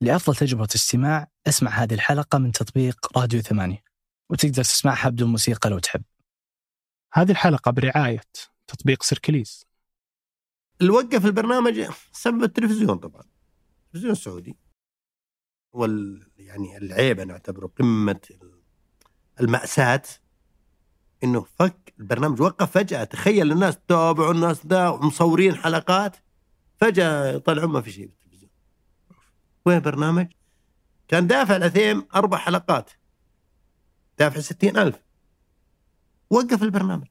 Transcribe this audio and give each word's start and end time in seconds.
لأفضل 0.00 0.36
تجربة 0.36 0.68
استماع 0.74 1.30
أسمع 1.46 1.70
هذه 1.70 1.94
الحلقة 1.94 2.38
من 2.38 2.52
تطبيق 2.52 3.18
راديو 3.18 3.40
ثمانية 3.40 3.84
وتقدر 4.30 4.64
تسمعها 4.64 5.08
بدون 5.08 5.30
موسيقى 5.30 5.70
لو 5.70 5.78
تحب. 5.78 6.02
هذه 7.12 7.30
الحلقة 7.30 7.70
برعاية 7.70 8.20
تطبيق 8.66 9.02
سيركليز. 9.02 9.66
اللي 10.80 10.92
وقف 10.92 11.26
البرنامج 11.26 11.86
سبب 12.12 12.42
التلفزيون 12.42 12.98
طبعا 12.98 13.22
التلفزيون 13.86 14.12
السعودي 14.12 14.56
وال 15.72 16.30
يعني 16.36 16.76
العيب 16.76 17.20
أنا 17.20 17.32
أعتبره 17.32 17.66
قمة 17.66 18.20
المأساة 19.40 20.02
إنه 21.24 21.46
فك 21.58 21.94
البرنامج 22.00 22.40
وقف 22.40 22.70
فجأة. 22.70 23.04
تخيل 23.04 23.52
الناس 23.52 23.78
تتابع 23.78 24.30
الناس 24.30 24.66
ذا 24.66 24.88
ومصورين 24.88 25.54
حلقات 25.54 26.16
فجأة 26.76 27.32
يطلعون 27.32 27.70
ما 27.70 27.80
في 27.80 27.90
شيء. 27.90 28.10
وين 29.66 29.80
برنامج؟ 29.80 30.26
كان 31.08 31.26
دافع 31.26 31.56
العثيم 31.56 32.06
أربع 32.14 32.38
حلقات. 32.38 32.90
دافع 34.18 34.40
ستين 34.40 34.76
ألف. 34.76 34.96
وقف 36.30 36.62
البرنامج. 36.62 37.06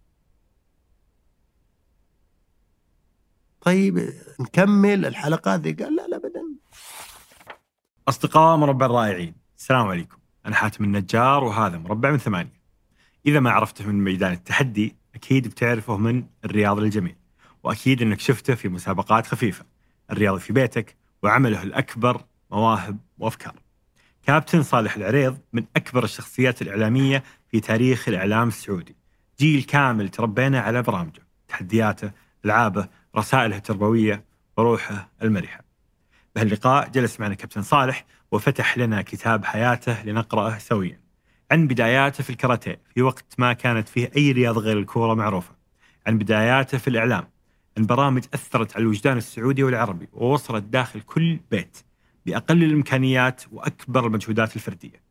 طيب 3.61 4.13
نكمل 4.39 5.05
الحلقات 5.05 5.59
ذي 5.59 5.71
قال 5.71 5.95
لا 5.95 6.07
لا 6.07 6.17
ابدا. 6.17 6.43
أصدقاء 8.07 8.57
مربع 8.57 8.85
الرائعين 8.85 9.35
السلام 9.57 9.87
عليكم. 9.87 10.17
أنا 10.45 10.55
حاتم 10.55 10.83
النجار 10.83 11.43
وهذا 11.43 11.77
مربع 11.77 12.11
من 12.11 12.17
ثمانية. 12.17 12.59
إذا 13.25 13.39
ما 13.39 13.51
عرفته 13.51 13.87
من 13.87 14.03
ميدان 14.03 14.31
التحدي 14.31 14.95
أكيد 15.15 15.47
بتعرفه 15.47 15.97
من 15.97 16.25
الرياض 16.45 16.79
الجميل 16.79 17.15
وأكيد 17.63 18.01
أنك 18.01 18.19
شفته 18.19 18.55
في 18.55 18.69
مسابقات 18.69 19.27
خفيفة. 19.27 19.65
الرياض 20.11 20.37
في 20.37 20.53
بيتك 20.53 20.97
وعمله 21.23 21.63
الأكبر 21.63 22.25
مواهب 22.51 22.97
وأفكار. 23.17 23.53
كابتن 24.23 24.63
صالح 24.63 24.95
العريض 24.95 25.37
من 25.53 25.65
أكبر 25.75 26.03
الشخصيات 26.03 26.61
الإعلامية 26.61 27.23
في 27.51 27.59
تاريخ 27.59 28.07
الإعلام 28.07 28.47
السعودي. 28.47 28.95
جيل 29.39 29.63
كامل 29.63 30.09
تربينا 30.09 30.59
على 30.59 30.81
برامجه 30.81 31.21
تحدياته 31.47 32.11
ألعابه 32.45 32.87
رسائله 33.15 33.57
التربوية 33.57 34.25
وروحه 34.57 35.09
المرحة. 35.23 35.63
بهاللقاء 36.35 36.89
جلس 36.89 37.19
معنا 37.19 37.33
كابتن 37.33 37.61
صالح 37.61 38.05
وفتح 38.31 38.77
لنا 38.77 39.01
كتاب 39.01 39.45
حياته 39.45 40.03
لنقرأه 40.03 40.57
سويا. 40.57 40.99
عن 41.51 41.67
بداياته 41.67 42.23
في 42.23 42.29
الكاراتيه 42.29 42.81
في 42.93 43.01
وقت 43.01 43.25
ما 43.37 43.53
كانت 43.53 43.89
فيه 43.89 44.11
أي 44.17 44.31
رياضة 44.31 44.61
غير 44.61 44.79
الكورة 44.79 45.13
معروفة. 45.13 45.55
عن 46.07 46.17
بداياته 46.17 46.77
في 46.77 46.87
الإعلام 46.87 47.27
عن 47.77 47.85
برامج 47.85 48.23
أثرت 48.33 48.75
على 48.75 48.81
الوجدان 48.81 49.17
السعودي 49.17 49.63
والعربي 49.63 50.09
ووصلت 50.13 50.63
داخل 50.63 51.01
كل 51.01 51.39
بيت. 51.51 51.77
بأقل 52.25 52.63
الإمكانيات 52.63 53.41
وأكبر 53.51 54.07
المجهودات 54.07 54.55
الفردية 54.55 55.03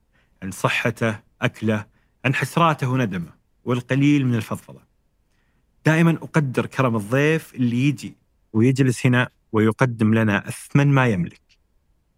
عن 0.42 0.50
صحته 0.50 1.20
أكله 1.42 1.86
عن 2.24 2.34
حسراته 2.34 2.88
وندمه 2.88 3.32
والقليل 3.64 4.26
من 4.26 4.34
الفضفضة. 4.34 4.80
دائما 5.86 6.10
أقدر 6.10 6.66
كرم 6.66 6.96
الضيف 6.96 7.54
اللي 7.54 7.88
يجي 7.88 8.16
ويجلس 8.52 9.06
هنا 9.06 9.28
ويقدم 9.52 10.14
لنا 10.14 10.48
أثمن 10.48 10.86
ما 10.86 11.06
يملك. 11.06 11.40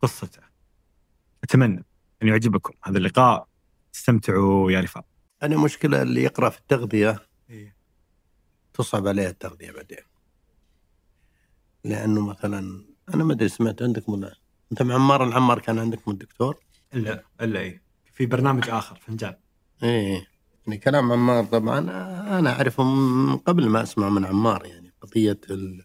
قصته. 0.02 0.42
أتمنى 1.44 1.84
أن 2.22 2.28
يعجبكم. 2.28 2.72
هذا 2.84 2.98
اللقاء. 2.98 3.48
استمتعوا 3.94 4.72
يا 4.72 4.80
رفاق. 4.80 5.05
أنا 5.42 5.56
مشكلة 5.56 6.02
اللي 6.02 6.22
يقرأ 6.22 6.48
في 6.50 6.58
التغذية. 6.58 7.27
إيه. 7.50 7.77
تصعب 8.74 9.06
عليه 9.06 9.28
التغذية 9.28 9.70
بعدين. 9.70 9.98
لأنه 11.84 12.27
مثلا 12.27 12.84
أنا 13.14 13.24
ما 13.24 13.33
أدري 13.33 13.48
سمعت 13.48 13.83
عندكم 13.83 14.12
ولا 14.12 14.36
أنت 14.72 14.82
مع 14.82 14.94
عمار 14.94 15.24
العمار 15.24 15.58
كان 15.58 15.78
عندكم 15.78 16.10
الدكتور؟ 16.10 16.56
إلا 16.94 17.24
إلا 17.40 17.60
إيه. 17.60 17.82
في 18.12 18.26
برنامج 18.26 18.70
آخر 18.70 18.96
فنجان 18.96 19.36
إيه 19.82 20.27
يعني 20.66 20.78
كلام 20.78 21.12
عمار 21.12 21.44
طبعا 21.44 21.78
أنا 22.38 22.52
أعرفه 22.52 22.84
من 22.84 23.36
قبل 23.36 23.68
ما 23.68 23.83
أسمع 23.83 24.08
من 24.08 24.24
عمار 24.27 24.67
يعني 24.67 24.95
قضية 25.00 25.40
ال- 25.50 25.84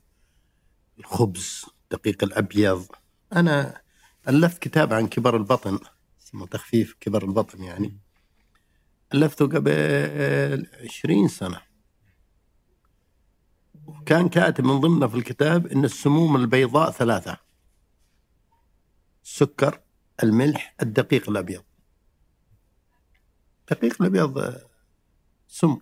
الخبز 1.00 1.66
الدقيق 1.84 2.24
الأبيض. 2.24 2.86
أنا 3.34 3.82
ألفت 4.30 4.62
كتاب 4.62 4.94
عن 4.94 5.08
كبر 5.08 5.38
البطن 5.38 5.80
اسمه 6.22 6.46
تخفيف 6.48 6.96
كبر 7.00 7.24
البطن 7.24 7.64
يعني. 7.64 8.00
ألفته 9.14 9.46
قبل 9.48 10.68
عشرين 10.84 11.28
سنة. 11.28 11.62
وكان 13.86 14.30
كاتب 14.30 14.64
من 14.66 14.80
ضمنه 14.80 15.08
في 15.08 15.16
الكتاب 15.16 15.68
إن 15.68 15.86
السموم 15.86 16.36
البيضاء 16.36 16.92
ثلاثة. 16.92 17.38
السكر 19.26 19.80
الملح 20.24 20.76
الدقيق 20.82 21.30
الأبيض. 21.30 21.64
الدقيق 23.62 24.02
الأبيض 24.02 24.38
آه، 24.38 24.62
سم. 25.48 25.78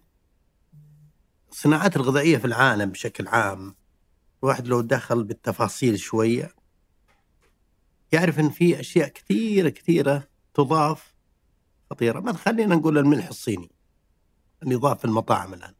الصناعات 1.51 1.95
الغذائية 1.95 2.37
في 2.37 2.45
العالم 2.45 2.89
بشكل 2.89 3.27
عام 3.27 3.75
الواحد 4.43 4.67
لو 4.67 4.81
دخل 4.81 5.23
بالتفاصيل 5.23 5.99
شوية 5.99 6.55
يعرف 8.11 8.39
إن 8.39 8.49
في 8.49 8.79
أشياء 8.79 9.07
كثيرة 9.07 9.69
كثيرة 9.69 10.27
تضاف 10.53 11.13
خطيرة. 11.89 12.19
ما 12.19 12.33
خلينا 12.33 12.75
نقول 12.75 12.97
الملح 12.97 13.27
الصيني 13.27 13.71
اللي 14.63 14.73
يضاف 14.73 14.99
في 14.99 15.05
المطاعم 15.05 15.53
الآن. 15.53 15.73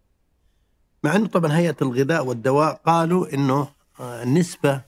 مع 1.03 1.16
إنه 1.16 1.28
طبعا 1.28 1.57
هيئة 1.57 1.78
الغذاء 1.81 2.25
والدواء 2.25 2.74
قالوا 2.74 3.34
إنه 3.34 3.74
آه، 4.00 4.24
النسبة 4.24 4.81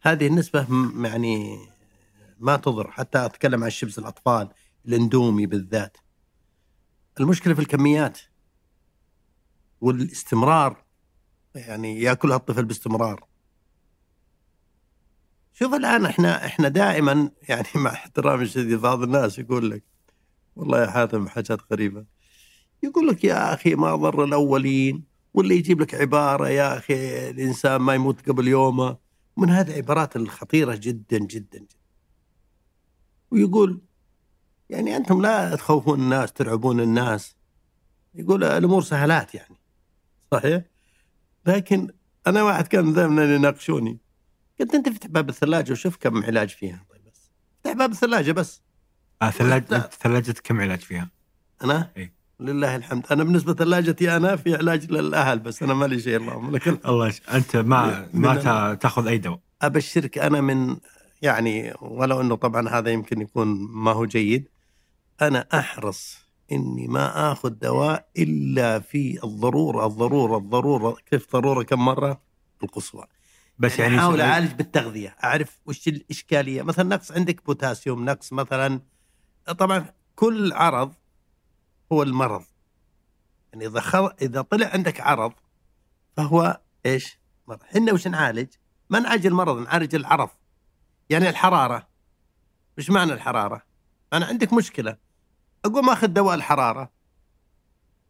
هذه 0.00 0.26
النسبة 0.26 0.66
يعني 1.08 1.58
ما 2.38 2.56
تضر 2.56 2.90
حتى 2.90 3.26
أتكلم 3.26 3.64
عن 3.64 3.70
شيبس 3.70 3.98
الأطفال 3.98 4.48
الاندومي 4.86 5.46
بالذات. 5.46 5.96
المشكلة 7.20 7.54
في 7.54 7.60
الكميات 7.60 8.18
والاستمرار 9.80 10.84
يعني 11.54 12.00
يأكلها 12.00 12.36
الطفل 12.36 12.64
باستمرار. 12.64 13.26
شوف 15.52 15.74
الآن 15.74 16.06
إحنا 16.06 16.46
إحنا 16.46 16.68
دائما 16.68 17.30
يعني 17.48 17.68
مع 17.74 17.92
احترامي 17.92 18.42
الشديد 18.42 18.80
بعض 18.80 19.02
الناس 19.02 19.38
يقول 19.38 19.70
لك 19.70 19.84
والله 20.56 20.82
يا 20.82 20.90
حاتم 20.90 21.28
حاجات 21.28 21.60
غريبة. 21.72 22.04
يقول 22.82 23.08
لك 23.08 23.24
يا 23.24 23.54
أخي 23.54 23.74
ما 23.74 23.96
ضر 23.96 24.24
الأولين 24.24 25.04
واللي 25.34 25.56
يجيب 25.56 25.80
لك 25.80 25.94
عبارة 25.94 26.48
يا 26.48 26.78
أخي 26.78 27.30
الإنسان 27.30 27.76
ما 27.76 27.94
يموت 27.94 28.28
قبل 28.28 28.48
يومه. 28.48 28.96
من 29.36 29.50
هذه 29.50 29.70
العبارات 29.70 30.16
الخطيرة 30.16 30.74
جدا 30.74 31.18
جدا 31.18 31.58
جدا. 31.58 31.85
ويقول 33.30 33.80
يعني 34.70 34.96
أنتم 34.96 35.22
لا 35.22 35.56
تخوفون 35.56 36.00
الناس 36.00 36.32
ترعبون 36.32 36.80
الناس. 36.80 37.36
يقول 38.14 38.44
الأمور 38.44 38.82
سهلات 38.82 39.34
يعني. 39.34 39.56
صحيح؟ 40.32 40.62
لكن 41.46 41.88
أنا 42.26 42.42
واحد 42.42 42.66
كان 42.66 42.92
دائما 42.92 43.34
يناقشوني. 43.34 43.98
قلت 44.60 44.74
أنت 44.74 44.88
افتح 44.88 45.06
باب 45.06 45.28
الثلاجة 45.28 45.72
وشوف 45.72 45.96
كم 45.96 46.24
علاج 46.24 46.48
فيها. 46.48 46.84
طيب 46.90 47.02
بس. 47.06 47.30
افتح 47.56 47.78
باب 47.78 47.90
الثلاجة 47.90 48.32
بس. 48.32 48.62
آه 49.22 49.30
ثلاجة 49.30 49.90
ثلاجتك 50.02 50.40
كم 50.42 50.60
علاج 50.60 50.78
فيها؟ 50.78 51.10
أنا؟ 51.64 51.92
إيه. 51.96 52.14
لله 52.40 52.76
الحمد. 52.76 53.06
أنا 53.10 53.24
بالنسبة 53.24 53.54
ثلاجتي 53.54 54.16
أنا 54.16 54.36
في 54.36 54.54
علاج 54.54 54.92
للأهل 54.92 55.38
بس. 55.38 55.62
أنا 55.62 55.74
مالي 55.74 56.00
شيء 56.00 56.16
اللهم 56.16 56.56
لك. 56.56 56.68
الله. 56.86 57.14
أنت 57.32 57.56
ما 57.56 58.08
ما 58.14 58.74
تاخذ 58.74 59.06
أي 59.06 59.18
دواء؟ 59.18 59.40
أبشرك 59.62 60.18
أنا 60.18 60.40
من 60.40 60.76
يعني 61.22 61.74
ولو 61.80 62.20
أنه 62.20 62.34
طبعا 62.34 62.68
هذا 62.68 62.90
يمكن 62.90 63.20
يكون 63.20 63.48
ما 63.70 63.92
هو 63.92 64.04
جيد 64.04 64.48
أنا 65.22 65.46
أحرص 65.54 66.18
إني 66.52 66.86
ما 66.88 67.32
آخذ 67.32 67.50
دواء 67.50 68.08
إلا 68.18 68.78
في 68.80 69.24
الضرورة 69.24 69.86
الضرورة 69.86 70.36
الضرورة 70.38 70.96
كيف 71.10 71.32
ضرورة 71.32 71.62
كم 71.62 71.84
مرة؟ 71.84 72.20
القصوى. 72.62 73.04
بس 73.58 73.78
يعني 73.78 73.82
يعني 73.82 73.98
أحاول 73.98 74.18
سؤال- 74.18 74.28
أعالج 74.28 74.52
بالتغذية 74.52 75.16
أعرف 75.24 75.60
وش 75.66 75.88
الإشكالية. 75.88 76.62
مثلا 76.62 76.88
نقص 76.96 77.12
عندك 77.12 77.46
بوتاسيوم 77.46 78.04
نقص 78.04 78.32
مثلا 78.32 78.80
طبعا 79.58 79.86
كل 80.16 80.52
عرض 80.52 80.92
هو 81.92 82.02
المرض. 82.02 82.42
يعني 83.52 83.66
إذا 83.66 83.80
خل... 83.80 84.10
إذا 84.22 84.42
طلع 84.42 84.66
عندك 84.66 85.00
عرض 85.00 85.32
فهو 86.16 86.60
إيش؟ 86.86 87.18
مرض. 87.48 87.58
إحنا 87.62 87.92
وش 87.92 88.06
نعالج؟ 88.08 88.48
ما 88.90 89.00
نعالج 89.00 89.26
المرض 89.26 89.58
نعالج 89.58 89.94
العرض. 89.94 90.28
يعني 91.10 91.28
الحرارة. 91.28 91.88
وش 92.78 92.90
معنى 92.90 93.12
الحرارة؟ 93.12 93.62
أنا 94.12 94.26
عندك 94.26 94.52
مشكلة. 94.52 94.96
اقوم 95.64 95.90
أخذ 95.90 96.06
دواء 96.06 96.34
الحرارة. 96.34 96.92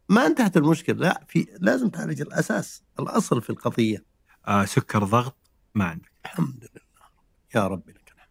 ما 0.08 0.26
انتهت 0.26 0.56
المشكلة. 0.56 0.96
لا 0.96 1.25
في 1.28 1.46
لازم 1.60 1.88
تعالج 1.88 2.20
الأساس 2.20 2.82
الأصل 3.00 3.43
في 3.43 3.50
القضية. 3.50 4.04
آه 4.46 4.64
سكر 4.64 5.04
ضغط 5.04 5.37
ما 5.75 5.84
عندك. 5.84 6.12
الحمد 6.25 6.69
لله. 6.72 7.06
يا 7.54 7.66
ربي 7.66 7.93
لك 7.93 8.12
الحمد. 8.14 8.31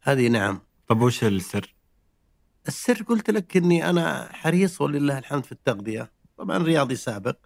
هذه 0.00 0.28
نعم. 0.28 0.60
طب 0.88 1.00
وش 1.00 1.24
السر؟ 1.24 1.74
السر 2.68 3.02
قلت 3.02 3.30
لك 3.30 3.56
إني 3.56 3.90
أنا 3.90 4.28
حريص 4.32 4.80
ولله 4.80 5.18
الحمد 5.18 5.44
في 5.44 5.52
التغذية. 5.52 6.12
طبعا 6.36 6.58
رياضي 6.58 6.96
سابق. 6.96 7.36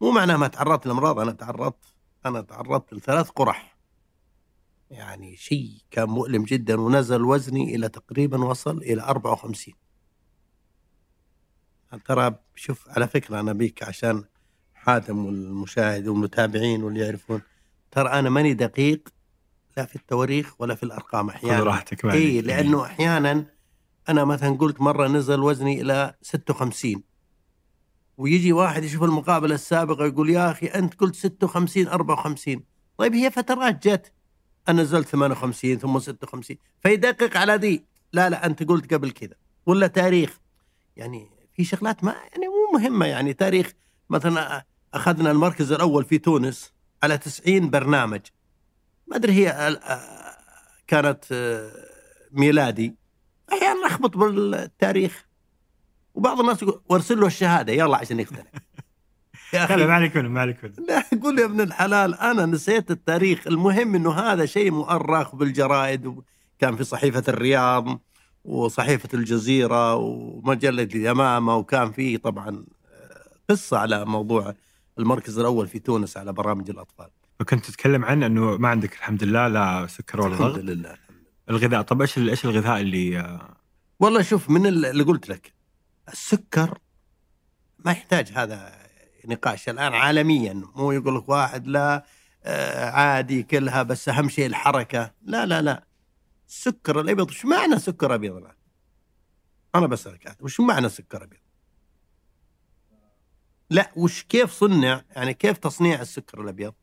مو 0.00 0.10
معناه 0.10 0.36
ما 0.36 0.48
تعرضت 0.48 0.86
لأمراض 0.86 1.18
أنا 1.18 1.32
تعرضت 1.32 1.84
أنا 2.26 2.40
تعرضت 2.40 2.94
لثلاث 2.94 3.30
قرح. 3.30 3.77
يعني 4.90 5.36
شيء 5.36 5.78
كان 5.90 6.08
مؤلم 6.08 6.44
جدا 6.44 6.80
ونزل 6.80 7.22
وزني 7.22 7.74
إلى 7.74 7.88
تقريبا 7.88 8.44
وصل 8.44 8.78
إلى 8.78 9.02
54 9.02 9.74
ترى 12.04 12.34
شوف 12.54 12.88
على 12.88 13.08
فكرة 13.08 13.40
أنا 13.40 13.52
بيك 13.52 13.82
عشان 13.82 14.24
حاتم 14.74 15.26
والمشاهد 15.26 16.08
والمتابعين 16.08 16.82
واللي 16.82 17.00
يعرفون 17.00 17.42
ترى 17.90 18.08
أنا 18.08 18.30
ماني 18.30 18.54
دقيق 18.54 19.08
لا 19.76 19.84
في 19.84 19.96
التواريخ 19.96 20.60
ولا 20.60 20.74
في 20.74 20.82
الأرقام 20.82 21.28
أحيانا. 21.28 21.62
راحتك 21.62 22.04
اي. 22.04 22.40
لأنه 22.40 22.84
أحيانا 22.84 23.46
أنا 24.08 24.24
مثلا 24.24 24.56
قلت 24.56 24.80
مرة 24.80 25.08
نزل 25.08 25.40
وزني 25.40 25.80
إلى 25.80 26.14
56 26.22 27.02
ويجي 28.16 28.52
واحد 28.52 28.84
يشوف 28.84 29.02
المقابلة 29.02 29.54
السابقة 29.54 30.06
يقول 30.06 30.30
يا 30.30 30.50
أخي 30.50 30.66
أنت 30.66 30.94
قلت 30.94 31.14
56 31.16 31.88
54 31.88 32.64
طيب 32.98 33.14
هي 33.14 33.30
فترات 33.30 33.88
جت. 33.88 34.12
أنا 34.68 34.82
نزلت 34.82 35.08
58 35.08 35.78
ثم 35.78 35.98
56 35.98 36.56
فيدقق 36.82 37.36
على 37.36 37.58
دي 37.58 37.84
لا 38.12 38.30
لا 38.30 38.46
أنت 38.46 38.62
قلت 38.62 38.94
قبل 38.94 39.10
كذا. 39.10 39.34
ولا 39.66 39.86
تاريخ. 39.86 40.38
يعني 40.96 41.28
في 41.54 41.64
شغلات 41.64 42.04
ما 42.04 42.12
يعني 42.12 42.46
مو 42.48 42.78
مهمة. 42.78 43.06
يعني 43.06 43.32
تاريخ 43.32 43.72
مثلا 44.10 44.64
أخذنا 44.94 45.30
المركز 45.30 45.72
الأول 45.72 46.04
في 46.04 46.18
تونس 46.18 46.72
على 47.02 47.18
90 47.18 47.70
برنامج. 47.70 48.20
ما 49.06 49.16
أدري 49.16 49.32
هي 49.32 49.68
ال- 49.68 49.82
آه، 49.82 50.36
كانت 50.86 51.24
آه، 51.32 51.70
ميلادي. 52.32 52.94
أحيانا 53.52 53.86
أخبط 53.86 54.16
بالتاريخ. 54.16 55.26
وبعض 56.14 56.40
الناس 56.40 56.62
يقول 56.62 56.80
وارسل 56.88 57.20
له 57.20 57.26
الشهادة. 57.26 57.72
يلا 57.72 57.96
عشان 57.96 58.20
يقتنع 58.20 58.42
يا 59.52 59.64
أخي. 59.64 59.86
ما 59.86 59.94
عليك 59.94 60.16
ما 60.16 60.40
عليك 60.40 60.72
لا 60.88 61.04
يقول 61.12 61.38
يا 61.38 61.44
ابن 61.44 61.60
الحلال 61.60 62.14
أنا 62.14 62.46
نسيت 62.46 62.90
التاريخ. 62.90 63.46
المهم 63.46 63.94
إنه 63.94 64.12
هذا 64.12 64.46
شيء 64.46 64.70
مؤرخ 64.70 65.34
بالجرائد 65.34 66.14
كان 66.58 66.76
في 66.76 66.84
صحيفة 66.84 67.24
الرياض 67.28 68.00
وصحيفة 68.44 69.08
الجزيرة 69.14 69.94
ومجلة 69.94 70.82
اليمامة 70.82 71.56
وكان 71.56 71.92
في 71.92 72.18
طبعا 72.18 72.64
آه، 72.92 73.30
قصة 73.50 73.78
على 73.78 74.04
موضوع 74.04 74.54
المركز 74.98 75.38
الأول 75.38 75.68
في 75.68 75.78
تونس 75.78 76.16
على 76.16 76.32
برامج 76.32 76.70
الأطفال. 76.70 77.08
فكنت 77.38 77.66
تتكلم 77.66 78.04
عن 78.04 78.22
إنه 78.22 78.56
ما 78.56 78.68
عندك 78.68 78.92
الحمد 78.92 79.24
لله 79.24 79.48
لا 79.48 79.86
سكر 79.86 80.20
ولا 80.20 80.34
الحمد 80.34 80.46
ضغط 80.46 80.58
لله 80.58 80.94
الغذاء 81.50 81.82
طب 81.82 82.00
إيش 82.00 82.18
إيش 82.18 82.44
الغذاء 82.44 82.80
اللي 82.80 83.18
آه، 83.18 83.56
والله 84.00 84.22
شوف 84.22 84.50
من 84.50 84.66
اللي 84.66 85.02
قلت 85.02 85.28
لك 85.28 85.52
السكر 86.12 86.78
ما 87.84 87.92
يحتاج 87.92 88.32
هذا 88.34 88.87
نقاش 89.28 89.68
الآن 89.68 89.94
عالميا. 89.94 90.62
مو 90.74 90.92
يقول 90.92 91.16
لك 91.16 91.28
واحد 91.28 91.66
لا 91.66 92.04
آه، 92.44 92.90
عادي 92.90 93.42
كلها 93.42 93.82
بس 93.82 94.08
أهم 94.08 94.28
شيء 94.28 94.46
الحركة. 94.46 95.12
لا 95.22 95.46
لا 95.46 95.62
لا. 95.62 95.84
السكر 96.48 97.00
الأبيض 97.00 97.28
وش 97.30 97.44
معنى 97.44 97.78
سكر 97.78 98.14
أبيض 98.14 98.36
الآن؟ 98.36 98.54
أنا 99.74 99.86
بسألك 99.86 100.36
وش 100.40 100.60
معنى 100.60 100.88
سكر 100.88 101.24
أبيض؟ 101.24 101.40
لا 103.70 103.90
وش 103.96 104.22
كيف 104.22 104.52
صنع؟ 104.52 105.02
يعني 105.16 105.34
كيف 105.34 105.58
تصنيع 105.58 106.00
السكر 106.00 106.40
الأبيض؟ 106.40 106.74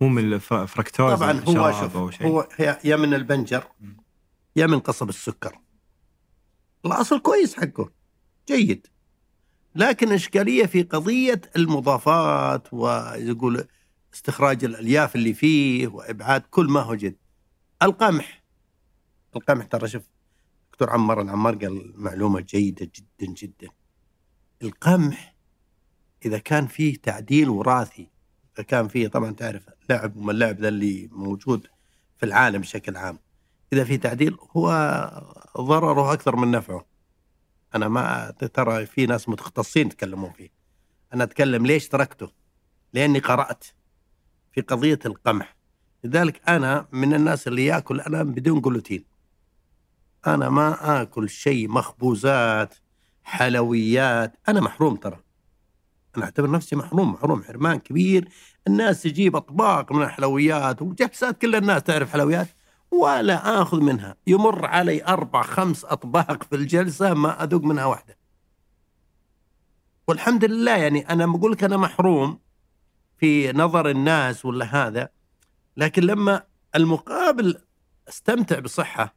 مو 0.00 0.08
من 0.08 0.32
الف- 0.32 0.54
فركتوز 0.54 1.14
طبعا 1.14 1.32
هو 1.32 1.72
شوف 1.80 1.96
هو 2.22 2.48
يا 2.84 2.96
من 2.96 3.14
البنجر 3.14 3.64
يا 4.56 4.66
من 4.66 4.78
قصب 4.80 5.08
السكر. 5.08 5.58
الأصل 6.86 7.20
كويس 7.20 7.54
حقه. 7.56 7.90
جيد. 8.48 8.86
لكن 9.76 10.12
إشكالية 10.12 10.66
في 10.66 10.82
قضية 10.82 11.40
المضافات 11.56 12.74
ويقول 12.74 13.64
استخراج 14.14 14.64
الألياف 14.64 15.16
اللي 15.16 15.34
فيه 15.34 15.88
وإبعاد 15.88 16.40
كل 16.40 16.66
ما 16.66 16.80
هو 16.80 16.94
جد. 16.94 17.16
القمح. 17.82 18.42
القمح 19.36 19.64
ترى 19.66 19.88
شوف 19.88 20.02
دكتور 20.72 20.90
عمار 20.90 21.20
العمار 21.20 21.54
قال 21.54 21.92
معلومة 21.96 22.40
جيدة 22.40 22.90
جدا 22.94 23.32
جدا. 23.32 23.68
القمح 24.62 25.34
إذا 26.24 26.38
كان 26.38 26.66
فيه 26.66 26.96
تعديل 26.96 27.48
وراثي 27.48 28.08
إذا 28.56 28.64
كان 28.64 28.88
فيه 28.88 29.08
طبعا 29.08 29.30
تعرف 29.30 29.68
لعب 29.90 30.16
وما 30.16 30.32
اللعب 30.32 30.60
ذا 30.60 30.68
اللي 30.68 31.08
موجود 31.12 31.66
في 32.16 32.26
العالم 32.26 32.60
بشكل 32.60 32.96
عام 32.96 33.18
إذا 33.72 33.84
في 33.84 33.96
تعديل 33.96 34.36
هو 34.56 34.70
ضرره 35.60 36.12
أكثر 36.12 36.36
من 36.36 36.50
نفعه. 36.50 36.95
أنا 37.76 37.88
ما 37.88 38.30
ترى 38.30 38.86
في 38.86 39.06
ناس 39.06 39.28
متخصصين 39.28 39.86
يتكلمون 39.86 40.32
فيه. 40.32 40.48
أنا 41.14 41.24
أتكلم 41.24 41.66
ليش 41.66 41.88
تركته؟ 41.88 42.30
لأني 42.92 43.18
قرأت 43.18 43.64
في 44.52 44.60
قضية 44.60 44.98
القمح. 45.06 45.56
لذلك 46.04 46.48
أنا 46.48 46.88
من 46.92 47.14
الناس 47.14 47.48
اللي 47.48 47.66
يأكل 47.66 48.00
أنا 48.00 48.22
بدون 48.22 48.60
جلوتين. 48.60 49.04
أنا 50.26 50.48
ما 50.48 51.02
آكل 51.02 51.28
شيء 51.28 51.68
مخبوزات 51.68 52.74
حلويات. 53.24 54.36
أنا 54.48 54.60
محروم 54.60 54.96
ترى. 54.96 55.20
أنا 56.16 56.24
أعتبر 56.24 56.50
نفسي 56.50 56.76
محروم 56.76 57.12
محروم 57.12 57.42
حرمان 57.42 57.78
كبير. 57.78 58.28
الناس 58.66 59.02
تجيب 59.02 59.36
أطباق 59.36 59.92
من 59.92 60.02
الحلويات 60.02 60.82
وجلسات 60.82 61.40
كل 61.40 61.54
الناس 61.54 61.82
تعرف 61.82 62.12
حلويات. 62.12 62.48
ولا 62.90 63.62
آخذ 63.62 63.80
منها. 63.80 64.16
يمر 64.26 64.66
علي 64.66 65.04
أربع 65.04 65.42
خمس 65.42 65.84
أطباق 65.84 66.42
في 66.42 66.56
الجلسة 66.56 67.14
ما 67.14 67.44
أذوق 67.44 67.62
منها 67.62 67.84
واحدة. 67.84 68.16
والحمد 70.08 70.44
لله 70.44 70.76
يعني 70.76 71.10
أنا 71.10 71.26
بقول 71.26 71.52
لك 71.52 71.64
أنا 71.64 71.76
محروم 71.76 72.38
في 73.18 73.52
نظر 73.52 73.90
الناس 73.90 74.44
ولا 74.44 74.64
هذا 74.86 75.08
لكن 75.76 76.02
لما 76.02 76.42
المقابل 76.74 77.62
أستمتع 78.08 78.58
بصحة 78.58 79.14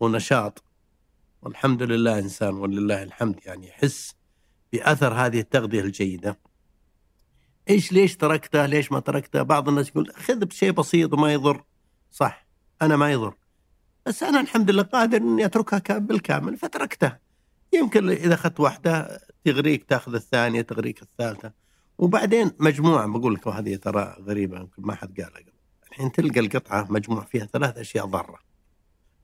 ونشاط 0.00 0.64
والحمد 1.42 1.82
لله 1.82 2.18
إنسان 2.18 2.54
ولله 2.54 3.02
الحمد 3.02 3.40
يعني 3.46 3.68
يحس 3.68 4.14
بأثر 4.72 5.14
هذه 5.14 5.40
التغذية 5.40 5.80
الجيدة. 5.80 6.38
إيش 7.70 7.92
ليش 7.92 8.16
تركته؟ 8.16 8.66
ليش 8.66 8.92
ما 8.92 9.00
تركته؟ 9.00 9.42
بعض 9.42 9.68
الناس 9.68 9.88
يقول 9.88 10.12
خذ 10.12 10.44
بشيء 10.44 10.70
بسيط 10.70 11.12
وما 11.12 11.32
يضر. 11.32 11.64
صح 12.16 12.46
أنا 12.82 12.96
ما 12.96 13.12
يضر. 13.12 13.34
بس 14.06 14.22
أنا 14.22 14.40
الحمد 14.40 14.70
لله 14.70 14.82
قادر 14.82 15.16
إني 15.16 15.44
أتركها 15.44 15.78
كا- 15.78 15.98
بالكامل 15.98 16.56
فتركتها. 16.56 17.20
يمكن 17.72 18.10
إذا 18.10 18.34
أخذت 18.34 18.60
واحدة 18.60 19.20
تغريك 19.44 19.84
تأخذ 19.84 20.14
الثانية 20.14 20.62
تغريك 20.62 21.02
الثالثة. 21.02 21.52
وبعدين 21.98 22.52
مجموعة 22.60 23.06
بقول 23.06 23.34
لك 23.34 23.46
وهذه 23.46 23.76
ترى 23.76 24.16
غريبة 24.20 24.58
يمكن 24.58 24.82
ما 24.82 24.94
حد 24.94 25.20
قالها 25.20 25.40
قبل. 25.40 25.52
الحين 25.90 26.12
تلقى 26.12 26.40
القطعة 26.40 26.86
مجموع 26.92 27.24
فيها 27.24 27.46
ثلاث 27.46 27.78
أشياء 27.78 28.06
ضارة. 28.06 28.38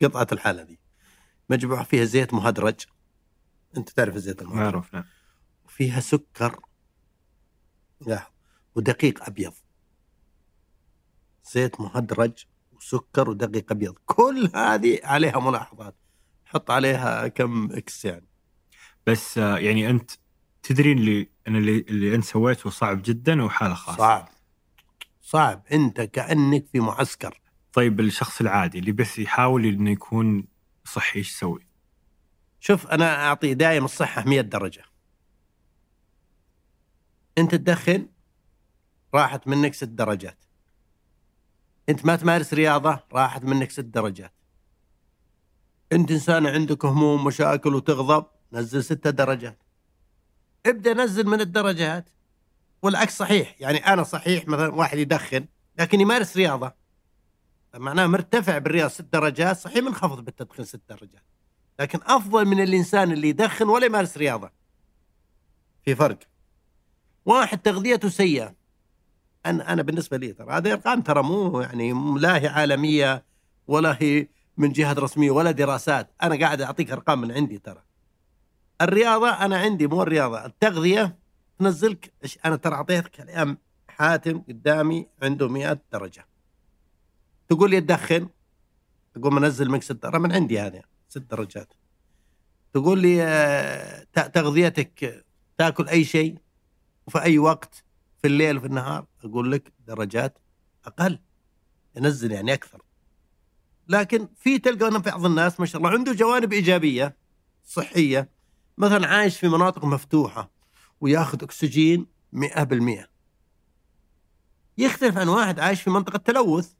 قطعة 0.02 0.26
الحالة 0.32 0.62
دي. 0.62 0.78
مجموع 1.50 1.82
فيها 1.82 2.04
زيت 2.04 2.34
مهدرج. 2.34 2.80
أنت 3.76 3.90
تعرف 3.90 4.16
الزيت 4.16 4.42
المهدرج؟ 4.42 4.82
نعم 4.92 5.04
وفيها 5.64 6.00
سكر. 6.00 6.60
لا. 8.06 8.30
ودقيق 8.74 9.24
أبيض. 9.24 9.52
زيت 11.52 11.80
مهدرج. 11.80 12.44
وسكر 12.82 13.30
ودقيق 13.30 13.72
أبيض. 13.72 13.94
كل 14.06 14.50
هذه 14.54 15.00
عليها 15.04 15.40
ملاحظات. 15.40 15.94
حط 16.44 16.70
عليها 16.70 17.28
كم 17.28 17.72
إكس 17.72 18.04
يعني. 18.04 18.26
بس 19.06 19.38
آه، 19.38 19.58
يعني 19.58 19.90
أنت 19.90 20.10
تدري 20.62 20.92
اللي 20.92 21.28
ان 21.48 21.56
اللي, 21.56 21.78
اللي 21.88 22.14
أنت 22.14 22.24
سويته 22.24 22.70
صعب 22.70 23.02
جدا 23.04 23.42
وحاله 23.42 23.74
خاصة؟ 23.74 23.98
صعب. 23.98 24.28
صعب. 25.22 25.62
أنت 25.72 26.00
كأنك 26.00 26.66
في 26.72 26.80
معسكر. 26.80 27.40
طيب 27.72 28.00
الشخص 28.00 28.40
العادي 28.40 28.78
اللي 28.78 28.92
بس 28.92 29.18
يحاول 29.18 29.64
إنه 29.64 29.90
يكون 29.90 30.44
صحي 30.84 31.18
إيش 31.18 31.30
يسوي؟ 31.30 31.66
شوف 32.60 32.86
أنا 32.86 33.26
أعطي 33.26 33.54
دائما 33.54 33.84
الصحة 33.84 34.24
100 34.24 34.40
درجة. 34.40 34.84
أنت 37.38 37.54
تدخن 37.54 38.06
راحت 39.14 39.48
منك 39.48 39.74
ست 39.74 39.84
درجات. 39.84 40.38
انت 41.88 42.04
ما 42.04 42.16
تمارس 42.16 42.54
رياضة 42.54 43.00
راحت 43.12 43.44
منك 43.44 43.70
ست 43.70 43.80
درجات. 43.80 44.32
انت 45.92 46.10
انسان 46.10 46.46
عندك 46.46 46.84
هموم 46.84 47.24
مشاكل 47.24 47.74
وتغضب 47.74 48.26
نزل 48.52 48.84
ستة 48.84 49.10
درجات. 49.10 49.62
ابدأ 50.66 50.94
نزل 50.94 51.26
من 51.26 51.40
الدرجات. 51.40 52.08
والعكس 52.82 53.16
صحيح 53.16 53.56
يعني 53.60 53.78
أنا 53.78 54.02
صحيح 54.02 54.48
مثلا 54.48 54.74
واحد 54.74 54.98
يدخن 54.98 55.46
لكن 55.78 56.00
يمارس 56.00 56.36
رياضة. 56.36 56.72
معناه 57.74 58.06
مرتفع 58.06 58.58
بالرياضة 58.58 58.88
ست 58.88 59.06
درجات 59.12 59.56
صحيح 59.56 59.84
منخفض 59.84 60.24
بالتدخين 60.24 60.64
ست 60.64 60.80
درجات. 60.88 61.24
لكن 61.80 62.00
أفضل 62.02 62.44
من 62.44 62.60
الإنسان 62.60 63.12
اللي 63.12 63.28
يدخن 63.28 63.68
ولا 63.68 63.86
يمارس 63.86 64.16
رياضة. 64.16 64.50
في 65.84 65.94
فرق. 65.94 66.18
واحد 67.24 67.58
تغذيته 67.58 68.08
سيئة. 68.08 68.54
أنا 69.46 69.72
أنا 69.72 69.82
بالنسبة 69.82 70.16
لي 70.16 70.32
ترى 70.32 70.52
هذه 70.52 70.72
ارقام 70.72 71.00
ترى 71.00 71.22
مو 71.22 71.60
يعني 71.60 71.92
لا 72.20 72.36
هي 72.36 72.46
عالمية 72.46 73.24
ولا 73.66 73.96
هي 74.00 74.28
من 74.56 74.72
جهة 74.72 74.92
رسمية 74.92 75.30
ولا 75.30 75.50
دراسات. 75.50 76.10
أنا 76.22 76.40
قاعد 76.40 76.60
أعطيك 76.60 76.90
أرقام 76.90 77.20
من 77.20 77.32
عندي 77.32 77.58
ترى. 77.58 77.82
الرياضة 78.80 79.30
أنا 79.30 79.58
عندي 79.58 79.86
مو 79.86 80.02
الرياضة 80.02 80.46
التغذية 80.46 81.18
تنزلك 81.58 82.12
أنا 82.44 82.56
ترى 82.56 82.74
أعطيتك 82.74 83.20
الآن 83.20 83.56
حاتم 83.88 84.42
قدامي 84.48 85.06
عنده 85.22 85.48
100 85.48 85.80
درجة. 85.92 86.26
تقول 87.48 87.70
لي 87.70 87.80
تدخن؟ 87.80 88.28
اقوم 89.16 89.36
أنزل 89.36 89.70
مكس 89.70 89.88
ترى 89.88 90.18
من 90.18 90.32
عندي 90.32 90.60
هذا 90.60 90.82
ست 91.08 91.18
درجات. 91.18 91.74
تقول 92.72 92.98
لي 92.98 93.22
آه، 93.22 94.06
تغذيتك 94.12 95.24
تاكل 95.58 95.88
أي 95.88 96.04
شيء 96.04 96.38
وفي 97.06 97.22
أي 97.22 97.38
وقت؟ 97.38 97.84
في 98.22 98.28
الليل 98.28 98.56
وفي 98.56 98.66
النهار 98.66 99.06
أقول 99.24 99.52
لك 99.52 99.72
درجات 99.86 100.38
أقل 100.84 101.18
ينزل 101.96 102.32
يعني 102.32 102.52
أكثر 102.52 102.82
لكن 103.88 104.28
في 104.36 104.58
تلقى 104.58 104.88
أن 104.88 104.98
بعض 104.98 105.26
الناس 105.26 105.60
ما 105.60 105.66
شاء 105.66 105.80
الله 105.80 105.90
عنده 105.90 106.12
جوانب 106.12 106.52
إيجابية 106.52 107.16
صحية 107.64 108.30
مثلا 108.78 109.06
عايش 109.06 109.38
في 109.38 109.48
مناطق 109.48 109.84
مفتوحة 109.84 110.50
وياخذ 111.00 111.42
أكسجين 111.44 112.06
100% 112.36 113.06
يختلف 114.78 115.18
عن 115.18 115.28
واحد 115.28 115.60
عايش 115.60 115.82
في 115.82 115.90
منطقة 115.90 116.16
تلوث 116.16 116.72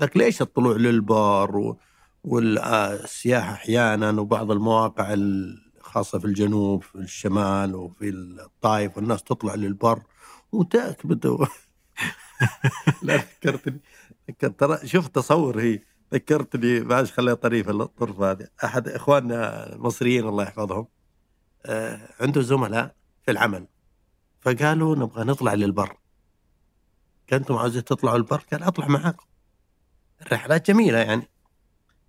ذاك 0.00 0.16
ليش 0.16 0.42
الطلوع 0.42 0.76
للبر. 0.76 1.76
والسياحه 2.24 3.52
أحيانا 3.52 4.20
وبعض 4.20 4.50
المواقع 4.50 5.14
الخاصه 5.94 6.18
في 6.18 6.24
الجنوب 6.24 6.82
في 6.82 6.94
الشمال 6.94 7.74
وفي 7.74 8.08
الطائف 8.08 8.96
والناس 8.96 9.22
تطلع 9.22 9.54
للبر. 9.54 10.02
وتكبد 10.52 11.26
و... 11.26 11.46
لا 13.02 13.16
ذكرتني. 13.16 13.80
ذكرت 14.30 14.60
ترى 14.60 14.86
شوف 14.86 15.08
تصور 15.08 15.60
هي. 15.60 15.80
ذكرتني 16.14 16.80
معلش 16.80 17.12
خليها 17.12 17.34
طريفة 17.34 17.70
الطرفه 17.70 18.30
هذه. 18.30 18.48
أحد 18.64 18.88
إخواننا 18.88 19.72
المصريين 19.72 20.28
الله 20.28 20.42
يحفظهم 20.42 20.86
آه 21.66 22.08
عنده 22.20 22.42
زملاء 22.42 22.94
في 23.24 23.30
العمل. 23.30 23.66
فقالوا 24.40 24.96
نبغى 24.96 25.24
نطلع 25.24 25.54
للبر. 25.54 25.96
كنتم 27.28 27.56
عاوزين 27.56 27.84
تطلعوا 27.84 28.16
البر؟ 28.16 28.42
قال 28.52 28.62
أطلع 28.62 28.88
معاكم. 28.88 29.26
الرحلات 30.22 30.70
جميلة 30.70 30.98
يعني. 30.98 31.28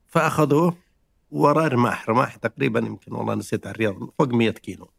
فأخذوه. 0.08 0.85
وراه 1.36 1.68
رماح. 1.68 2.10
رماح 2.10 2.36
تقريبا 2.36 2.80
يمكن 2.80 3.14
والله 3.14 3.36
نسيت 3.36 3.68
على 3.68 3.74
الرياض 3.74 3.94
فوق 4.20 4.28
100 4.28 4.50
كيلو. 4.52 4.92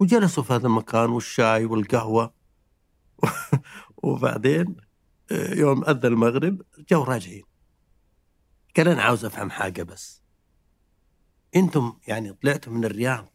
وجلسوا 0.00 0.42
في 0.42 0.52
هذا 0.52 0.66
المكان 0.66 1.10
والشاي 1.10 1.64
والقهوة. 1.64 2.34
وبعدين 4.02 4.76
آه، 5.32 5.54
يوم 5.54 5.84
اذن 5.84 6.06
المغرب 6.06 6.62
جو 6.90 7.02
راجعين. 7.02 7.44
قال 8.76 8.88
أنا 8.88 9.02
عاوز 9.02 9.24
أفهم 9.24 9.50
حاجة 9.50 9.82
بس. 9.82 10.22
أنتم 11.56 11.98
يعني 12.06 12.32
طلعتوا 12.32 12.72
من 12.72 12.84
الرياض 12.84 13.32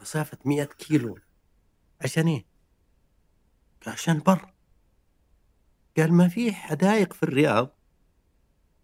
مسافة 0.00 0.38
100 0.44 0.64
كيلو 0.64 1.18
عشان 2.00 2.28
إيه؟ 2.28 2.46
قال 3.84 3.94
عشان 3.94 4.16
البر 4.16 4.52
قال 5.96 6.12
ما 6.12 6.28
في 6.28 6.52
حدائق 6.52 7.12
في 7.12 7.22
الرياض. 7.22 7.76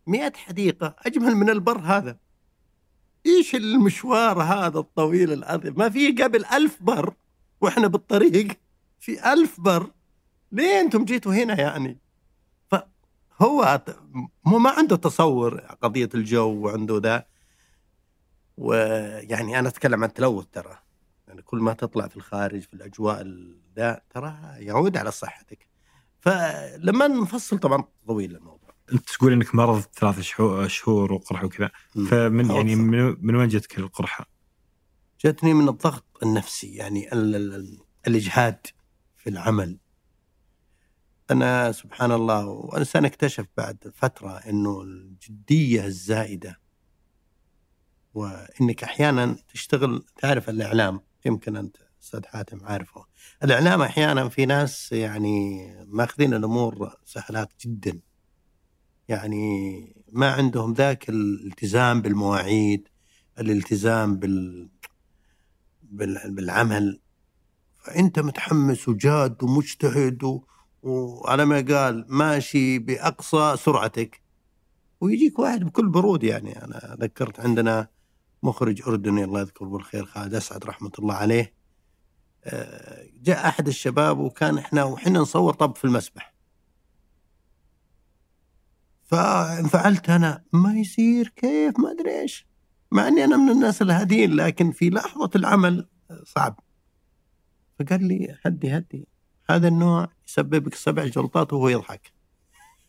مئة 0.06 0.32
حديقة 0.36 0.96
أجمل 0.98 1.34
من 1.34 1.50
البر 1.50 1.80
هذا. 1.80 2.27
إيش 3.26 3.54
المشوار 3.54 4.42
هذا 4.42 4.78
الطويل 4.78 5.32
العظيم؟ 5.32 5.74
ما 5.76 5.88
في 5.88 6.12
قبل 6.22 6.44
ألف 6.44 6.82
بر 6.82 7.14
وإحنا 7.60 7.86
بالطريق 7.86 8.48
في 9.00 9.32
ألف 9.32 9.60
بر. 9.60 9.90
ليه 10.52 10.80
أنتم 10.80 11.04
جيتوا 11.04 11.34
هنا 11.34 11.60
يعني؟ 11.60 11.98
فهو 12.70 13.82
مو 14.44 14.58
ما 14.58 14.70
عنده 14.70 14.96
تصور 14.96 15.60
قضية 15.60 16.08
الجو 16.14 16.66
وعنده 16.66 16.98
ذا. 16.98 17.24
ويعني 18.56 19.58
أنا 19.58 19.68
أتكلم 19.68 20.02
عن 20.02 20.08
التلوث 20.08 20.46
ترى. 20.52 20.78
يعني 21.28 21.42
كل 21.42 21.58
ما 21.58 21.72
تطلع 21.72 22.08
في 22.08 22.16
الخارج 22.16 22.60
في 22.60 22.74
الأجواء 22.74 23.20
ال- 23.20 23.60
ذا 23.76 24.00
ترى 24.10 24.34
يعود 24.56 24.96
على 24.96 25.10
صحتك. 25.10 25.68
فلما 26.20 27.08
نفصل 27.08 27.58
طبعا 27.58 27.84
طويل 28.06 28.36
الموضوع. 28.36 28.57
أنت 28.92 29.10
تقول 29.10 29.32
إنك 29.32 29.54
مرض 29.54 29.80
ثلاث 29.80 30.20
شهور, 30.20 30.68
شهور 30.68 31.12
وقرحة 31.12 31.44
وكذا. 31.46 31.70
فمن 32.10 32.50
يعني. 32.50 32.74
من, 32.76 33.16
من 33.26 33.36
وين 33.36 33.48
جتك 33.48 33.78
القرحة؟ 33.78 34.26
جتني 35.24 35.54
من 35.54 35.68
الضغط 35.68 36.04
النفسي 36.22 36.74
يعني 36.74 37.12
ال- 37.12 37.36
ال- 37.36 37.54
ال- 37.54 37.78
الإجهاد 38.06 38.66
في 39.16 39.30
العمل. 39.30 39.78
أنا 41.30 41.72
سبحان 41.72 42.12
الله 42.12 42.46
وإنسان 42.46 43.04
اكتشف 43.04 43.46
بعد 43.56 43.92
فترة 43.94 44.30
أنه 44.36 44.82
الجدية 44.82 45.84
الزائدة 45.84 46.60
وإنك 48.14 48.84
أحيانا 48.84 49.36
تشتغل 49.52 50.04
تعرف 50.16 50.48
الإعلام 50.50 51.00
يمكن 51.26 51.56
أنت 51.56 51.76
أستاذ 52.02 52.20
حاتم 52.26 52.64
عارفه. 52.64 53.04
الإعلام 53.44 53.82
أحيانا 53.82 54.28
في 54.28 54.46
ناس 54.46 54.92
يعني 54.92 55.66
ماخذين 55.88 56.34
الأمور 56.34 56.92
سهلات 57.04 57.52
جدا. 57.60 58.00
يعني 59.08 59.78
ما 60.12 60.30
عندهم 60.32 60.72
ذاك 60.72 61.08
الالتزام 61.08 62.02
بالمواعيد 62.02 62.88
الالتزام 63.38 64.16
بال 64.16 64.68
بال- 65.82 66.34
بالعمل. 66.34 67.00
فأنت 67.84 68.18
متحمس 68.18 68.88
وجاد 68.88 69.42
ومجتهد 69.42 70.24
و... 70.24 70.44
وعلى 70.82 71.44
ما 71.44 71.56
قال 71.68 72.04
ماشي 72.08 72.78
بأقصى 72.78 73.54
سرعتك. 73.56 74.20
ويجيك 75.00 75.38
واحد 75.38 75.64
بكل 75.64 75.88
برود 75.88 76.24
يعني. 76.24 76.64
أنا 76.64 76.96
ذكرت 77.00 77.40
عندنا 77.40 77.88
مخرج 78.42 78.82
اردني 78.88 79.24
الله 79.24 79.40
يذكره 79.40 79.66
بالخير 79.66 80.06
خالد 80.06 80.34
أسعد 80.34 80.64
رحمة 80.64 80.90
الله 80.98 81.14
عليه. 81.14 81.54
آه، 82.44 83.06
جاء 83.22 83.48
أحد 83.48 83.68
الشباب 83.68 84.18
وكان 84.18 84.58
إحنا 84.58 84.84
وحنا 84.84 85.18
نصور 85.18 85.54
طب 85.54 85.76
في 85.76 85.84
المسبح. 85.84 86.34
فانفعلت 89.08 90.10
أنا. 90.10 90.42
ما 90.52 90.74
يصير 90.74 91.28
كيف؟ 91.36 91.78
ما 91.78 91.90
أدري 91.90 92.20
إيش. 92.20 92.46
مع 92.92 93.08
إني 93.08 93.24
أنا 93.24 93.36
من 93.36 93.50
الناس 93.50 93.82
الهادين 93.82 94.32
لكن 94.32 94.72
في 94.72 94.90
لحظة 94.90 95.30
العمل 95.36 95.88
صعب. 96.24 96.60
فقال 97.78 98.04
لي 98.08 98.38
هدي 98.46 98.76
هدي. 98.76 99.08
هذا 99.50 99.68
النوع 99.68 100.08
يسببك 100.28 100.74
سبع 100.74 101.04
جلطات 101.06 101.52
وهو 101.52 101.68
يضحك. 101.68 102.12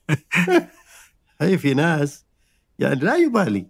هي 1.41 1.57
في 1.57 1.73
ناس 1.73 2.25
يعني 2.79 2.99
لا 2.99 3.15
يبالي. 3.15 3.67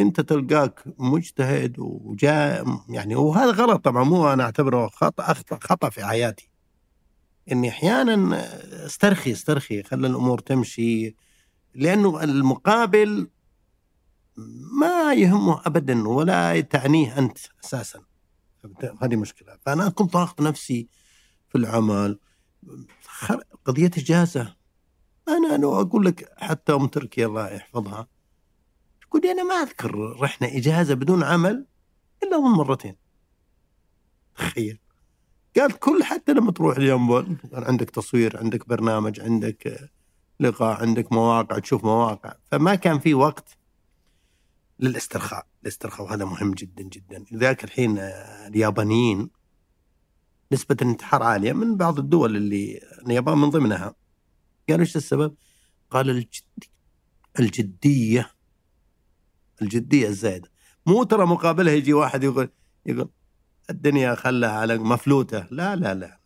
أنت 0.00 0.20
تلقاك 0.20 0.84
مجتهد 0.98 1.76
وجاء 1.78 2.66
يعني 2.88 3.16
وهذا 3.16 3.50
غلط 3.50 3.84
طبعا. 3.84 4.04
مو 4.04 4.32
أنا 4.32 4.44
أعتبره 4.44 4.86
خطأ 4.86 5.34
خطأ 5.60 5.90
في 5.90 6.04
حياتي. 6.06 6.50
إني 7.52 7.68
أحيانا 7.68 8.44
أسترخي 8.86 9.32
أسترخي 9.32 9.82
خلي 9.82 10.06
الأمور 10.06 10.38
تمشي. 10.38 11.14
لأنه 11.74 12.24
المقابل 12.24 13.30
ما 14.80 15.14
يهمه 15.14 15.62
ابدا 15.66 16.08
ولا 16.08 16.60
تعنيه 16.60 17.18
أنت 17.18 17.38
أساسا. 17.64 18.02
هذه 19.02 19.16
مشكلة. 19.16 19.58
فأنا 19.66 19.88
كنت 19.88 20.12
ضاغط 20.12 20.40
نفسي 20.40 20.88
في 21.48 21.58
العمل. 21.58 22.18
قضية 23.64 23.90
اجازه 23.98 24.56
أنا 25.28 25.56
لو 25.56 25.80
أقول 25.80 26.06
لك 26.06 26.32
حتى 26.36 26.72
أم 26.72 26.86
تركي 26.86 27.24
الله 27.26 27.50
يحفظها 27.50 28.08
تقول 29.00 29.22
لي 29.22 29.30
أنا 29.30 29.42
ما 29.42 29.54
أذكر 29.54 30.20
رحنا 30.20 30.48
إجازة 30.56 30.94
بدون 30.94 31.22
عمل 31.22 31.66
إلا 32.22 32.38
من 32.38 32.50
مرتين. 32.50 32.96
تخيل. 34.36 34.78
قالت 35.56 35.76
كل 35.78 36.04
حتى 36.04 36.32
لما 36.32 36.52
تروح 36.52 36.76
اليوم 36.76 37.38
عندك 37.52 37.90
تصوير 37.90 38.36
عندك 38.36 38.68
برنامج 38.68 39.20
عندك 39.20 39.90
لقاء 40.40 40.80
عندك 40.80 41.12
مواقع 41.12 41.58
تشوف 41.58 41.84
مواقع. 41.84 42.34
فما 42.50 42.74
كان 42.74 42.98
في 42.98 43.14
وقت 43.14 43.58
للاسترخاء. 44.80 45.46
الاسترخاء 45.62 46.06
وهذا 46.06 46.24
مهم 46.24 46.54
جدا 46.54 46.82
جدا. 46.82 47.24
لذلك 47.32 47.64
الحين 47.64 47.98
آه، 47.98 48.46
اليابانيين 48.48 49.30
نسبة 50.52 50.76
الانتحار 50.82 51.22
عالية 51.22 51.52
من 51.52 51.76
بعض 51.76 51.98
الدول 51.98 52.36
اللي 52.36 52.80
اليابان 53.06 53.38
من 53.38 53.50
ضمنها. 53.50 53.94
قالوا 54.68 54.80
إيش 54.80 54.96
السبب؟ 54.96 55.34
قال 55.90 56.10
الجد 56.10 56.64
الجدية 57.38 58.30
الجدية 59.62 60.08
الزايدة. 60.08 60.50
مو 60.86 61.02
ترى 61.02 61.26
مقابلها 61.26 61.72
يجي 61.72 61.92
واحد 61.92 62.24
يقول 62.24 62.48
يقول 62.86 63.10
الدنيا 63.70 64.14
خلها 64.14 64.50
على 64.50 64.78
مفلوتة. 64.78 65.46
لا 65.50 65.76
لا 65.76 65.94
لا. 65.94 66.20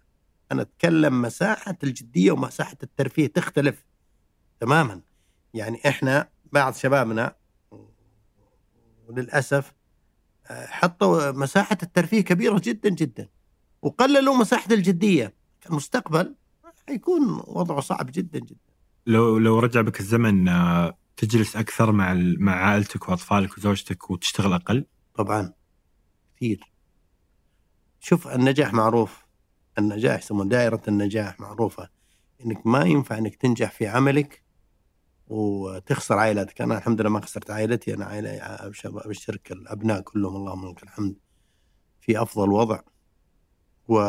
أنا 0.53 0.63
أتكلم 0.63 1.23
مساحة 1.23 1.79
الجدية 1.85 2.33
ومساحة 2.33 2.77
الترفيه 2.83 3.27
تختلف. 3.27 3.85
تماما. 4.61 5.01
يعني 5.55 5.81
إحنا 5.89 6.29
بعض 6.53 6.75
شبابنا 6.75 7.35
وللأسف 9.09 9.73
آه، 10.51 10.67
حطوا 10.67 11.31
مساحة 11.31 11.79
الترفيه 11.83 12.21
كبيرة 12.21 12.61
جدا 12.65 12.89
جدا 12.89 13.29
وقللوا 13.83 14.37
مساحة 14.37 14.75
الجدية. 14.75 15.35
المستقبل 15.71 16.35
حيكون 16.89 17.43
وضعه 17.47 17.81
صعب 17.81 18.11
جدا 18.13 18.39
جدا. 18.39 18.75
لو 19.07 19.39
لو 19.39 19.59
رجع 19.59 19.81
بك 19.81 20.01
الزمن 20.01 20.49
آه، 20.49 20.99
تجلس 21.17 21.57
أكثر 21.57 21.93
مع 21.93 22.15
مع 22.39 22.53
عائلتك 22.53 23.09
وأطفالك 23.09 23.59
وزوجتك 23.59 24.11
وتشتغل 24.11 24.53
أقل؟ 24.53 24.87
طبعا. 25.15 25.53
كثير. 26.37 26.73
شوف 28.01 28.29
النجاح 28.29 28.73
معروف. 28.73 29.25
النجاح 29.79 30.19
يسمون 30.19 30.49
دائرة 30.49 30.83
النجاح 30.89 31.41
معروفة. 31.41 31.89
إنك 32.45 32.67
ما 32.67 32.85
ينفع 32.85 33.19
إنك 33.19 33.37
تنجح 33.37 33.71
في 33.71 33.87
عملك 33.87 34.43
وتخسر 35.29 36.19
عائلتك. 36.19 36.61
أنا 36.61 36.79
الحمد 36.79 37.01
لله 37.01 37.11
ما 37.11 37.21
خسرت 37.21 37.51
عائلتي 37.51 37.95
أنا 37.95 38.05
عائلة 38.05 38.31
أبشرك 38.85 39.53
الأبناء 39.53 40.01
كلهم 40.01 40.37
اللهم 40.37 40.71
لك 40.71 40.83
الحمد 40.83 41.17
في 42.01 42.23
أفضل 42.23 42.51
وضع. 42.53 42.81
و 43.89 44.01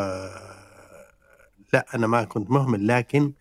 لا 1.74 1.86
أنا 1.96 2.08
ما 2.08 2.24
كنت 2.24 2.50
مهمل 2.52 2.88
لكن 2.88 3.34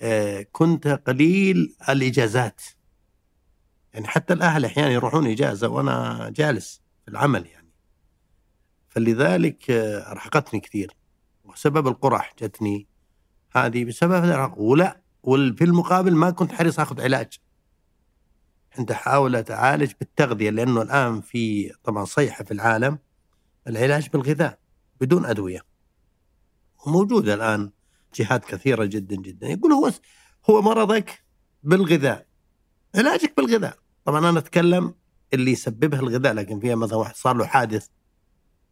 آه، 0.00 0.46
كنت 0.52 0.88
قليل 0.88 1.76
الإجازات. 1.88 2.62
يعني 3.94 4.06
حتى 4.06 4.34
الأهل 4.34 4.64
أحيانا 4.64 4.90
يروحون 4.90 5.26
إجازة 5.26 5.68
وأنا 5.68 6.30
جالس 6.36 6.82
في 7.04 7.10
العمل 7.10 7.46
يعني. 7.46 7.68
فلذلك 8.88 9.70
آه، 9.70 10.10
أرهقتني 10.12 10.60
كثير. 10.60 10.96
وسبب 11.44 11.88
القرح 11.88 12.34
جتني 12.42 12.86
هذه 13.56 13.84
بسبب 13.84 14.52
ولا 14.56 15.07
وفي 15.22 15.64
المقابل 15.64 16.14
ما 16.14 16.30
كنت 16.30 16.52
حريص 16.52 16.80
آخذ 16.80 17.00
علاج. 17.00 17.28
كنت 18.76 18.90
احاول 18.90 19.36
أتعالج 19.36 19.92
بالتغذية 20.00 20.50
لأنه 20.50 20.82
الآن 20.82 21.20
في 21.20 21.72
طبعا 21.84 22.04
صيحة 22.04 22.44
في 22.44 22.50
العالم 22.50 22.98
العلاج 23.66 24.08
بالغذاء 24.08 24.58
بدون 25.00 25.24
أدوية. 25.24 25.60
وموجوده 26.86 27.34
الآن 27.34 27.70
جهات 28.14 28.44
كثيرة 28.44 28.84
جدا 28.84 29.16
جدا. 29.16 29.48
يقول 29.48 29.72
هو 29.72 29.92
هو 30.50 30.62
مرضك 30.62 31.24
بالغذاء. 31.62 32.26
علاجك 32.94 33.36
بالغذاء. 33.36 33.78
طبعا 34.04 34.30
أنا 34.30 34.38
أتكلم 34.38 34.94
اللي 35.34 35.52
يسببها 35.52 36.00
الغذاء 36.00 36.32
لكن 36.34 36.60
فيها 36.60 36.74
مثلا 36.74 36.96
واحد 36.96 37.14
صار 37.14 37.36
له 37.36 37.46
حادث 37.46 37.88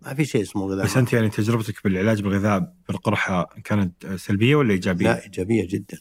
ما 0.02 0.14
في 0.14 0.24
شيء 0.24 0.42
اسمه 0.42 0.66
غذاء. 0.66 0.84
بس 0.84 0.96
أنت 0.96 1.12
يعني 1.12 1.28
تجربتك 1.28 1.84
بالعلاج 1.84 2.22
بالغذاء 2.22 2.74
بالقرحة 2.88 3.44
كانت 3.64 4.06
سلبية 4.06 4.56
ولا 4.56 4.72
إيجابية؟ 4.72 5.06
لا 5.06 5.24
إيجابية 5.24 5.68
جدا. 5.68 5.98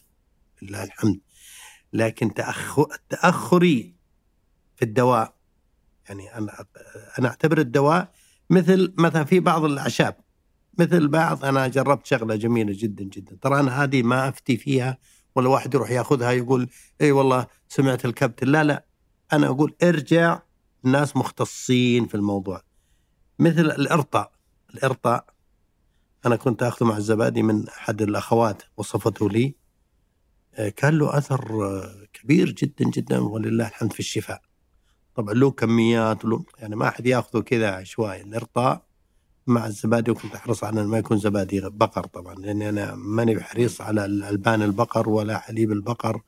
لله 0.62 0.84
الحمد. 0.84 1.20
لكن 1.92 2.34
تأخر 2.34 2.86
تأخري 3.08 3.94
في 4.76 4.84
الدواء 4.84 5.34
يعني 6.08 6.34
أنا 6.38 6.66
أنا 7.18 7.28
أعتبر 7.28 7.58
الدواء 7.58 8.12
مثل 8.50 8.94
مثلا 8.98 9.24
في 9.24 9.40
بعض 9.40 9.64
الأعشاب 9.64 10.16
مثل 10.78 11.08
بعض 11.08 11.44
أنا 11.44 11.68
جربت 11.68 12.06
شغلة 12.06 12.36
جميلة 12.36 12.74
جدا 12.78 13.04
جدا. 13.04 13.36
ترى 13.42 13.60
أنا 13.60 13.82
هذه 13.82 14.02
ما 14.02 14.28
أفتي 14.28 14.56
فيها 14.56 14.98
ولا 15.34 15.48
واحد 15.48 15.74
يروح 15.74 15.90
يأخذها 15.90 16.32
يقول 16.32 16.68
إي 17.00 17.12
والله 17.12 17.46
سمعت 17.68 18.04
الكابتن 18.04 18.48
لا 18.48 18.64
لا. 18.64 18.86
أنا 19.32 19.46
أقول 19.46 19.76
ارجع 19.82 20.42
ناس 20.82 21.16
مختصين 21.16 22.06
في 22.06 22.14
الموضوع. 22.14 22.62
مثل 23.38 23.60
الإرطاء. 23.60 24.32
الإرطاء 24.74 25.26
أنا 26.26 26.36
كنت 26.36 26.62
أخذه 26.62 26.86
مع 26.86 26.96
الزبادي 26.96 27.42
من 27.42 27.68
أحد 27.68 28.02
الأخوات 28.02 28.62
وصفته 28.76 29.30
لي. 29.30 29.54
كان 30.56 30.98
له 30.98 31.18
أثر 31.18 31.64
آه، 31.64 32.06
كبير 32.12 32.50
جدا 32.52 32.90
جدا 32.90 33.18
ولله 33.18 33.68
الحمد 33.68 33.92
في 33.92 34.00
الشفاء 34.00 34.42
طبعا 35.14 35.34
له 35.34 35.50
كميات 35.50 36.24
له 36.24 36.44
يعني 36.58 36.76
ما 36.76 36.88
أحد 36.88 37.06
يأخذه 37.06 37.40
كذا 37.40 37.70
عشوائي 37.70 38.22
الإرطاء 38.22 38.86
مع 39.46 39.66
الزبادي 39.66 40.10
وكنت 40.10 40.34
أحرص 40.34 40.64
على 40.64 40.86
ما 40.86 40.98
يكون 40.98 41.18
زبادي 41.18 41.60
بقر 41.60 42.06
طبعا 42.06 42.34
لأني 42.34 42.68
أنا 42.68 42.94
ماني 42.94 43.34
بحريص 43.34 43.80
على 43.80 44.04
ألبان 44.04 44.62
البقر 44.62 45.08
ولا 45.08 45.38
حليب 45.38 45.72
البقر 45.72 46.20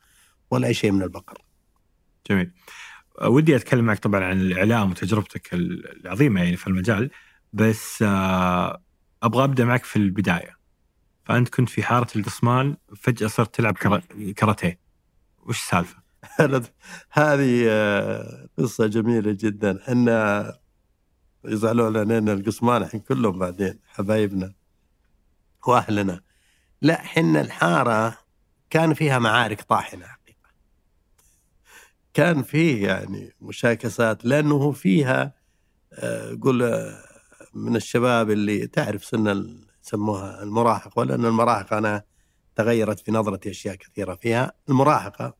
ولا 0.51 0.67
أي 0.67 0.73
شيء 0.73 0.91
من 0.91 1.03
البقر. 1.03 1.37
جميل. 2.29 2.51
ودي 3.21 3.55
أتكلم 3.55 3.85
معك 3.85 3.99
طبعا 3.99 4.23
عن 4.23 4.41
الإعلام 4.41 4.91
وتجربتك 4.91 5.53
العظيمة 5.53 6.43
يعني 6.43 6.55
في 6.55 6.67
المجال 6.67 7.09
بس 7.53 8.03
آه، 8.07 8.81
أبغى 9.23 9.43
أبدأ 9.43 9.65
معك 9.65 9.83
في 9.83 9.95
البداية. 9.95 10.58
فأنت 11.29 11.49
كنت 11.49 11.69
في 11.69 11.83
حارة 11.83 12.07
القصمان 12.15 12.77
فجأة 12.95 13.27
صرت 13.27 13.55
تلعب 13.55 13.73
كاراتيه. 14.35 14.79
وش 15.45 15.57
السالفة؟ 15.57 15.97
هذه 17.11 17.65
آه، 17.69 18.49
قصة 18.57 18.87
جميلة 18.87 19.31
جدا 19.39 19.79
إحنا 19.81 20.59
يزعلون 21.45 21.97
علينا 21.97 22.33
القصمان 22.33 22.83
الحين 22.83 22.99
كلهم 22.99 23.39
بعدين 23.39 23.79
حبايبنا 23.87 24.53
وأهلنا 25.67 26.21
لا 26.81 27.01
حنا 27.01 27.41
الحارة 27.41 28.17
كان 28.69 28.93
فيها 28.93 29.19
معارك 29.19 29.61
طاحنة 29.61 30.05
حقيقة 30.05 30.49
كان 32.13 32.43
فيه 32.43 32.87
يعني 32.87 33.33
مشاكسات 33.41 34.25
لأنه 34.25 34.71
فيها 34.71 35.33
آه، 35.93 36.37
قول 36.41 36.63
آه، 36.63 37.03
من 37.53 37.75
الشباب 37.75 38.31
اللي 38.31 38.67
تعرف 38.67 39.05
سن 39.05 39.68
يسموها 39.89 40.43
المراهقه 40.43 40.91
ولان 40.95 41.25
المراهقه 41.25 41.77
أنا 41.77 42.03
تغيرت 42.55 42.99
في 42.99 43.11
نظرتي 43.11 43.49
أشياء 43.49 43.75
كثيرة 43.75 44.15
فيها. 44.15 44.51
المراهقه 44.69 45.35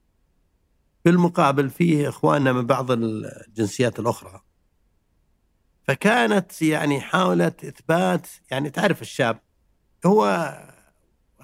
بالمقابل 1.06 1.70
فيه 1.70 2.10
إخواننا 2.10 2.54
من 2.54 2.66
بعض 2.66 2.92
الجنسيات 2.92 4.00
الأخرى. 4.00 4.42
فكانت 5.84 6.62
يعني 6.62 7.02
حاولت 7.02 7.66
إثبات 7.66 8.28
يعني 8.52 8.70
تعرف 8.70 9.02
الشاب 9.02 9.40
هو 10.06 10.26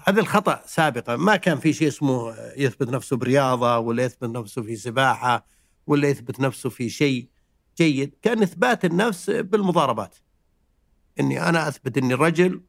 هذا 0.06 0.20
الخطأ 0.20 0.62
سابقا 0.66 1.16
ما 1.16 1.36
كان 1.36 1.58
في 1.58 1.72
شيء 1.72 1.88
اسمه 1.88 2.34
يثبت 2.56 2.88
نفسه 2.88 3.16
برياضة 3.16 3.78
ولا 3.78 4.04
يثبت 4.04 4.30
نفسه 4.30 4.62
في 4.62 4.76
سباحة 4.76 5.46
ولا 5.86 6.08
يثبت 6.08 6.40
نفسه 6.40 6.70
في 6.70 6.88
شيء 6.88 7.28
جيد. 7.78 8.14
كان 8.22 8.42
إثبات 8.42 8.84
النفس 8.84 9.30
بالمضاربات. 9.30 10.16
إني 11.20 11.48
أنا 11.48 11.68
أثبت 11.68 11.98
إني 11.98 12.14
رجل 12.14 12.62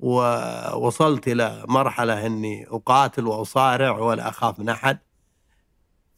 ووصلت 0.00 1.28
إلى 1.28 1.64
مرحلة 1.68 2.26
إني 2.26 2.66
أقاتل 2.68 3.26
وأصارع 3.26 3.98
ولا 3.98 4.28
أخاف 4.28 4.58
من 4.58 4.68
أحد. 4.68 4.98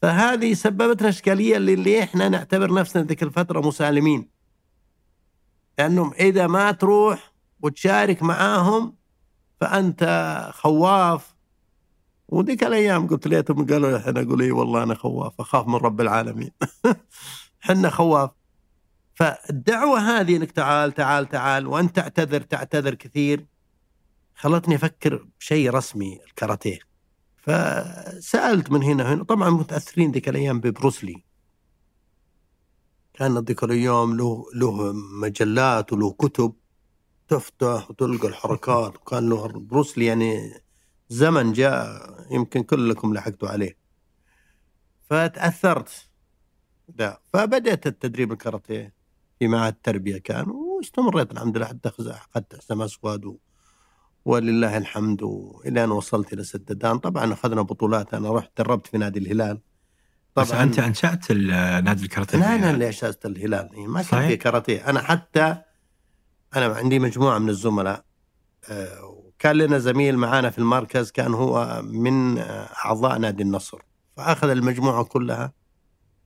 فهذه 0.02 0.54
سببت 0.54 1.00
لنا 1.00 1.08
اشكاليه 1.08 1.56
اللي 1.56 2.02
إحنا 2.02 2.28
نعتبر 2.28 2.74
نفسنا 2.74 3.02
ذيك 3.02 3.22
الفترة 3.22 3.60
مسالمين. 3.60 4.28
لأنهم 5.78 6.12
إذا 6.12 6.46
ما 6.46 6.72
تروح 6.72 7.32
وتشارك 7.60 8.22
معاهم 8.22 8.96
فأنت 9.60 10.02
خواف. 10.54 11.34
وذيك 12.28 12.64
الأيام 12.64 13.06
قلت 13.08 13.26
ليتهم 13.26 13.66
قالوا 13.66 13.96
إحنا 13.96 14.20
أقول 14.20 14.42
إي 14.42 14.50
والله 14.50 14.82
أنا 14.82 14.94
خواف 14.94 15.40
أخاف 15.40 15.66
من 15.66 15.74
رب 15.74 16.00
العالمين. 16.00 16.50
حنا 17.60 17.90
خواف. 17.90 18.30
فالدعوة 19.14 19.98
هذه 19.98 20.36
إنك 20.36 20.50
تعال 20.50 20.92
تعال 20.92 21.28
تعال 21.28 21.66
وأنت 21.66 21.96
تعتذر 21.96 22.40
تعتذر 22.40 22.94
كثير. 22.94 23.51
خلتني 24.42 24.74
أفكر 24.74 25.26
بشيء 25.40 25.70
رسمي 25.70 26.20
الكاراتيه. 26.24 26.78
فسألت 27.36 28.70
من 28.70 28.82
هنا 28.82 29.04
وهنا 29.04 29.24
طبعا 29.24 29.50
متأثرين 29.50 30.12
ذيك 30.12 30.28
الأيام 30.28 30.60
ببروسلي 30.60 31.24
كان 33.14 33.38
ذيك 33.38 33.64
الأيام 33.64 34.16
له 34.16 34.44
له 34.54 34.92
مجلات 35.22 35.92
وله 35.92 36.12
كتب 36.12 36.54
تفتح 37.28 37.90
وتلقى 37.90 38.28
الحركات. 38.28 38.96
وكان 39.00 39.28
له 39.28 39.48
بروسلي 39.48 40.06
يعني 40.06 40.60
زمن 41.08 41.52
جاء 41.52 41.86
يمكن 42.30 42.62
كلكم 42.62 43.14
لحقتوا 43.14 43.48
عليه. 43.48 43.76
فتأثرت. 45.10 46.08
ده 46.88 47.20
فبدأت 47.32 47.86
التدريب 47.86 48.32
الكاراتيه 48.32 48.94
في 49.38 49.48
معهد 49.48 49.72
التربية 49.72 50.18
كان 50.18 50.50
واستمريت 50.50 51.32
الحمد 51.32 51.56
لله 51.56 51.66
حتى 51.66 51.88
أخذت 51.88 52.56
حسام 52.56 52.82
اسود 52.82 53.38
ولله 54.24 54.76
الحمد 54.78 55.22
والى 55.22 55.84
أن 55.84 55.90
وصلت 55.90 56.32
إلى 56.32 56.44
ست 56.44 56.72
دان 56.72 56.98
طبعا 56.98 57.32
أخذنا 57.32 57.62
بطولات. 57.62 58.14
أنا 58.14 58.32
رحت 58.32 58.50
دربت 58.58 58.86
في 58.86 58.98
نادي 58.98 59.18
الهلال. 59.18 59.60
طبعا 60.34 60.46
بس 60.46 60.52
أنت 60.52 60.78
أنشأت 60.78 61.32
نادي 61.32 62.04
الكاراتيه. 62.04 62.38
لا 62.38 62.54
أنا 62.54 62.70
اللي 62.70 62.86
أنشأت 62.86 63.26
الهلال. 63.26 63.70
إيه، 63.74 63.86
ما 63.86 64.02
كان 64.02 64.28
في 64.28 64.36
كاراتيه. 64.36 64.90
أنا 64.90 65.02
حتى 65.02 65.56
أنا 66.56 66.66
عندي 66.66 66.98
مجموعة 66.98 67.38
من 67.38 67.48
الزملاء. 67.48 68.04
آه، 68.68 69.04
وكان 69.04 69.56
لنا 69.56 69.78
زميل 69.78 70.16
معانا 70.16 70.50
في 70.50 70.58
المركز 70.58 71.10
كان 71.10 71.34
هو 71.34 71.82
من 71.84 72.38
أعضاء 72.84 73.18
نادي 73.18 73.42
النصر. 73.42 73.78
فأخذ 74.16 74.50
المجموعة 74.50 75.04
كلها 75.04 75.52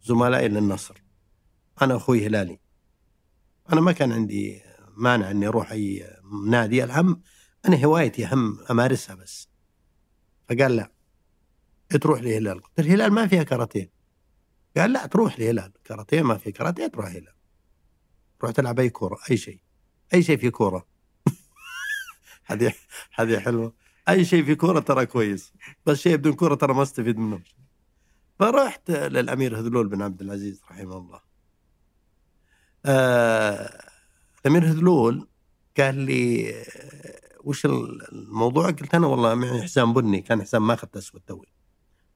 زملائي 0.03 0.49
للنصر. 0.49 1.03
أنا 1.83 1.97
أخوي 1.97 2.27
هلالي. 2.27 2.61
أنا 3.73 3.81
ما 3.81 3.93
كان 3.93 4.13
عندي 4.13 4.63
مانع 4.97 5.31
إني 5.31 5.47
أروح 5.47 5.73
أي 5.73 6.07
نادي. 6.47 6.85
الهم 6.85 7.21
أنا 7.69 7.85
هوايتي 7.85 8.27
هم 8.27 8.59
أمارسها 8.71 9.15
بس. 9.15 9.49
فقال 10.49 10.77
لا 10.77 10.91
تروح 12.01 12.21
لهلال. 12.21 12.63
قلت 12.63 12.79
الهلال 12.79 13.13
ما 13.13 13.27
فيها 13.27 13.43
كاراتيه. 13.43 13.91
قال 14.77 14.93
لا 14.93 15.07
تروح 15.07 15.39
لهلال. 15.39 15.73
كاراتيه 15.85 16.23
ما 16.23 16.39
في 16.39 16.53
كاراتيه 16.53 16.87
تروح 16.87 17.07
هلال. 17.07 17.35
تروح 18.41 18.53
تلعب 18.53 18.81
أي 18.81 18.91
كورة 18.91 19.19
أي 19.31 19.37
شيء. 19.37 19.61
أي 20.15 20.23
شيء 20.23 20.37
في 20.37 20.51
كورة. 20.51 20.87
هذه 22.47 22.73
هذه 23.15 23.41
حلوة. 23.41 23.75
أي 24.09 24.25
شيء 24.25 24.45
في 24.45 24.55
كورة 24.55 24.81
ترى 24.81 25.07
كويس. 25.07 25.53
بس 25.87 25.99
شيء 25.99 26.17
بدون 26.17 26.33
كورة 26.33 26.55
ترى 26.55 26.75
ما 26.75 26.83
استفيد 26.83 27.19
منه. 27.19 27.43
فرحت 28.39 28.91
للأمير 28.91 29.59
هذلول 29.59 29.89
بن 29.89 30.03
عبد 30.03 30.23
العزيز 30.23 30.63
رحمه 30.71 30.97
الله. 30.97 31.21
آه 32.87 33.91
الأمير 34.47 34.71
هذلول 34.71 35.29
قال 35.77 35.95
لي 35.95 36.55
وش 37.47 37.67
الموضوع؟ 37.67 38.67
قلت 38.67 38.95
أنا 38.95 39.07
والله 39.07 39.35
معي 39.35 39.63
حسام 39.63 39.93
بني 39.93 40.21
كان 40.21 40.43
حسام 40.43 40.67
ما 40.67 40.75
أخذت 40.75 40.97
أسود 40.97 41.21
توي. 41.27 41.47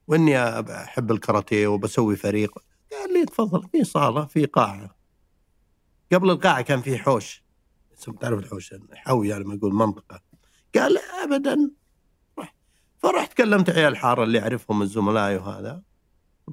وإني 0.07 0.37
أحب 0.71 1.11
الكاراتيه 1.11 1.67
وبسوي 1.67 2.15
فريق. 2.15 2.59
قال 2.91 3.13
لي 3.13 3.25
تفضل 3.25 3.67
في 3.71 3.83
صالة 3.83 4.25
في 4.25 4.45
قاعة. 4.45 4.95
قبل 6.13 6.29
القاعة 6.29 6.61
كان 6.61 6.81
في 6.81 6.97
حوش. 6.97 7.43
تعرف 8.19 8.39
الحوش؟ 8.39 8.75
حوي 8.93 9.27
يعني 9.27 9.43
ما 9.43 9.55
يقول 9.55 9.73
منطقة. 9.73 10.21
قال 10.75 10.97
ابدا. 11.23 11.71
فرحت 12.97 13.33
كلمت 13.33 13.69
عيال 13.69 13.91
الحاره 13.91 14.23
اللي 14.23 14.39
اعرفهم 14.39 14.81
الزملاء 14.81 15.35
وهذا. 15.35 15.83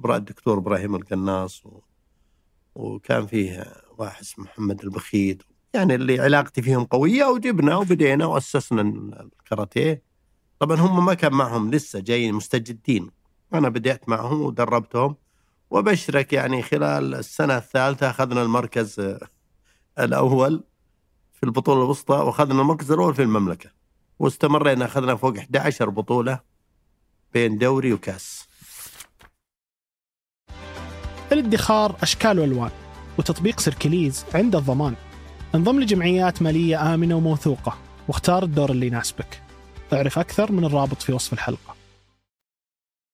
الدكتور 0.05 0.57
إبراهيم 0.57 0.95
القناص 0.95 1.65
و... 1.65 1.81
وكان 2.75 3.27
فيه 3.27 3.73
واحد 3.97 4.21
اسمه 4.21 4.45
محمد 4.45 4.83
البخيت 4.83 5.43
يعني 5.73 5.95
اللي 5.95 6.19
علاقتي 6.19 6.61
فيهم 6.61 6.83
قوية 6.83 7.25
وجبنا 7.25 7.77
وبدينا 7.77 8.25
وأسسنا 8.25 8.81
الكاراتيه. 8.81 10.03
طبعا 10.59 10.77
هم 10.77 11.05
ما 11.05 11.13
كان 11.13 11.33
معهم 11.33 11.71
لسه 11.71 11.99
جايين 11.99 12.33
مستجدين. 12.33 13.11
أنا 13.53 13.69
بديت 13.69 14.09
معهم 14.09 14.41
ودربتهم 14.41 15.15
وبشرك 15.69 16.33
يعني 16.33 16.61
خلال 16.61 17.15
السنة 17.15 17.57
الثالثة 17.57 18.09
أخذنا 18.09 18.41
المركز 18.41 19.17
الأول 19.99 20.63
في 21.33 21.43
البطولة 21.43 21.83
الوسطى 21.83 22.13
وأخذنا 22.13 22.61
المركز 22.61 22.91
الأول 22.91 23.15
في 23.15 23.23
المملكة. 23.23 23.69
واستمرينا 24.19 24.85
أخذنا 24.85 25.15
فوق 25.15 25.37
11 25.37 25.89
بطولة 25.89 26.39
بين 27.33 27.57
دوري 27.57 27.93
وكاس. 27.93 28.47
الادخار 31.31 31.95
أشكال 32.01 32.39
وألوان 32.39 32.71
وتطبيق 33.17 33.59
سيركليز 33.59 34.25
عنده 34.33 34.59
الضمان. 34.59 34.95
انضم 35.55 35.79
لجمعيات 35.79 36.41
مالية 36.41 36.93
آمنة 36.93 37.15
وموثوقة 37.15 37.77
واختار 38.07 38.43
الدور 38.43 38.71
اللي 38.71 38.87
يناسبك. 38.87 39.41
اعرف 39.93 40.19
أكثر 40.19 40.51
من 40.51 40.65
الرابط 40.65 41.01
في 41.01 41.13
وصف 41.13 41.33
الحلقة. 41.33 41.75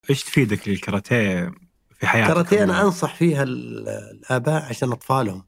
إيش 0.09 0.23
تفيدك 0.23 0.67
الكاراتيه 0.67 1.51
في 1.99 2.07
حياتك؟ 2.07 2.29
الكاراتيه 2.29 2.63
أنا 2.63 2.81
أنصح 2.81 3.15
فيها 3.15 3.43
الآباء 3.43 4.63
عشان 4.63 4.91
أطفالهم 4.91 5.45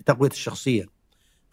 لتقوية 0.00 0.30
الشخصية 0.30 0.86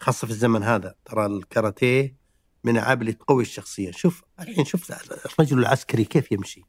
خاصة 0.00 0.26
في 0.26 0.32
الزمن 0.32 0.62
هذا. 0.62 0.94
ترى 1.04 1.26
الكاراتيه 1.26 2.16
من 2.64 2.78
العاب 2.78 3.00
اللي 3.00 3.12
تقوي 3.12 3.42
الشخصية. 3.42 3.90
شوف 3.90 4.22
الحين 4.40 4.64
شوف 4.64 4.92
الرجل 5.26 5.58
العسكري 5.58 6.04
كيف 6.04 6.32
يمشي. 6.32 6.62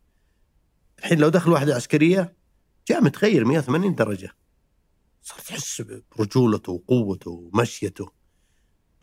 الحين 1.00 1.20
لو 1.20 1.30
دخل 1.30 1.52
واحد 1.52 1.70
عسكرية 1.70 2.34
جاء 2.88 3.04
متغير 3.04 3.46
180 3.46 3.96
درجة. 3.96 4.36
صار 5.28 5.40
تحس 5.40 5.82
برجولته 5.82 6.72
وقوته 6.72 7.32
ومشيته. 7.32 8.12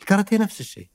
الكاراتيه 0.00 0.38
نفس 0.38 0.60
الشيء. 0.60 0.90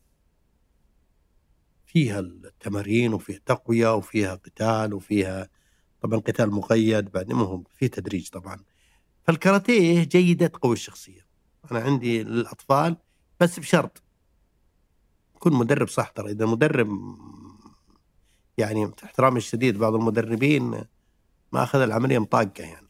فيها 1.85 2.19
التمارين 2.19 3.13
وفيها 3.13 3.39
تقوية 3.45 3.95
وفيها 3.95 4.35
قتال 4.35 4.93
وفيها 4.93 5.49
طبعا 6.01 6.19
قتال 6.19 6.51
مقيد 6.51 7.11
بعدين 7.11 7.35
مهم 7.35 7.63
في 7.77 7.87
تدريج 7.87 8.29
طبعا. 8.29 8.57
فالكاراتيه 9.23 10.03
جيدة 10.03 10.47
تقوي 10.47 10.73
الشخصية. 10.73 11.27
أنا 11.71 11.79
عندي 11.79 12.23
للاطفال 12.23 12.97
بس 13.39 13.59
بشرط. 13.59 14.03
يكون 15.35 15.53
مدرب 15.53 15.87
صح 15.87 16.09
ترى. 16.09 16.31
إذا 16.31 16.45
مدرب 16.45 16.89
يعني 18.57 18.91
احترامي 19.03 19.37
الشديد 19.37 19.77
بعض 19.77 19.95
المدربين 19.95 20.63
ما 21.51 21.63
أخذ 21.63 21.79
العملية 21.79 22.19
مطاقة 22.19 22.63
يعني. 22.63 22.87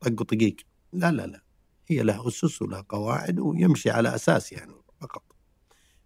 طق 0.00 0.20
وطقيق. 0.20 0.56
لا 0.92 1.12
لا 1.12 1.26
لا. 1.26 1.43
هي 1.86 2.02
لها 2.02 2.28
أسس 2.28 2.62
ولها 2.62 2.84
قواعد 2.88 3.40
ويمشي 3.40 3.90
على 3.90 4.14
أساس 4.14 4.52
يعني 4.52 4.72
فقط. 5.00 5.22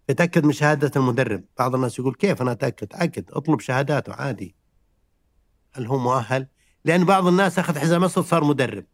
يتاكد 0.09 0.45
من 0.45 0.51
شهادة 0.51 0.91
المدرب. 0.95 1.43
بعض 1.59 1.75
الناس 1.75 1.99
يقول 1.99 2.15
كيف؟ 2.15 2.41
أنا 2.41 2.51
أتأكد. 2.51 2.87
أكد. 2.93 3.31
أطلب 3.31 3.59
شهاداته 3.59 4.13
عادي. 4.13 4.55
هل 5.71 5.85
هو 5.87 5.97
مؤهل؟ 5.97 6.47
لأن 6.85 7.05
بعض 7.05 7.27
الناس 7.27 7.59
أخذ 7.59 7.79
حزام 7.79 8.03
أسود 8.03 8.23
صار 8.23 8.43
مدرب. 8.43 8.85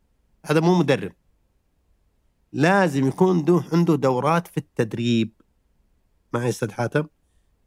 هذا 0.45 0.59
مو 0.59 0.79
مدرب. 0.79 1.11
لازم 2.53 3.07
يكون 3.07 3.63
عنده 3.73 3.95
دورات 3.95 4.47
في 4.47 4.57
التدريب. 4.57 5.41
معي 6.33 6.49
أستاذ 6.49 6.71
حاتم؟ 6.71 7.07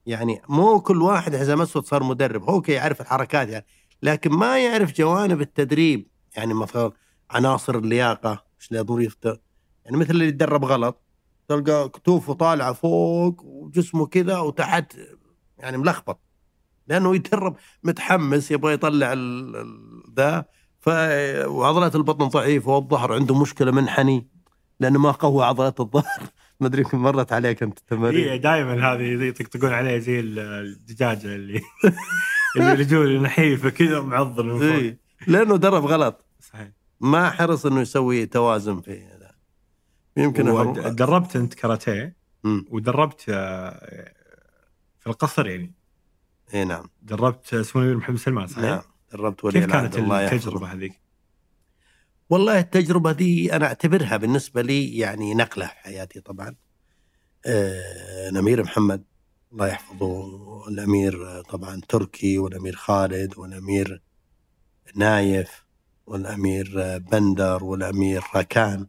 يعني 0.07 0.43
مو 0.49 0.81
كل 0.81 1.03
واحد 1.03 1.37
حزام 1.37 1.61
أسود 1.61 1.85
صار 1.85 2.03
مدرب. 2.03 2.43
هو 2.43 2.61
كي 2.61 2.73
يعرف 2.73 3.01
الحركات 3.01 3.49
يعني. 3.49 3.67
لكن 4.03 4.31
ما 4.31 4.65
يعرف 4.65 4.93
جوانب 4.93 5.41
التدريب. 5.41 6.09
يعني 6.37 6.55
مثلا 6.55 6.93
عناصر 7.31 7.79
اللياقة. 7.79 8.48
إيش 8.61 8.81
وظيفته 8.91 9.39
يعني 9.85 9.97
مثل 9.97 10.11
اللي 10.11 10.29
يتدرب 10.29 10.65
غلط 10.65 11.03
تلقى 11.49 11.89
كتوفه 11.89 12.33
طالعة 12.33 12.73
فوق 12.73 13.45
وجسمه 13.45 14.07
كذا 14.07 14.39
وتحت 14.39 14.97
يعني 15.59 15.79
ملخبط. 15.79 16.21
لأنه 16.87 17.15
يتدرب 17.15 17.57
متحمس 17.83 18.51
يبغى 18.51 18.73
يطلع 18.73 19.15
ذا 20.17 20.45
وعضلات 21.47 21.97
البطن 21.97 22.29
ضعيفة 22.29 22.71
والظهر 22.71 23.13
عنده 23.13 23.41
مشكلة 23.41 23.71
منحني 23.71 24.29
لأنه 24.81 24.99
ما 24.99 25.11
قوى 25.11 25.45
عضلات 25.45 25.81
الظهر. 25.81 26.23
ما 26.61 26.67
أدري 26.67 26.85
كم 26.85 27.03
مرت 27.03 27.33
عليك 27.33 27.63
أنت 27.63 27.79
التمارين. 27.79 28.29
اي 28.29 28.39
دائما 28.39 28.93
هذه 28.93 29.25
يطقطقون 29.25 29.73
عليه 29.73 29.99
زي 29.99 30.21
الدجاجة 30.21 31.35
اللي 31.35 31.61
اللي 32.57 32.73
رجول 32.73 33.23
نحيفه 33.23 33.71
كذا 33.71 34.01
معضل 34.01 34.47
من 34.47 34.59
فوق. 34.59 34.79
إيه. 34.79 34.99
لأنه 35.27 35.57
درب 35.57 35.85
غلط. 35.85 36.28
ما 37.01 37.31
حرص 37.31 37.67
إنه 37.67 37.81
يسوي 37.81 38.27
توازن 38.27 38.81
في 38.81 39.03
هذا. 39.07 39.19
يمكن 40.17 40.73
دربت 40.95 41.37
أنت 41.37 41.55
كاراتيه 41.55 42.17
ودربت 42.45 43.25
آه، 43.29 44.13
في 44.99 45.07
القصر 45.07 45.47
يعني. 45.47 45.75
اي 46.55 46.65
نعم. 46.65 46.91
دربت 47.03 47.55
سمو 47.55 47.83
الأمير 47.83 47.97
محمد 47.97 48.17
سلمان 48.17 48.47
صحيح؟ 48.47 48.65
نعم. 48.65 48.83
دربت 49.13 49.45
ولي 49.45 49.61
كيف 49.61 49.71
كانت 49.71 49.99
التجربة 49.99 50.73
هذيك؟ 50.73 51.01
والله 52.31 52.59
التجربة 52.59 53.13
دي 53.13 53.57
أنا 53.57 53.67
أعتبرها 53.67 54.17
بالنسبة 54.17 54.63
لي 54.63 54.99
يعني 54.99 55.35
نقلة 55.35 55.67
في 55.67 55.75
حياتي 55.75 56.21
طبعا. 56.21 56.55
آه 57.47 58.29
الأمير 58.29 58.63
محمد 58.63 59.05
الله 59.53 59.67
يحفظه 59.67 60.69
الأمير 60.69 61.43
طبعا 61.43 61.81
تركي 61.89 62.39
والأمير 62.39 62.77
خالد 62.77 63.39
والأمير 63.39 64.03
نايف. 64.95 65.68
والأمير 66.09 66.99
بندر 66.99 67.65
والأمير 67.65 68.23
راكان 68.35 68.87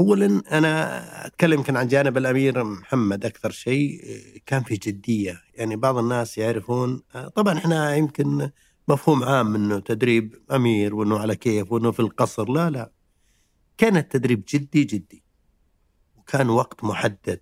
اولا 0.00 0.42
أنا 0.58 1.26
أتكلم 1.26 1.58
يمكن 1.58 1.76
عن 1.76 1.88
جانب 1.88 2.16
الأمير 2.16 2.64
محمد 2.64 3.24
أكثر 3.24 3.50
شيء 3.50 4.00
كان 4.46 4.62
في 4.62 4.74
جدية. 4.76 5.42
يعني 5.54 5.76
بعض 5.76 5.96
الناس 5.98 6.38
يعرفون 6.38 7.02
طبعا 7.34 7.58
إحنا 7.58 7.96
يمكن 7.96 8.50
مفهوم 8.88 9.24
عام 9.24 9.54
إنه 9.54 9.78
تدريب 9.78 10.42
أمير 10.52 10.94
وإنه 10.94 11.18
على 11.18 11.36
كيف 11.36 11.72
وإنه 11.72 11.90
في 11.90 12.00
القصر. 12.00 12.50
لا 12.50 12.70
لا. 12.70 12.92
كان 13.78 13.96
التدريب 13.96 14.44
جدي 14.48 14.84
جدي. 14.84 15.22
وكان 16.16 16.50
وقت 16.50 16.84
محدد. 16.84 17.40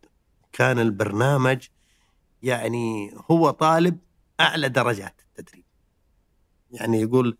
كان 0.53 0.79
البرنامج 0.79 1.67
يعني 2.43 3.15
هو 3.31 3.51
طالب 3.51 3.99
أعلى 4.41 4.69
درجات 4.69 5.21
التدريب. 5.21 5.65
يعني 6.71 7.01
يقول 7.01 7.39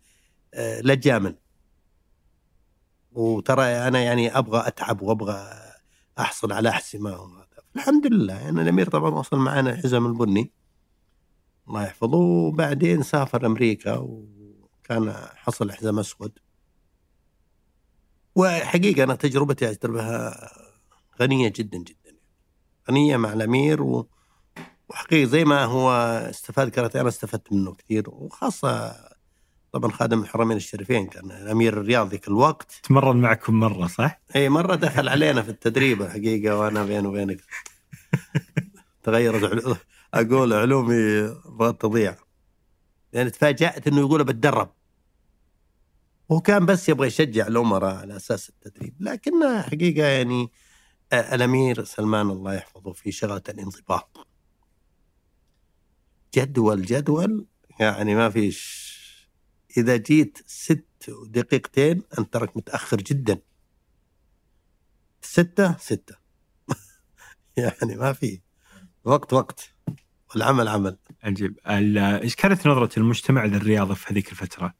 لا 0.81 0.95
تجامل 0.95 1.35
وترى 3.11 3.63
أنا 3.63 3.99
يعني 3.99 4.37
أبغى 4.37 4.67
أتعب 4.67 5.01
وأبغى 5.01 5.47
أحصل 6.19 6.51
على 6.51 6.69
احسمه 6.69 7.45
الحمد 7.75 8.07
لله 8.07 8.33
يعني 8.33 8.61
الأمير 8.61 8.89
طبعا 8.89 9.09
وصل 9.09 9.37
معنا 9.37 9.69
الحزام 9.69 10.05
البني. 10.05 10.51
الله 11.67 11.83
يحفظه. 11.83 12.17
وبعدين 12.17 13.03
سافر 13.03 13.45
أمريكا 13.45 13.97
وكان 13.97 15.13
حصل 15.35 15.71
حزام 15.71 15.99
أسود. 15.99 16.39
وحقيقة 18.35 19.03
أنا 19.03 19.15
تجربتي 19.15 19.65
اعتبرها 19.67 20.49
غنية 21.21 21.53
جدا 21.55 21.77
جدا. 21.77 22.15
غنية 22.89 23.17
مع 23.17 23.33
الأمير 23.33 23.83
و... 23.83 24.07
وحقيقة 24.89 25.27
زي 25.29 25.45
ما 25.45 25.63
هو 25.63 25.91
استفاد 26.29 26.69
كاراتيه 26.69 27.01
أنا 27.01 27.09
استفدت 27.09 27.53
منه 27.53 27.73
كثير. 27.73 28.09
وخاصة 28.09 28.95
طبعا 29.75 29.91
خادم 29.91 30.21
الحرمين 30.21 30.57
الشريفين 30.57 31.07
كان 31.07 31.31
الأمير 31.31 31.73
الرياض 31.73 32.09
ذيك 32.09 32.27
الوقت. 32.27 32.79
تمرن 32.83 33.17
معكم 33.17 33.59
مرة 33.59 33.87
صح؟ 33.87 34.21
إي 34.35 34.49
مرة 34.49 34.75
دخل 34.75 35.09
علينا 35.09 35.41
في 35.41 35.49
التدريب 35.49 36.01
الحقيقة 36.01 36.57
وأنا 36.57 36.85
بيني 36.85 37.07
وبينك. 37.07 37.41
تغيرت 39.03 39.77
أقول 40.13 40.53
علومي 40.53 41.27
بغت 41.45 41.81
تضيع 41.81 42.11
لأن 42.11 42.19
يعني 43.13 43.29
تفاجأت 43.29 43.87
إنه 43.87 43.99
يقول 43.99 44.23
بتدرب. 44.23 44.71
هو 46.31 46.41
كان 46.41 46.65
بس 46.65 46.89
يبغى 46.89 47.07
يشجع 47.07 47.47
الأمراء 47.47 47.95
على 47.95 48.15
أساس 48.15 48.49
التدريب. 48.49 48.95
لكن 48.99 49.61
حقيقة 49.61 50.05
يعني 50.05 50.51
الأمير 51.13 51.83
سلمان 51.83 52.29
الله 52.29 52.53
يحفظه 52.53 52.93
في 52.93 53.11
شغلة 53.11 53.43
الانضباط. 53.49 54.27
جدول 56.35 56.81
جدول 56.81 57.45
يعني 57.79 58.15
ما 58.15 58.29
فيش 58.29 58.84
إذا 59.77 59.95
جيت 59.95 60.37
ست 60.45 60.85
دقيقتين 61.25 62.03
أنت 62.19 62.33
تراك 62.33 62.57
متأخر 62.57 62.97
جدا. 62.97 63.39
ستة 65.21 65.77
ستة. 65.77 66.15
يعني 67.57 67.95
ما 67.95 68.13
في. 68.13 68.41
وقت 69.03 69.33
وقت. 69.33 69.73
العمل 70.35 70.67
عمل. 70.67 70.97
عجيب. 71.23 71.59
إيش 71.67 72.35
كانت 72.35 72.67
نظرة 72.67 72.99
المجتمع 72.99 73.45
للرياضة 73.45 73.93
في 73.93 74.13
هذيك 74.13 74.31
الفترة؟ 74.31 74.73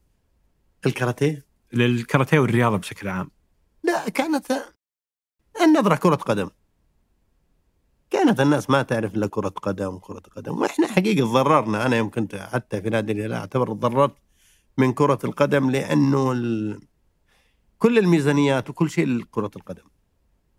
الكاراتيه؟ 0.86 1.46
للكاراتيه 1.74 2.40
والرياضة 2.40 2.78
بشكل 2.78 3.08
عام. 3.08 3.32
لا 3.84 4.10
كانت 4.10 4.52
النظرة 5.62 5.96
كرة 5.96 6.16
قدم. 6.16 6.50
كانت 8.10 8.40
الناس 8.40 8.70
ما 8.70 8.82
تعرف 8.82 9.16
إلا 9.16 9.28
كرة 9.28 9.50
قدم 9.50 9.98
كرة 9.98 10.20
قدم. 10.36 10.58
وإحنا 10.58 10.88
حقيقة 10.88 11.26
تضررنا 11.26 11.86
أنا 11.86 11.98
يوم 11.98 12.10
كنت 12.10 12.36
حتى 12.36 12.82
في 12.82 12.90
نادي 12.90 13.12
الهلال 13.12 13.34
أعتبر 13.34 13.74
تضررت 13.74 14.16
من 14.78 14.94
كرة 14.94 15.20
القدم 15.24 15.72
لأنه 15.72 16.32
ال... 16.32 16.80
كل 17.78 17.98
الميزانيات 17.98 18.70
وكل 18.70 18.90
شيء 18.90 19.08
لكرة 19.08 19.52
القدم. 19.56 19.84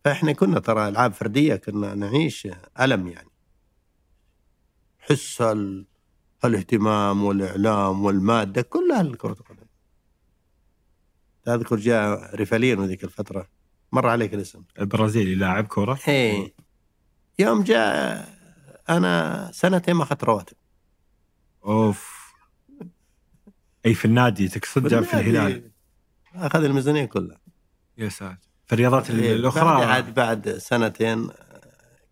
فإحنا 0.05 0.33
كنا 0.33 0.61
ترى 0.61 0.89
ألعاب 0.89 1.13
فردية 1.13 1.57
كنا 1.57 1.95
نعيش 1.95 2.49
ألم 2.81 3.09
يعني. 3.09 3.31
حس 4.99 5.41
ال... 5.41 5.87
الاهتمام 6.45 7.25
والإعلام 7.25 8.05
والمادة 8.05 8.63
كلها 8.63 9.03
لكرة 9.03 9.33
القدم. 9.33 9.67
تذكر 11.45 11.77
جاء 11.77 12.35
ريفالينو 12.35 12.85
ذيك 12.85 13.05
الفترة 13.05 13.49
مر 13.93 14.09
عليك 14.09 14.35
الاسم. 14.35 14.63
البرازيلي 14.79 15.35
لاعب 15.35 15.67
كوره 15.67 15.99
إيه. 16.09 16.55
يوم 17.39 17.63
جاء 17.63 18.29
أنا 18.89 19.51
سنتين 19.53 19.95
ما 19.95 20.03
أخذت 20.03 20.25
رواتب. 20.25 20.57
أوف. 21.65 22.16
إي 23.87 23.95
في 23.95 24.05
النادي 24.05 24.49
تقصد 24.49 24.89
جاب 24.89 25.03
في 25.03 25.15
الهلال. 25.15 25.71
أخذ 26.35 26.65
الميزانية 26.65 27.05
كلها. 27.05 27.41
يا 27.99 28.09
ساتر. 28.09 28.39
في 28.67 28.73
الرياضات 28.73 29.11
الأخرى؟ 29.11 29.65
بعد 29.65 29.89
عاد 29.89 30.15
بعد 30.15 30.49
سنتين 30.51 31.29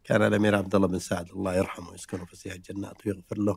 كان 0.05 0.23
الأمير 0.23 0.55
عبد 0.57 0.75
الله 0.75 0.89
بن 0.89 0.99
سعد 0.99 1.31
الله 1.31 1.55
يرحمه 1.57 1.91
ويسكنه 1.91 2.25
في 2.25 2.37
سيح 2.37 2.53
الجنات 2.53 3.07
ويغفر 3.07 3.39
له. 3.39 3.57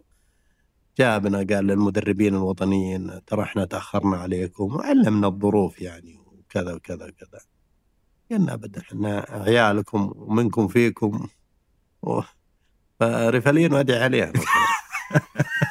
جابنا 0.97 1.37
قال 1.37 1.67
للمدربين 1.67 2.35
الوطنيين 2.35 3.25
ترى 3.25 3.43
إحنا 3.43 3.65
تأخرنا 3.65 4.17
عليكم 4.17 4.75
وعلمنا 4.75 5.27
الظروف 5.27 5.81
يعني 5.81 6.17
وكذا 6.25 6.73
وكذا 6.73 7.05
وكذا. 7.05 7.39
قلنا 8.31 8.53
أبدا 8.53 8.81
إحنا 8.81 9.25
عيالكم 9.29 10.13
ومنكم 10.15 10.67
فيكم. 10.67 11.27
و... 12.01 12.21
فريفالين 12.99 13.73
وادعي 13.73 14.03
عليها 14.03 14.33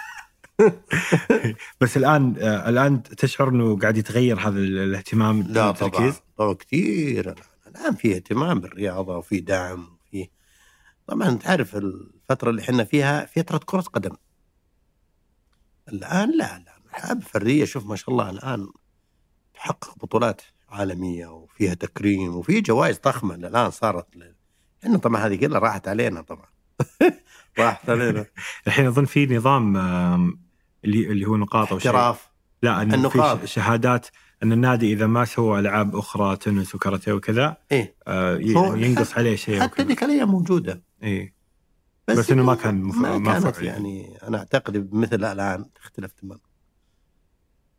بس 1.81 1.97
الآن 1.97 2.35
آه، 2.41 2.69
الآن 2.69 3.03
تشعر 3.03 3.49
إنه 3.49 3.79
قاعد 3.79 3.97
يتغير 3.97 4.41
هذا 4.41 4.59
ال- 4.59 4.79
الاهتمام 4.79 5.43
لا 5.43 5.71
طبعا؟ 5.71 6.13
طبعا 6.37 6.53
كثير 6.53 7.35
الآن 7.67 7.95
في 7.95 8.15
اهتمام 8.15 8.61
بالرياضة 8.61 9.17
وفي 9.17 9.41
دعم 9.41 9.89
وفي 10.07 10.29
طبعا 11.07 11.35
تعرف 11.35 11.77
الفترة 11.77 12.51
اللي 12.51 12.63
إحنا 12.63 12.85
فيها 12.85 13.27
فترة 13.27 13.59
كرة 13.67 13.81
قدم. 13.81 14.17
الآن 15.89 16.31
لا 16.31 16.59
لا. 16.59 16.77
الالعاب 16.97 17.17
الفرديه 17.19 17.65
شوف 17.65 17.87
ما 17.87 17.97
شاء 17.97 18.11
الله 18.11 18.31
الآن 18.31 18.69
تحقق 19.55 19.99
بطولات 19.99 20.43
عالمية 20.69 21.27
وفيها 21.27 21.75
تكريم 21.75 22.37
وفي 22.37 22.61
جوائز 22.61 22.99
ضخمة 23.05 23.35
الآن 23.35 23.71
صارت 23.71 24.17
ل- 24.17 24.35
إحنا 24.85 24.99
طبعا 24.99 25.27
هذه 25.27 25.37
كلها 25.37 25.59
راحت 25.59 25.89
علينا 25.89 26.21
طبعا. 26.23 26.47
راحت 27.59 27.91
علينا. 27.91 28.27
الحين 28.67 28.87
أظن 28.87 29.05
في 29.05 29.27
نظام 29.37 29.77
اللي 30.87 31.07
اللي 31.13 31.27
هو 31.27 31.37
نقاط 31.37 31.71
أو 31.73 31.79
احتراف 31.79 32.29
لا 32.63 32.83
إنه 32.83 32.95
النقاط. 32.95 33.39
في 33.39 33.47
شهادات 33.47 34.07
إن 34.43 34.53
النادي 34.53 34.93
إذا 34.93 35.07
ما 35.07 35.25
سوى 35.25 35.59
ألعاب 35.61 35.97
أخرى 35.97 36.37
تنس 36.37 36.75
وكاراتيه 36.75 37.13
وكذا 37.13 37.57
إيه 37.73 37.95
آه، 38.07 38.37
ينقص 38.39 39.19
عليه 39.19 39.37
شيء 39.37 39.61
حتى. 39.61 39.83
ذيك 39.83 40.03
الأيام 40.05 40.31
موجودة 40.31 40.83
إيه 41.03 41.35
بس 42.09 42.31
إنه 42.31 42.43
ما 42.45 42.55
كان 42.55 42.83
مف- 42.83 42.97
ما 42.97 43.19
ما 43.19 43.41
كانت. 43.41 43.63
يعني 43.63 44.19
أنا 44.23 44.39
أعتقد 44.39 44.95
مثل 44.95 45.25
الآن 45.25 45.73
تختلف 45.75 46.13
تماما 46.13 46.41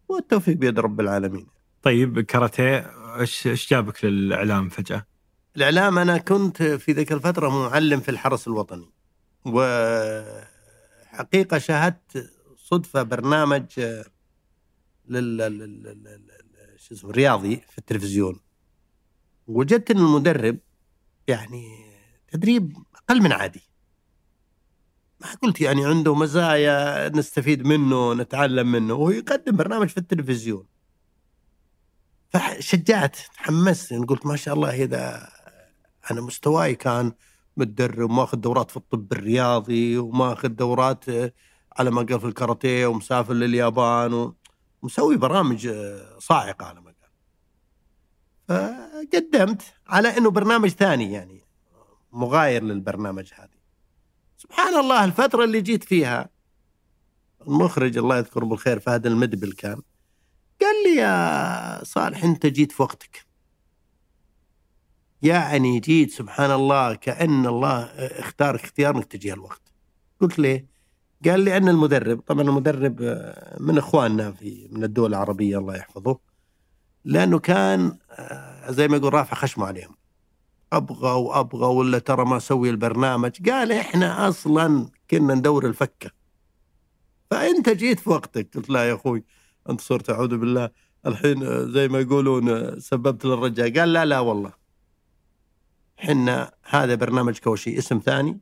والتوفيق 0.09 0.55
بيد 0.57 0.79
رب 0.79 0.99
العالمين 0.99 1.47
طيب 1.81 2.19
كاراتيه 2.19 2.91
إيش 3.19 3.47
إيش 3.47 3.69
جابك 3.69 4.05
للإعلام 4.05 4.69
فجأة؟ 4.69 5.05
الإعلام 5.55 5.97
أنا 5.97 6.17
كنت 6.17 6.63
في 6.63 6.91
ذيك 6.91 7.11
الفترة 7.11 7.49
معلم 7.49 7.99
في 7.99 8.09
الحرس 8.11 8.47
الوطني 8.47 8.89
وحقيقة 11.13 11.57
شاهدت 11.57 12.31
صدفة 12.69 13.03
برنامج 13.03 13.65
آه، 13.79 14.05
لل 15.05 15.79
شو 16.77 16.93
اسمه 16.93 17.11
رياضي 17.11 17.55
في 17.55 17.77
التلفزيون. 17.77 18.39
وجدت 19.47 19.91
إن 19.91 19.97
المدرب 19.97 20.59
يعني 21.27 21.85
تدريب 22.27 22.77
أقل 22.95 23.21
من 23.21 23.31
عادي. 23.31 23.61
ما 25.21 25.27
قلت 25.33 25.61
يعني 25.61 25.85
عنده 25.85 26.15
مزايا 26.15 27.09
نستفيد 27.09 27.67
منه 27.67 28.13
نتعلم 28.13 28.71
منه. 28.71 28.93
وهو 28.93 29.09
يقدم 29.09 29.55
برنامج 29.55 29.87
في 29.87 29.97
التلفزيون. 29.97 30.67
فشجعت 32.29 33.15
تحمست 33.15 33.91
يعني 33.91 34.05
قلت 34.05 34.25
ما 34.25 34.35
شاء 34.35 34.53
الله 34.53 34.83
اذا 34.83 35.29
أنا 36.11 36.21
مستواي 36.21 36.75
كان 36.75 37.11
متدرب 37.57 38.11
ماخذ 38.11 38.37
دورات 38.37 38.71
في 38.71 38.77
الطب 38.77 39.13
الرياضي 39.13 39.97
وماخذ 39.97 40.47
دورات 40.47 41.05
على 41.79 41.91
ما 41.91 42.01
قال 42.01 42.19
في 42.19 42.27
الكاراتيه 42.27 42.87
ومسافر 42.87 43.33
لليابان 43.33 44.33
ومسوي 44.81 45.17
برامج 45.17 45.67
آه، 45.67 46.19
صاعقة 46.19 46.65
على 46.65 46.81
ما 46.81 46.85
قال. 46.91 46.97
فقدمت 48.47 49.61
على 49.87 50.17
إنه 50.17 50.31
برنامج 50.31 50.69
ثاني 50.69 51.13
يعني 51.13 51.43
مغاير 52.11 52.63
للبرنامج 52.63 53.31
هذه. 53.35 53.57
سبحان 54.37 54.79
الله 54.79 55.05
الفترة 55.05 55.43
اللي 55.43 55.61
جيت 55.61 55.83
فيها 55.83 56.29
المخرج 57.47 57.97
الله 57.97 58.17
يذكره 58.17 58.45
بالخير 58.45 58.79
فهد 58.79 59.05
المدبل 59.05 59.51
كان 59.51 59.81
قال 60.61 60.83
لي 60.85 60.95
يا 60.95 61.83
صالح 61.83 62.23
أنت 62.23 62.45
جيت 62.45 62.71
في 62.71 62.81
وقتك. 62.81 63.25
يعني 65.21 65.79
جيت 65.79 66.11
سبحان 66.11 66.51
الله 66.51 66.95
كأن 66.95 67.45
الله 67.45 67.83
اختارك 68.19 68.63
اختيار 68.63 68.95
إنك 68.95 69.05
تجي 69.05 69.31
هالوقت. 69.31 69.61
قلت 70.21 70.39
ليه 70.39 70.76
قال 71.25 71.39
لي 71.39 71.57
أن 71.57 71.69
المدرب 71.69 72.19
طبعا 72.19 72.41
المدرب 72.41 73.01
آه، 73.01 73.57
من 73.59 73.77
إخواننا 73.77 74.31
في 74.31 74.67
من 74.71 74.83
الدول 74.83 75.09
العربية 75.09 75.57
الله 75.57 75.75
يحفظه 75.75 76.19
لأنه 77.05 77.39
كان 77.39 77.97
آه، 78.11 78.71
زي 78.71 78.87
ما 78.87 78.97
يقول 78.97 79.13
رافع 79.13 79.35
خشمه 79.35 79.65
عليهم. 79.65 79.95
أبغى 80.73 81.11
وأبغى 81.11 81.65
ولا 81.65 81.99
ترى 81.99 82.25
ما 82.25 82.37
أسوي 82.37 82.69
البرنامج. 82.69 83.49
قال 83.49 83.71
إحنا 83.71 84.29
أصلا 84.29 84.89
كنا 85.11 85.33
ندور 85.33 85.65
الفكة. 85.65 86.11
فأنت 87.31 87.69
جيت 87.69 87.99
في 87.99 88.09
وقتك. 88.09 88.55
قلت 88.55 88.69
لا 88.69 88.89
يا 88.89 88.93
أخوي 88.93 89.23
أنت 89.69 89.81
صرت 89.81 90.09
أعوذ 90.09 90.37
بالله. 90.37 90.69
الحين 91.05 91.43
آه، 91.43 91.65
زي 91.65 91.87
ما 91.87 91.99
يقولون 91.99 92.79
سببت 92.79 93.25
للرجال 93.25 93.79
قال 93.79 93.93
لا 93.93 94.05
لا 94.05 94.19
والله. 94.19 94.53
حنا 95.97 96.51
هذا 96.63 96.95
برنامج 96.95 97.39
كوشي 97.39 97.77
اسم 97.77 97.99
ثاني 97.99 98.39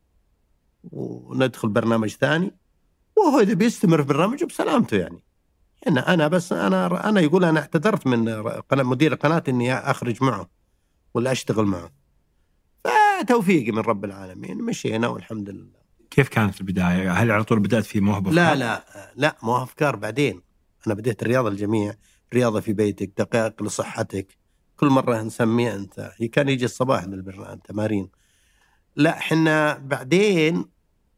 وندخل 0.84 1.70
برنامج 1.70 2.10
ثاني. 2.10 2.56
وهو 3.18 3.40
اذا 3.40 3.54
بيستمر 3.54 4.02
في 4.02 4.08
برنامجه 4.08 4.46
بسلامته 4.46 4.98
يعني. 4.98 5.24
حنا 5.86 6.14
أنا 6.14 6.28
بس 6.28 6.54
أنا 6.54 7.10
أنا 7.10 7.22
يقول 7.22 7.46
أنا 7.46 7.60
اعتذرت 7.60 8.08
من 8.08 8.44
مدير 8.72 9.14
القناه 9.14 9.44
إني 9.48 9.74
أخرج 9.74 10.24
معه 10.24 10.50
ولا 11.14 11.32
أشتغل 11.32 11.66
معه. 11.66 11.92
فتوفيقي 12.84 13.72
من 13.72 13.80
رب 13.80 14.06
العالمين 14.06 14.58
مشينا 14.58 15.08
والحمد 15.08 15.50
لله. 15.50 15.86
كيف 16.12 16.30
كانت 16.30 16.62
البداية؟ 16.62 17.12
هل 17.12 17.32
على 17.32 17.44
طول 17.44 17.60
بدأت 17.60 17.86
في 17.86 18.00
موهبه 18.00 18.32
لا؟ 18.32 18.56
لا 18.56 18.86
لا 19.16 19.38
مو 19.44 19.64
أفكار 19.64 19.96
بعدين. 19.96 20.42
أنا 20.88 20.96
بديت 20.96 21.22
الرياضة 21.22 21.50
الجميع 21.50 21.94
رياضة 22.34 22.60
في 22.60 22.74
بيتك 22.74 23.12
دقائق 23.18 23.64
لصحتك. 23.64 24.38
كل 24.78 24.88
مرة 24.88 25.22
نسميه 25.22 25.76
أنت 25.76 26.12
كان 26.32 26.50
يجي 26.50 26.66
الصباح 26.66 27.04
للبرنامج 27.04 27.60
تمارين. 27.60 28.10
لا 28.96 29.20
حنا 29.20 29.78
بعدين 29.78 30.66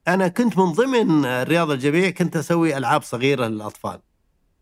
أنا 0.07 0.27
كنت 0.27 0.57
من 0.57 0.71
ضمن 0.71 1.25
الرياضه 1.25 1.73
الجميع 1.73 2.09
كنت 2.09 2.35
أسوي 2.35 2.77
ألعاب 2.77 3.01
صغيرة 3.01 3.47
للأطفال. 3.47 4.01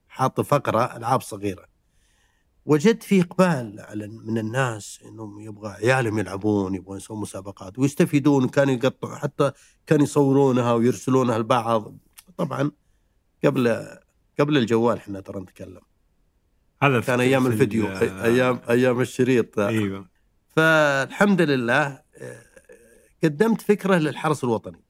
حاط 0.08 0.42
فقرة 0.42 0.98
ألعاب 0.98 1.22
صغيرة. 1.22 1.66
وجدت 2.66 3.04
في 3.04 3.22
إقبال 3.22 3.80
على 3.80 4.08
من 4.08 4.38
الناس 4.38 5.00
إنهم 5.06 5.40
يبغى 5.40 5.70
عيالهم 5.70 6.20
يلعبون 6.20 6.76
يبغون 6.76 6.98
يسوون 6.98 7.22
مسابقات 7.22 7.80
ويستفيدون 7.80 8.44
وكانوا 8.44 8.74
يقطعوا 8.74 9.16
حتى 9.16 9.52
كانوا 9.88 10.04
يصورونها 10.04 10.74
ويرسلونها 10.74 11.38
لبعض. 11.38 11.98
طبعا 12.38 12.72
قبل 13.46 13.88
قبل 14.40 14.58
الجوال 14.58 14.98
إحنا 14.98 15.20
ترى 15.20 15.40
نتكلم. 15.40 15.82
هذا 16.84 17.02
كان 17.02 17.20
أيام 17.20 17.44
في 17.44 17.50
الفيديو 17.50 17.88
أيام 17.98 18.62
أيام 18.70 19.02
الشريط. 19.02 19.60
أيوه. 19.60 20.10
فالحمد 20.48 21.42
لله 21.42 22.02
آه، 22.18 22.42
قدمت 23.24 23.62
فكرة 23.62 23.96
للحرس 23.96 24.44
الوطني. 24.44 24.85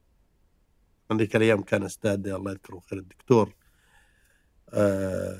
من 1.11 1.17
ذيك 1.17 1.35
الأيام 1.35 1.61
كان 1.61 1.83
أستاذ 1.83 2.27
الله 2.27 2.51
يذكره 2.51 2.81
خير 2.89 2.99
الدكتور 2.99 3.53
آه، 4.69 5.37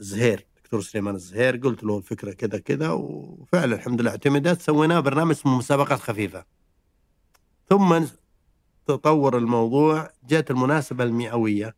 زهير 0.00 0.46
دكتور 0.64 0.80
سليمان 0.80 1.14
الزهير 1.14 1.56
قلت 1.56 1.84
له 1.84 1.98
الفكرة 1.98 2.32
كذا 2.32 2.58
كذا 2.58 2.90
وفعلا 2.90 3.74
الحمد 3.74 4.00
لله 4.00 4.10
اعتمدت 4.10 4.60
سويناه 4.60 5.00
برنامج 5.00 5.30
اسمه 5.30 5.58
مسابقات 5.58 6.00
خفيفة. 6.00 6.44
ثم 7.68 8.04
تطور 8.86 9.38
الموضوع 9.38 10.10
جت 10.24 10.50
المناسبة 10.50 11.04
المئوية 11.04 11.76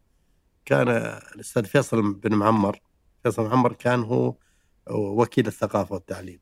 كان 0.64 0.88
الأستاذ 1.35 1.64
فيصل 1.64 2.14
بن 2.14 2.35
معمر 2.35 2.81
فيصل 3.22 3.42
معمر 3.42 3.72
كان 3.72 4.02
هو 4.02 4.35
وكيل 4.90 5.46
الثقافة 5.46 5.94
والتعليم. 5.94 6.40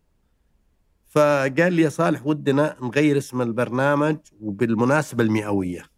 فقال 1.09 1.73
لي 1.73 1.83
يا 1.83 1.89
صالح 1.89 2.27
ودنا 2.27 2.77
نغير 2.83 3.19
اسم 3.19 3.43
البرنامج 3.43 4.17
وبالمناسبة 4.41 5.25
المئوية. 5.25 5.94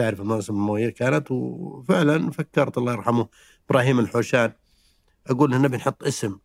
تعرف 0.00 0.20
المناسبة 0.20 0.56
المئوية 0.56 0.88
كانت 0.88 1.30
وفعلا 1.30 2.30
فكرت 2.30 2.78
الله 2.78 2.92
يرحمه 2.92 3.28
إبراهيم 3.70 3.98
الحوشان. 3.98 4.52
أقول 5.26 5.50
له 5.50 5.58
نبي 5.58 5.76
نحط 5.76 6.02
اسم. 6.02 6.38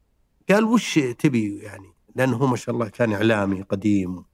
قال 0.49 0.63
وش 0.63 0.99
تبي 0.99 1.57
يعني؟ 1.57 1.93
لأنه 2.15 2.37
هو 2.37 2.47
ما 2.47 2.55
شاء 2.55 2.75
الله 2.75 2.89
كان 2.89 3.13
إعلامي 3.13 3.61
قديم. 3.61 4.25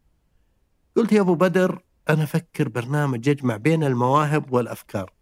قلت 0.96 1.12
يا 1.12 1.22
أبو 1.22 1.36
بدر 1.36 1.84
أنا 2.10 2.24
أفكر 2.24 2.70
برنامج 2.70 3.28
يجمع 3.28 3.58
بين 3.58 3.84
المواهب 3.84 4.54
والأفكار. 4.54 5.14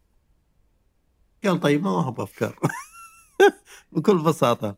قال 1.43 1.59
طيب 1.59 1.83
مواهب 1.83 2.19
وأفكار. 2.19 2.59
بكل 3.91 4.17
بساطة. 4.17 4.77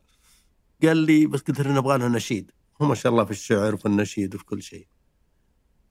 قال 0.82 0.96
لي 0.96 1.26
بس 1.26 1.40
قلت 1.40 1.60
له 1.60 1.72
نبغى 1.72 1.98
له 1.98 2.08
نشيد. 2.08 2.50
هو 2.82 2.86
ما 2.86 2.94
شاء 2.94 3.12
الله 3.12 3.24
في 3.24 3.30
الشعر 3.30 3.74
وفي 3.74 3.86
النشيد 3.86 4.34
وفي 4.34 4.44
كل 4.44 4.62
شيء. 4.62 4.86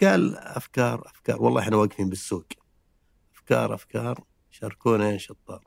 قال 0.01 0.37
أفكار 0.37 1.03
أفكار. 1.05 1.41
والله 1.41 1.61
إحنا 1.61 1.77
واقفين 1.77 2.09
بالسوق. 2.09 2.60
أفكار 3.51 3.73
أفكار 3.73 4.23
شاركونا 4.51 5.11
يا 5.11 5.17
شطار. 5.17 5.63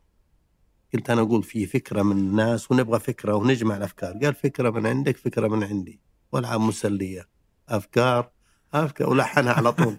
قلت 0.94 1.10
أنا 1.10 1.20
أقول 1.20 1.42
في 1.42 1.66
فكرة 1.66 2.02
من 2.02 2.16
الناس 2.16 2.70
ونبغى 2.70 3.00
فكرة 3.00 3.34
ونجمع 3.34 3.76
الأفكار. 3.76 4.18
قال 4.22 4.34
فكرة 4.34 4.70
من 4.70 4.86
عندك 4.86 5.16
فكرة 5.16 5.48
من 5.48 5.64
عندي. 5.64 6.00
والعاب 6.32 6.60
مسلية. 6.60 7.28
أفكار 7.68 8.30
أفكار. 8.74 9.10
ولحنها 9.10 9.52
على 9.52 9.72
طول. 9.72 9.96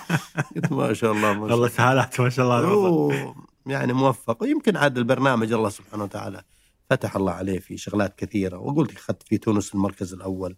قلت 0.56 0.72
ما 0.72 0.92
شاء 0.92 1.12
الله 1.12 1.32
ما 1.32 1.48
شاء 1.48 1.56
الله. 1.56 1.68
سهالات 1.68 2.20
ما 2.20 2.28
شاء 2.28 2.60
الله. 2.60 3.34
يعني 3.66 3.92
موفق. 3.92 4.42
ويمكن 4.42 4.76
عاد 4.76 4.98
البرنامج 4.98 5.52
الله 5.52 5.68
سبحانه 5.68 6.04
وتعالى 6.04 6.42
فتح 6.90 7.16
الله 7.16 7.32
عليه 7.32 7.58
في 7.58 7.76
شغلات 7.76 8.18
كثيرة. 8.18 8.58
وقلت 8.58 8.96
أخذت 8.96 9.22
في 9.22 9.38
تونس 9.38 9.74
المركز 9.74 10.14
الأول 10.14 10.56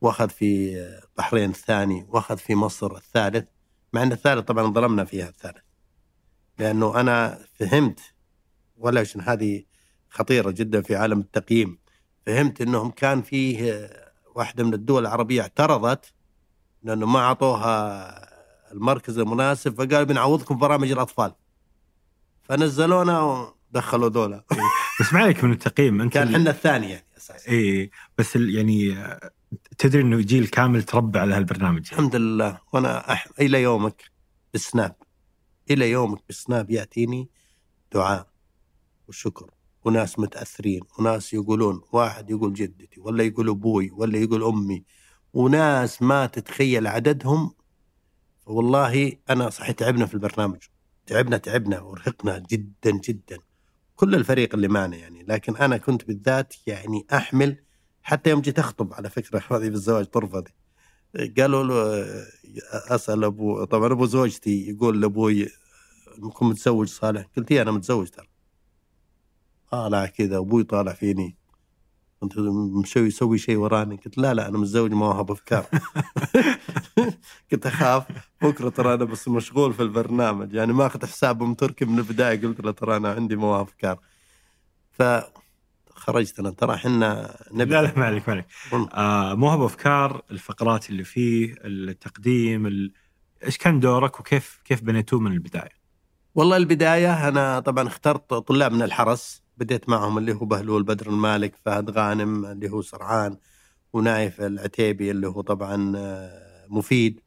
وأخذ 0.00 0.28
في 0.28 0.76
البحرين 1.10 1.50
الثاني 1.50 2.06
وأخذ 2.08 2.36
في 2.36 2.54
مصر 2.54 2.96
الثالث. 2.96 3.44
مع 3.92 4.02
أن 4.02 4.12
الثالث 4.12 4.44
طبعا 4.44 4.72
ظلمنا 4.72 5.04
فيها 5.04 5.28
الثالث. 5.28 5.67
لأنه 6.58 7.00
أنا 7.00 7.38
فهمت 7.54 8.00
ولا 8.76 9.00
عشان 9.00 9.20
هذه 9.20 9.62
خطيرة 10.10 10.50
جدا 10.50 10.80
في 10.82 10.96
عالم 10.96 11.20
التقييم. 11.20 11.78
فهمت 12.26 12.60
أنهم 12.60 12.90
كان 12.90 13.22
فيه 13.22 13.90
واحدة 14.34 14.64
من 14.64 14.74
الدول 14.74 15.02
العربية 15.02 15.42
اعترضت 15.42 16.12
لأنه 16.82 17.06
ما 17.06 17.18
أعطوها 17.18 18.28
المركز 18.72 19.18
المناسب 19.18 19.74
فقالوا 19.74 20.02
بنعوضكم 20.02 20.58
برامج 20.58 20.90
الأطفال. 20.90 21.34
فنزلونا 22.42 23.20
ودخلوا 23.72 24.08
دولة 24.08 24.42
بس 25.00 25.12
ما 25.12 25.20
عليك 25.20 25.44
من 25.44 25.52
التقييم 25.52 26.00
أنت 26.00 26.12
كان 26.14 26.28
ال- 26.28 26.34
حنا 26.34 26.50
الثاني 26.50 26.90
يعني 26.90 27.06
أساسا. 27.16 27.50
اي 27.50 27.90
بس 28.18 28.36
ال- 28.36 28.54
يعني 28.54 28.92
آه، 28.98 29.30
تدري 29.78 30.02
إنه 30.02 30.16
جيل 30.20 30.46
كامل 30.46 30.82
تربى 30.82 31.18
على 31.18 31.34
هالبرنامج 31.34 31.88
الحمد 31.92 32.16
لله. 32.16 32.58
وأنا 32.72 33.12
أح... 33.12 33.28
إلى 33.40 33.62
يومك. 33.62 34.02
بالسناب 34.52 34.94
إلى 35.70 35.90
يومك 35.90 36.22
بالسناب 36.26 36.70
يأتيني 36.70 37.30
دعاء 37.92 38.28
وشكر. 39.08 39.50
وناس 39.84 40.18
متأثرين 40.18 40.80
وناس 40.98 41.34
يقولون 41.34 41.82
واحد 41.92 42.30
يقول 42.30 42.54
جدتي 42.54 43.00
ولا 43.00 43.24
يقول 43.24 43.48
أبوي 43.48 43.90
ولا 43.90 44.18
يقول 44.18 44.44
أمي. 44.44 44.84
وناس 45.32 46.02
ما 46.02 46.26
تتخيل 46.26 46.86
عددهم 46.86 47.54
والله 48.46 49.12
أنا 49.30 49.50
صحيح 49.50 49.70
تعبنا 49.70 50.06
في 50.06 50.14
البرنامج. 50.14 50.58
تعبنا 51.06 51.36
تعبنا 51.36 51.80
ورهقنا 51.80 52.38
جدا 52.50 52.90
جدا. 52.90 53.38
كل 53.96 54.14
الفريق 54.14 54.54
اللي 54.54 54.68
معنا 54.68 54.96
يعني. 54.96 55.22
لكن 55.28 55.56
أنا 55.56 55.76
كنت 55.76 56.04
بالذات 56.04 56.54
يعني 56.66 57.06
أحمل 57.12 57.56
حتى 58.02 58.30
يوم 58.30 58.40
جيت 58.40 58.58
أخطب 58.58 58.94
على 58.94 59.10
فكرة 59.10 59.42
هذه 59.50 59.68
بالزواج 59.68 60.06
ترفضي 60.06 60.50
قالوا 61.16 61.64
له 61.64 62.04
أسأل 62.94 63.24
أبو 63.24 63.64
طبعا 63.64 63.92
أبو 63.92 64.06
زوجتي 64.06 64.68
يقول 64.70 65.00
لأبوي 65.00 65.48
انكم 66.18 66.48
متزوج 66.48 66.88
صالح؟ 66.88 67.26
قلت 67.36 67.52
إيه 67.52 67.62
أنا 67.62 67.70
متزوج 67.70 68.08
ترى. 68.08 68.26
طالع 69.70 70.06
كذا 70.06 70.36
أبوي 70.38 70.64
طالع 70.64 70.92
فيني. 70.92 71.36
كنت 72.20 72.38
مسوي 72.38 73.06
يسوي 73.06 73.38
شيء 73.38 73.56
وراني 73.56 73.96
قلت 73.96 74.18
لا 74.18 74.34
لا 74.34 74.48
أنا 74.48 74.58
متزوج 74.58 74.92
مواهب 74.92 75.30
افكار 75.30 75.66
كنت 77.50 77.66
أخاف 77.72 78.04
بكرة 78.42 78.68
ترى 78.68 78.94
أنا 78.94 79.04
بس 79.04 79.28
مشغول 79.28 79.74
في 79.74 79.82
البرنامج 79.82 80.54
يعني 80.54 80.72
ما 80.72 80.86
اخذ 80.86 81.06
حساب 81.06 81.42
ام 81.42 81.54
تركي 81.54 81.84
من 81.84 81.98
البداية 81.98 82.40
قلت 82.42 82.60
له 82.60 82.70
ترى 82.70 82.96
أنا 82.96 83.12
عندي 83.12 83.36
مواهب 83.36 83.66
أفكار. 83.66 83.98
ف 84.90 85.02
خرجت 85.98 86.38
أنا 86.38 86.50
ترى 86.50 86.74
إحنا 86.74 87.36
نبي. 87.52 87.74
لا 87.74 87.82
لا 87.82 87.92
ما 87.96 88.04
عليك 88.04 88.28
ما 88.28 88.34
عليك. 88.34 88.46
آه 88.94 89.34
موهبة 89.34 89.66
أفكار 89.66 90.22
الفقرات 90.30 90.90
اللي 90.90 91.04
فيه 91.04 91.54
التقديم 91.64 92.66
ال... 92.66 92.92
إيش 93.44 93.58
كان 93.58 93.80
دورك 93.80 94.20
وكيف 94.20 94.60
كيف 94.64 94.82
بنيتوه 94.82 95.20
من 95.20 95.32
البداية؟ 95.32 95.78
والله 96.34 96.56
البداية 96.56 97.28
أنا 97.28 97.60
طبعا 97.60 97.86
اخترت 97.86 98.34
طلاب 98.34 98.72
من 98.72 98.82
الحرس. 98.82 99.42
بديت 99.56 99.88
معهم 99.88 100.18
اللي 100.18 100.32
هو 100.32 100.44
بهلول 100.44 100.82
بدر 100.82 101.06
المالك 101.06 101.54
فهد 101.64 101.90
غانم 101.90 102.44
اللي 102.44 102.70
هو 102.70 102.82
سرعان 102.82 103.36
ونايف 103.92 104.40
العتيبي 104.40 105.10
اللي 105.10 105.28
هو 105.28 105.40
طبعا 105.40 105.92
آه، 105.96 106.66
مفيد. 106.68 107.20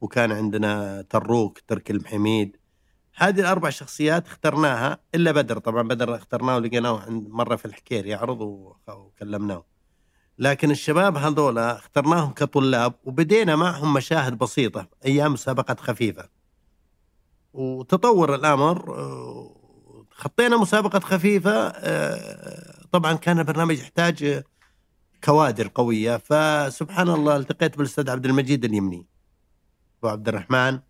وكان 0.00 0.32
عندنا 0.32 1.02
تروك 1.02 1.60
تركي 1.66 1.92
المحميد 1.92 2.56
هذه 3.18 3.40
الأربع 3.40 3.70
شخصيات 3.70 4.26
اخترناها 4.26 4.98
إلا 5.14 5.32
بدر. 5.32 5.58
طبعا 5.58 5.82
بدر 5.82 6.16
اخترناه 6.16 6.56
ولقيناه 6.56 7.00
عند 7.00 7.28
مرة 7.28 7.56
في 7.56 7.64
الحكير 7.64 8.06
يعرض 8.06 8.40
وكلمناه. 8.88 9.64
لكن 10.38 10.70
الشباب 10.70 11.16
هذول 11.16 11.58
اخترناهم 11.58 12.30
كطلاب 12.30 12.94
وبدينا 13.04 13.56
معهم 13.56 13.92
مشاهد 13.92 14.38
بسيطة 14.38 14.88
أيام 15.06 15.32
مسابقة 15.32 15.76
خفيفة. 15.80 16.28
وتطور 17.52 18.34
الأمر 18.34 18.94
آه، 18.98 19.56
خطينا 20.10 20.56
مسابقة 20.56 20.98
خفيفة 20.98 21.68
آه، 21.68 22.86
طبعا 22.92 23.12
كان 23.12 23.38
البرنامج 23.38 23.78
يحتاج 23.78 24.42
كوادر 25.24 25.70
قوية 25.74 26.16
فسبحان 26.16 27.08
الله 27.08 27.36
التقيت 27.36 27.78
بالأستاذ 27.78 28.10
عبد 28.10 28.26
المجيد 28.26 28.64
اليمني. 28.64 29.06
أبو 29.98 30.08
عبد 30.08 30.28
الرحمن 30.28 30.80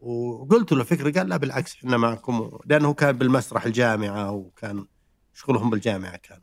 وقلت 0.00 0.72
له 0.72 0.84
فكرة 0.84 1.18
قال 1.18 1.28
لا 1.28 1.36
بالعكس 1.36 1.74
إحنا 1.74 1.96
معكم. 1.96 2.58
لأنه 2.66 2.94
كان 2.94 3.18
بالمسرح 3.18 3.64
الجامعة 3.66 4.30
وكان 4.30 4.86
شغلهم 5.34 5.70
بالجامعة 5.70 6.16
كان. 6.16 6.40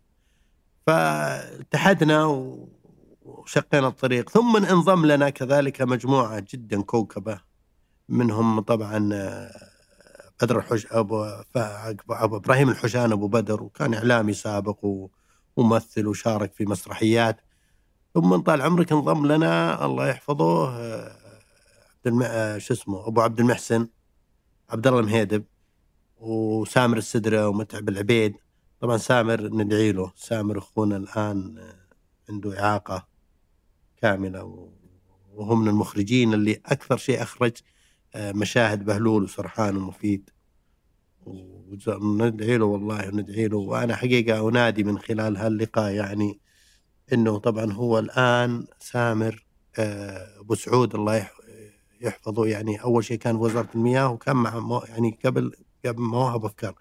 فاتحدنا 0.88 2.26
وشقينا 3.22 3.88
الطريق. 3.88 4.30
ثم 4.30 4.56
انضم 4.58 5.06
لنا 5.06 5.30
كذلك 5.30 5.82
مجموعة 5.82 6.46
جدا 6.54 6.82
كوكبة. 6.82 7.42
منهم 8.10 8.60
طبعا 8.60 9.10
آه، 9.14 9.52
بدر 10.42 10.58
الحش 10.58 10.88
أبو 10.92 11.26
أبو 12.10 12.36
إبراهيم 12.38 12.70
الحشان 12.70 13.12
أبو 13.12 13.28
بدر 13.28 13.64
وكان 13.64 13.94
إعلامي 13.94 14.34
سابق 14.34 14.86
وممثل 15.58 16.08
وشارك 16.08 16.54
في 16.54 16.66
مسرحيات. 16.66 17.42
ثم 18.14 18.36
طال 18.36 18.62
عمرك 18.62 18.92
انضم 18.92 19.26
لنا 19.26 19.86
الله 19.86 20.08
يحفظه 20.08 20.70
آه، 20.70 21.25
عبد 22.06 22.14
الم... 22.14 22.24
آه، 22.24 22.58
شو 22.58 22.74
اسمه 22.74 23.08
أبو 23.08 23.22
عبد 23.22 23.40
المحسن 23.40 23.88
عبد 24.70 24.88
الله 24.88 25.00
المهيدب 25.00 25.44
وسامر 26.18 26.98
السدرة 26.98 27.48
ومتعب 27.48 27.90
العبيد. 27.90 28.36
طبعا 28.80 28.98
سامر 28.98 29.42
ندعي 29.42 29.92
له. 29.92 30.12
سامر 30.16 30.58
أخونا 30.58 30.98
الآن 30.98 31.58
آه، 31.58 31.88
عنده 32.30 32.60
إعاقة 32.60 33.08
كاملة 34.02 34.70
وهو 35.34 35.56
من 35.56 35.68
المخرجين 35.68 36.34
اللي 36.34 36.62
أكثر 36.66 36.98
شيء 36.98 37.22
أخرج 37.22 37.52
آه، 38.16 38.32
مشاهد 38.32 38.86
بهلول 38.86 39.24
وسرحان 39.24 39.78
ومفيد. 39.78 40.30
وندعي 41.88 42.58
له 42.58 42.66
والله 42.66 43.08
وندعي 43.08 43.48
له. 43.48 43.58
وأنا 43.58 43.96
حقيقة 43.96 44.50
أنادي 44.50 44.84
من 44.84 45.00
خلال 45.00 45.38
هاللقاء 45.38 45.92
يعني 45.92 46.40
إنه 47.14 47.38
طبعا 47.38 47.72
هو 47.74 48.00
الآن 48.00 48.68
سامر 48.80 49.46
أبو 49.80 50.56
سعود 50.56 50.96
الله 50.96 51.30
يح- 52.06 52.14
يحفظه 52.14 52.46
يعني 52.48 52.82
أول 52.84 53.04
شيء 53.04 53.18
كان 53.18 53.36
في 53.36 53.42
وزارة 53.44 53.70
المياه 53.76 54.10
وكان 54.12 54.36
مع 54.36 54.82
يعني 54.90 55.20
قبل 55.26 55.52
قبل 55.86 56.02
مواهب 56.02 56.46
أفكار. 56.46 56.76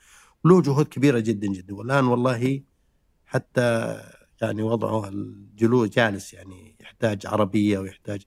له 0.44 0.62
جهود 0.62 0.88
كبيرة 0.88 1.18
جدا 1.18 1.46
جدا. 1.46 1.74
والآن 1.74 2.04
والله 2.06 2.62
حتى 3.26 4.00
يعني 4.42 4.62
وضعه 4.62 5.08
الجلوس 5.08 5.88
جالس 5.88 6.34
يعني 6.34 6.76
يحتاج 6.80 7.26
عربية 7.26 7.78
ويحتاج 7.78 8.22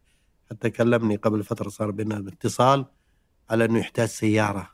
حتى 0.49 0.69
كلمني 0.69 1.15
قبل 1.15 1.43
فترة 1.43 1.69
صار 1.69 1.91
بيننا 1.91 2.17
الاتصال 2.17 2.85
على 3.49 3.65
إنه 3.65 3.79
يحتاج 3.79 4.07
سيارة 4.07 4.69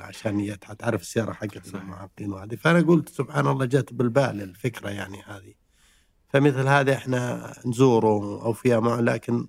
عشان 0.00 0.58
تعرف 0.58 1.00
السيارة 1.00 1.32
حقت. 1.32 1.74
المعاقين 1.74 2.32
وهذه. 2.32 2.54
فأنا 2.54 2.80
قلت 2.80 3.08
سبحان 3.08 3.46
الله 3.46 3.64
جت 3.64 3.92
بالبال 3.92 4.42
الفكرة 4.42 4.90
يعني 4.90 5.22
هذه. 5.22 5.54
فمثل 6.28 6.68
هذا 6.68 6.94
إحنا 6.94 7.52
نزوره 7.66 8.42
أو 8.44 8.52
فيها 8.52 8.80
معه 8.80 9.00
لكن 9.00 9.48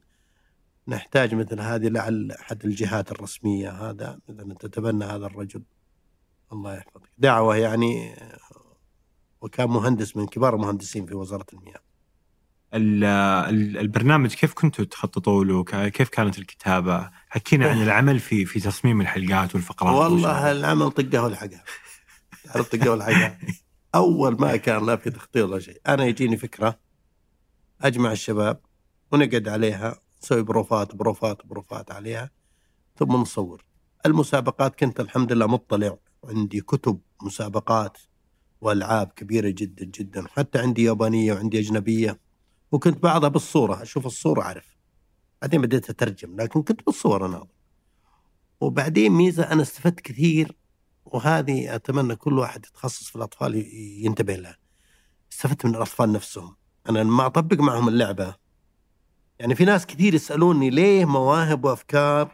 نحتاج 0.87 1.35
مثل 1.35 1.59
هذه 1.59 1.87
لعل 1.87 2.31
أحد 2.31 2.65
الجهات 2.65 3.11
الرسمية 3.11 3.71
هذا 3.71 4.19
مثلا 4.29 4.53
تتبنى 4.53 5.05
هذا 5.05 5.25
الرجل 5.25 5.63
الله 6.53 6.73
يحفظك 6.75 7.09
دعوة 7.17 7.57
يعني 7.57 8.15
وكان 9.41 9.69
مهندس 9.69 10.17
من 10.17 10.27
كبار 10.27 10.55
المهندسين 10.55 11.05
في 11.05 11.15
وزارة 11.15 11.45
المياه. 11.53 11.79
ال- 12.73 13.03
ال- 13.49 13.77
البرنامج 13.77 14.33
كيف 14.33 14.53
كنتوا 14.53 14.85
تخططوا 14.85 15.45
له؟ 15.45 15.63
كيف 15.89 16.09
كانت 16.09 16.39
الكتابة؟ 16.39 17.09
حكينا 17.29 17.67
عن 17.69 17.81
العمل 17.83 18.19
في 18.19 18.45
في 18.45 18.59
تصميم 18.59 19.01
الحلقات 19.01 19.55
والفقرات 19.55 19.95
والله. 20.11 20.51
العمل 20.51 20.91
طقه 20.91 21.23
والحقها 21.23 21.63
تعرف 22.43 22.67
طقه 22.75 22.89
والحقها 22.91 23.37
أول 23.95 24.41
ما 24.41 24.55
كان 24.55 24.85
لا 24.85 24.95
في 24.95 25.09
تخطيط 25.09 25.49
ولا 25.49 25.59
شيء 25.59 25.81
أنا 25.87 26.05
يجيني 26.05 26.37
فكرة 26.37 26.79
أجمع 27.81 28.11
الشباب 28.11 28.61
ونقعد 29.11 29.47
عليها 29.47 29.99
نسوي 30.23 30.43
بروفات 30.43 30.95
بروفات 30.95 31.45
بروفات 31.45 31.91
عليها 31.91 32.29
ثم 32.99 33.11
نصور. 33.11 33.65
المسابقات 34.05 34.75
كنت 34.79 34.99
الحمد 34.99 35.31
لله 35.31 35.47
مطلع 35.47 35.97
عندي 36.23 36.61
كتب 36.61 36.99
مسابقات 37.21 37.97
وألعاب 38.61 39.07
كبيرة 39.07 39.49
جدا 39.49 39.85
جدا 39.85 40.27
حتى 40.27 40.59
عندي 40.59 40.83
يابانية 40.83 41.33
وعندي 41.33 41.59
أجنبية 41.59 42.19
وكنت 42.71 43.03
بعضها 43.03 43.29
بالصورة 43.29 43.81
أشوف 43.81 44.05
الصورة 44.05 44.41
أعرف. 44.41 44.77
بعدين 45.41 45.61
بديت 45.61 45.89
أترجم 45.89 46.35
لكن 46.35 46.63
كنت 46.63 46.85
بالصور 46.85 47.25
اناظر 47.25 47.47
وبعدين 48.61 49.11
ميزة 49.11 49.43
أنا 49.43 49.61
استفدت 49.61 49.99
كثير 49.99 50.57
وهذه 51.05 51.75
أتمنى 51.75 52.15
كل 52.15 52.39
واحد 52.39 52.65
يتخصص 52.65 53.09
في 53.09 53.15
الأطفال 53.15 53.55
ينتبه 54.05 54.35
لها. 54.35 54.57
استفدت 55.31 55.65
من 55.65 55.75
الأطفال 55.75 56.11
نفسهم. 56.11 56.55
أنا 56.89 56.99
لما 56.99 57.25
أطبق 57.25 57.59
معهم 57.59 57.87
اللعبة. 57.87 58.42
يعني 59.43 59.55
في 59.55 59.65
ناس 59.65 59.85
كثير 59.85 60.13
يسألوني 60.13 60.69
ليه 60.69 61.05
مواهب 61.05 61.65
وأفكار؟ 61.65 62.31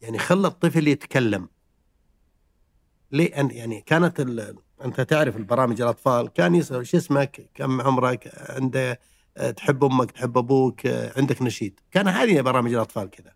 يعني 0.00 0.18
خلى 0.18 0.48
الطفل 0.48 0.88
يتكلم. 0.88 1.48
ليه؟ 3.12 3.34
أن- 3.34 3.52
يعني 3.52 3.80
كانت. 3.80 4.20
أنت 4.84 5.00
تعرف 5.00 5.36
البرامج 5.36 5.80
الأطفال 5.80 6.28
كان 6.28 6.54
يسأل 6.54 6.86
شو 6.86 6.96
اسمك؟ 6.96 7.50
كم 7.54 7.80
عمرك؟ 7.80 8.32
عنده 8.50 9.00
أه، 9.36 9.50
تحب 9.50 9.84
أمك 9.84 10.10
تحب 10.10 10.38
أبوك؟ 10.38 10.86
أه، 10.86 11.12
عندك 11.16 11.42
نشيد. 11.42 11.80
كان 11.90 12.08
هذه 12.08 12.40
برامج 12.40 12.72
الأطفال 12.72 13.10
كذا. 13.10 13.32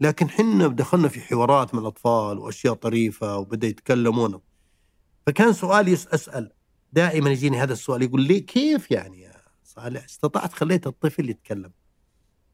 لكن 0.00 0.30
حنا 0.30 0.66
دخلنا 0.66 1.08
في 1.08 1.20
حوارات 1.20 1.74
مع 1.74 1.80
الأطفال 1.80 2.38
وأشياء 2.38 2.74
طريفة 2.74 3.36
وبدأ 3.36 3.66
يتكلمون. 3.66 4.40
فكان 5.26 5.52
سؤالي 5.52 5.92
أسأل. 5.92 6.52
دائما 6.92 7.30
يجيني 7.30 7.62
هذا 7.62 7.72
السؤال 7.72 8.02
يقول 8.02 8.22
لي 8.22 8.40
كيف 8.40 8.90
يعني؟ 8.90 9.25
استطعت 9.78 10.52
خليت 10.52 10.86
الطفل 10.86 11.30
يتكلم. 11.30 11.72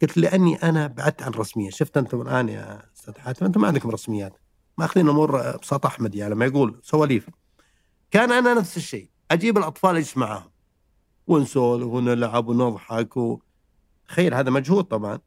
قلت 0.02 0.16
لأني 0.18 0.56
أنا 0.56 0.86
بعدت 0.86 1.22
عن 1.22 1.30
الرسمية. 1.30 1.70
شفت 1.70 1.96
أنتم 1.96 2.20
الآن 2.20 2.48
يا 2.48 2.82
أستاذ 2.96 3.18
حاتم؟ 3.18 3.46
أنتم 3.46 3.60
ما 3.60 3.66
عندكم 3.66 3.90
رسميات. 3.90 4.38
مأخذين 4.78 5.06
الأمور 5.06 5.56
بساط 5.56 5.86
أحمد 5.86 6.14
يعني 6.14 6.34
لما 6.34 6.44
يقول 6.44 6.80
سواليف. 6.82 7.28
كان 8.10 8.32
أنا 8.32 8.54
نفس 8.54 8.76
الشيء. 8.76 9.10
أجيب 9.30 9.58
الأطفال 9.58 9.96
أجلس 9.96 10.16
معاهم. 10.16 10.50
ونسولف 11.26 11.86
ونلعب 11.86 12.48
ونضحك 12.48 13.16
و... 13.16 13.40
تخيل 14.08 14.34
هذا 14.34 14.50
مجهود 14.50 14.84
طبعا. 14.84 15.18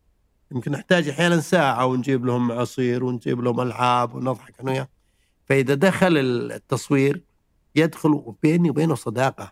يمكن 0.52 0.72
نحتاج 0.72 1.10
أحيانا 1.10 1.40
ساعة 1.40 1.86
ونجيب 1.86 2.26
لهم 2.26 2.52
عصير 2.52 3.04
ونجيب 3.04 3.42
لهم 3.42 3.62
ألعاب 3.62 4.16
ونضحك 4.16 4.60
أنا 4.60 4.72
وياه 4.72 4.90
فإذا 5.46 5.74
دخل 5.74 6.18
التصوير 6.18 7.24
يدخل 7.76 8.36
بيني 8.44 8.70
وبينه 8.70 8.96
صداقة. 8.96 9.52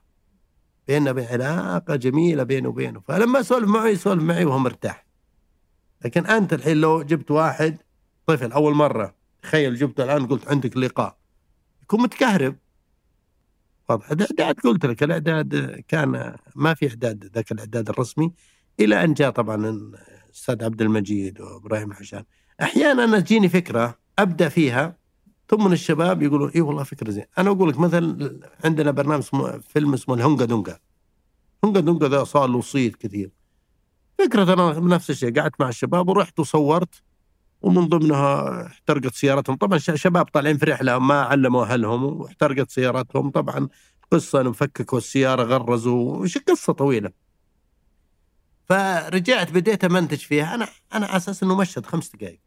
بيننا 0.87 1.11
وبين 1.11 1.25
علاقة 1.25 1.95
جميلة 1.95 2.43
بيني 2.43 2.67
وبينه. 2.67 2.99
فلما 2.99 3.39
اسولف 3.39 3.69
معه 3.69 3.87
يسولف 3.87 4.23
معي 4.23 4.45
وهو 4.45 4.59
مرتاح. 4.59 5.05
لكن 6.05 6.25
أنت 6.25 6.53
الحين 6.53 6.77
لو 6.77 7.03
جبت 7.03 7.31
واحد 7.31 7.77
طفل 8.25 8.51
أول 8.51 8.73
مرة 8.73 9.15
تخيل 9.41 9.75
جبته 9.75 10.03
الآن 10.03 10.27
قلت 10.27 10.47
عندك 10.47 10.77
لقاء. 10.77 11.17
يكون 11.83 12.01
متكهرب. 12.01 12.55
واضح. 13.89 14.11
الاعداد 14.11 14.59
قلت 14.59 14.85
لك 14.85 15.03
الإعداد 15.03 15.83
كان 15.87 16.35
ما 16.55 16.73
في 16.73 16.89
إعداد 16.89 17.31
ذاك 17.35 17.51
الإعداد 17.51 17.89
الرسمي 17.89 18.33
إلى 18.79 19.03
أن 19.03 19.13
جاء 19.13 19.29
طبعا 19.29 19.69
الأستاذ 19.69 20.63
عبد 20.63 20.81
المجيد 20.81 21.41
وإبراهيم 21.41 21.91
الحشان. 21.91 22.23
أحيانا 22.61 23.03
أنا 23.03 23.19
تجيني 23.19 23.49
فكرة 23.49 23.99
أبدأ 24.19 24.49
فيها 24.49 24.97
ثم 25.49 25.65
من 25.65 25.73
الشباب 25.73 26.21
يقولون 26.21 26.49
اي 26.49 26.61
والله 26.61 26.83
فكرة 26.83 27.11
زين. 27.11 27.25
أنا 27.37 27.49
أقول 27.49 27.69
لك 27.69 27.79
مثلا 27.79 28.39
عندنا 28.63 28.91
برنامج 28.91 29.23
اسمه 29.23 29.57
فيلم 29.57 29.93
اسمه 29.93 30.15
الهونجا 30.15 30.45
دونجا. 30.45 30.79
هونجا 31.65 31.79
دونجا 31.79 32.07
ذا 32.07 32.23
صار 32.23 32.47
له 32.47 32.61
صيت 32.61 32.95
كثير. 32.95 33.31
فكرة 34.19 34.53
أنا 34.53 34.79
نفس 34.79 35.09
الشيء 35.09 35.39
قعدت 35.39 35.61
مع 35.61 35.69
الشباب 35.69 36.09
ورحت 36.09 36.39
وصورت 36.39 37.03
ومن 37.61 37.87
ضمنها 37.87 38.65
احترقت 38.65 39.13
سيارتهم. 39.13 39.55
طبعا 39.55 39.77
شباب 39.77 40.25
طالعين 40.25 40.57
في 40.57 40.65
رحلة 40.65 40.99
ما 40.99 41.21
علموا 41.21 41.65
أهلهم 41.65 42.03
واحترقت 42.03 42.71
سيارتهم. 42.71 43.29
طبعا 43.29 43.67
قصة 44.11 44.41
إنهم 44.41 44.53
فككوا 44.53 44.97
السيارة 44.97 45.43
غرزوا 45.43 46.17
وش 46.17 46.37
قصة 46.37 46.73
طويلة. 46.73 47.11
فرجعت 48.65 49.51
بديت 49.51 49.83
أمنتج 49.83 50.17
فيها. 50.17 50.55
أنا 50.55 50.67
أنا 50.93 51.05
على 51.05 51.17
أساس 51.17 51.43
إنه 51.43 51.55
مشهد 51.55 51.85
خمس 51.85 52.09
دقائق 52.15 52.39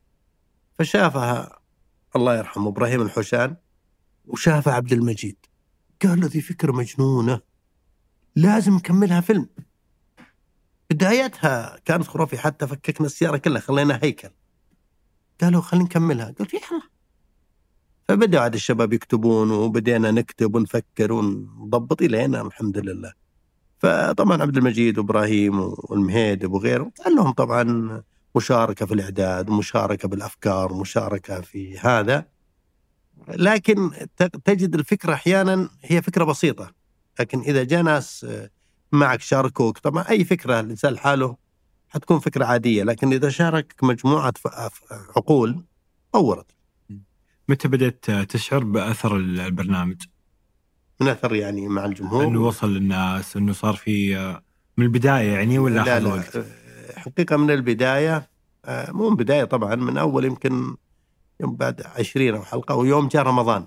فشافها 0.78 1.59
الله 2.17 2.37
يرحمه 2.39 2.69
إبراهيم 2.69 3.03
الحوشان 3.03 3.57
وشافها 4.25 4.75
عبد 4.75 4.93
المجيد. 4.93 5.37
قال 6.03 6.21
له 6.21 6.27
ذي 6.27 6.41
فكرة 6.41 6.73
مجنونة 6.73 7.41
لازم 8.37 8.75
نكملها 8.75 9.21
فيلم. 9.21 9.49
بدايتها 10.91 11.79
كانت 11.85 12.07
خرافية 12.07 12.37
حتى 12.37 12.67
فككنا 12.67 13.07
السيارة 13.07 13.37
كلها 13.37 13.61
خلينا 13.61 13.99
هيكل. 14.03 14.31
قالوا 15.41 15.61
خلينا 15.61 15.85
نكملها. 15.85 16.35
قلت 16.39 16.55
يلا. 16.55 16.83
فبدأ 18.09 18.41
عاد 18.41 18.55
الشباب 18.55 18.93
يكتبون 18.93 19.51
وبدينا 19.51 20.11
نكتب 20.11 20.55
ونفكر 20.55 21.12
ونضبط 21.12 22.03
إلينا 22.03 22.41
الحمد 22.41 22.79
لله. 22.79 23.12
فطبعا 23.79 24.43
عبد 24.43 24.57
المجيد 24.57 24.99
وإبراهيم 24.99 25.61
والمهيدب 25.61 26.53
وغيره 26.53 26.93
كان 27.05 27.17
لهم 27.17 27.31
طبعا 27.31 28.03
مشاركة 28.37 28.87
في 28.87 28.95
الإعداد 28.95 29.51
ومشاركه 29.51 30.09
بالأفكار 30.09 30.72
ومشاركه 30.72 31.41
في 31.41 31.78
هذا. 31.78 32.24
لكن 33.28 33.91
تجد 34.45 34.74
الفكرة 34.74 35.12
أحيانا 35.14 35.70
هي 35.82 36.03
فكرة 36.03 36.24
بسيطة. 36.24 36.72
لكن 37.20 37.41
إذا 37.41 37.64
جاء 37.64 37.82
ناس 37.82 38.24
آه، 38.28 38.51
معك 38.93 39.20
شاركوك 39.20 39.78
طبعا 39.78 40.05
أي 40.11 40.24
فكرة 40.24 40.61
الإنسان 40.61 40.93
لحاله 40.93 41.37
حتكون 41.89 42.18
فكرة 42.18 42.45
عادية. 42.45 42.82
لكن 42.84 43.12
إذا 43.12 43.28
شاركك 43.28 43.84
مجموعة 43.84 44.32
ف- 44.37 44.49
ف- 44.49 44.93
عقول 45.16 45.64
طورت. 46.12 46.47
متى 47.49 47.68
بدأت 47.68 48.11
تشعر 48.11 48.64
بأثر 48.64 49.16
البرنامج؟ 49.16 50.03
من 51.01 51.09
أثر 51.09 51.34
يعني 51.34 51.68
مع 51.68 51.84
الجمهور؟ 51.84 52.24
إنه 52.24 52.41
وصل 52.41 52.74
للناس 52.74 53.37
إنه 53.37 53.53
صار 53.53 53.74
في 53.74 54.16
من 54.76 54.84
البداية 54.84 55.32
يعني 55.32 55.59
ولا 55.59 55.80
لا 55.80 56.01
لا 56.01 56.09
وقت؟ 56.14 56.37
حقيقة 57.07 57.37
من 57.37 57.51
البداية 57.51 58.31
آه، 58.65 58.91
مو 58.93 59.05
من 59.07 59.13
البداية 59.13 59.45
طبعا 59.45 59.75
من 59.75 59.99
أول 59.99 60.25
يمكن 60.25 60.77
يوم 61.41 61.57
بعد 61.57 61.83
عشرين 61.87 62.35
أو 62.35 62.43
حلقة 62.43 62.75
ويوم 62.75 63.09
جاء 63.09 63.23
رمضان. 63.23 63.67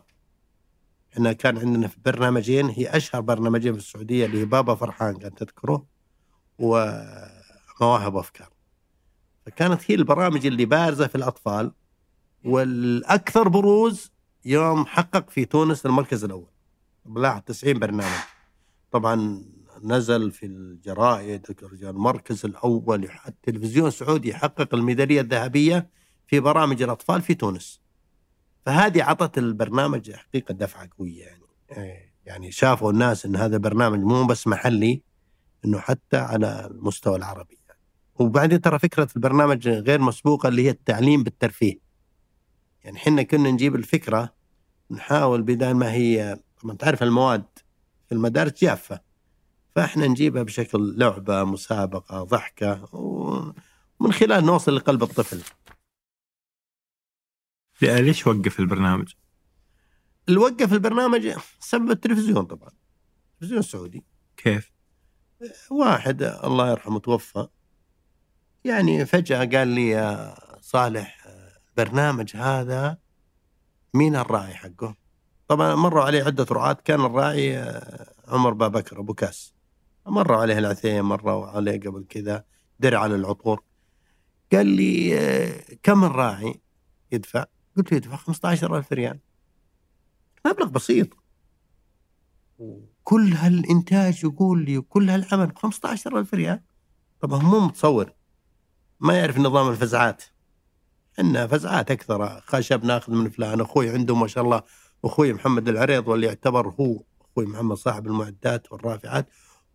إحنا 1.14 1.34
كان 1.34 1.58
عندنا 1.58 1.88
في 1.88 1.98
برنامجين 2.06 2.70
هي 2.70 2.88
أشهر 2.88 3.22
برنامجين 3.22 3.74
في 3.74 3.80
السعودية 3.80 4.26
اللي 4.26 4.40
هي 4.42 4.46
بابا 4.46 4.76
فرحان 4.76 5.18
كان 5.18 5.36
تذكره 5.36 5.86
ومواهب 6.60 8.16
أفكار 8.18 8.50
فكانت 9.46 9.92
هي 9.92 9.96
البرامج 9.96 10.46
اللي 10.46 10.66
بارزة 10.66 11.08
في 11.08 11.16
الأطفال 11.16 11.72
والأكثر 12.46 13.48
بروز 13.48 14.12
يوم 14.46 14.86
حقق 14.86 15.30
في 15.30 15.46
تونس 15.46 15.86
المركز 15.86 16.24
الأول. 16.24 16.50
بلاحظ 17.06 17.42
90 17.42 17.80
برنامج. 17.80 18.20
طبعا 18.92 19.46
نزل 19.84 20.32
في 20.32 20.46
الجرائد 20.46 21.46
المركز 21.84 22.46
الأول 22.46 23.10
التلفزيون 23.28 23.88
السعودي 23.88 24.34
حقق 24.34 24.76
الميدالية 24.76 25.22
الذهبية 25.22 25.90
في 26.28 26.40
برامج 26.40 26.82
الأطفال 26.82 27.22
في 27.22 27.36
تونس. 27.36 27.82
فهذه 28.66 29.04
عطت 29.04 29.38
البرنامج 29.38 30.12
حقيقة 30.12 30.54
دفعة 30.54 30.90
قوية 30.98 31.24
يعني. 31.24 31.44
إيه، 31.72 32.14
يعني 32.26 32.52
شافوا 32.52 32.92
الناس 32.92 33.26
إن 33.26 33.36
هذا 33.36 33.58
برنامج 33.58 34.00
مو 34.00 34.26
بس 34.26 34.48
محلي 34.48 35.02
إنه 35.66 35.80
حتى 35.80 36.18
على 36.18 36.68
المستوى 36.72 37.16
العربي 37.16 37.60
يعني. 37.68 37.80
وبعدين 38.16 38.62
ترى 38.62 38.80
فكرة 38.80 39.08
البرنامج 39.16 39.68
غير 39.68 40.02
مسبوقة 40.02 40.50
اللي 40.50 40.66
هي 40.66 40.70
التعليم 40.70 41.24
بالترفيه. 41.24 41.80
يعني 42.84 42.98
حنا 42.98 43.24
كنا 43.24 43.52
نجيب 43.52 43.76
الفكرة 43.76 44.34
نحاول 44.92 45.42
بدال 45.42 45.76
ما 45.76 45.92
هي 45.92 46.40
طبعا 46.62 46.76
تعرف 46.76 47.04
المواد 47.04 47.46
في 48.08 48.16
المدارس 48.16 48.54
جافة. 48.62 49.09
فاحنا 49.80 50.08
نجيبها 50.08 50.44
بشكل 50.44 50.98
لعبة 50.98 51.44
مسابقة 51.44 52.24
ضحكة 52.24 52.96
ومن 52.96 54.14
خلال 54.14 54.46
نوصل 54.46 54.76
لقلب 54.76 55.04
الطفل 55.04 55.42
ليش 57.82 58.28
وقف 58.28 58.60
البرنامج؟ 58.60 59.14
اللي 60.28 60.40
وقف 60.40 60.74
البرنامج 60.74 61.34
سبب 61.60 61.92
التلفزيون 61.92 62.46
طبعا 62.46 62.70
التلفزيون 63.34 63.60
السعودي 63.60 64.06
كيف؟ 64.38 64.72
واحد 65.72 66.24
الله 66.24 66.72
يرحمه 66.72 67.00
توفى 67.00 67.48
يعني 68.64 69.06
فجأة 69.06 69.46
قال 69.46 69.68
لي 69.68 69.90
يا 69.90 70.36
صالح 70.62 71.28
البرنامج 71.70 72.36
هذا 72.36 72.98
مين 73.94 74.16
الراعي 74.16 74.54
حقه؟ 74.54 74.96
طبعا 75.48 75.76
مروا 75.76 76.04
عليه 76.04 76.24
عدة 76.24 76.48
رعاة 76.52 76.78
كان 76.86 77.06
الراعي 77.06 77.58
عمر 78.28 78.54
بابكر 78.54 79.00
أبو 79.00 79.14
كاس 79.14 79.59
مروا 80.10 80.38
عليه 80.38 80.58
العثيم 80.58 81.10
مروا 81.10 81.48
عليه 81.48 81.80
قبل 81.80 82.06
كذا 82.10 82.44
درع 82.80 83.00
على 83.00 83.16
العطور. 83.16 83.64
قال 84.52 84.68
لي 84.68 85.20
آه، 85.20 85.64
كم 85.84 86.04
الراعي 86.04 86.62
يدفع؟ 87.12 87.46
قلت 87.78 87.92
له 87.92 87.98
يدفع 87.98 88.16
15000 88.16 88.94
ريال. 88.94 89.20
مبلغ 90.46 90.68
بسيط. 90.68 91.08
وكل 92.60 93.34
هالإنتاج 93.34 94.24
يقول 94.24 94.66
لي 94.66 94.78
وكل 94.78 95.10
هالعمل 95.10 95.48
ب 95.48 95.58
15000 95.58 96.34
ريال. 96.34 96.62
طبعا 97.22 97.40
مو 97.40 97.60
متصور. 97.60 98.14
ما 99.00 99.18
يعرف 99.18 99.38
نظام 99.38 99.70
الفزعات. 99.70 100.24
عندنا 101.20 101.48
فزعات 101.48 101.92
أكثر. 101.92 102.42
خشب 102.42 102.86
ناخذ 102.86 103.14
من 103.14 103.30
فلان 103.30 103.62
أخوي 103.62 103.90
عنده 103.90 104.16
ما 104.16 104.28
شاء 104.28 104.44
الله 104.44 104.64
أخوي 105.06 105.34
محمد 105.34 105.68
العريض 105.68 106.08
واللي 106.08 106.28
يعتبر 106.28 106.70
هو 106.70 107.04
أخوي 107.22 107.46
محمد 107.46 107.78
صاحب 107.78 108.08
المعدات 108.08 108.72
والرافعات. 108.72 109.30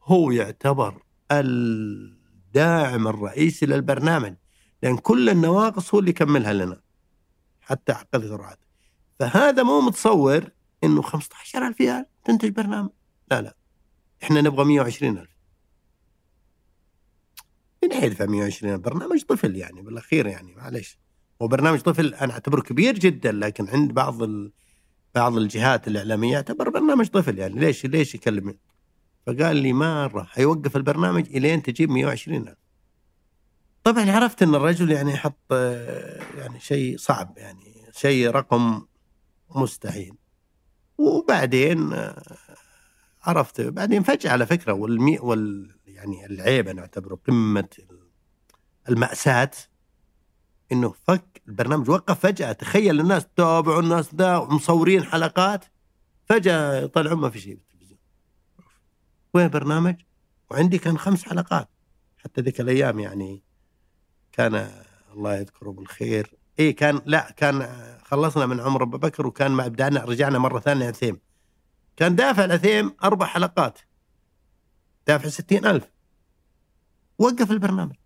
هو 0.04 0.30
يعتبر 0.30 1.02
الداعم 1.30 3.08
الرئيسي 3.08 3.66
للبرنامج 3.66 4.34
لأن 4.82 4.96
كل 4.96 5.28
النواقص 5.28 5.94
هو 5.94 6.00
اللي 6.00 6.10
يكملها 6.10 6.52
لنا 6.52 6.80
حتى 7.60 7.92
عقدة 7.92 8.34
الرعاة 8.34 8.56
فهذا 9.18 9.62
مو 9.62 9.80
متصور 9.80 10.50
إنه 10.84 11.02
15000 11.02 11.80
ريال 11.80 12.06
تنتج 12.24 12.48
برنامج. 12.48 12.90
لا 13.30 13.42
لا. 13.42 13.56
إحنا 14.22 14.40
نبغى 14.40 14.64
120000 14.64 15.28
من 17.82 17.92
يدفع 17.92 18.26
120 18.26 18.76
برنامج 18.76 19.22
طفل 19.22 19.56
يعني 19.56 19.82
بالأخير 19.82 20.26
يعني 20.26 20.54
معلش 20.54 20.98
هو 21.42 21.48
برنامج 21.48 21.80
طفل 21.80 22.14
أنا 22.14 22.32
أعتبره 22.32 22.60
كبير 22.60 22.98
جدا 22.98 23.32
لكن 23.32 23.68
عند 23.68 23.92
بعض 23.92 24.22
ال... 24.22 24.52
بعض 25.14 25.36
الجهات 25.36 25.88
الإعلامية 25.88 26.32
يعتبر 26.32 26.68
برنامج 26.68 27.06
طفل 27.06 27.38
يعني. 27.38 27.60
ليش 27.60 27.86
ليش 27.86 28.14
يكلم 28.14 28.54
فقال 29.26 29.56
لي 29.56 29.72
مره 29.72 30.22
حيوقف 30.22 30.76
البرنامج 30.76 31.36
إلين 31.36 31.62
تجيب 31.62 31.90
120000 31.90 32.56
طبعا 33.84 34.10
عرفت 34.10 34.42
إن 34.42 34.54
الرجل 34.54 34.90
يعني 34.92 35.12
يحط 35.12 35.52
يعني 36.38 36.60
شيء 36.60 36.96
صعب 36.98 37.38
يعني 37.38 37.74
شيء 37.92 38.30
رقم 38.30 38.86
مستحيل. 39.56 40.14
وبعدين 40.98 41.94
عرفت 43.22 43.60
بعدين 43.60 44.02
فجأة 44.02 44.30
على 44.32 44.46
فكرة 44.46 44.72
والمي 44.72 45.18
وال 45.18 45.74
يعني 45.86 46.26
العيب 46.26 46.68
أنا 46.68 46.80
أعتبره 46.80 47.14
قمة 47.28 47.68
المأساة 48.88 49.50
إنه 50.72 50.94
فك 51.08 51.42
البرنامج 51.48 51.90
وقف 51.90 52.18
فجأة. 52.20 52.52
تخيل 52.52 53.00
الناس 53.00 53.26
تتابعوا 53.26 53.82
الناس 53.82 54.14
ذا 54.14 54.36
ومصورين 54.36 55.04
حلقات 55.04 55.64
فجأة 56.26 56.80
يطلعون 56.80 57.18
ما 57.18 57.30
في 57.30 57.38
شيء. 57.38 57.58
وين 59.34 59.44
البرنامج؟ 59.44 59.96
وعندي 60.50 60.78
كان 60.78 60.98
خمس 60.98 61.24
حلقات. 61.24 61.68
حتى 62.18 62.40
ذيك 62.40 62.60
الأيام 62.60 62.98
يعني 62.98 63.42
كان 64.32 64.70
الله 65.14 65.34
يذكره 65.36 65.70
بالخير. 65.70 66.34
اي 66.60 66.72
كان 66.72 67.00
لا 67.06 67.30
كان 67.30 67.68
خلصنا 68.04 68.46
من 68.46 68.60
عمر 68.60 68.82
أبو 68.82 68.98
بكر 68.98 69.26
وكان 69.26 69.50
مع 69.50 69.66
ابدانا 69.66 70.04
رجعنا 70.04 70.38
مرة 70.38 70.60
ثانية 70.60 70.88
عثيم 70.88 71.20
كان 71.96 72.16
دافع 72.16 72.44
العثيم 72.44 72.96
أربع 73.04 73.26
حلقات. 73.26 73.78
دافع 75.06 75.28
ستين 75.28 75.66
ألف. 75.66 75.90
وقف 77.18 77.50
البرنامج. 77.50 77.96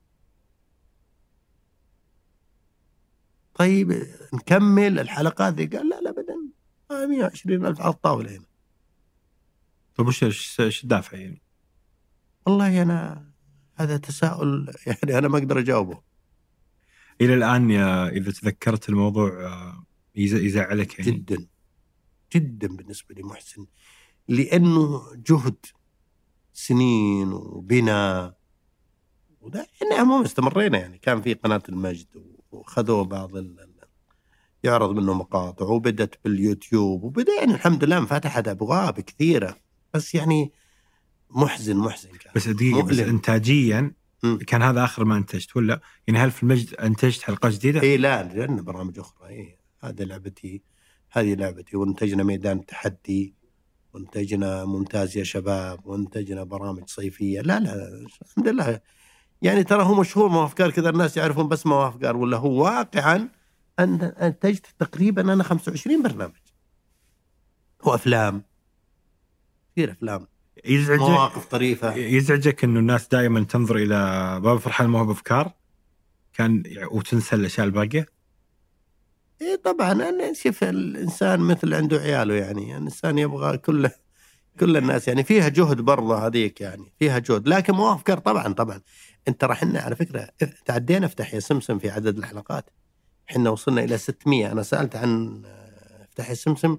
طيب 3.55 4.07
نكمل 4.35 4.99
الحلقات 4.99 5.55
ذي؟ 5.55 5.66
قال 5.66 5.89
لا 5.89 6.01
لا 6.01 6.11
ابدا. 6.11 6.37
120 6.91 7.66
ألف 7.66 7.81
على 7.81 7.95
الطاولة 7.95 8.31
هنا. 8.31 8.47
طيب 9.99 10.09
وش 10.09 10.24
إيش 10.61 10.84
الدافع 10.84 11.18
يعني؟ 11.18 11.42
والله 12.46 12.82
أنا 12.82 13.28
هذا 13.74 13.96
تساؤل 13.96 14.74
يعني 14.86 15.18
أنا 15.18 15.28
ما 15.28 15.38
أقدر 15.38 15.59
أجاوبه. 15.59 16.03
إلى 17.20 17.34
الآن 17.34 17.70
يا 17.70 18.09
إذا 18.09 18.30
تذكرت 18.30 18.88
الموضوع 18.88 19.28
آه، 19.28 19.84
يزعلك 20.14 20.99
يعني؟ 20.99 21.11
جدا. 21.11 21.46
جدا 22.32 22.68
بالنسبة 22.68 23.14
لي 23.14 23.22
محسن. 23.22 23.66
لأنه 24.28 25.03
جهد 25.14 25.66
سنين 26.53 27.32
وبناء. 27.32 28.38
إحنا 29.46 29.96
عموما 29.99 30.24
استمرينا 30.24 30.78
يعني. 30.78 30.99
كان 30.99 31.22
في 31.22 31.34
قناة 31.34 31.62
المجد 31.68 32.07
وخذوا 32.51 33.05
بعض 33.05 33.36
ال 33.36 33.68
يعرض 34.64 34.90
منه 34.90 35.14
مقاطع 35.14 35.66
وبدت 35.66 36.18
باليوتيوب 36.24 37.05
وبدأ 37.05 37.32
يعني 37.38 37.55
الحمد 37.55 37.84
لله 37.84 37.99
انفتحت 37.99 38.49
أبواب 38.49 39.01
كثيرة. 39.01 39.68
بس 39.95 40.14
يعني 40.14 40.53
محزن 41.30 41.76
محزن 41.76 42.11
كان. 42.11 42.32
بس 42.36 42.49
دقيقة 42.49 42.82
بس 42.82 42.99
انتاجيا 42.99 43.93
كان 44.47 44.62
هذا 44.62 44.84
آخر 44.84 45.05
ما 45.05 45.16
أنتجت 45.16 45.57
ولا 45.57 45.80
يعني 46.07 46.18
هل 46.18 46.30
في 46.30 46.43
المجد 46.43 46.74
أنتجت 46.74 47.22
حلقات 47.22 47.53
جديدة؟ 47.53 47.82
اي 47.82 47.97
لا 47.97 48.47
لنا 48.47 48.62
برامج 48.62 48.99
أخرى. 48.99 49.28
اي 49.28 49.59
هذه 49.80 50.03
لعبتي 50.03 50.62
هذه 51.11 51.34
لعبتي. 51.34 51.76
وإنتجنا 51.76 52.22
ميدان 52.22 52.59
التحدي 52.59 53.34
وإنتجنا 53.93 54.64
ممتاز 54.64 55.16
يا 55.16 55.24
شباب 55.24 55.86
وإنتجنا 55.86 56.45
برامج 56.45 56.82
صيفية. 56.86 57.41
لا 57.41 57.61
لا 57.61 57.89
الحمد 58.22 58.49
لله. 58.49 58.80
يعني 59.43 59.64
ترى 59.64 59.82
هو 59.82 59.95
مشهور 59.95 60.28
مواقف 60.28 60.51
افكار 60.51 60.70
كذا 60.70 60.91
الناس 60.91 61.16
يعرفون 61.16 61.49
بس 61.49 61.66
مواقف 61.66 61.95
افكار 61.95 62.16
ولا 62.16 62.36
هو 62.36 62.64
واقعا 62.64 63.28
أنتجت 63.80 64.66
تقريبا 64.78 65.32
أنا 65.32 65.45
25 65.45 66.03
برنامج. 66.03 66.32
وافلام 67.84 68.43
كثير 69.79 69.93
أفلام. 69.93 70.26
يزعجك 70.64 71.01
مواقف 71.01 71.47
طريفة. 71.47 71.95
يزعجك 71.95 72.64
إنه 72.64 72.81
الناس 72.81 73.09
دائما 73.09 73.45
تنظر 73.45 73.76
إلى 73.76 74.41
باب 74.43 74.59
فرحان 74.59 74.89
ما 74.89 74.99
هو 74.99 75.05
بأفكار؟ 75.05 75.53
كان 76.33 76.62
وتنسى 76.91 77.37
الأشياء 77.37 77.66
الباقية؟ 77.66 78.07
اي 79.43 79.57
طبعا 79.57 79.93
أنا 79.93 80.33
شوف 80.33 80.64
الإنسان 80.64 81.41
مثل 81.41 81.74
عنده 81.74 81.97
عياله 81.97 82.35
يعني. 82.35 82.76
الإنسان 82.76 83.18
يبغى 83.18 83.59
كل 83.59 83.91
كل 84.61 84.76
الناس 84.76 85.09
يعني. 85.09 85.24
فيها 85.24 85.49
جهد 85.49 85.81
برضه 85.81 86.26
هذيك 86.26 86.61
يعني. 86.61 86.93
فيها 86.99 87.18
جهد. 87.18 87.49
لكن 87.49 87.74
مو 87.74 87.93
أفكار 87.93 88.18
طبعا 88.18 88.53
طبعا. 88.53 88.81
أنت 89.29 89.45
راح 89.45 89.64
على 89.64 89.97
فكرة 89.97 90.29
تعدينا 90.64 91.07
افتح 91.07 91.35
يا 91.35 91.41
سمسم 91.41 91.79
في 91.79 91.91
عدد 91.91 92.18
الحلقات. 92.18 92.70
إحنا 93.31 93.51
وصلنا 93.51 93.85
إلى 93.85 93.99
600 93.99 94.53
أنا 94.53 94.62
سألت 94.62 94.97
عن 94.97 95.43
افتح 96.03 96.31
يا 96.31 96.35
سمسم 96.35 96.79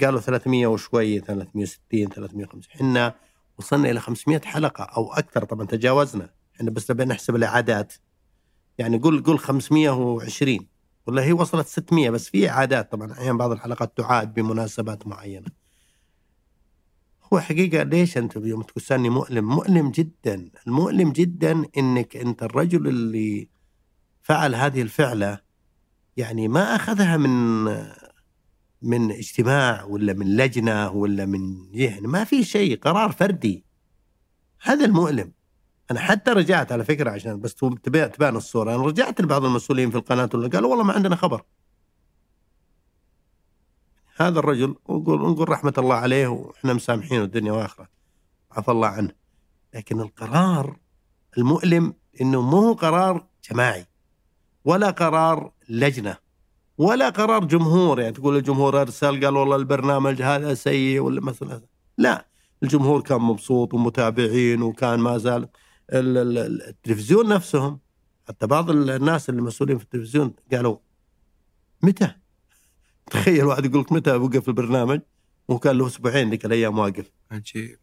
قالوا 0.00 0.20
300 0.20 0.66
وشوي 0.66 1.20
360 1.20 2.08
350 2.08 2.74
إحنا 2.74 3.14
وصلنا 3.58 3.90
إلى 3.90 4.00
500 4.00 4.40
حلقة 4.40 4.84
أو 4.84 5.12
أكثر 5.12 5.44
طبعا 5.44 5.66
تجاوزنا. 5.66 6.30
إحنا 6.56 6.70
بس 6.70 6.90
نبي 6.90 7.04
نحسب 7.04 7.36
الإعادات. 7.36 7.94
يعني 8.78 8.98
قول 8.98 9.22
قول 9.22 9.38
520 9.38 10.66
ولا 11.06 11.22
هي 11.22 11.32
وصلت 11.32 11.66
600 11.66 12.10
بس 12.10 12.28
في 12.28 12.50
إعادات 12.50 12.92
طبعا. 12.92 13.12
أحيانا 13.12 13.38
بعض 13.38 13.50
الحلقات 13.50 13.96
تعاد 13.96 14.34
بمناسبات 14.34 15.06
معينة. 15.06 15.46
هو 17.32 17.40
حقيقة 17.40 17.82
ليش 17.82 18.18
أنت 18.18 18.36
يوم 18.36 18.62
تسالني 18.62 19.08
مؤلم؟ 19.08 19.44
مؤلم 19.48 19.90
جدا. 19.90 20.50
المؤلم 20.66 21.12
جدا 21.12 21.64
إنك 21.78 22.16
أنت 22.16 22.42
الرجل 22.42 22.88
اللي 22.88 23.48
فعل 24.22 24.54
هذه 24.54 24.82
الفعلة 24.82 25.40
يعني 26.16 26.48
ما 26.48 26.76
أخذها 26.76 27.16
من 27.16 27.68
من 28.82 29.10
اجتماع 29.10 29.84
ولا 29.84 30.12
من 30.12 30.36
لجنة 30.36 30.90
ولا 30.90 31.26
من 31.26 31.74
يعني 31.74 32.06
ما 32.06 32.24
في 32.24 32.44
شيء 32.44 32.78
قرار 32.78 33.12
فردي. 33.12 33.64
هذا 34.62 34.84
المؤلم. 34.84 35.32
أنا 35.90 36.00
حتى 36.00 36.30
رجعت 36.30 36.72
على 36.72 36.84
فكرة 36.84 37.10
عشان 37.10 37.40
بس 37.40 37.54
تبان 37.54 38.36
الصورة. 38.36 38.74
أنا 38.74 38.82
رجعت 38.82 39.20
لبعض 39.20 39.44
المسؤولين 39.44 39.90
في 39.90 39.96
القناة 39.96 40.26
قالوا 40.26 40.70
والله 40.70 40.84
ما 40.84 40.92
عندنا 40.92 41.16
خبر. 41.16 41.42
هذا 44.16 44.38
الرجل 44.38 44.68
نقول 44.68 45.20
نقول 45.20 45.48
رحمة 45.48 45.74
الله 45.78 45.94
عليه 45.94 46.26
وإحنا 46.26 46.72
مسامحين 46.72 47.22
الدنيا 47.22 47.52
واخرة. 47.52 47.88
عفى 48.50 48.70
الله 48.70 48.88
عنه. 48.88 49.12
لكن 49.74 50.00
القرار 50.00 50.76
المؤلم 51.38 51.94
إنه 52.20 52.40
مو 52.40 52.72
قرار 52.72 53.26
جماعي 53.50 53.86
ولا 54.64 54.90
قرار 54.90 55.52
لجنة. 55.68 56.21
ولا 56.82 57.08
قرار 57.08 57.44
جمهور 57.44 58.00
يعني 58.00 58.12
تقول 58.12 58.36
الجمهور 58.36 58.80
أرسل 58.80 59.24
قال 59.24 59.36
والله 59.36 59.56
البرنامج 59.56 60.22
هذا 60.22 60.54
سيء 60.54 61.00
ولا 61.00 61.20
مثلا. 61.20 61.62
لا 61.98 62.26
الجمهور 62.62 63.00
كان 63.00 63.20
مبسوط 63.20 63.74
ومتابعين 63.74 64.62
وكان 64.62 65.00
ما 65.00 65.18
زال 65.18 65.48
التلفزيون 65.92 67.28
نفسهم. 67.28 67.78
حتى 68.28 68.46
بعض 68.46 68.70
الناس 68.70 69.28
اللي 69.30 69.42
مسؤولين 69.42 69.78
في 69.78 69.84
التلفزيون 69.84 70.34
قالوا 70.52 70.76
متى؟ 71.82 72.14
تخيل 73.10 73.44
واحد 73.44 73.64
يقول 73.64 73.80
لك 73.80 73.92
متى 73.92 74.12
وقف 74.12 74.48
البرنامج؟ 74.48 75.00
وكان 75.48 75.78
له 75.78 75.86
أسبوعين 75.86 76.30
ذيك 76.30 76.44
الأيام 76.44 76.78
واقف. 76.78 77.10
عجيب. 77.30 77.81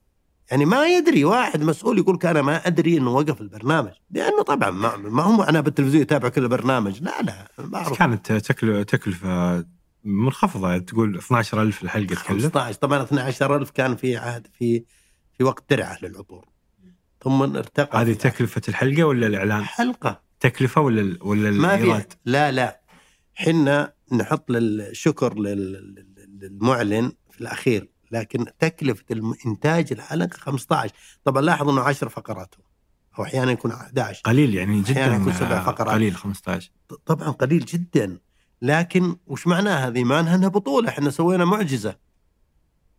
يعني 0.52 0.66
ما 0.66 0.88
يدري 0.88 1.26
واحد 1.26 1.64
مسؤول 1.64 1.98
يقول 1.98 2.20
أنا 2.26 2.42
ما 2.42 2.68
أدري 2.68 2.98
إنه 2.98 3.10
وقف 3.12 3.42
البرنامج. 3.42 3.92
لأنه 4.12 4.42
طبعا 4.42 4.70
ما, 4.70 4.96
ما 4.98 5.24
هو 5.24 5.44
أنا 5.44 5.62
بالتلفزيون 5.62 6.02
يتابع 6.02 6.30
كل 6.30 6.44
البرنامج. 6.44 7.02
لا 7.04 7.22
لا 7.22 7.48
ما 7.60 7.84
كانت 7.90 8.32
تكل- 8.32 8.86
تكلفة 8.86 9.66
منخفضة. 10.04 10.78
تقول 10.78 11.16
12000 11.16 11.84
الحلقة 11.84 12.06
تكلف. 12.16 12.28
15 12.28 12.78
طبعا 12.78 13.02
12000 13.04 13.72
كان 13.72 13.96
في 13.96 14.18
عهد 14.18 14.48
في 14.60 14.84
في 15.38 15.44
وقت 15.44 15.64
درعة 15.70 15.98
للعطور 16.02 16.46
ثم 17.24 17.42
ارتقى 17.42 18.02
هذه 18.02 18.14
تكلفة 18.14 18.62
الحلقة 18.70 19.04
ولا 19.04 19.28
الإعلان؟ 19.28 19.64
حلقة. 19.64 20.22
تكلفة 20.40 20.82
ولا 20.82 21.02
ال- 21.02 21.18
ولا 21.22 21.52
ما 21.52 21.76
الإيراد؟ 21.76 22.14
لا 22.26 22.52
لا. 22.52 22.82
حنا 23.36 23.94
نحط 24.12 24.52
للشكر 24.52 25.40
لل- 25.40 25.74
لل- 25.74 26.40
للمعلن 26.42 27.12
في 27.32 27.42
الأخير. 27.42 27.90
لكن 28.12 28.46
تكلفة 28.60 29.04
إنتاج 29.46 29.88
الحلقة 29.92 30.38
15 30.38 30.94
طبعا 31.24 31.42
لاحظ 31.42 31.70
إنه 31.70 31.82
10 31.82 32.10
فقرات. 32.10 32.56
أو 33.20 33.24
أحيانا 33.24 33.52
يكون 33.52 33.72
11 33.72 34.22
قليل 34.26 34.56
يعني 34.56 34.82
أحياناً 34.84 35.08
جدا 35.18 35.22
يكون 35.22 35.34
سبع 35.34 35.64
فقرات. 35.64 35.94
قليل 35.94 36.16
15 36.16 36.72
ط- 36.90 37.02
طبعا 37.06 37.30
قليل 37.30 37.66
جدا. 37.66 38.18
لكن 38.62 39.16
وش 39.28 39.48
معناها 39.48 39.88
هذه؟ 39.88 40.04
معناها 40.04 40.36
إنها 40.36 40.48
بطولة 40.50 40.90
إحنا 40.90 41.10
سوينا 41.10 41.46
معجزة. 41.46 41.96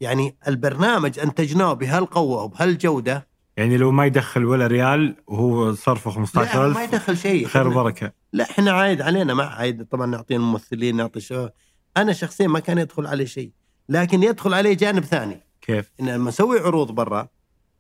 يعني 0.00 0.36
البرنامج 0.48 1.18
أنتجناه 1.18 1.72
بهالقوة 1.72 2.42
وبهالجوده 2.42 3.28
يعني 3.56 3.76
لو 3.76 3.90
ما 3.90 4.06
يدخل 4.06 4.44
ولا 4.44 4.66
ريال 4.66 5.16
وهو 5.26 5.74
صرفه 5.74 6.11
لا 6.11 6.14
15000 6.16 6.76
ما 6.76 6.84
يدخل 6.84 7.16
شيء. 7.16 7.46
خير 7.46 7.68
وبركة. 7.68 8.12
لا 8.32 8.44
إحنا 8.50 8.72
عايد 8.72 9.00
علينا 9.00 9.34
ما 9.34 9.44
عايد 9.44 9.84
طبعا 9.84 10.06
نعطي 10.06 10.36
الممثلين 10.36 10.96
نعطي 10.96 11.20
شو. 11.20 11.48
أنا 11.96 12.12
شخصيا 12.12 12.46
ما 12.46 12.61
كان 12.61 12.78
يدخل 12.78 13.06
علي 13.06 13.26
شيء. 13.26 13.52
لكن 13.91 14.22
يدخل 14.22 14.55
علي 14.55 14.74
جانب 14.74 15.05
ثاني. 15.05 15.41
كيف؟ 15.61 15.93
إن 16.01 16.09
لما 16.09 16.28
نسوي 16.28 16.59
عروض 16.61 16.91
برا 16.91 17.28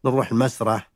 نروح 0.04 0.32
المسرح 0.32 0.90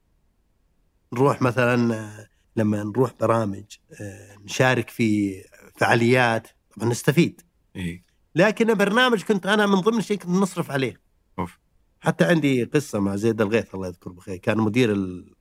نروح 1.13 1.43
مثلا 1.43 2.11
لما 2.57 2.83
نروح 2.83 3.13
برامج 3.21 3.65
آه، 4.01 4.37
نشارك 4.45 4.91
في 4.91 5.35
فعاليات 5.77 6.49
طبعا 6.77 6.89
نستفيد. 6.89 7.41
إي. 7.77 8.05
لكن 8.35 8.75
برنامج 8.75 9.23
كنت 9.23 9.47
أنا 9.47 9.67
من 9.67 9.75
ضمن 9.75 9.99
الشيء 9.99 10.17
كنت 10.19 10.31
نصرف 10.31 10.71
عليه. 10.71 11.01
أوف. 11.39 11.59
حتى 12.01 12.25
عندي 12.25 12.65
قصة 12.65 13.01
مع 13.01 13.17
زيد 13.17 13.41
الغيث 13.41 13.75
الله 13.75 13.87
يذكره 13.87 14.13
بخير. 14.13 14.37
كان 14.37 14.59
مدير 14.59 14.93
ال... 14.93 15.35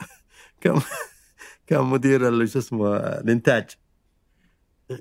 كان 0.60 0.80
كان 1.66 1.84
مدير 1.84 2.46
شو 2.46 2.58
اسمه 2.58 2.96
الإنتاج. 2.96 3.70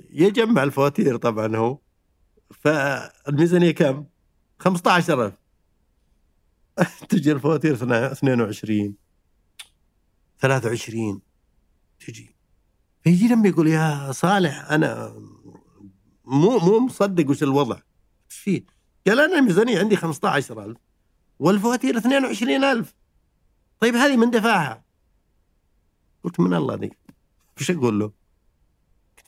يجمع 0.10 0.64
الفواتير 0.64 1.18
طبعا 1.18 1.55
هو. 1.55 1.78
فالميزانية 2.51 3.71
كم؟ 3.71 4.05
15000 4.59 5.33
تجي 7.09 7.31
الفواتير 7.31 7.73
22 7.73 8.95
23 10.39 11.21
تجي 11.99 12.35
فيجي 13.03 13.27
لما 13.27 13.47
يقول 13.47 13.67
يا 13.67 14.11
صالح 14.11 14.71
أنا 14.71 15.15
مو 16.25 16.59
مو 16.59 16.79
مصدق 16.79 17.29
وش 17.29 17.43
الوضع 17.43 17.75
إيش 17.75 18.39
فيه؟ 18.39 18.65
قال 19.07 19.19
أنا 19.19 19.39
الميزانية 19.39 19.79
عندي 19.79 19.95
15000 19.95 20.77
والفواتير 21.39 21.97
22000 21.97 22.93
طيب 23.79 23.95
هذه 23.95 24.17
من 24.17 24.31
دفعها؟ 24.31 24.83
قلت 26.23 26.39
من 26.39 26.53
الله 26.53 26.75
ذي 26.75 26.91
وش 27.59 27.71
أقول 27.71 27.99
له؟ 27.99 28.11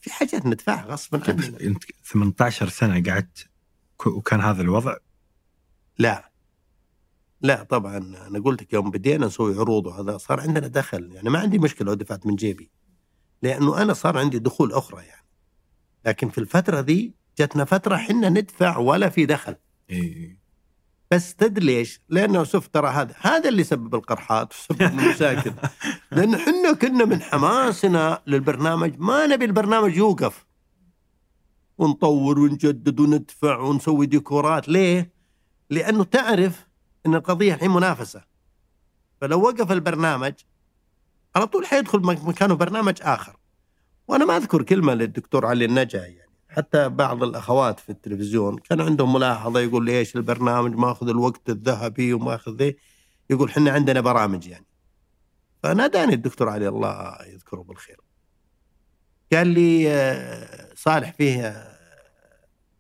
في 0.02 0.14
حاجات 0.14 0.46
ندفعها 0.46 0.86
غصبا 0.86 1.22
عننا 1.28 1.60
انت 1.62 1.84
18 2.04 2.70
سنة 2.70 3.04
قعدت 3.12 3.50
وكان 4.06 4.42
هذا 4.42 4.62
الوضع؟ 4.62 4.96
لا. 5.98 6.32
لا 7.42 7.64
طبعا 7.64 7.98
أنا 7.98 8.40
قلت 8.40 8.62
لك 8.62 8.74
يوم 8.74 8.92
بدينا 8.92 9.26
نسوي 9.26 9.60
عروض 9.60 9.86
وهذا 9.86 10.18
صار 10.18 10.40
عندنا 10.40 10.68
دخل. 10.68 11.12
يعني 11.12 11.30
ما 11.30 11.40
عندي 11.40 11.60
مشكلة 11.60 11.88
لو 11.88 11.94
دفعت 11.94 12.26
من 12.26 12.36
جيبي 12.36 12.72
لأنه 13.42 13.82
أنا 13.82 13.94
صار 13.94 14.18
عندي 14.18 14.40
دخول 14.40 14.74
أخرى 14.74 15.06
يعني. 15.06 15.28
لكن 16.06 16.30
في 16.30 16.38
الفترة 16.38 16.80
ذي 16.80 17.14
جتنا 17.40 17.66
فترة 17.66 17.98
حنا 17.98 18.30
ندفع 18.30 18.78
ولا 18.78 19.10
في 19.10 19.26
دخل. 19.26 19.56
اي 19.92 20.39
بس 21.12 21.36
تدري 21.36 21.66
ليش؟ 21.66 22.02
لأنه 22.10 22.44
شوف 22.44 22.68
ترى 22.68 22.88
هذا 22.88 23.16
هذا 23.22 23.50
اللي 23.50 23.64
سبب 23.64 23.96
القرحات 23.96 24.54
وسبب 24.54 24.82
المشاكل. 24.82 25.52
لأن 26.12 26.34
إحنا 26.34 26.74
كنا 26.74 27.06
من 27.06 27.22
حماسنا 27.22 28.22
للبرنامج 28.28 28.96
ما 29.00 29.26
نبي 29.28 29.46
البرنامج 29.46 29.98
يوقف. 29.98 30.46
ونطور 31.78 32.40
ونجدد 32.40 33.00
وندفع 33.00 33.58
ونسوي 33.60 34.06
ديكورات. 34.06 34.70
ليه؟ 34.70 35.14
لأنه 35.70 36.04
تعرف 36.04 36.68
إن 37.06 37.16
القضية 37.16 37.54
الحين 37.54 37.72
منافسة. 37.72 38.24
فلو 39.22 39.42
وقف 39.42 39.72
البرنامج 39.72 40.34
على 41.36 41.48
طول 41.48 41.66
حيدخل 41.66 42.00
مك- 42.00 42.24
مكانه 42.24 42.54
برنامج 42.56 42.98
آخر. 43.02 43.36
وأنا 44.08 44.26
ما 44.26 44.38
أذكر 44.38 44.64
كلمة 44.64 44.94
للدكتور 44.94 45.46
علي 45.46 45.66
النجا 45.66 46.00
يعني 46.00 46.19
حتى 46.50 46.90
بعض 46.90 47.24
الأخوات 47.24 47.80
في 47.80 47.90
التلفزيون 47.90 48.58
كان 48.58 48.82
عندهم 48.82 49.14
ملاحظة 49.14 49.60
يقول 49.60 49.86
لي 49.86 50.00
إيش 50.00 50.16
البرنامج 50.16 50.76
ماخذ 50.76 51.10
الوقت 51.10 51.50
الذهبي 51.50 52.14
وماخذ 52.14 52.56
ذي؟ 52.56 52.78
يقول 53.30 53.52
حنا 53.52 53.72
عندنا 53.72 54.02
برامج 54.02 54.48
يعني. 54.48 54.66
فناداني 55.64 56.14
الدكتور 56.14 56.50
علي 56.50 56.68
الله 56.68 57.18
يذكره 57.26 57.62
بالخير. 57.62 58.00
قال 59.34 59.48
لي 59.48 59.92
آه، 59.92 60.74
صالح 60.76 61.14
فيه 61.14 61.48
آه، 61.48 61.80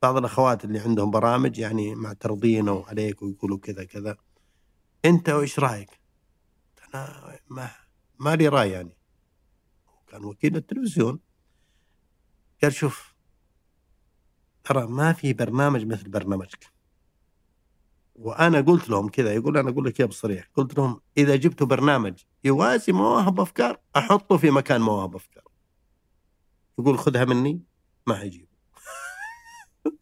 بعض 0.01 0.17
الأخوات 0.17 0.65
اللي 0.65 0.79
عندهم 0.79 1.11
برامج 1.11 1.57
يعني 1.57 1.95
معترضين 1.95 2.69
عليك 2.69 3.21
ويقولوا 3.21 3.57
كذا 3.57 3.83
كذا. 3.83 4.17
أنت 5.05 5.29
وإيش 5.29 5.59
رأيك؟ 5.59 5.89
أنا 6.93 7.39
ما 7.49 7.69
ما 8.19 8.35
لي 8.35 8.47
رأي 8.47 8.71
يعني. 8.71 8.97
كان 10.07 10.25
وكيل 10.25 10.55
التلفزيون. 10.55 11.19
قال 12.63 12.73
شوف 12.73 13.08
ترى 14.63 14.87
ما 14.87 15.13
في 15.13 15.33
برنامج 15.33 15.85
مثل 15.85 16.09
برنامجك. 16.09 16.79
وأنا 18.15 18.61
قلت 18.61 18.89
لهم 18.89 19.09
كذا 19.09 19.33
يقول 19.33 19.57
أنا 19.57 19.69
أقول 19.69 19.85
لك 19.85 19.99
يا 19.99 20.05
بصريح 20.05 20.49
قلت 20.55 20.77
لهم 20.77 21.01
إذا 21.17 21.35
جبتوا 21.35 21.67
برنامج 21.67 22.13
يوازي 22.43 22.91
مواهب 22.91 23.39
أفكار 23.39 23.79
أحطه 23.97 24.37
في 24.37 24.51
مكان 24.51 24.81
مواهب 24.81 25.15
أفكار. 25.15 25.43
يقول 26.79 26.99
خذها 26.99 27.25
مني 27.25 27.63
ما 28.07 28.15
حيجيب. 28.15 28.47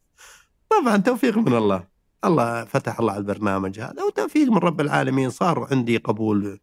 طبعا 0.70 0.98
توفيق 0.98 1.38
من 1.38 1.54
الله. 1.54 1.88
الله 2.26 2.66
فتح 2.66 3.00
الله 3.00 3.12
على 3.12 3.20
البرنامج 3.20 3.80
هذا 3.80 4.04
وتوفيق 4.04 4.52
من 4.52 4.58
رب 4.58 4.82
العالمين. 4.82 5.30
صار 5.30 5.68
عندي 5.72 5.98
قبول 5.98 6.60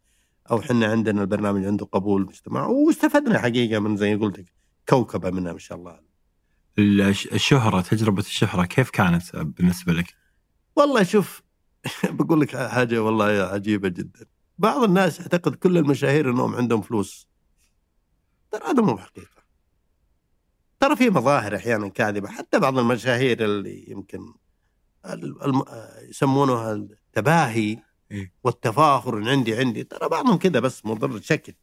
أو 0.51 0.61
حنا 0.61 0.87
عندنا 0.87 1.23
البرنامج 1.23 1.65
عنده 1.65 1.87
قبول 1.87 2.23
مجتمع 2.23 2.67
واستفدنا 2.67 3.39
حقيقة 3.39 3.79
من 3.79 3.97
زي 3.97 4.15
قلت 4.15 4.39
لك 4.39 4.53
كوكبة 4.89 5.31
منها 5.31 5.53
ما 5.53 5.59
شاء 5.59 5.79
الله. 5.79 6.14
الشهرة 6.79 7.81
تجربة 7.81 8.21
الشهرة 8.23 8.65
كيف 8.65 8.91
كانت 8.91 9.37
بالنسبة 9.37 9.93
لك؟ 9.93 10.15
والله 10.77 11.03
شوف 11.03 11.43
بقول 12.11 12.41
لك 12.41 12.57
حاجة 12.57 13.03
والله 13.03 13.25
عجيبة 13.25 13.89
جدا. 13.89 14.27
بعض 14.59 14.83
الناس 14.83 15.21
يعتقد 15.21 15.55
كل 15.55 15.79
المشاهير 15.79 16.31
إنهم 16.31 16.55
عندهم 16.55 16.83
فلوس. 16.83 17.29
ترى 18.51 18.63
هذا 18.65 18.83
مو 18.83 18.99
حقيقه 18.99 19.45
ترى 20.81 20.97
في 20.97 21.11
مظاهر 21.11 21.57
أحيانا 21.57 21.89
كاذبة. 21.89 22.29
حتى 22.29 22.59
بعض 22.59 22.79
المشاهير 22.79 23.45
اللي 23.45 23.91
يمكن 23.91 24.35
يسمونها 26.09 26.73
التباهي 26.73 27.83
إيه. 28.11 28.33
والتفاخر 28.45 29.19
إن 29.19 29.29
عندي 29.29 29.57
عندي. 29.57 29.85
ترى 29.85 30.09
بعضهم 30.09 30.39
كذا 30.39 30.61
بس 30.61 30.87
مضر 30.87 31.21
شكل. 31.21 31.55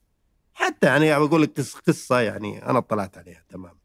حتى 0.53 0.87
يعني 0.87 1.19
بقول 1.19 1.41
لك 1.41 1.59
قص- 1.59 1.75
قصة 1.75 2.19
يعني 2.19 2.65
أنا 2.69 2.77
اطلعت 2.77 3.17
عليها 3.17 3.43
تمام 3.49 3.80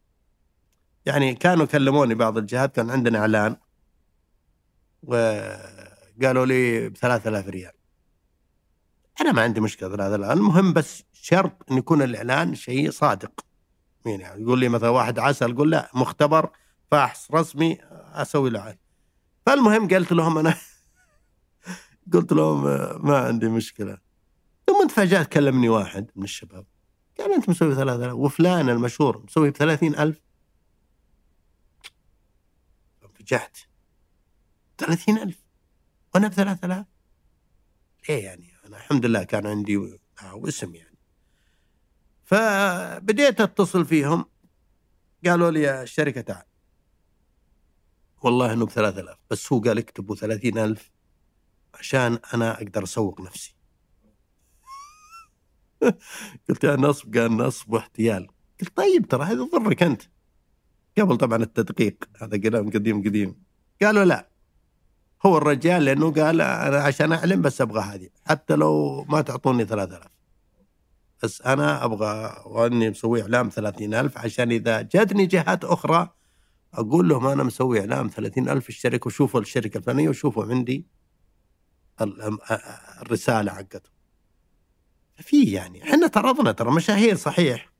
يعني 1.06 1.34
كانوا 1.34 1.66
كلموني 1.66 2.14
بعض 2.14 2.38
الجهات 2.38 2.76
كان 2.76 2.90
عندنا 2.90 3.18
إعلان 3.18 3.56
وقالوا 5.02 6.46
لي 6.46 6.88
ب 6.88 6.96
3000 6.96 7.48
ريال. 7.48 7.72
أنا 9.20 9.32
ما 9.32 9.42
عندي 9.42 9.60
مشكلة 9.60 9.88
3000 9.88 10.30
المهم 10.30 10.72
بس 10.72 11.02
شرط 11.12 11.52
إن 11.70 11.78
يكون 11.78 12.02
الإعلان 12.02 12.54
شيء 12.54 12.90
صادق. 12.90 13.44
يعني 14.06 14.42
يقول 14.42 14.58
لي 14.58 14.68
مثلا 14.68 14.88
واحد 14.88 15.18
عسل 15.18 15.52
أقول 15.52 15.70
لا 15.70 15.90
مختبر 15.94 16.50
فاحص 16.90 17.30
رسمي 17.30 17.78
أسوي 18.12 18.50
له 18.50 18.76
فالمهم 19.46 19.88
قلت 19.88 20.12
لهم 20.12 20.38
أنا 20.38 20.54
قلت 22.12 22.32
لهم 22.32 22.62
ما 23.06 23.18
عندي 23.18 23.48
مشكلة. 23.48 23.98
ثم 24.66 24.86
تفاجأت 24.88 25.32
كلمني 25.32 25.68
واحد 25.68 26.10
من 26.16 26.24
الشباب 26.24 26.66
قال 27.18 27.32
أنت 27.32 27.48
مسوي 27.48 27.74
3000 27.74 28.14
وفلان 28.14 28.68
المشهور 28.68 29.22
مسوي 29.24 29.50
ب 29.50 29.56
30000 29.56 30.25
فجعت 33.26 33.58
30000 34.78 35.44
وأنا 36.14 36.28
ب 36.28 36.32
3000 36.32 36.86
ليه 38.08 38.24
يعني؟ 38.24 38.52
أنا 38.66 38.76
الحمد 38.76 39.06
لله 39.06 39.22
كان 39.22 39.46
عندي 39.46 39.76
آه، 39.76 40.42
اسم 40.48 40.74
يعني. 40.74 40.98
فبديت 42.24 43.40
اتصل 43.40 43.84
فيهم. 43.84 44.24
قالوا 45.26 45.50
لي 45.50 45.62
يا 45.62 45.82
الشركة 45.82 46.20
تعال. 46.20 46.44
والله 48.22 48.52
إنه 48.52 48.66
ب 48.66 48.70
3000 48.70 49.18
بس 49.30 49.52
هو 49.52 49.60
قال 49.60 49.78
اكتبوا 49.78 50.16
30000 50.16 50.90
عشان 51.74 52.18
أنا 52.34 52.56
أقدر 52.56 52.82
أسوق 52.82 53.20
نفسي. 53.20 53.56
قلت 56.48 56.64
يا 56.64 56.76
نصب 56.76 57.16
قال 57.16 57.36
نصب 57.36 57.72
واحتيال. 57.72 58.28
قلت 58.60 58.76
طيب 58.76 59.08
ترى 59.08 59.24
هذا 59.24 59.42
ضرك 59.42 59.82
أنت. 59.82 60.02
قبل 60.98 61.16
طبعا 61.16 61.42
التدقيق 61.42 62.04
هذا 62.22 62.36
كلام 62.36 62.70
قديم 62.70 63.02
قديم. 63.04 63.42
قالوا 63.82 64.04
لا. 64.04 64.28
هو 65.26 65.38
الرجال 65.38 65.84
لأنه 65.84 66.12
قال 66.12 66.40
أنا 66.40 66.76
عشان 66.78 67.12
أعلم 67.12 67.42
بس 67.42 67.60
أبغى 67.60 67.80
هذه 67.80 68.08
حتى 68.26 68.56
لو 68.56 69.04
ما 69.08 69.20
تعطوني 69.20 69.64
3000 69.64 70.08
بس 71.22 71.42
أنا 71.42 71.84
أبغى 71.84 72.42
وأني 72.46 72.90
مسوي 72.90 73.22
إعلام 73.22 73.48
30000 73.48 74.18
عشان 74.18 74.50
إذا 74.52 74.82
جاتني 74.82 75.26
جهات 75.26 75.64
أخرى 75.64 76.08
أقول 76.74 77.08
لهم 77.08 77.26
أنا 77.26 77.42
مسوي 77.42 77.80
إعلام 77.80 78.08
30000 78.08 78.68
اشترك 78.68 79.06
وشوفوا 79.06 79.40
الشركة 79.40 79.78
الفلانية 79.78 80.08
وشوفوا 80.08 80.44
عندي 80.44 80.86
الرسالة 83.02 83.52
حقته 83.52 83.90
في 85.16 85.42
يعني 85.42 85.82
إحنا 85.82 86.06
ترضنا 86.06 86.52
ترى 86.52 86.70
مشاهير 86.70 87.16
صحيح. 87.16 87.72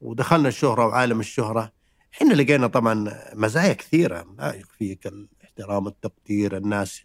ودخلنا 0.00 0.48
الشهرة 0.48 0.86
وعالم 0.86 1.20
الشهرة. 1.20 1.72
إحنا 2.14 2.34
لقينا 2.34 2.66
طبعا 2.66 3.20
مزايا 3.34 3.72
كثيرة. 3.72 4.34
لا 4.38 4.54
يكفيك 4.54 5.06
الاحترام 5.06 5.86
والتقدير 5.86 6.56
الناس 6.56 7.02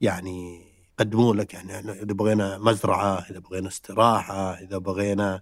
يعني 0.00 0.66
يقدموا 0.92 1.34
لك 1.34 1.54
يعني 1.54 1.78
إذا 1.78 2.12
بغينا 2.12 2.58
مزرعة 2.58 3.26
إذا 3.30 3.38
بغينا 3.38 3.68
استراحة 3.68 4.54
إذا 4.54 4.78
بغينا 4.78 5.40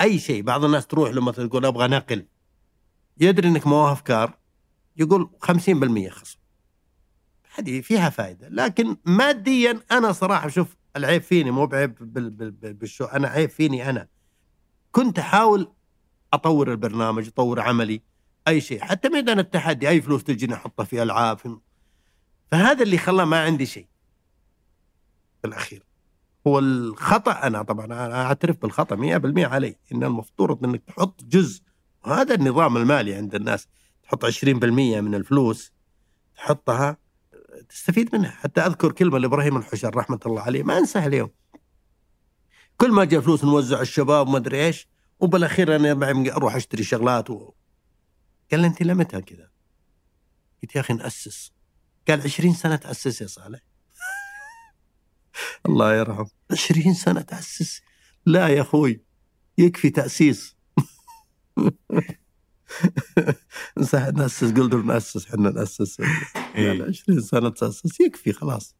أي 0.00 0.18
شيء. 0.18 0.42
بعض 0.42 0.64
الناس 0.64 0.86
تروح 0.86 1.10
له 1.10 1.22
مثلا 1.22 1.48
تقول 1.48 1.66
أبغى 1.66 1.88
نقل 1.88 2.26
يدري 3.20 3.48
إنك 3.48 3.66
ما 3.66 3.92
أفكار. 3.92 4.38
يقول 4.96 5.30
50% 5.44 6.08
خصم. 6.10 6.38
هذه 7.54 7.80
فيها 7.80 8.10
فائده 8.10 8.48
لكن 8.48 8.96
ماديا 9.04 9.80
أنا 9.92 10.12
صراحة 10.12 10.48
شوف 10.48 10.76
العيب 10.96 11.22
فيني 11.22 11.50
مو 11.50 11.66
بعيب 11.66 11.94
بالشو. 12.78 13.04
أنا 13.04 13.28
عيب 13.28 13.50
فيني 13.50 13.90
أنا. 13.90 14.08
كنت 14.92 15.18
أحاول 15.18 15.72
أطور 16.32 16.70
البرنامج 16.70 17.26
أطور 17.28 17.60
عملي. 17.60 18.02
أي 18.50 18.60
شيء. 18.60 18.80
حتى 18.80 19.08
ميدان 19.08 19.38
التحدي 19.38 19.88
أي 19.88 20.00
فلوس 20.00 20.24
تجيني 20.24 20.54
احطها 20.54 20.84
في 20.84 21.02
ألعاب 21.02 21.38
فهذا 22.50 22.82
اللي 22.82 22.98
خلى 22.98 23.26
ما 23.26 23.44
عندي 23.44 23.66
شيء. 23.66 23.86
في 25.42 25.48
الأخير. 25.48 25.82
هو 26.46 26.58
الخطأ 26.58 27.32
أنا 27.32 27.62
طبعا 27.62 27.86
أنا 27.86 28.22
أعترف 28.22 28.56
بالخطأ 28.62 28.96
100% 28.96 29.46
علي. 29.46 29.76
إن 29.92 30.04
المفترض 30.04 30.64
إنك 30.64 30.82
تحط 30.86 31.24
جزء. 31.24 31.62
وهذا 32.04 32.34
النظام 32.34 32.76
المالي 32.76 33.14
عند 33.14 33.34
الناس. 33.34 33.68
تحط 34.02 34.24
20% 34.24 35.00
من 35.00 35.14
الفلوس 35.14 35.72
تحطها 36.36 36.96
تستفيد 37.68 38.14
منها. 38.14 38.30
حتى 38.30 38.60
أذكر 38.60 38.92
كلمة 38.92 39.18
لإبراهيم 39.18 39.56
الحشر 39.56 39.96
رحمة 39.96 40.20
الله 40.26 40.42
عليه. 40.42 40.62
ما 40.62 40.78
أنساها 40.78 41.06
اليوم. 41.06 41.30
كل 42.76 42.92
ما 42.92 43.04
جاء 43.04 43.20
فلوس 43.20 43.44
نوزع 43.44 43.80
الشباب 43.80 44.28
وما 44.28 44.38
أدري 44.38 44.66
إيش 44.66 44.88
وبالأخير 45.20 45.76
أنا 45.76 45.92
أروح 46.36 46.56
أشتري 46.56 46.82
شغلات 46.82 47.30
و... 47.30 47.52
قال 48.52 48.64
أنت 48.64 48.82
لمتى 48.82 49.20
كذا؟ 49.20 49.50
قلت 50.62 50.76
يا 50.76 50.80
أخي 50.80 50.94
نأسس. 50.94 51.52
قال 52.08 52.20
20 52.22 52.54
سنة 52.54 52.76
تأسس 52.76 53.20
يا 53.20 53.26
صالح. 53.26 53.60
الله 55.66 55.94
يرحم 55.94 56.24
20 56.50 56.94
سنة 56.94 57.20
تأسس. 57.20 57.82
لا 58.26 58.48
يا 58.48 58.60
أخوي 58.60 59.04
يكفي 59.58 59.90
تأسيس. 59.90 60.56
نأسس 64.16 64.52
قلت 64.52 64.74
نأسس 64.74 65.26
إحنا 65.26 65.50
نأسس. 65.50 66.00
إيه. 66.54 66.82
20 66.82 67.20
سنة 67.20 67.48
تأسس 67.48 68.00
يكفي 68.00 68.32
خلاص. 68.32 68.76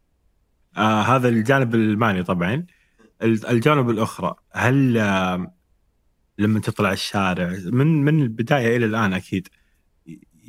آه 0.76 1.02
هذا 1.02 1.28
الجانب 1.28 1.74
الماني 1.74 2.22
طبعا. 2.22 2.66
الجانب 3.22 3.90
الأخرى 3.90 4.34
هل 4.52 4.98
آه 4.98 5.54
لما 6.38 6.60
تطلع 6.60 6.92
الشارع 6.92 7.58
من 7.64 8.04
من 8.04 8.22
البداية 8.22 8.76
إلى 8.76 8.86
الآن 8.86 9.12
أكيد 9.12 9.48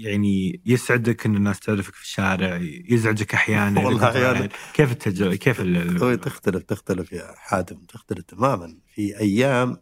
يعني 0.02 0.62
يسعدك 0.66 1.26
إن 1.26 1.36
الناس 1.36 1.60
تعرفك 1.60 1.94
في 1.94 2.02
الشارع 2.04 2.60
يزعجك 2.90 3.34
أحيانا 3.34 3.86
والله 3.86 4.10
أحيانا 4.10 4.50
كيف 4.74 4.92
التجربة؟ 4.92 5.36
كيف 5.36 5.62
ال... 5.62 6.20
تختلف 6.22 6.64
تختلف 6.64 7.12
يا 7.12 7.34
حاتم 7.36 7.86
تختلف 7.86 8.26
تماما. 8.26 8.78
في 8.96 9.20
أيام 9.20 9.78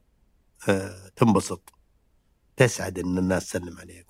آه 0.70 1.12
تنبسط 1.16 1.74
تسعد 2.58 3.00
إن 3.00 3.18
الناس 3.18 3.50
تسلم 3.50 3.80
عليك 3.80 4.06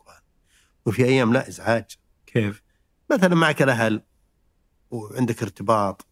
وفي 0.85 1.05
أيام 1.05 1.33
لا 1.33 1.47
إزعاج. 1.47 1.85
كيف؟ 2.25 2.63
مثلا 3.11 3.35
معك 3.35 3.61
الأهل 3.61 4.03
وعندك 4.91 5.43
ارتباط 5.43 6.07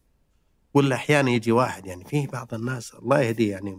ولا 0.74 0.94
أحيانا 0.94 1.30
يجي 1.30 1.52
واحد 1.52 1.86
يعني 1.86 2.04
في 2.04 2.26
بعض 2.26 2.54
الناس 2.54 2.94
الله 2.94 3.20
يهديه 3.20 3.50
يعني 3.50 3.76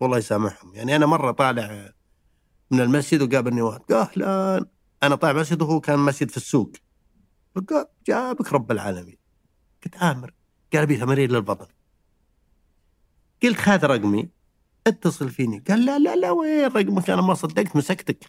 والله 0.00 0.18
يسامحهم. 0.18 0.74
يعني 0.74 0.96
أنا 0.96 1.06
مرة 1.06 1.30
طالع 1.30 1.92
من 2.70 2.80
المسجد 2.80 3.22
وقابلني 3.22 3.62
واحد 3.62 3.92
أهلا. 3.92 4.66
أنا 5.02 5.14
طالع 5.14 5.40
مسجد 5.40 5.62
وهو 5.62 5.80
كان 5.80 5.98
مسجد 5.98 6.30
في 6.30 6.36
السوق. 6.36 6.72
فقال 7.54 7.86
جابك 8.06 8.52
رب 8.52 8.72
العالمين. 8.72 9.18
قلت 9.84 9.96
آمر. 9.96 10.34
قال 10.72 10.82
أبي 10.82 10.96
تمارين 10.96 11.30
للبطن 11.30 11.66
قلت 13.42 13.56
خذ 13.56 13.84
رقمي. 13.84 14.28
اتصل 14.86 15.30
فيني. 15.30 15.64
قال 15.68 15.84
لا 15.84 15.98
لا 15.98 16.16
لا 16.16 16.30
وين 16.30 16.64
رقمك؟ 16.64 17.10
أنا 17.10 17.22
ما 17.22 17.34
صدقت 17.34 17.76
مسكتك. 17.76 18.24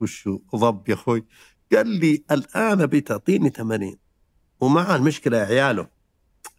وشو 0.00 0.40
ضب 0.56 0.88
يا 0.88 0.94
أخوي. 0.94 1.26
قال 1.72 1.88
لي 1.88 2.24
الآن 2.30 2.80
أبي 2.80 3.00
تعطيني 3.00 3.50
تمارين 3.50 3.98
ومع 4.60 4.96
المشكلة 4.96 5.36
يا 5.36 5.44
عياله. 5.44 5.88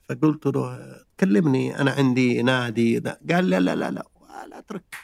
فقلت 0.09 0.45
له 0.45 0.95
كلمني. 1.19 1.81
أنا 1.81 1.91
عندي 1.91 2.41
نادي. 2.41 2.99
قال 2.99 3.49
لا 3.49 3.59
لا 3.59 3.59
لا 3.59 3.75
لا 3.75 4.05
لا 4.49 4.59
أترك. 4.59 4.95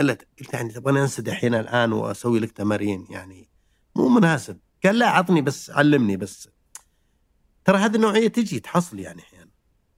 الا 0.00 0.18
قلت 0.40 0.54
يعني 0.54 0.72
تبغاني 0.72 1.02
انسدح 1.02 1.44
هنا 1.44 1.60
الآن 1.60 1.92
وأسوي 1.92 2.40
لك 2.40 2.50
تمارين 2.52 3.06
يعني 3.10 3.48
مو 3.96 4.08
مناسب. 4.08 4.58
قال 4.84 4.98
لا 4.98 5.08
عطني 5.08 5.42
بس 5.42 5.70
علمني 5.70 6.16
بس. 6.16 6.48
ترى 7.64 7.78
هذه 7.78 7.96
النوعية 7.96 8.28
تجي 8.28 8.60
تحصل 8.60 8.98
يعني 8.98 9.22
أحيانا. 9.22 9.50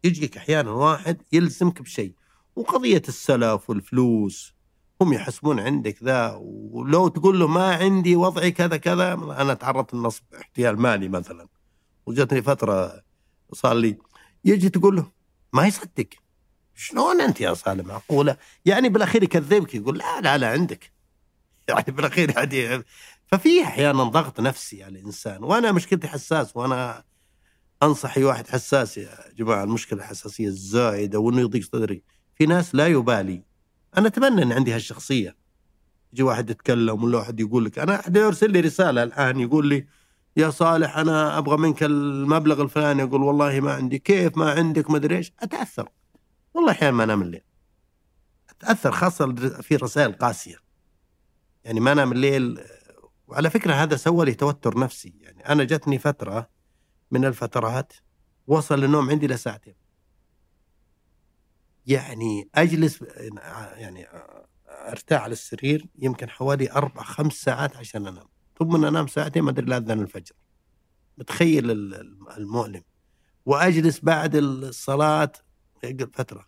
يجيك 0.04 0.36
أحيانا 0.36 0.70
واحد 0.70 1.22
يلزمك 1.32 1.82
بشيء 1.82 2.14
وقضية 2.56 3.02
السلف 3.08 3.70
والفلوس 3.70 4.54
هم 5.00 5.12
يحسبون 5.12 5.60
عندك 5.60 6.02
ذا 6.02 6.38
ولو 6.40 7.08
تقول 7.08 7.40
له 7.40 7.46
ما 7.46 7.74
عندي 7.74 8.16
وضعي 8.16 8.50
كذا 8.50 8.76
كذا 8.76 9.12
أنا 9.12 9.54
تعرضت 9.54 9.94
لنصب 9.94 10.22
احتيال 10.40 10.80
مالي 10.80 11.08
مثلا. 11.08 11.48
وجتني 12.06 12.42
فترة 12.42 13.02
صار 13.52 13.74
لي 13.74 13.98
يجي 14.44 14.68
تقول 14.68 14.96
له 14.96 15.12
ما 15.52 15.66
يصدق. 15.66 16.08
شلون 16.82 17.20
أنت 17.20 17.40
يا 17.40 17.54
صالح 17.54 17.84
معقوله؟ 17.84 18.36
يعني 18.64 18.88
بالأخير 18.88 19.22
يكذبك 19.22 19.74
يقول 19.74 19.98
لا 19.98 20.20
لا 20.20 20.38
لا 20.38 20.48
عندك. 20.48 20.92
يعني 21.68 21.84
بالأخير 21.88 22.30
يعني 22.52 22.84
ففي 23.26 23.62
أحيانا 23.62 24.04
ضغط 24.04 24.40
نفسي 24.40 24.84
على 24.84 24.98
الإنسان 24.98 25.44
وأنا 25.44 25.72
مشكلتي 25.72 26.08
حساس 26.08 26.56
وأنا 26.56 27.04
أنصح 27.82 28.16
أي 28.16 28.24
واحد 28.24 28.48
حساس 28.48 28.98
يا 28.98 29.08
جماعة 29.36 29.64
المشكلة 29.64 29.98
الحساسية 29.98 30.46
الزايدة 30.46 31.18
وإنه 31.18 31.40
يضيق 31.40 31.62
صدري. 31.62 32.02
في 32.34 32.46
ناس 32.46 32.74
لا 32.74 32.86
يبالي. 32.86 33.42
أنا 33.98 34.06
أتمنى 34.06 34.42
إن 34.42 34.52
عندي 34.52 34.74
هالشخصية. 34.74 35.36
يجي 36.12 36.22
واحد 36.22 36.50
يتكلم 36.50 37.04
ولا 37.04 37.18
واحد 37.18 37.40
يقول 37.40 37.64
لك 37.64 37.78
أنا 37.78 38.00
أحد 38.00 38.16
يرسل 38.16 38.50
لي 38.50 38.60
رسالة 38.60 39.02
الآن 39.02 39.40
يقول 39.40 39.68
لي 39.68 39.86
يا 40.36 40.50
صالح 40.50 40.96
أنا 40.96 41.38
أبغى 41.38 41.56
منك 41.56 41.82
المبلغ 41.82 42.62
الفلاني 42.62 43.02
أقول 43.02 43.22
والله 43.22 43.60
ما 43.60 43.72
عندي 43.72 43.98
كيف 43.98 44.36
ما 44.36 44.50
عندك 44.50 44.90
ما 44.90 44.96
أدري 44.96 45.16
إيش. 45.16 45.32
أتأثر. 45.42 45.88
والله 46.54 46.70
أحيانا 46.72 46.96
ما 46.96 47.04
انام 47.04 47.22
الليل. 47.22 47.42
أتأثر 48.50 48.92
خاصة 48.92 49.34
في 49.62 49.76
رسائل 49.76 50.12
قاسية. 50.12 50.56
يعني 51.64 51.80
ما 51.80 51.92
انام 51.92 52.12
الليل 52.12 52.60
وعلى 53.26 53.50
فكرة 53.50 53.72
هذا 53.74 53.96
سوى 53.96 54.24
لي 54.26 54.34
توتر 54.34 54.78
نفسي. 54.78 55.14
يعني 55.20 55.48
أنا 55.48 55.64
جتني 55.64 55.98
فترة 55.98 56.50
من 57.10 57.24
الفترات 57.24 57.92
وصل 58.46 58.84
النوم 58.84 59.10
عندي 59.10 59.26
لساعتين 59.26 59.74
يعني 61.86 62.48
أجلس 62.54 63.04
يعني 63.74 64.06
أرتاح 64.68 65.22
على 65.22 65.32
السرير 65.32 65.86
يمكن 65.98 66.30
حوالي 66.30 66.72
أربع 66.72 67.02
خمس 67.02 67.32
ساعات 67.32 67.76
عشان 67.76 68.06
أنام. 68.06 68.28
ثم 68.58 68.84
أنام 68.84 69.06
ساعتين 69.06 69.42
ما 69.42 69.50
أدري 69.50 69.66
لا 69.66 69.76
اذن 69.76 70.00
الفجر. 70.00 70.34
متخيل 71.18 71.70
المؤلم. 72.38 72.82
وأجلس 73.46 74.00
بعد 74.00 74.36
الصلاة 74.36 75.32
فترة. 76.12 76.46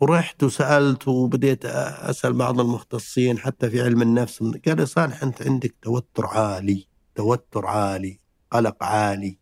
ورحت 0.00 0.42
وسألت 0.42 1.08
وبديت 1.08 1.64
أسأل 1.64 2.32
بعض 2.32 2.60
المختصين 2.60 3.38
حتى 3.38 3.70
في 3.70 3.82
علم 3.82 4.02
النفس 4.02 4.42
قال 4.42 4.76
لي 4.76 4.86
صالح 4.86 5.22
أنت 5.22 5.42
عندك 5.42 5.74
توتر 5.82 6.26
عالي 6.26 6.86
توتر 7.14 7.66
عالي 7.66 8.20
قلق 8.50 8.84
عالي 8.84 9.38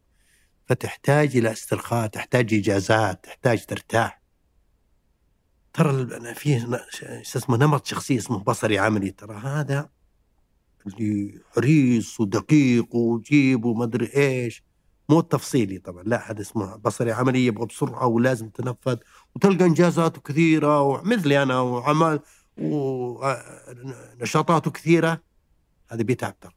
فتحتاج 0.66 1.36
إلى 1.36 1.52
استرخاء 1.52 2.06
تحتاج 2.06 2.54
إجازات 2.54 3.24
تحتاج 3.24 3.66
ترتاح. 3.66 4.22
ترى 5.72 6.34
في 6.34 6.56
اسمه 7.36 7.56
نمط 7.56 7.86
شخصيه 7.86 8.18
اسمه 8.18 8.38
بصري 8.38 8.78
عملي 8.78 9.10
ترى 9.10 9.36
هذا 9.36 9.90
اللي 10.86 11.40
حريص 11.54 12.20
ودقيق 12.20 12.94
وجيب 12.94 13.64
وما 13.64 13.84
أدري 13.84 14.10
إيش. 14.16 14.62
مو 15.12 15.20
التفصيلي 15.20 15.78
طبعا 15.78 16.02
لا 16.02 16.30
هذا 16.30 16.40
اسمه 16.40 16.76
بصري 16.76 17.12
عملي 17.12 17.46
يبغى 17.46 17.66
بسرعة 17.66 18.06
ولازم 18.06 18.48
تنفذ 18.48 18.96
وتلقى 19.34 19.64
إنجازاته 19.64 20.20
كثيرة 20.20 20.80
ومثلي 20.80 21.42
أنا 21.42 21.60
وعمل 21.60 22.20
ونشاطاته 24.18 24.70
كثيرة 24.70 25.22
هذا 25.90 26.02
بيتعب 26.02 26.40
ترى 26.40 26.52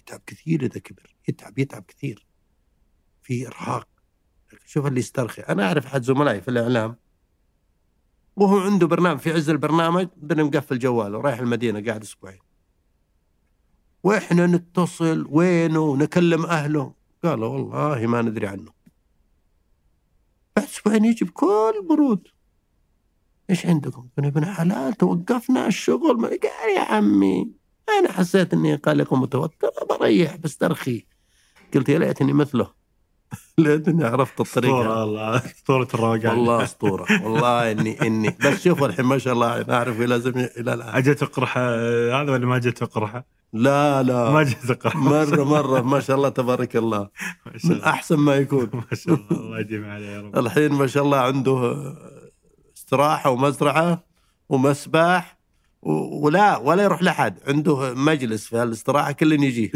يتعب 0.00 0.20
كثير 0.26 0.62
إذا 0.62 0.80
كبر 0.80 1.14
يتعب 1.28 1.58
يتعب 1.58 1.84
كثير 1.88 2.26
في 3.22 3.46
إرهاق. 3.46 3.88
شوف 4.66 4.86
اللي 4.86 5.00
يسترخي. 5.00 5.42
أنا 5.42 5.66
أعرف 5.66 5.86
أحد 5.86 6.02
زملائي 6.02 6.40
في 6.40 6.48
الإعلام 6.48 6.96
وهو 8.36 8.58
عنده 8.58 8.86
برنامج 8.86 9.18
في 9.18 9.32
عز 9.32 9.50
البرنامج 9.50 10.08
بنا 10.16 10.42
مقفل 10.42 10.78
جواله 10.78 11.20
رايح 11.20 11.38
المدينة 11.38 11.84
قاعد 11.86 12.02
أسبوعين. 12.02 12.40
وإحنا 14.02 14.46
نتصل 14.46 15.26
وينه 15.30 15.80
ونكلم 15.80 16.46
أهله؟ 16.46 17.01
قالوا 17.24 17.48
والله 17.48 18.06
ما 18.06 18.22
ندري 18.22 18.46
عنه. 18.46 18.72
بعد 20.56 20.66
أسبوعين 20.66 21.04
يجي 21.04 21.24
بكل 21.24 21.86
برود. 21.88 22.28
إيش 23.50 23.66
عندكم؟ 23.66 24.08
قلنا 24.16 24.28
ابن 24.28 24.44
حلال 24.44 24.92
توقفنا 24.92 25.66
الشغل. 25.66 26.16
ما 26.16 26.28
قال 26.28 26.76
يا 26.76 26.80
عمي 26.80 27.52
أنا 27.98 28.12
حسيت 28.12 28.52
إني 28.54 28.74
قلق 28.74 29.12
ومتوتر 29.12 29.70
بريح 29.90 30.36
بسترخي 30.36 31.06
قلت 31.74 31.88
يا 31.88 31.98
ليتني 31.98 32.32
مثله. 32.32 32.70
ليتني 33.58 34.04
عرفت 34.04 34.40
الطريقة. 34.40 34.80
أسطورة 34.80 35.00
والله 35.00 35.36
أسطورة 35.36 35.88
الروقان 35.94 36.38
والله 36.38 36.62
أسطورة. 36.62 37.06
والله 37.24 37.70
اني 37.72 38.02
اني 38.02 38.36
بس 38.44 38.64
شوف 38.64 38.84
الحين 38.84 39.04
ما 39.04 39.18
شاء 39.18 39.32
الله 39.32 39.60
أنا 39.60 39.74
أعرف 39.74 40.00
لازم 40.00 40.32
إلى 40.38 40.74
الآن. 40.74 40.94
اجت 40.94 41.24
قرحه 41.24 41.60
هذا 42.22 42.32
ولا 42.32 42.46
ما 42.46 42.58
جت 42.58 42.84
قرحه؟ 42.84 43.41
لا 43.52 44.02
لا. 44.02 44.30
ما 44.30 44.54
قرحه 44.82 44.98
مرة 44.98 45.44
مرة. 45.44 45.80
ما 45.80 46.00
شاء 46.00 46.16
الله 46.16 46.28
تبارك 46.28 46.76
الله. 46.76 47.08
ما 47.46 47.58
شاء 47.58 47.72
من 47.72 47.82
أحسن 47.82 48.16
ما 48.16 48.34
يكون. 48.34 48.70
ما 48.90 48.96
شاء 48.96 49.14
الله. 49.14 49.30
الله 49.30 49.60
يديم 49.60 49.90
عليه 49.90 50.06
يا 50.06 50.20
رب. 50.20 50.38
الحين 50.38 50.72
ما 50.72 50.86
شاء 50.86 51.02
الله 51.02 51.18
عنده 51.18 51.76
استراحة 52.76 53.30
ومزرعة 53.30 54.04
ومسبح 54.48 55.38
ولا 55.82 56.56
ولا 56.56 56.82
يروح 56.82 57.02
لحد 57.02 57.38
عنده 57.48 57.94
مجلس 57.94 58.46
في 58.46 58.62
الاستراحة 58.62 59.12
كل 59.12 59.32
يجي. 59.32 59.72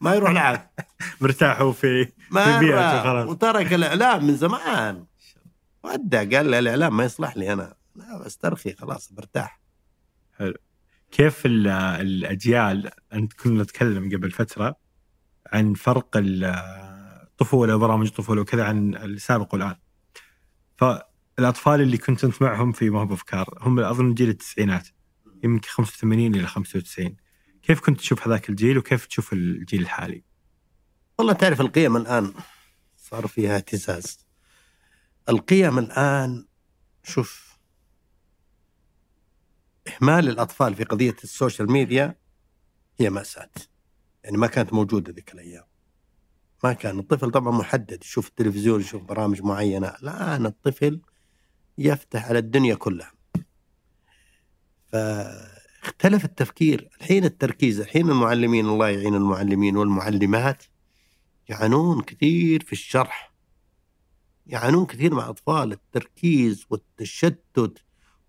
ما 0.00 0.14
يروح 0.14 0.30
لحد 0.30 0.68
مرتاح 1.20 1.60
هو 1.60 1.72
في 1.72 2.04
في 2.04 2.12
بيئته 2.60 2.76
مرة 2.76 3.02
خلاص. 3.02 3.28
وترك 3.28 3.72
الإعلام 3.72 4.24
من 4.26 4.36
زمان. 4.36 5.04
ودع 5.84 6.18
قال 6.18 6.46
لي 6.46 6.58
الإعلام 6.58 6.96
ما 6.96 7.04
يصلح 7.04 7.36
لي 7.36 7.52
أنا. 7.52 7.74
لا 7.96 8.22
بسترخي 8.24 8.72
خلاص 8.72 9.12
برتاح. 9.12 9.60
كيف 11.12 11.46
ال- 11.46 11.68
الأجيال 11.68 12.90
أنت 13.12 13.32
كنا 13.32 13.62
نتكلم 13.62 14.16
قبل 14.16 14.30
فترة 14.30 14.76
عن 15.52 15.74
فرق 15.74 16.16
ال- 16.16 16.44
الطفوله 17.22 17.76
برامج 17.76 18.06
الطفوله 18.06 18.40
وكذا 18.40 18.64
عن 18.64 18.94
السابق 18.94 19.54
والان 19.54 19.76
فالأطفال 20.76 21.80
اللي 21.80 21.98
كنت 21.98 22.24
أنت 22.24 22.42
معهم 22.42 22.72
في 22.72 22.90
ما 22.90 23.00
هو 23.00 23.06
بأفكار 23.06 23.58
هم 23.60 23.80
أظن 23.80 24.14
جيل 24.14 24.28
التسعينات 24.28 24.88
يمكن 25.44 25.68
85 25.68 26.34
إلى 26.34 26.46
95 26.46 27.16
كيف 27.62 27.80
كنت 27.80 27.98
تشوف 27.98 28.28
هذاك 28.28 28.48
الجيل 28.50 28.78
وكيف 28.78 29.06
تشوف 29.06 29.32
الجيل 29.32 29.82
الحالي؟ 29.82 30.22
والله 31.18 31.32
تعرف 31.32 31.60
القيم 31.60 31.96
الآن 31.96 32.34
صار 32.96 33.26
فيها 33.26 33.56
اهتزاز. 33.56 34.26
القيم 35.28 35.78
الآن 35.78 36.46
شوف 37.04 37.51
إهمال 39.88 40.28
الأطفال 40.28 40.74
في 40.74 40.84
قضية 40.84 41.16
الـ 41.24 41.31
social 41.31 41.72
media 41.72 42.16
هي 43.00 43.10
مأساة. 43.10 43.50
يعني 44.24 44.36
ما 44.36 44.46
كانت 44.46 44.72
موجودة 44.72 45.12
ذيك 45.12 45.34
الأيام. 45.34 45.64
ما 46.64 46.72
كان 46.72 46.98
الطفل 46.98 47.30
طبعا 47.30 47.52
محدد 47.52 48.04
يشوف 48.04 48.28
التلفزيون 48.28 48.80
يشوف 48.80 49.02
برامج 49.02 49.42
معينة. 49.42 49.88
الآن 49.88 50.46
الطفل 50.46 51.00
يفتح 51.78 52.26
على 52.26 52.38
الدنيا 52.38 52.74
كلها. 52.74 53.12
فاختلف 54.92 56.24
التفكير. 56.24 56.90
الحين 57.00 57.24
التركيز 57.24 57.80
الحين 57.80 58.10
المعلمين 58.10 58.66
الله 58.66 58.88
يعين 58.88 59.14
المعلمين 59.14 59.76
والمعلمات 59.76 60.62
يعانون 61.48 62.02
كثير 62.02 62.64
في 62.64 62.72
الشرح. 62.72 63.32
يعانون 64.46 64.86
كثير 64.86 65.14
مع 65.14 65.28
أطفال. 65.28 65.72
التركيز 65.72 66.66
والتشتت 66.70 67.84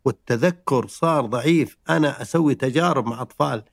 والتذكر 0.05 0.87
صار 0.87 1.25
ضعيف. 1.25 1.77
أنا 1.89 2.21
أسوي 2.21 2.55
تجارب 2.55 3.07
مع 3.07 3.21
أطفال. 3.21 3.63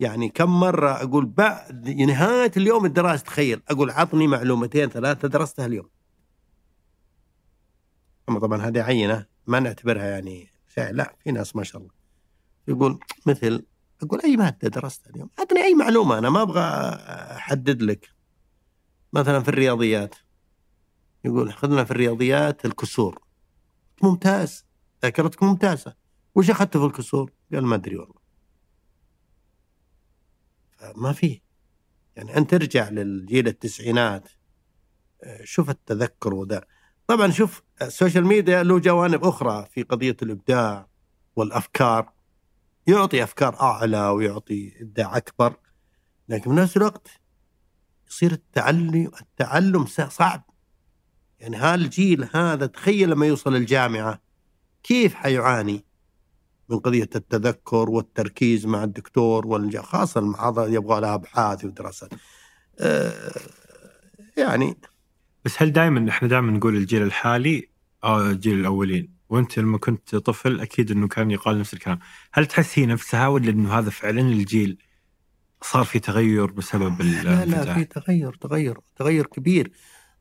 يعني 0.00 0.28
كم 0.28 0.60
مرة 0.60 0.90
أقول 0.90 1.26
بعد 1.26 1.88
نهاية 1.88 2.52
اليوم 2.56 2.84
الدراسي 2.84 3.24
تخيل 3.24 3.62
أقول 3.68 3.90
عطني 3.90 4.26
معلومتين 4.26 4.88
ثلاثة 4.88 5.28
درستها 5.28 5.66
اليوم. 5.66 5.88
أما 8.28 8.38
طبعا 8.38 8.62
هذه 8.62 8.82
عينة 8.82 9.26
ما 9.46 9.60
نعتبرها 9.60 10.04
يعني 10.04 10.52
شيء 10.74 10.92
لا 10.92 11.16
في 11.24 11.32
ناس 11.32 11.56
ما 11.56 11.64
شاء 11.64 11.82
الله. 11.82 11.92
يقول 12.68 13.00
مثل 13.26 13.66
أقول 14.02 14.20
أي 14.20 14.36
مادة 14.36 14.68
درستها 14.68 15.10
اليوم؟ 15.10 15.30
أعطني 15.38 15.62
أي 15.62 15.74
معلومة 15.74 16.18
أنا 16.18 16.30
ما 16.30 16.42
أبغى 16.42 16.60
أحدد 17.36 17.82
لك. 17.82 18.10
مثلا 19.12 19.40
في 19.40 19.48
الرياضيات. 19.48 20.14
يقول 21.24 21.48
اخذنا 21.48 21.84
في 21.84 21.90
الرياضيات 21.90 22.64
الكسور. 22.64 23.22
ممتاز. 24.02 24.64
ذاكرتك 25.02 25.42
ممتازة. 25.42 25.94
وش 26.34 26.50
اخذته 26.50 26.80
في 26.80 26.86
الكسور؟ 26.86 27.32
قال 27.52 27.66
ما 27.66 27.74
أدري 27.74 27.96
والله. 27.96 28.20
فما 30.78 31.12
في. 31.12 31.40
يعني 32.16 32.36
أنت 32.36 32.50
ترجع 32.50 32.88
للجيل 32.88 33.48
التسعينات 33.48 34.28
آه، 35.22 35.44
شوف 35.44 35.70
التذكر 35.70 36.34
وذا. 36.34 36.64
طبعا 37.06 37.30
شوف 37.30 37.62
الـ 37.82 37.88
social 37.88 38.26
media 38.26 38.62
له 38.62 38.78
جوانب 38.78 39.24
أخرى 39.24 39.66
في 39.70 39.82
قضية 39.82 40.16
الإبداع 40.22 40.88
والأفكار. 41.36 42.12
يعطي 42.86 43.22
أفكار 43.22 43.60
أعلى 43.60 44.08
ويعطي 44.08 44.72
إبداع 44.80 45.16
أكبر 45.16 45.56
لكن 46.28 46.50
في 46.50 46.56
نفس 46.56 46.76
الوقت 46.76 47.08
يصير 48.08 48.32
التعلم 48.32 49.10
التعلم 49.20 49.86
صعب. 49.86 50.50
يعني 51.40 51.56
هالجيل 51.56 52.28
هذا 52.34 52.66
تخيل 52.66 53.10
لما 53.10 53.26
يوصل 53.26 53.56
الجامعة 53.56 54.20
كيف 54.82 55.14
حيعاني 55.14 55.84
من 56.68 56.78
قضية 56.78 57.10
التذكر 57.16 57.90
والتركيز 57.90 58.66
مع 58.66 58.84
الدكتور. 58.84 59.82
خاصة 59.82 60.20
المحاضرة 60.20 60.66
يبغى 60.66 61.00
لها 61.00 61.14
أبحاث 61.14 61.64
ودراسات. 61.64 62.10
آه 62.78 63.40
يعني 64.36 64.76
بس 65.44 65.62
هل 65.62 65.72
دائما 65.72 66.10
إحنا 66.10 66.28
دائما 66.28 66.52
نقول 66.52 66.76
الجيل 66.76 67.02
الحالي 67.02 67.68
أو 68.04 68.20
الجيل 68.20 68.60
الأولين؟ 68.60 69.14
وأنت 69.28 69.58
لما 69.58 69.78
كنت 69.78 70.16
طفل 70.16 70.60
أكيد 70.60 70.90
إنه 70.90 71.08
كان 71.08 71.30
يقال 71.30 71.58
نفس 71.58 71.74
الكلام. 71.74 71.98
هل 72.32 72.46
تحس 72.46 72.78
هي 72.78 72.86
نفسها 72.86 73.28
ولا 73.28 73.50
إنه 73.50 73.78
هذا 73.78 73.90
فعلا 73.90 74.20
الجيل 74.20 74.78
صار 75.62 75.84
في 75.84 75.98
تغير 75.98 76.46
بسبب 76.46 77.02
لا 77.02 77.44
لا 77.44 77.74
في 77.74 77.84
تغير 77.84 78.34
تغير 78.34 78.78
تغير 78.96 79.26
كبير. 79.26 79.72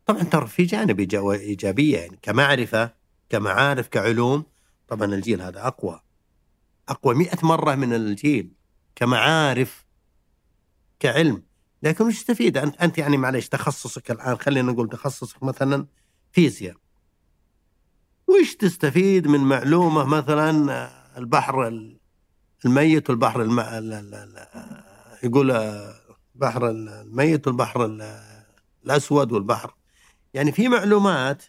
طبعا 0.05 0.23
ترى 0.23 0.47
في 0.47 0.63
جانب 0.63 0.99
إيجابية 0.99 1.97
يعني. 1.97 2.19
كمعرفة 2.21 2.98
كمعارف 3.29 3.87
كعلوم. 3.87 4.43
طبعا 4.87 5.05
الجيل 5.13 5.41
هذا 5.41 5.67
أقوى. 5.67 6.01
أقوى 6.89 7.15
مئة 7.15 7.37
مرة 7.45 7.75
من 7.75 7.93
الجيل 7.93 8.51
كمعارف 8.95 9.85
كعلم. 10.99 11.43
لكن 11.83 12.05
وش 12.05 12.19
تستفيد؟ 12.19 12.57
أنت 12.57 12.75
أنت 12.81 12.97
يعني 12.97 13.17
معلش 13.17 13.47
تخصصك 13.47 14.11
الآن 14.11 14.37
خلينا 14.37 14.71
نقول 14.71 14.89
تخصصك 14.89 15.43
مثلا 15.43 15.87
فيزياء. 16.31 16.75
وش 18.27 18.55
تستفيد 18.55 19.27
من 19.27 19.39
معلومة 19.39 20.03
مثلا 20.03 20.89
البحر 21.17 21.67
الميت 22.65 23.09
والبحر 23.09 23.41
الم... 23.41 23.59
ال- 23.59 23.93
ال- 23.93 24.15
ال- 24.15 24.47
يقول 25.23 25.51
البحر 26.35 26.69
الميت 26.69 27.47
والبحر 27.47 27.85
ال- 27.85 28.19
الأسود 28.85 29.31
والبحر. 29.31 29.75
يعني 30.33 30.51
في 30.51 30.67
معلومات 30.67 31.43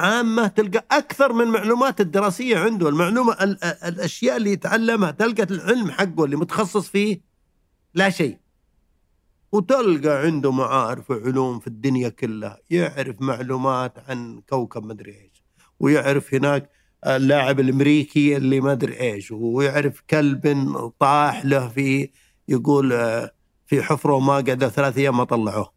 عامة 0.00 0.46
تلقى 0.46 0.86
أكثر 0.90 1.32
من 1.32 1.44
معلومات 1.46 2.00
الدراسية 2.00 2.58
عنده. 2.58 2.88
المعلومة 2.88 3.32
ال- 3.32 3.64
ال- 3.64 3.84
الأشياء 3.84 4.36
اللي 4.36 4.52
يتعلمها 4.52 5.10
تلقى 5.10 5.42
العلم 5.42 5.90
حقه 5.90 6.24
اللي 6.24 6.36
متخصص 6.36 6.88
فيه 6.88 7.20
لا 7.94 8.10
شيء. 8.10 8.38
وتلقى 9.52 10.22
عنده 10.26 10.52
معارف 10.52 11.10
وعلوم 11.10 11.58
في 11.60 11.66
الدنيا 11.66 12.08
كلها 12.08 12.58
يعرف 12.70 13.16
معلومات 13.20 13.98
عن 14.08 14.40
كوكب 14.48 14.84
مدري 14.84 15.12
إيش 15.12 15.44
ويعرف 15.80 16.34
هناك 16.34 16.70
اللاعب 17.06 17.60
الأمريكي 17.60 18.36
اللي 18.36 18.60
ما 18.60 18.72
أدري 18.72 19.00
إيش 19.00 19.30
ويعرف 19.30 20.02
كلب 20.10 20.42
طاح 21.00 21.44
له 21.44 21.68
في 21.68 22.10
يقول 22.48 22.92
آه، 22.92 23.30
في 23.66 23.82
حفره 23.82 24.12
وما 24.14 24.32
قعد 24.34 24.68
ثلاث 24.68 24.98
أيام 24.98 25.16
ما 25.16 25.24
طلعوه. 25.24 25.75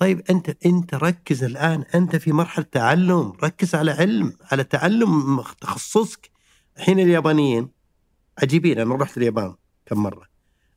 طيب 0.00 0.22
أنت 0.30 0.66
أنت 0.66 0.94
ركز 0.94 1.44
الآن 1.44 1.84
أنت 1.94 2.16
في 2.16 2.32
مرحلة 2.32 2.64
تعلم 2.72 3.32
ركز 3.42 3.74
على 3.74 3.90
علم 3.90 4.36
على 4.52 4.64
تعلم 4.64 5.42
تخصصك 5.60 6.30
الحين 6.76 7.00
اليابانيين 7.00 7.68
عجيبين 8.42 8.78
أنا 8.78 8.94
رحت 8.94 9.18
اليابان 9.18 9.54
كم 9.86 10.02
مرة 10.02 10.26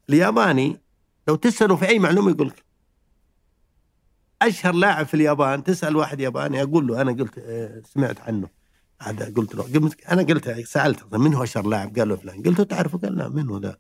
الياباني 0.10 0.82
لو 1.28 1.36
تساله 1.36 1.76
في 1.76 1.88
أي 1.88 2.00
معلومة 2.00 2.32
يقول 2.32 2.48
لك 2.48 2.64
أشهر 4.42 4.74
لاعب 4.74 5.06
في 5.06 5.14
اليابان 5.14 5.64
تسأل 5.64 5.96
واحد 5.96 6.20
ياباني 6.20 6.64
أقول 6.64 6.88
له 6.88 7.02
أنا 7.02 7.12
قلت 7.12 7.38
آه، 7.38 7.82
سمعت 7.86 8.20
عنه 8.20 8.50
هذا 9.02 9.34
قلت 9.38 9.56
له 9.56 9.64
قلت 9.64 10.06
أنا 10.06 10.22
قلت 10.22 10.60
سالته 10.60 11.18
من 11.18 11.34
هو 11.34 11.44
أشهر 11.44 11.68
لاعب؟ 11.68 12.00
قال 12.00 12.10
له 12.10 12.16
فلان 12.16 12.44
قلت 12.44 12.60
له 12.60 12.66
تعرفه؟ 12.66 12.98
قال 12.98 13.18
لا 13.18 13.30
من 13.30 13.50
هو 13.50 13.58
ذا؟ 13.58 13.78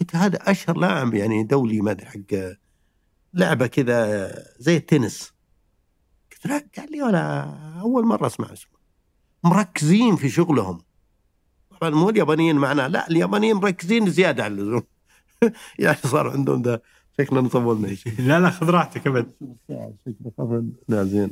قلت 0.00 0.16
هذا 0.16 0.50
أشهر 0.50 0.76
لاعب 0.76 1.14
يعني 1.14 1.42
دولي 1.42 1.80
ما 1.80 1.90
أدري 1.90 2.06
حق 2.06 2.56
لعبة 3.34 3.66
كذا 3.66 4.28
زي 4.58 4.76
التنس. 4.76 5.32
قلت 6.32 6.46
له 6.46 6.64
قال 6.78 6.92
لي 6.92 7.02
أنا 7.02 7.80
أول 7.80 8.06
مرة 8.06 8.26
أسمع 8.26 8.52
اسمه. 8.52 8.80
مركزين 9.44 10.16
في 10.16 10.28
شغلهم. 10.28 10.82
طبعا 11.80 11.90
مو 11.90 12.10
اليابانيين 12.10 12.56
معنا 12.56 12.88
لا 12.88 13.10
اليابانيين 13.10 13.56
مركزين 13.56 14.10
زيادة 14.10 14.44
عن 14.44 14.52
اللزوم. 14.52 14.82
يعني 15.78 15.96
صار 16.04 16.30
عندهم 16.30 16.62
ذا 16.62 16.80
شكلنا 17.18 17.40
نطولنا 17.40 17.94
شيء 17.94 18.12
لا 18.18 18.40
لا 18.40 18.50
خذ 18.50 18.70
راحتك 18.70 19.06
أبد. 19.06 19.32
لا 20.88 21.04
زين. 21.04 21.30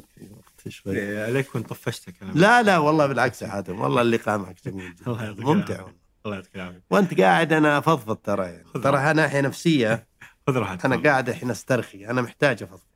شوي. 0.69 0.97
إيه، 0.97 1.25
عليك 1.25 1.55
وان 1.55 1.63
طفشتك 1.63 2.23
أنا. 2.23 2.33
لا 2.33 2.63
لا 2.63 2.79
والله 2.79 3.07
بالعكس 3.07 3.43
يا 3.43 3.49
حاتم 3.49 3.81
والله 3.81 4.03
اللقاء 4.03 4.39
معك 4.39 4.57
جميل 4.65 4.95
جدا. 4.95 5.07
الله 5.07 5.25
يعطيك 5.25 5.45
ممتع. 5.45 5.87
الله 6.27 6.37
يعطيك 6.37 6.57
العافية. 6.57 6.83
وأنت 6.91 7.21
قاعد 7.21 7.53
أنا 7.53 7.79
أفضفض 7.79 8.17
ترى 8.17 8.45
يعني. 8.45 8.65
ترى 8.75 9.13
ناحية 9.13 9.41
نفسية 9.41 10.08
خذ 10.49 10.57
راحتك 10.57 10.85
أنا 10.85 10.97
قاعد 10.97 11.29
الحين 11.29 11.51
أسترخي 11.51 12.07
أنا 12.07 12.23
محتاج 12.23 12.63
أفضفض. 12.63 12.87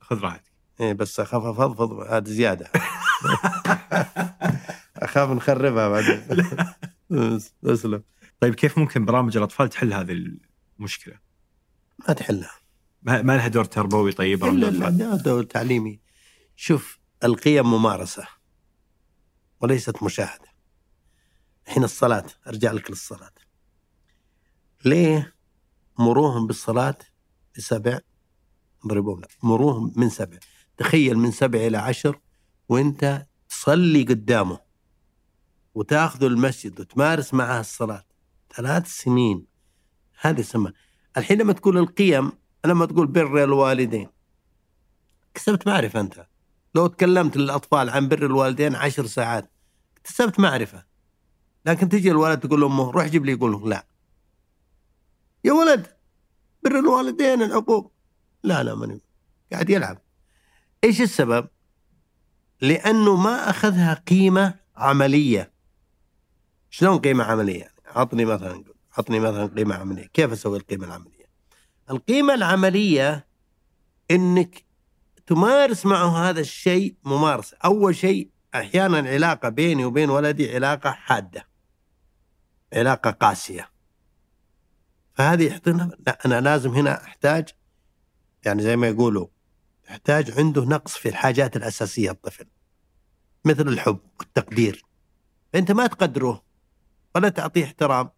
خذ 0.00 0.20
راحتك. 0.20 0.52
إيه 0.80 0.92
بس 0.92 1.20
أخاف 1.20 1.44
أفضفض 1.44 1.92
هذا 1.92 2.30
زيادة. 2.30 2.70
أخاف 4.96 5.30
نخربها 5.30 5.88
بعدين. 5.88 6.46
أسلم. 7.64 8.02
طيب 8.40 8.54
كيف 8.54 8.78
ممكن 8.78 9.04
برامج 9.04 9.36
الأطفال 9.36 9.68
تحل 9.68 9.92
هذه 9.92 10.36
المشكلة؟ 10.78 11.14
ما 12.08 12.14
تحلها. 12.14 12.54
ما 13.02 13.22
ما 13.22 13.36
لها 13.36 13.48
دور 13.48 13.64
تربوي 13.64 14.12
طيب 14.12 14.38
برامج 14.38 14.64
الا 14.64 14.68
الأطفال؟ 14.68 15.12
الدور 15.12 15.42
تعليمي. 15.42 16.00
شوف 16.56 16.98
القيم 17.24 17.70
ممارسة 17.70 18.26
وليست 19.60 20.02
مشاهدة. 20.02 20.52
الحين 21.66 21.84
الصلاة 21.84 22.26
أرجع 22.46 22.72
لك 22.72 22.90
للصلاة. 22.90 23.32
ليه؟ 24.84 25.41
مروهم 25.98 26.46
بالصلاة 26.46 26.98
بسبع 27.56 27.98
ضربوهم 28.86 29.20
لا 29.20 29.28
مروهم 29.42 29.92
من 29.96 30.08
سبع. 30.08 30.38
تخيل 30.76 31.18
من 31.18 31.30
سبع 31.30 31.58
إلى 31.58 31.78
عشر 31.78 32.20
وأنت 32.68 33.26
تصلي 33.48 34.02
قدامه 34.02 34.58
وتاخذه 35.74 36.26
المسجد 36.26 36.80
وتمارس 36.80 37.34
معه 37.34 37.60
الصلاة. 37.60 38.04
ثلاث 38.56 38.86
سنين. 38.86 39.46
هذه 40.20 40.42
سمى 40.42 40.72
الحين 41.16 41.38
لما 41.38 41.52
تقول 41.52 41.78
القيم 41.78 42.32
لما 42.64 42.86
تقول 42.86 43.06
بر 43.06 43.44
الوالدين. 43.44 44.08
كسبت 45.34 45.66
معرفة 45.66 46.00
أنت. 46.00 46.26
لو 46.74 46.86
تكلمت 46.86 47.36
للأطفال 47.36 47.90
عن 47.90 48.08
بر 48.08 48.26
الوالدين 48.26 48.74
عشر 48.74 49.06
ساعات 49.06 49.50
اكتسبت 49.96 50.40
معرفة. 50.40 50.84
لكن 51.66 51.88
تجي 51.88 52.10
الولد 52.10 52.40
تقول 52.40 52.60
لأمه 52.60 52.90
روح 52.90 53.06
جيب 53.06 53.26
لي. 53.26 53.32
يقول 53.32 53.70
لا. 53.70 53.91
يا 55.44 55.52
ولد 55.52 55.86
بر 56.64 56.78
الوالدين 56.78 57.42
العقوق 57.42 57.92
لا 58.42 58.62
لا 58.62 58.74
ماني 58.74 59.00
قاعد 59.52 59.70
يلعب 59.70 59.98
إيش 60.84 61.00
السبب؟ 61.00 61.48
لأنه 62.60 63.16
ما 63.16 63.50
أخذها 63.50 63.94
قيمة 63.94 64.54
عملية 64.76 65.52
شلون 66.70 66.98
قيمة 66.98 67.24
عملية؟ 67.24 67.72
عطني 67.86 68.24
مثلا 68.24 68.64
عطني 68.98 69.20
مثلا 69.20 69.46
قيمة 69.46 69.74
عملية 69.74 70.06
كيف 70.06 70.32
أسوي 70.32 70.58
القيمة 70.58 70.86
العملية؟ 70.86 71.28
القيمة 71.90 72.34
العملية 72.34 73.26
إنك 74.10 74.64
تمارس 75.26 75.86
معه 75.86 76.28
هذا 76.28 76.40
الشيء 76.40 76.94
ممارسة 77.04 77.56
أول 77.64 77.96
شيء 77.96 78.30
أحيانا 78.54 78.98
علاقة 79.10 79.48
بيني 79.48 79.84
وبين 79.84 80.10
ولدي 80.10 80.54
علاقة 80.54 80.90
حادة 80.90 81.48
علاقة 82.72 83.10
قاسية 83.10 83.70
فهذه 85.14 85.46
يحطنا 85.46 85.90
لا 86.06 86.18
أنا 86.26 86.40
لازم 86.40 86.70
هنا 86.70 87.04
أحتاج 87.04 87.48
يعني 88.44 88.62
زي 88.62 88.76
ما 88.76 88.88
يقولوا 88.88 89.26
يحتاج 89.88 90.30
عنده 90.38 90.64
نقص 90.64 90.96
في 90.96 91.08
الحاجات 91.08 91.56
الأساسية 91.56 92.10
الطفل 92.10 92.46
مثل 93.44 93.68
الحب 93.68 93.98
والتقدير. 94.18 94.84
أنت 95.54 95.72
ما 95.72 95.86
تقدره 95.86 96.42
ولا 97.14 97.28
تعطيه 97.28 97.64
احترام 97.64 98.10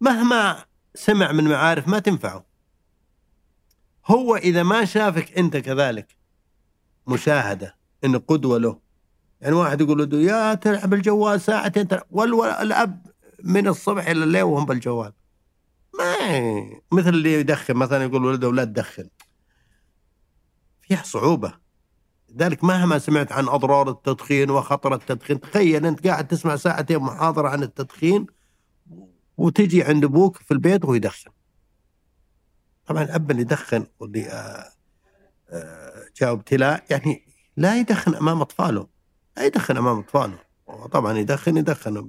مهما 0.00 0.64
سمع 0.94 1.32
من 1.32 1.44
معارف 1.44 1.88
ما 1.88 1.98
تنفعه. 1.98 2.46
هو 4.06 4.36
إذا 4.36 4.62
ما 4.62 4.84
شافك 4.84 5.38
أنت 5.38 5.56
كذلك 5.56 6.16
مشاهدة 7.06 7.76
إنه 8.04 8.18
قدوة 8.18 8.58
له. 8.58 8.80
يعني 9.40 9.54
واحد 9.54 9.80
يقول 9.80 10.10
له 10.10 10.18
يا 10.18 10.54
تلعب 10.54 10.94
الجوال 10.94 11.40
ساعتين 11.40 11.88
والاب 12.10 13.06
من 13.44 13.68
الصبح 13.68 14.06
إلى 14.08 14.24
الليل 14.24 14.42
وهم 14.42 14.66
بالجوال. 14.66 15.12
ما 15.98 16.80
مثل 16.92 17.08
اللي 17.08 17.32
يدخن 17.32 17.74
مثلا 17.74 18.04
يقول 18.04 18.24
ولده 18.24 18.52
لا 18.52 18.64
تدخن 18.64 19.08
فيها 20.80 21.02
صعوبة. 21.02 21.54
لذلك 22.28 22.64
مهما 22.64 22.98
سمعت 22.98 23.32
عن 23.32 23.48
أضرار 23.48 23.90
التدخين 23.90 24.50
وخطر 24.50 24.94
التدخين 24.94 25.40
تخيل 25.40 25.86
أنت 25.86 26.06
قاعد 26.06 26.28
تسمع 26.28 26.56
ساعتين 26.56 26.98
محاضرة 26.98 27.48
عن 27.48 27.62
التدخين 27.62 28.26
وتجي 29.36 29.82
عند 29.82 30.04
أبوك 30.04 30.36
في 30.36 30.50
البيت 30.50 30.84
وهو 30.84 30.94
يدخن. 30.94 31.30
طبعا 32.86 33.02
الاب 33.02 33.30
اللي 33.30 33.42
يدخن 33.42 33.86
واللي 34.00 34.26
آه، 34.26 34.72
آه، 35.50 36.04
جاء 36.16 36.32
ابتلاء 36.32 36.84
يعني 36.90 37.26
لا 37.56 37.80
يدخن 37.80 38.14
أمام 38.14 38.40
أطفاله. 38.40 38.86
لا 39.36 39.44
يدخن 39.44 39.76
أمام 39.76 39.98
أطفاله. 39.98 40.38
هو 40.70 40.86
طبعا 40.86 41.18
يدخن 41.18 41.56
يدخن. 41.56 42.08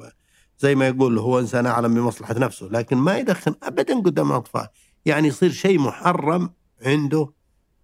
زي 0.60 0.76
ما 0.76 0.88
يقول 0.88 1.18
هو 1.18 1.40
إنسان 1.40 1.66
أعلم 1.66 1.94
بمصلحة 1.94 2.34
نفسه 2.34 2.66
لكن 2.66 2.98
ما 2.98 3.18
يدخن 3.18 3.56
ابدا 3.64 4.00
قدام 4.00 4.32
الأطفال. 4.32 4.68
يعني 5.06 5.28
يصير 5.28 5.52
شيء 5.52 5.80
محرم 5.80 6.54
عنده 6.86 7.34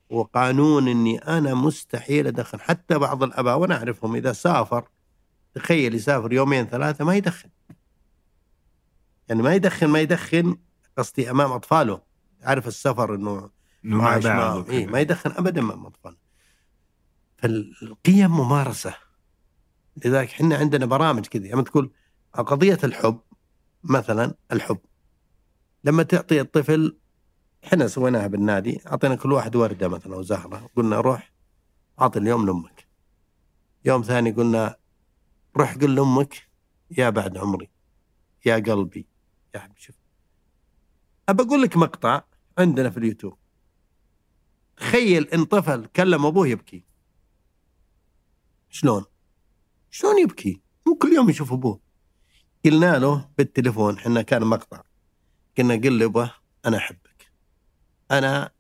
وقانون 0.09 0.87
إني 0.87 1.17
أنا 1.17 1.53
مستحيل 1.53 2.27
أدخن. 2.27 2.59
حتى 2.59 2.97
بعض 2.97 3.23
الأباء 3.23 3.59
وأنا 3.59 3.77
أعرفهم 3.77 4.15
إذا 4.15 4.33
سافر 4.33 4.87
تخيل 5.53 5.95
يسافر 5.95 6.33
يومين 6.33 6.65
ثلاثة 6.65 7.05
ما 7.05 7.15
يدخن. 7.15 7.49
يعني 9.29 9.41
ما 9.41 9.53
يدخن 9.53 9.87
ما 9.87 9.99
يدخن 9.99 10.57
قصدي 10.97 11.31
أمام 11.31 11.51
أطفاله. 11.51 12.01
عارف 12.41 12.67
السفر 12.67 13.15
إنه 13.15 13.49
مع 13.83 14.17
بعض. 14.17 14.69
إيه 14.69 14.87
ما 14.87 14.99
يدخن 14.99 15.31
ابدا 15.31 15.61
مع 15.61 15.73
الاطفال 15.73 16.17
فالقيم 17.37 18.31
ممارسة. 18.31 18.93
لذلك 20.05 20.29
إحنا 20.29 20.55
عندنا 20.55 20.85
برامج 20.85 21.25
كذا 21.25 21.47
لما 21.47 21.61
تقول 21.61 21.91
قضية 22.33 22.77
الحب 22.83 23.19
مثلا 23.83 24.35
الحب. 24.51 24.79
لما 25.83 26.03
تعطي 26.03 26.41
الطفل 26.41 26.97
إحنا 27.65 27.87
سويناها 27.87 28.27
بالنادي 28.27 28.81
أعطينا 28.87 29.15
كل 29.15 29.31
واحد 29.31 29.55
وردة 29.55 29.87
مثلا 29.87 30.15
أو 30.15 30.21
زهره 30.21 30.69
قلنا 30.75 30.99
روح 30.99 31.33
اعطي 32.01 32.19
اليوم 32.19 32.45
لأمك. 32.45 32.87
يوم 33.85 34.01
ثاني 34.01 34.31
قلنا 34.31 34.75
روح 35.57 35.75
قل 35.75 35.95
لأمك 35.95 36.49
يا 36.97 37.09
بعد 37.09 37.37
عمري 37.37 37.69
يا 38.45 38.55
قلبي 38.55 39.07
يا 39.55 39.59
حبيبي. 39.59 39.79
شوف. 39.79 39.95
أبى 41.29 41.43
أقول 41.43 41.61
لك 41.61 41.77
مقطع 41.77 42.21
عندنا 42.57 42.89
في 42.89 42.97
اليوتيوب. 42.97 43.37
تخيل 44.77 45.27
إن 45.27 45.45
طفل 45.45 45.85
كلم 45.85 46.25
أبوه 46.25 46.47
يبكي. 46.47 46.83
شلون؟ 48.69 49.05
شلون 49.91 50.19
يبكي؟ 50.19 50.61
مو 50.87 50.95
كل 50.95 51.13
يوم 51.13 51.29
يشوف 51.29 51.53
أبوه. 51.53 51.88
قلنا 52.65 52.99
له 52.99 53.29
بالتليفون 53.37 53.97
إحنا 53.97 54.21
كان 54.21 54.43
مقطع. 54.43 54.83
قلنا 55.57 55.75
قل 55.75 56.01
يبا 56.01 56.31
أنا 56.65 56.77
أحبك. 56.77 57.31
أنا 58.11 58.51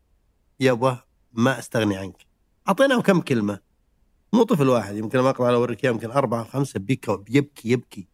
يبا 0.59 1.03
ما 1.33 1.59
أستغني 1.59 1.97
عنك. 1.97 2.25
أعطيناه 2.67 3.01
كم 3.01 3.21
كلمة. 3.21 3.59
مو 4.33 4.43
طفل 4.43 4.69
واحد 4.69 4.95
يمكن 4.95 5.19
المقطع 5.19 5.49
لو 5.49 5.57
اوريك 5.57 5.83
يمكن 5.83 6.11
أربعة 6.11 6.43
خمسة 6.43 6.79
بكى 6.79 7.23
يبكي 7.29 7.69
يبكي. 7.69 8.07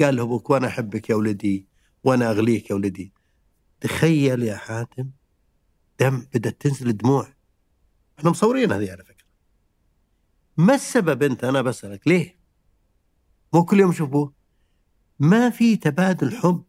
قال 0.00 0.16
له 0.16 0.22
أبوك 0.22 0.50
وأنا 0.50 0.66
أحبك 0.66 1.10
يا 1.10 1.14
ولدي 1.14 1.66
وأنا 2.04 2.30
أغليك 2.30 2.70
يا 2.70 2.74
ولدي. 2.74 3.12
تخيل 3.80 4.42
يا 4.42 4.56
حاتم 4.56 5.10
دم 6.00 6.26
بدأت 6.34 6.60
تنزل 6.60 6.96
دموع. 6.96 7.32
إحنا 8.18 8.30
مصورين 8.30 8.72
هذه 8.72 8.90
على 8.90 9.04
فكرة. 9.04 9.26
ما 10.56 10.74
السبب 10.74 11.22
أنت؟ 11.22 11.44
أنا 11.44 11.62
بسألك 11.62 12.08
ليه؟ 12.08 12.38
مو 13.52 13.64
كل 13.64 13.80
يوم 13.80 13.90
يشوفوه 13.90 14.41
ما 15.22 15.50
في 15.50 15.76
تبادل 15.76 16.36
حب. 16.36 16.64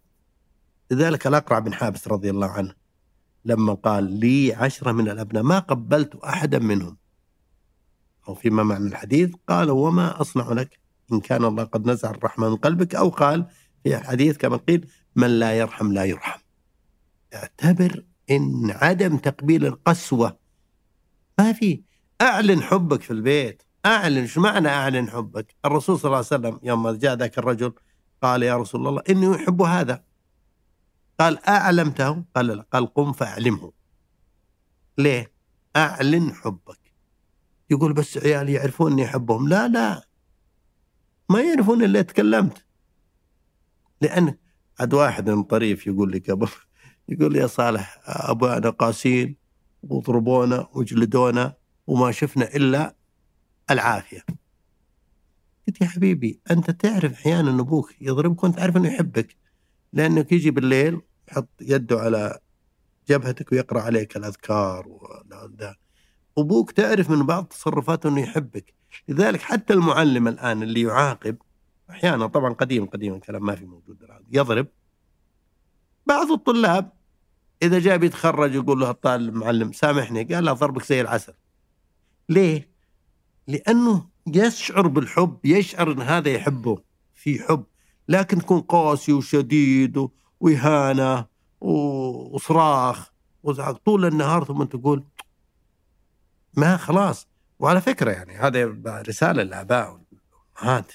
لذلك 0.91 1.27
الأقرع 1.27 1.59
بن 1.59 1.73
حابس 1.73 2.07
رضي 2.07 2.29
الله 2.29 2.47
عنه 2.47 2.73
لما 3.45 3.73
قال 3.73 4.03
لي 4.03 4.53
عشرة 4.53 4.91
من 4.91 5.09
الأبناء 5.09 5.43
ما 5.43 5.59
قبلت 5.59 6.15
أحدا 6.15 6.59
منهم. 6.59 6.97
أو 8.27 8.35
فيما 8.35 8.63
معنى 8.63 8.87
الحديث 8.87 9.31
قال 9.47 9.71
وما 9.71 10.21
أصنع 10.21 10.51
لك. 10.51 10.79
إن 11.11 11.19
كان 11.19 11.45
الله 11.45 11.63
قد 11.63 11.89
نزع 11.89 12.09
الرحمة 12.11 12.49
من 12.49 12.55
قلبك 12.55 12.95
أو 12.95 13.09
قال 13.09 13.45
في 13.83 13.97
الحديث 13.97 14.37
كما 14.37 14.57
قيل 14.57 14.87
من 15.15 15.39
لا 15.39 15.53
يرحم 15.53 15.91
لا 15.91 16.05
يرحم. 16.05 16.39
اعتبر 17.33 18.05
إن 18.31 18.71
عدم 18.71 19.17
تقبيل 19.17 19.65
القسوة 19.65 20.37
ما 21.39 21.53
في. 21.53 21.83
أعلن 22.21 22.61
حبك 22.61 23.01
في 23.01 23.11
البيت. 23.11 23.63
أعلن. 23.85 24.27
شو 24.27 24.41
معنى 24.41 24.67
أعلن 24.67 25.09
حبك؟ 25.09 25.55
الرسول 25.65 25.99
صلى 25.99 26.05
الله 26.05 26.17
عليه 26.17 26.27
وسلم 26.27 26.59
يوم 26.63 26.89
جاء 26.89 27.15
ذاك 27.15 27.37
الرجل 27.37 27.73
قال 28.23 28.43
يا 28.43 28.57
رسول 28.57 28.87
الله 28.87 29.03
اني 29.09 29.35
احب 29.35 29.61
هذا. 29.61 30.03
قال 31.19 31.45
أعلمته؟ 31.45 32.23
قال 32.35 32.47
لا. 32.47 32.65
قال 32.73 32.93
قم 32.93 33.11
فأعلمه. 33.13 33.71
ليه؟ 34.97 35.33
أعلن 35.75 36.33
حبك. 36.33 36.79
يقول 37.69 37.93
بس 37.93 38.17
عيالي 38.17 38.53
يعرفون 38.53 38.91
اني 38.91 39.05
أحبهم. 39.05 39.49
لا 39.49 39.67
لا. 39.67 40.07
ما 41.29 41.41
يعرفون 41.41 41.83
إلا 41.83 42.01
تكلمت. 42.01 42.65
لأن 44.01 44.37
عاد 44.79 44.93
واحد 44.93 45.29
من 45.29 45.43
طريف 45.43 45.87
يقول 45.87 46.11
لي 46.11 46.19
قبل 46.19 46.49
يقول 47.09 47.33
لي 47.33 47.39
يا 47.39 47.47
صالح 47.47 47.99
ابونا 48.05 48.69
قاسين 48.69 49.35
وضربونا 49.83 50.67
وجلدونا 50.73 51.53
وما 51.87 52.11
شفنا 52.11 52.55
إلا 52.55 52.95
العافية. 53.71 54.25
قلت 55.67 55.81
يا 55.81 55.87
حبيبي 55.87 56.39
أنت 56.51 56.71
تعرف 56.71 57.13
أحيانا 57.13 57.61
أبوك 57.61 57.93
يضربك 58.01 58.43
وأنت 58.43 58.59
عارف 58.59 58.77
إنه 58.77 58.87
يحبك 58.87 59.35
لأنك 59.93 60.31
يجي 60.31 60.51
بالليل 60.51 61.01
يحط 61.31 61.49
يده 61.61 61.99
على 61.99 62.39
جبهتك 63.09 63.51
ويقرأ 63.51 63.81
عليك 63.81 64.17
الأذكار 64.17 64.87
وذا 64.87 65.75
أبوك 66.37 66.71
تعرف 66.71 67.09
من 67.09 67.25
بعض 67.25 67.45
تصرفاته 67.45 68.09
إنه 68.09 68.21
يحبك. 68.21 68.73
لذلك 69.07 69.41
حتى 69.41 69.73
المعلم 69.73 70.27
الآن 70.27 70.63
اللي 70.63 70.81
يعاقب 70.81 71.37
أحيانا 71.89 72.27
طبعا 72.27 72.53
قديم 72.53 72.85
قديم 72.85 73.13
الكلام 73.13 73.45
ما 73.45 73.55
في 73.55 73.65
موجود 73.65 74.03
الان 74.03 74.23
يضرب. 74.31 74.67
بعض 76.05 76.31
الطلاب 76.31 76.91
إذا 77.63 77.79
جاء 77.79 77.97
بيتخرج 77.97 78.55
يقول 78.55 78.79
له 78.79 78.89
الطالب 78.89 79.35
المعلم 79.35 79.71
سامحني 79.71 80.23
قال 80.23 80.45
له 80.45 80.53
ضربك 80.53 80.83
زي 80.85 81.01
العسل. 81.01 81.33
ليه؟ 82.29 82.69
لأنه 83.47 84.12
يشعر 84.27 84.87
بالحب 84.87 85.39
يشعر 85.43 85.91
إن 85.91 86.01
هذا 86.01 86.29
يحبه 86.29 86.77
في 87.13 87.39
حب. 87.39 87.63
لكن 88.07 88.39
تكون 88.39 88.61
قاسي 88.61 89.13
وشديد 89.13 90.07
وإهانة 90.39 91.25
وصراخ 91.61 93.11
وزعق. 93.43 93.77
طول 93.77 94.05
النهار 94.05 94.43
ثم 94.43 94.63
تقول 94.63 95.03
ما 96.53 96.77
خلاص. 96.77 97.27
وعلى 97.59 97.81
فكرة 97.81 98.11
يعني 98.11 98.33
هذا 98.33 98.65
رسالة 98.87 99.43
للاباء 99.43 99.91
والأمهات. 99.91 100.91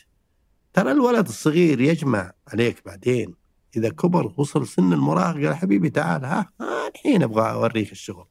ترى 0.73 0.93
الولد 0.93 1.29
الصغير 1.29 1.81
يجمع 1.81 2.33
عليك 2.53 2.83
بعدين. 2.87 3.35
إذا 3.77 3.89
كبر 3.89 4.35
وصل 4.37 4.67
سن 4.67 4.93
المراهقه 4.93 5.47
قال 5.47 5.55
حبيبي 5.57 5.91
تعال 5.91 6.25
ها, 6.25 6.53
ها 6.61 6.89
الحين 6.89 7.23
أبغى 7.23 7.51
أوريك 7.51 7.93
الشغل. 7.93 8.27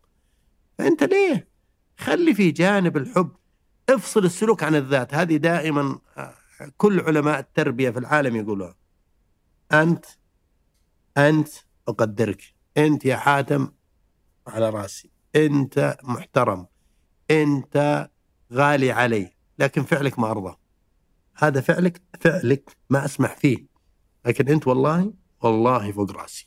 فأنت 0.78 1.04
ليه؟ 1.04 1.48
خلي 1.98 2.34
في 2.34 2.52
جانب 2.52 2.98
الحب. 2.98 3.32
افصل 3.90 4.26
السلوك 4.26 4.64
عن 4.64 4.76
الذات. 4.76 5.14
هذه 5.14 5.38
دائما 5.38 6.00
آه، 6.18 6.34
كل 6.78 7.00
علماء 7.00 7.40
التربية 7.40 7.90
في 7.90 8.00
العالم 8.00 8.36
يقولون 8.36 8.74
أنت 9.72 10.06
أنت 11.18 11.50
أقدرك. 11.88 12.44
أنت 12.78 13.06
يا 13.06 13.16
حاتم 13.16 13.72
على 14.48 14.70
رأسي. 14.70 15.12
أنت 15.36 15.98
محترم. 16.04 16.68
أنت 17.32 18.10
غالي 18.54 18.92
علي. 18.92 19.34
لكن 19.60 19.84
فعلك 19.84 20.20
ما 20.20 20.32
أرضى. 20.32 20.56
هذا 21.36 21.62
فعلك 21.62 22.02
فعلك 22.20 22.78
ما 22.90 23.06
أسمح 23.06 23.36
فيه. 23.36 23.68
لكن 24.26 24.48
أنت 24.48 24.68
والله 24.68 25.14
والله 25.42 25.92
فوق 25.92 26.12
رأسي. 26.12 26.46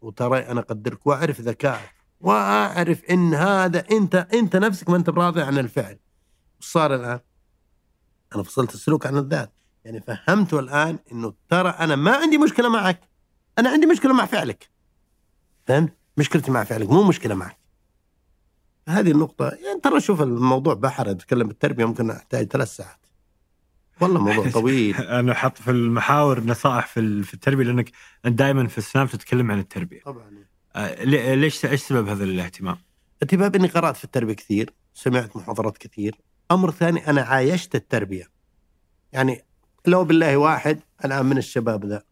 وترى 0.00 0.38
أنا 0.38 0.60
أقدرك 0.60 1.06
وأعرف 1.06 1.40
ذكائك 1.40 1.94
وأعرف 2.20 3.04
إن 3.04 3.34
هذا 3.34 3.84
أنت 3.90 4.14
أنت 4.14 4.56
نفسك 4.56 4.90
ما 4.90 4.96
أنت 4.96 5.10
براضي 5.10 5.42
عن 5.42 5.58
الفعل. 5.58 5.98
صار 6.64 6.94
الآن؟ 6.94 7.20
أنا 8.34 8.42
فصلت 8.42 8.74
السلوك 8.74 9.06
عن 9.06 9.16
الذات 9.16 9.52
يعني 9.84 10.00
فهمته 10.00 10.60
الآن 10.60 10.98
إنه 11.12 11.34
ترى 11.48 11.68
أنا 11.68 11.96
ما 11.96 12.16
عندي 12.16 12.38
مشكلة 12.38 12.68
معك 12.68 13.00
أنا 13.58 13.70
عندي 13.70 13.86
مشكلة 13.86 14.14
مع 14.14 14.26
فعلك 14.26 14.70
فهمت؟ 15.66 15.92
مشكلتي 16.16 16.50
مع 16.50 16.64
فعلك 16.64 16.90
مو 16.90 17.02
مشكلة 17.02 17.34
معك 17.34 17.58
هذه 18.88 19.10
النقطة 19.10 19.48
يعني 19.48 19.80
ترى 19.82 20.00
شوف 20.00 20.22
الموضوع 20.22 20.74
بحر 20.74 21.10
أتكلم 21.10 21.48
بالتربية 21.48 21.84
ممكن 21.84 22.10
أحتاج 22.10 22.46
ثلاث 22.46 22.76
ساعات 22.76 23.06
والله 24.00 24.20
موضوع 24.20 24.50
طويل 24.60 24.96
أنا 24.96 25.32
أحط 25.32 25.58
في 25.58 25.70
المحاور 25.70 26.40
نصائح 26.40 26.86
في 26.86 27.22
في 27.22 27.34
التربية 27.34 27.64
لأنك 27.64 27.90
أنت 28.24 28.38
دائما 28.38 28.66
في 28.66 28.78
السناب 28.78 29.08
تتكلم 29.08 29.50
عن 29.50 29.58
التربية. 29.58 30.00
طبعا 30.02 30.44
آه، 30.76 31.04
ليش 31.34 31.66
إيش 31.66 31.82
سبب 31.82 32.08
هذا 32.08 32.24
الاهتمام؟ 32.24 32.78
اهتمام 33.22 33.52
إني 33.54 33.68
قرأت 33.68 33.96
في 33.96 34.04
التربية 34.04 34.34
كثير، 34.34 34.72
سمعت 34.94 35.36
محاضرات 35.36 35.78
كثير، 35.78 36.20
أمر 36.50 36.70
ثاني 36.70 37.10
أنا 37.10 37.22
عايشت 37.22 37.74
التربية. 37.74 38.30
يعني 39.12 39.44
لو 39.86 40.04
بالله 40.04 40.36
واحد 40.36 40.80
الان 41.04 41.26
من 41.26 41.38
الشباب 41.38 41.84
ذا 41.84 42.02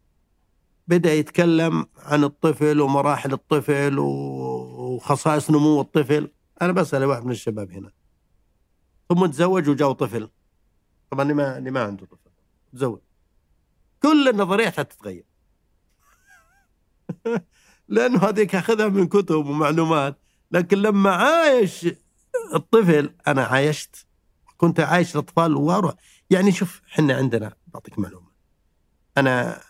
بدأ 0.87 1.13
يتكلم 1.13 1.85
عن 1.97 2.23
الطفل 2.23 2.81
ومراحل 2.81 3.33
الطفل 3.33 3.99
وخصائص 3.99 5.51
نمو 5.51 5.81
الطفل، 5.81 6.31
أنا 6.61 6.71
بسال 6.71 7.03
واحد 7.03 7.25
من 7.25 7.31
الشباب 7.31 7.71
هنا. 7.71 7.91
ثم 9.09 9.25
تزوج 9.25 9.69
وجاء 9.69 9.91
طفل. 9.91 10.29
طبعا 11.11 11.23
اللي 11.23 11.33
ما 11.33 11.57
اللي 11.57 11.71
ما 11.71 11.83
عنده 11.83 12.05
طفل 12.05 12.31
تزوج. 12.73 12.99
كل 14.01 14.29
النظريات 14.29 14.77
حتتغير. 14.77 15.25
لأنه 17.87 18.19
هذيك 18.19 18.55
أخذها 18.55 18.87
من 18.87 19.07
كتب 19.07 19.35
ومعلومات 19.35 20.19
لكن 20.51 20.77
لما 20.77 21.11
عايش 21.11 21.87
الطفل 22.53 23.15
أنا 23.27 23.43
عايشت 23.43 24.07
كنت 24.63 24.79
عايش 24.79 25.15
الاطفال 25.15 25.55
وأروح. 25.55 25.93
يعني 26.29 26.51
شوف 26.51 26.81
إحنا 26.93 27.13
عندنا 27.13 27.53
بعطيك 27.67 27.99
معلومة. 27.99 28.27
أنا 29.17 29.61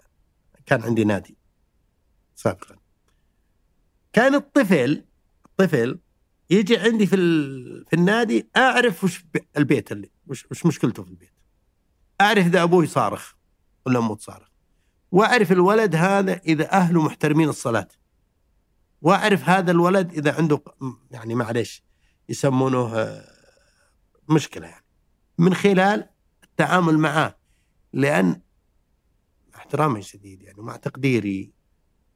كان 0.65 0.83
عندي 0.83 1.03
نادي 1.03 1.37
سابقا. 2.35 2.75
كان 4.13 4.35
الطفل 4.35 5.05
الطفل 5.45 5.99
يجي 6.49 6.77
عندي 6.77 7.07
في 7.07 7.15
في 7.87 7.93
النادي 7.93 8.49
أعرف 8.57 9.03
وش 9.03 9.25
البيت 9.57 9.91
اللي 9.91 10.09
وش, 10.27 10.45
وش 10.51 10.65
مشكلته 10.65 11.03
في 11.03 11.09
البيت. 11.09 11.33
أعرف 12.21 12.45
إذا 12.45 12.63
أبوي 12.63 12.87
صارخ 12.87 13.33
ولا 13.85 13.99
امه 13.99 14.15
تصارخ 14.15 14.47
وأعرف 15.11 15.51
الولد 15.51 15.95
هذا 15.95 16.33
إذا 16.33 16.71
أهله 16.71 17.01
محترمين 17.01 17.49
الصلاة. 17.49 17.87
وأعرف 19.01 19.49
هذا 19.49 19.71
الولد 19.71 20.13
إذا 20.13 20.35
عنده 20.35 20.61
يعني 21.11 21.35
معلش 21.35 21.83
يسمونه 22.29 22.95
آه، 22.95 23.33
مشكلة 24.29 24.67
يعني. 24.67 24.82
من 25.37 25.53
خلال 25.53 26.09
التعامل 26.43 26.97
معه 26.97 27.37
لأن 27.93 28.41
احترامي 29.55 30.01
شديد 30.01 30.41
يعني 30.41 30.61
مع 30.61 30.75
تقديري. 30.75 31.53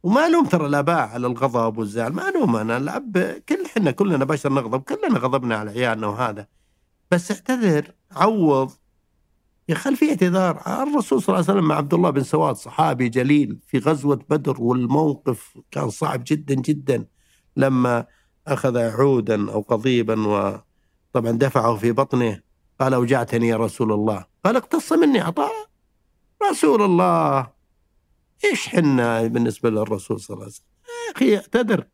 وما 0.04 0.30
لوم 0.30 0.46
ترى 0.46 0.66
الاباء 0.66 1.08
على 1.08 1.28
الغضب 1.28 1.78
والزعل 1.78 2.14
ما 2.14 2.32
لوم 2.32 2.56
أنا 2.56 2.78
الاب 2.78 3.42
كل 3.50 3.66
إحنا 3.66 3.92
كلنا 3.92 4.26
بشر 4.26 4.54
نغضب 4.54 4.82
كلنا 4.82 5.20
غضبنا 5.20 5.56
على 5.56 5.72
عيالنا 5.72 6.08
وهذا. 6.08 6.48
بس 7.12 7.32
اعتذر 7.32 7.92
عوض. 8.12 8.72
يا 9.70 9.76
في 9.76 10.10
اعتذار. 10.10 10.84
الرسول 10.84 11.22
صلى 11.22 11.36
الله 11.36 11.50
عليه 11.50 11.60
وسلم 11.60 11.68
مع 11.68 11.76
عبد 11.76 11.94
الله 11.94 12.10
بن 12.10 12.24
سواد 12.24 12.56
صحابي 12.56 13.10
جليل 13.10 13.60
في 13.68 13.78
غزوة 13.78 14.20
بدر 14.30 14.62
والموقف 14.62 15.58
كان 15.72 15.90
صعب 15.90 16.24
جدا 16.28 16.56
جدا 16.56 17.08
لما 17.56 18.06
أخذ 18.48 18.78
عودا 18.78 19.52
أو 19.52 19.62
قضيبا 19.62 20.28
وطبعا 20.28 21.32
دفعه 21.32 21.76
في 21.76 21.92
بطنه. 21.92 22.47
قال 22.80 22.94
اوجعتني 22.94 23.48
يا 23.48 23.58
رسول 23.58 23.92
الله. 23.92 24.26
قال 24.46 24.56
اقتص 24.56 24.94
مني 24.94 25.20
عطاء 25.20 25.52
رسول 26.52 26.82
الله. 26.82 27.52
إيش 28.46 28.68
حنا 28.68 29.28
بالنسبة 29.28 29.70
للرسول 29.70 30.20
صلى 30.20 30.34
الله 30.34 30.44
عليه 30.44 30.54
وسلم؟ 30.54 30.68
يا 31.08 31.16
أخي 31.16 31.36
اعتذر. 31.36 31.88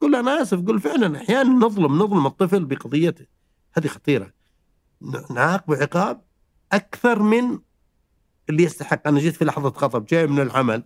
قل 0.00 0.14
أنا 0.14 0.42
آسف. 0.42 0.60
قل 0.60 0.80
فعلا 0.80 1.16
أحيانا 1.16 1.66
نظلم 1.66 1.98
نظلم 1.98 2.26
الطفل 2.26 2.64
بقضيته. 2.64 3.26
هذه 3.74 3.86
خطيرة. 3.86 4.32
نعاقبه 5.30 5.76
عقاب 5.76 6.22
أكثر 6.72 7.18
من 7.18 7.58
اللي 8.48 8.62
يستحق. 8.62 9.08
أنا 9.08 9.20
جيت 9.20 9.36
في 9.36 9.44
لحظة 9.44 9.68
غضب 9.68 10.06
جاي 10.06 10.26
من 10.26 10.40
العمل 10.40 10.84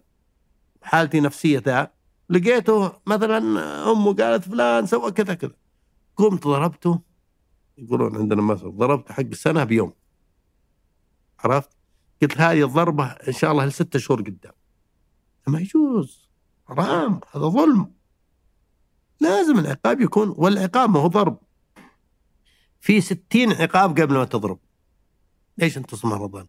حالتي 0.82 1.20
نفسية 1.20 1.58
ذا 1.58 1.90
لقيته 2.30 2.92
مثلا 3.06 3.38
أمه 3.92 4.14
قالت 4.14 4.44
فلان 4.44 4.86
سوى 4.86 5.12
كذا 5.12 5.34
كذا. 5.34 5.54
قمت 6.16 6.44
ضربته. 6.46 7.13
يقولون 7.78 8.16
عندنا 8.16 8.42
مثل 8.42 8.70
ضربته 8.70 9.14
حق 9.14 9.20
السنة 9.20 9.64
بيوم. 9.64 9.92
عرفت؟ 11.38 11.70
قلت 12.22 12.38
هذه 12.38 12.64
الضربة 12.64 13.05
إن 13.05 13.32
شاء 13.32 13.52
الله 13.52 13.64
لستة 13.64 13.98
شهور 13.98 14.20
قدام. 14.20 14.52
ما 15.46 15.60
يجوز. 15.60 16.30
حرام. 16.66 17.20
هذا 17.32 17.46
ظلم. 17.46 17.92
لازم 19.20 19.59
العقاب 19.59 20.01
يكون 20.01 20.34
والعقاب 20.36 20.90
ما 20.90 21.01
هو 21.01 21.06
ضرب. 21.06 21.38
في 22.80 23.01
ستين 23.01 23.52
عقاب 23.52 24.01
قبل 24.01 24.14
ما 24.14 24.24
تضرب. 24.24 24.59
ليش 25.59 25.78
انتصم 25.78 26.12
رمضان؟ 26.12 26.46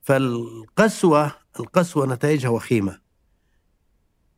فالقسوة 0.00 1.32
القسوة 1.60 2.06
نتائجها 2.06 2.48
وخيمة. 2.48 3.00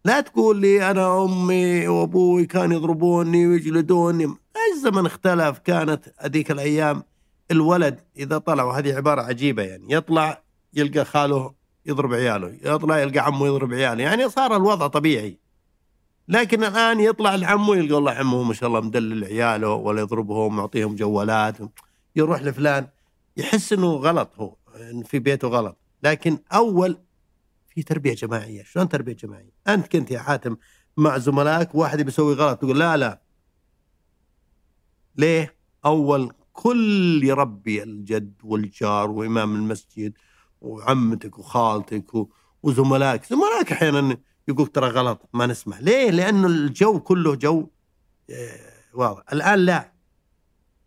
لا 0.04 0.20
تقول 0.20 0.60
لي 0.60 0.90
أنا 0.90 1.24
أمي 1.24 1.88
وأبوي 1.88 2.46
كانوا 2.46 2.76
يضربوني 2.76 3.46
ويجلدوني. 3.46 4.36
الزمن 4.74 5.06
اختلف 5.06 5.58
كانت 5.58 6.14
هذيك 6.18 6.50
الأيام 6.50 7.02
الولد 7.50 8.00
إذا 8.16 8.38
طلع 8.38 8.64
وهذه 8.64 8.96
عبارة 8.96 9.22
عجيبة 9.22 9.62
يعني 9.62 9.94
يطلع 9.94 10.42
يلقى 10.74 11.04
خاله 11.04 11.54
يضرب 11.86 12.14
عياله 12.14 12.58
يطلع 12.62 12.98
يلقى 12.98 13.18
عمه 13.18 13.46
يضرب 13.46 13.72
عياله 13.72 14.02
يعني 14.02 14.28
صار 14.28 14.56
الوضع 14.56 14.86
طبيعي. 14.86 15.38
لكن 16.28 16.64
الآن 16.64 17.00
يطلع 17.00 17.34
لعمه 17.34 17.76
يلقى 17.76 17.94
والله 17.94 18.12
عمه 18.12 18.42
ما 18.42 18.54
شاء 18.54 18.68
الله 18.68 18.80
مدلل 18.80 19.24
عياله 19.24 19.68
ولا 19.68 20.00
يضربهم 20.00 20.56
معطيهم 20.56 20.96
جوالات 20.96 21.56
يروح 22.16 22.42
لفلان 22.42 22.86
يحس 23.36 23.72
إنه 23.72 23.92
غلط 23.92 24.30
هو 24.36 24.56
إن 24.90 25.02
في 25.02 25.18
بيته 25.18 25.48
غلط. 25.48 25.76
لكن 26.02 26.38
أول 26.52 26.98
في 27.68 27.82
تربية 27.82 28.14
جماعية. 28.14 28.62
شلون 28.64 28.88
تربية 28.88 29.12
جماعية؟ 29.12 29.52
أنت 29.68 29.86
كنت 29.86 30.10
يا 30.10 30.18
حاتم 30.18 30.56
مع 30.96 31.18
زملائك 31.18 31.74
واحد 31.74 32.02
بيسوي 32.02 32.34
غلط 32.34 32.58
تقول 32.58 32.78
لا 32.78 32.96
لا 32.96 33.21
ليه؟ 35.16 35.54
أول 35.84 36.32
كل 36.52 37.20
يربي 37.24 37.82
الجد 37.82 38.34
والجار 38.44 39.10
وإمام 39.10 39.54
المسجد 39.54 40.12
وعمتك 40.60 41.38
وخالتك 41.38 42.26
وزملائك. 42.62 43.24
زملائك 43.24 43.72
أحيانا 43.72 44.16
يقول 44.48 44.66
ترى 44.66 44.88
غلط 44.88 45.28
ما 45.32 45.46
نسمح 45.46 45.80
ليه؟ 45.80 46.10
لأنه 46.10 46.46
الجو 46.46 47.00
كله 47.00 47.34
جو 47.34 47.68
آه، 48.30 48.58
واضح. 48.94 49.22
الآن 49.32 49.58
لا. 49.58 49.92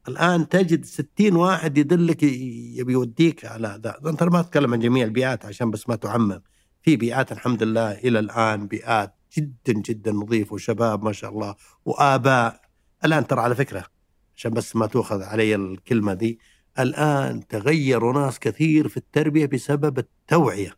الآن 0.08 0.50
تجد 0.50 0.86
ستين 0.86 1.36
واحد 1.36 1.78
يدلك 1.78 2.24
يبي 2.24 2.94
يوديك 2.94 3.46
على 3.46 3.82
ذا 3.84 4.10
أنت 4.10 4.24
ما 4.24 4.40
اتكلم 4.40 4.74
عن 4.74 4.80
جميع 4.80 5.06
البيئات 5.06 5.46
عشان 5.46 5.72
بس 5.72 5.90
ما 5.90 5.96
تعمم. 5.96 6.42
في 6.82 6.96
بيئات 6.96 7.32
الحمد 7.32 7.64
لله 7.64 7.92
إلى 7.92 8.20
الآن 8.20 8.68
بيئات 8.68 9.16
جدا 9.38 9.74
جدا 9.74 10.12
نظيفة 10.12 10.54
وشباب 10.54 11.04
ما 11.04 11.12
شاء 11.12 11.32
الله 11.32 11.56
وآباء. 11.86 12.62
الآن 13.06 13.28
ترى 13.28 13.42
على 13.42 13.56
فكرة 13.56 13.95
عشان 14.38 14.52
بس 14.52 14.76
ما 14.76 14.86
تؤخذ 14.86 15.22
علي 15.24 15.56
الكلمة 15.56 16.14
دي. 16.14 16.40
الآن 16.80 17.48
تغيروا 17.48 18.14
ناس 18.14 18.40
كثير 18.40 18.88
في 18.88 18.98
التربية 18.98 19.46
بسبب 19.46 20.00
التوعية. 20.00 20.76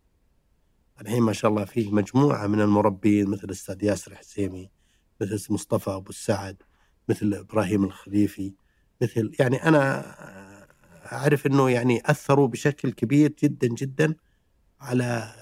الحين 1.01 1.21
ما 1.23 1.33
شاء 1.33 1.51
الله 1.51 1.65
في 1.65 1.89
مجموعة 1.91 2.47
من 2.47 2.61
المربين 2.61 3.29
مثل 3.29 3.43
الاستاذ 3.43 3.83
ياسر 3.83 4.15
حسيمي 4.15 4.69
مثل 5.21 5.53
مصطفى 5.53 5.89
أبو 5.89 6.09
السعد 6.09 6.63
مثل 7.09 7.33
إبراهيم 7.33 7.83
الخليفي 7.83 8.53
مثل 9.01 9.31
يعني 9.39 9.63
أنا 9.63 10.05
أعرف 11.11 11.47
إنه 11.47 11.69
يعني 11.69 12.01
أثروا 12.05 12.47
بشكل 12.47 12.91
كبير 12.91 13.33
جدا 13.43 13.67
جدا 13.67 14.15
على 14.81 15.33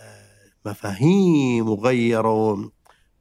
مفاهيم 0.65 1.69
وغيروا 1.69 2.69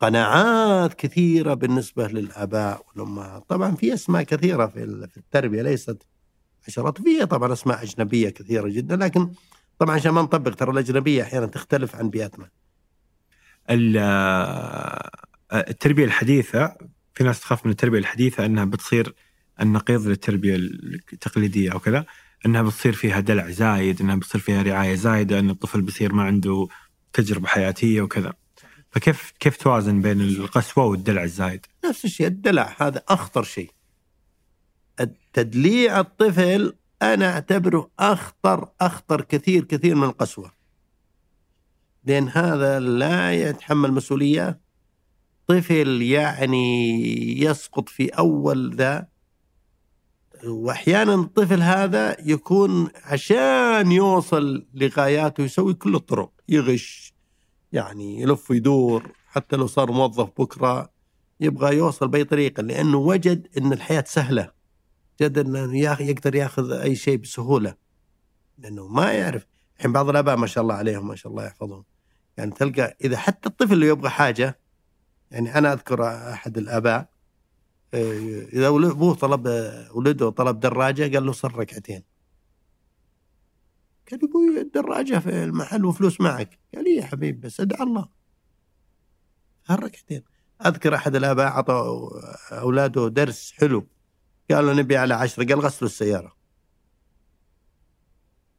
قناعات 0.04 0.94
كثيرة 0.94 1.54
بالنسبة 1.54 2.06
للآباء 2.08 2.86
والأمهات، 2.88 3.44
طبعا 3.48 3.74
في 3.74 3.94
أسماء 3.94 4.22
كثيرة 4.22 4.66
في 4.66 4.84
التربية 5.16 5.62
ليست 5.62 6.02
عشرات. 6.68 6.98
في 7.02 7.26
طبعا 7.26 7.52
أسماء 7.52 7.82
أجنبية 7.82 8.28
كثيرة 8.28 8.68
جدا 8.68 8.96
لكن 8.96 9.30
طبعا 9.78 9.94
عشان 9.94 10.10
ما 10.12 10.22
نطبق 10.22 10.54
ترى 10.54 10.70
الأجنبية 10.70 11.22
أحيانا 11.22 11.46
تختلف 11.46 11.96
عن 11.96 12.10
بيئتنا. 12.10 12.48
ال- 13.70 13.96
التربية 15.52 16.04
الحديثة 16.04 16.76
في 17.14 17.24
ناس 17.24 17.40
تخاف 17.40 17.66
من 17.66 17.72
التربية 17.72 17.98
الحديثة 17.98 18.46
أنها 18.46 18.64
بتصير 18.64 19.14
النقيض 19.60 20.06
للتربية 20.06 20.56
التقليدية 20.56 21.72
أو 21.72 21.78
كذا 21.78 22.06
أنها 22.46 22.62
بتصير 22.62 22.92
فيها 22.92 23.20
دلع 23.20 23.50
زايد 23.50 24.00
أنها 24.00 24.16
بتصير 24.16 24.40
فيها 24.40 24.62
رعاية 24.62 24.94
زايدة 24.94 25.38
أن 25.38 25.50
الطفل 25.50 25.80
بيصير 25.82 26.12
ما 26.12 26.22
عنده 26.22 26.68
تجربة 27.12 27.46
حياتية 27.48 28.02
وكذا. 28.02 28.32
فكيف 28.94 29.32
كيف 29.40 29.56
توازن 29.56 30.00
بين 30.00 30.20
القسوة 30.20 30.84
والدلع 30.84 31.22
الزايد؟ 31.22 31.66
نفس 31.84 32.04
الشيء 32.04 32.26
الدلع 32.26 32.76
هذا 32.80 33.02
أخطر 33.08 33.42
شيء. 33.42 33.70
التدليع 35.00 36.00
الطفل 36.00 36.74
أنا 37.02 37.30
أعتبره 37.30 37.90
أخطر 37.98 38.68
أخطر 38.80 39.20
كثير 39.20 39.64
كثير 39.64 39.94
من 39.94 40.04
القسوة. 40.04 40.52
لأن 42.04 42.28
هذا 42.28 42.80
لا 42.80 43.32
يتحمل 43.32 43.92
مسؤولية 43.92 44.60
طفل 45.46 46.02
يعني 46.02 46.96
يسقط 47.40 47.88
في 47.88 48.08
أول 48.08 48.74
ذا 48.74 49.06
وأحيانا 50.44 51.14
الطفل 51.14 51.62
هذا 51.62 52.16
يكون 52.20 52.88
عشان 53.04 53.92
يوصل 53.92 54.66
لغاياته 54.74 55.42
يسوي 55.42 55.74
كل 55.74 55.94
الطرق 55.94 56.32
يغش 56.48 57.13
يعني 57.74 58.20
يلف 58.22 58.50
ويدور 58.50 59.10
حتى 59.26 59.56
لو 59.56 59.66
صار 59.66 59.92
موظف 59.92 60.30
بكرة 60.38 60.90
يبغى 61.40 61.76
يوصل 61.76 62.08
بأي 62.08 62.24
طريقة 62.24 62.62
لأنه 62.62 62.98
وجد 62.98 63.48
إن 63.58 63.72
الحياة 63.72 64.04
سهلة. 64.06 64.50
جد 65.20 65.38
إنه 65.38 65.78
يقدر 66.00 66.34
ياخذ 66.34 66.72
أي 66.72 66.96
شيء 66.96 67.16
بسهولة. 67.16 67.74
لأنه 68.58 68.88
ما 68.88 69.12
يعرف. 69.12 69.46
الحين 69.76 69.92
بعض 69.92 70.08
الآباء 70.08 70.36
ما 70.36 70.46
شاء 70.46 70.62
الله 70.62 70.74
عليهم 70.74 71.08
ما 71.08 71.16
شاء 71.16 71.32
الله 71.32 71.44
يحفظهم. 71.46 71.84
يعني 72.36 72.50
تلقى 72.50 72.96
إذا 73.04 73.16
حتى 73.16 73.48
الطفل 73.48 73.72
اللي 73.72 73.86
يبغى 73.86 74.10
حاجة 74.10 74.58
يعني 75.30 75.58
أنا 75.58 75.72
أذكر 75.72 76.04
أحد 76.32 76.58
الآباء 76.58 77.08
آه، 77.94 78.42
إذا 78.52 78.68
أبوه 78.68 79.14
طلب 79.14 79.46
ولده 79.94 80.30
طلب 80.30 80.60
دراجة 80.60 81.14
قال 81.14 81.26
له 81.26 81.32
صل 81.32 81.54
ركعتين 81.54 82.02
قال 84.10 84.20
له 84.22 84.28
أبوي 84.28 84.60
الدراجة 84.60 85.18
في 85.18 85.44
المحل 85.44 85.84
وفلوس 85.84 86.20
معك. 86.20 86.58
قال 86.74 86.84
لي 86.84 86.90
يا 86.96 87.04
حبيبي 87.04 87.38
بس 87.38 87.60
أدعى 87.60 87.82
الله. 87.82 88.08
هالركعتين 89.66 90.22
أذكر 90.66 90.94
أحد 90.94 91.16
الآباء 91.16 91.46
أعطى 91.46 92.08
أولاده 92.52 93.08
درس 93.08 93.52
حلو. 93.52 93.86
قالوا 94.50 94.74
نبي 94.74 94.96
على 94.96 95.14
عشرة 95.14 95.44
قال 95.44 95.60
غسلوا 95.60 95.90
السيارة. 95.90 96.36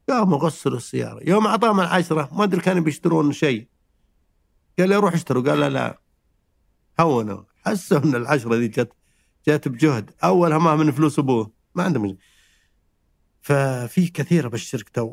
قاموا 0.08 0.38
غسلوا 0.38 0.76
السيارة. 0.76 1.20
يوم 1.28 1.46
أعطاهم 1.46 1.80
العشرة 1.80 2.28
ما 2.32 2.44
أدري 2.44 2.60
كانوا 2.60 2.82
بيشترون 2.82 3.32
شيء. 3.32 3.68
قال 4.78 4.88
لي 4.88 4.96
روح 4.96 5.12
اشتروا. 5.12 5.42
قال 5.42 5.60
لا 5.60 5.70
لا. 5.70 6.00
هونوا. 7.00 7.42
حسوا 7.66 7.98
إن 7.98 8.14
العشرة 8.14 8.56
دي 8.56 8.68
جت 8.68 8.92
جت 9.48 9.68
بجهد. 9.68 10.10
أول 10.24 10.52
همها 10.52 10.76
من 10.76 10.90
فلوس 10.90 11.18
أبوه. 11.18 11.52
ما 11.74 11.82
عنده 11.84 12.00
مشكلة. 12.00 12.18
ففي 13.46 14.08
كثير 14.08 14.46
ابشرك 14.46 14.88
تو 14.88 15.08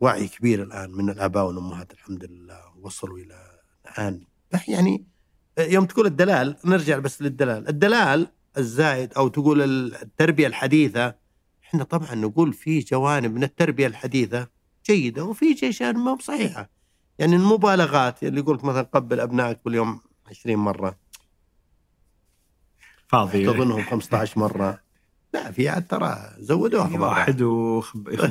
وعي 0.00 0.28
كبير 0.28 0.62
الآن 0.62 0.90
من 0.90 1.10
الآباء 1.10 1.46
والأمهات 1.46 1.92
الحمد 1.92 2.24
لله. 2.24 2.60
وصلوا 2.80 3.18
إلى 3.18 3.60
الآن. 3.86 4.26
يعني 4.68 5.04
يوم 5.58 5.84
تقول 5.84 6.06
الدلال 6.06 6.56
نرجع 6.64 6.98
بس 6.98 7.22
للدلال. 7.22 7.68
الدلال 7.68 8.28
الزائد 8.58 9.14
أو 9.14 9.28
تقول 9.28 9.62
التربية 9.62 10.46
الحديثة 10.46 11.14
إحنا 11.64 11.84
طبعا 11.84 12.14
نقول 12.14 12.52
في 12.52 12.78
جوانب 12.78 13.34
من 13.34 13.42
التربية 13.42 13.86
الحديثة 13.86 14.48
جيدة 14.86 15.24
وفي 15.24 15.68
اشياء 15.68 15.92
ما 15.92 16.14
بصحيحة. 16.14 16.70
يعني 17.18 17.36
المبالغات 17.36 18.22
اللي 18.22 18.40
يقول 18.40 18.56
لك 18.56 18.64
مثلا 18.64 18.82
قبل 18.82 19.20
أبنائك 19.20 19.60
باليوم 19.64 20.00
20 20.26 20.56
مرة. 20.56 20.98
فاضي. 23.08 23.46
تظنهم 23.46 23.82
15 23.82 24.40
مرة. 24.40 24.91
لا 25.34 25.50
في 25.50 25.68
عاد 25.68 25.86
ترى 25.86 26.30
زودوها. 26.38 27.00
واحد 27.00 27.42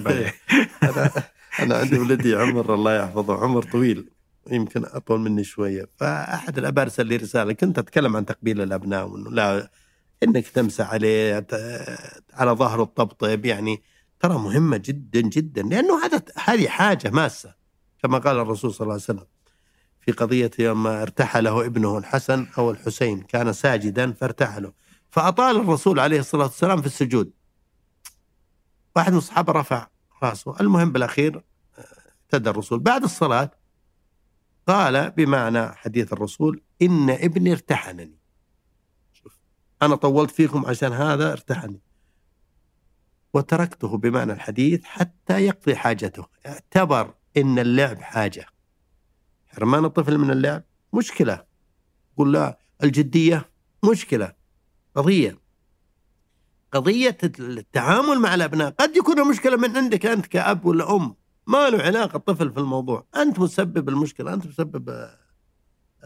عليه 0.08 0.34
أنا 0.84 1.12
أنا 1.60 1.78
عندي 1.78 2.00
ولدي 2.04 2.36
عمر 2.36 2.74
الله 2.74 2.96
يحفظه 2.96 3.44
عمر 3.44 3.64
طويل 3.64 4.10
يمكن 4.52 4.86
أطول 4.86 5.20
مني 5.20 5.44
شوية. 5.44 5.90
فأحد 5.98 6.58
الاباء 6.58 6.86
ارسل 6.86 7.06
لي 7.08 7.16
رسالة 7.16 7.54
كنت 7.54 7.80
أتكلم 7.80 8.16
عن 8.16 8.26
تقبيل 8.26 8.62
الأبناء 8.62 9.08
وإنه 9.08 9.32
لا 9.32 9.72
إنك 10.24 10.48
تمسح 10.48 10.94
عليه 10.94 11.48
على 12.34 12.52
ظهره 12.52 12.84
الطبطب 12.84 13.46
يعني 13.46 13.82
ترى 14.20 14.34
مهمة 14.34 14.78
جدا 14.78 15.22
جدا 15.22 15.62
لأنه 15.62 16.06
هذا 16.06 16.22
هذه 16.46 16.68
حاجة 16.68 17.10
ماسة 17.10 17.54
كما 18.04 18.18
قال 18.18 18.40
الرسول 18.40 18.74
صلى 18.74 18.82
الله 18.82 18.94
عليه 18.94 19.04
وسلم. 19.04 19.26
في 20.00 20.12
قضية 20.12 20.52
يوم 20.60 20.88
ارتحله 20.88 21.66
ابنه 21.66 21.98
الحسن 21.98 22.48
أو 22.58 22.72
الحسين 22.72 23.22
كان 23.22 23.54
ساجدا 23.54 24.12
فارتحله. 24.12 24.72
فأطال 25.12 25.56
الرسول 25.56 26.00
عليه 26.00 26.20
الصلاة 26.20 26.44
والسلام 26.44 26.82
في 26.82 26.88
السجود. 26.88 27.32
واحد 28.96 29.12
من 29.12 29.18
الصحابة 29.18 29.54
رفع 29.54 29.88
رأسه. 30.24 30.60
المهم 30.60 30.92
بالأخير 30.92 31.44
اهتدى 32.26 32.50
الرسول. 32.50 32.80
بعد 32.80 33.04
الصلاة 33.04 33.52
قال 34.68 35.12
بمعنى 35.12 35.68
حديث 35.68 36.14
الرسول 36.14 36.62
إن 36.82 37.10
ابني 37.10 37.52
ارتحنني. 37.52 38.20
أنا 39.82 39.96
طولت 39.96 40.32
فيكم 40.32 40.66
عشان 40.66 40.94
هذا 40.94 41.32
ارتحني. 41.32 41.82
وتركته 43.34 43.98
بمعنى 43.98 44.34
الحديث 44.34 44.84
حتى 44.84 45.46
يقضي 45.46 45.76
حاجته. 45.76 46.28
اعتبر 46.46 47.14
إن 47.38 47.60
اللعب 47.60 48.02
حاجة. 48.02 48.46
حرمان 49.48 49.86
الطفل 49.86 50.18
من 50.18 50.32
اللعب؟ 50.32 50.64
مشكلة. 50.94 51.46
قل 52.18 52.32
لا 52.32 52.60
الجدية؟ 52.84 53.50
مشكلة. 53.92 54.41
قضية. 54.96 55.38
قضية 56.72 57.18
التعامل 57.40 58.20
مع 58.20 58.36
الأبناء. 58.36 58.70
قد 58.80 58.96
يكون 58.96 59.20
المشكلة 59.20 59.58
من 59.58 59.78
عندك 59.78 60.06
أنت 60.06 60.26
كأب 60.26 60.66
ولا 60.66 60.96
أم. 60.96 61.16
ما 61.48 61.70
له 61.70 61.84
علاقة 61.84 62.18
الطفل 62.18 62.52
في 62.52 62.60
الموضوع. 62.60 63.06
أنت 63.16 63.40
مسبب 63.40 63.90
المشكلة. 63.90 64.34
أنت 64.34 64.48
مسبب 64.48 64.90
آه، 64.90 65.18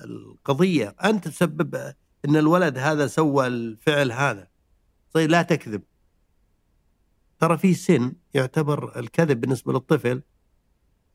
القضية. 0.03 0.95
أنت 1.03 1.27
تسبب 1.27 1.75
آه، 1.75 1.95
إن 2.25 2.35
الولد 2.35 2.77
هذا 2.77 3.07
سوى 3.07 3.47
الفعل 3.47 4.11
هذا. 4.11 4.47
زي 5.15 5.27
لا 5.27 5.41
تكذب. 5.41 5.81
ترى 7.39 7.57
في 7.57 7.73
سن 7.73 8.13
يعتبر 8.33 8.99
الكذب 8.99 9.41
بالنسبة 9.41 9.73
للطفل 9.73 10.21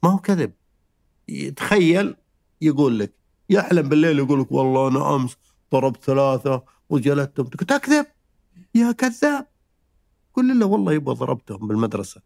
ما 0.02 0.10
هو 0.10 0.18
كذب. 0.18 0.52
يتخيل 1.28 2.16
يقول 2.60 2.98
لك 2.98 3.14
يحلم 3.50 3.88
بالليل 3.88 4.18
يقول 4.18 4.40
لك 4.40 4.52
والله 4.52 4.88
أنا 4.88 5.14
أمس 5.14 5.36
ضربت 5.72 6.04
ثلاثة 6.04 6.64
وجلدتهم. 6.90 7.46
تكذب 7.46 8.06
يا 8.74 8.92
كذاب؟ 8.92 9.46
قل 10.34 10.58
له 10.58 10.66
والله 10.66 10.92
يبغى 10.92 11.14
ضربتهم 11.14 11.68
بالمدرسة. 11.68 12.22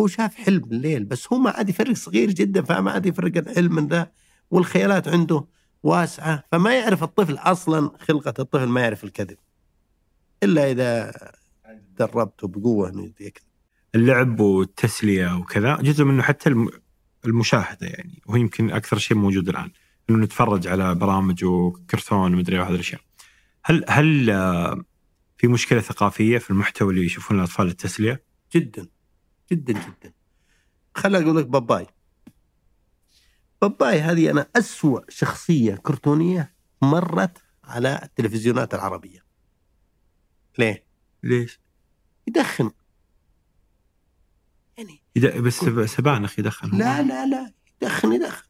هو 0.00 0.06
شاف 0.06 0.34
حلم 0.34 0.58
بالليل 0.58 1.04
بس 1.04 1.32
هو 1.32 1.38
ما 1.38 1.50
عاد 1.50 1.68
يفرق 1.68 1.92
صغير 1.92 2.30
جدا 2.30 2.62
فما 2.62 2.90
عاد 2.90 3.06
يفرق 3.06 3.36
الحلم 3.36 3.74
من 3.74 3.88
ذا 3.88 4.12
والخيالات 4.50 5.08
عنده 5.08 5.44
واسعة 5.82 6.44
فما 6.52 6.78
يعرف 6.78 7.02
الطفل 7.02 7.34
أصلا 7.34 7.90
خلقة 8.00 8.34
الطفل 8.38 8.66
ما 8.68 8.80
يعرف 8.80 9.04
الكذب. 9.04 9.36
إلا 10.42 10.70
إذا 10.70 11.12
دربته 11.98 12.48
بقوة 12.48 12.88
إنه 12.88 13.12
يكذب 13.20 13.44
اللعب 13.94 14.40
والتسلية 14.40 15.36
وكذا 15.38 15.76
جزء 15.76 16.04
منه 16.04 16.22
حتى 16.22 16.48
الم- 16.48 16.70
المشاهدة 17.24 17.86
يعني 17.86 18.22
وهي 18.26 18.40
يمكن 18.40 18.70
أكثر 18.70 18.98
شيء 18.98 19.16
موجود 19.16 19.48
الآن. 19.48 19.70
إنه 20.10 20.24
نتفرج 20.24 20.66
على 20.66 20.94
برامج 20.94 21.44
وكرتون 21.44 22.34
ومدري 22.34 22.58
وهذه 22.58 22.74
الأشياء. 22.74 23.00
هل 23.64 23.84
هل 23.88 24.30
آه، 24.30 24.84
في 25.38 25.46
مشكلة 25.48 25.80
ثقافية 25.80 26.38
في 26.38 26.50
المحتوى 26.50 26.90
اللي 26.94 27.04
يشوفون 27.06 27.36
الأطفال 27.38 27.66
التسليه؟ 27.68 28.22
جدا 28.54 28.88
جدا 29.52 29.72
جدا 29.72 30.12
خليني 30.94 31.24
أقول 31.24 31.36
لك 31.36 31.46
باباي 31.46 31.86
باباي 33.62 34.00
هذه 34.00 34.30
أنا 34.30 34.46
أسوأ 34.56 35.00
شخصية 35.08 35.74
كرتونية 35.74 36.54
مرت 36.82 37.38
على 37.64 38.00
التلفزيونات 38.02 38.74
العربية 38.74 39.24
ليه؟ 40.58 40.84
ليش؟ 41.22 41.60
يدخن 42.28 42.70
يعني 44.78 45.02
يد- 45.16 45.38
بس 45.38 45.54
سب- 45.60 45.86
سبانخ 45.86 46.38
يدخن 46.38 46.78
لا 46.78 47.02
لا 47.02 47.26
لا 47.26 47.52
يدخن 47.82 48.12
يدخن 48.12 48.44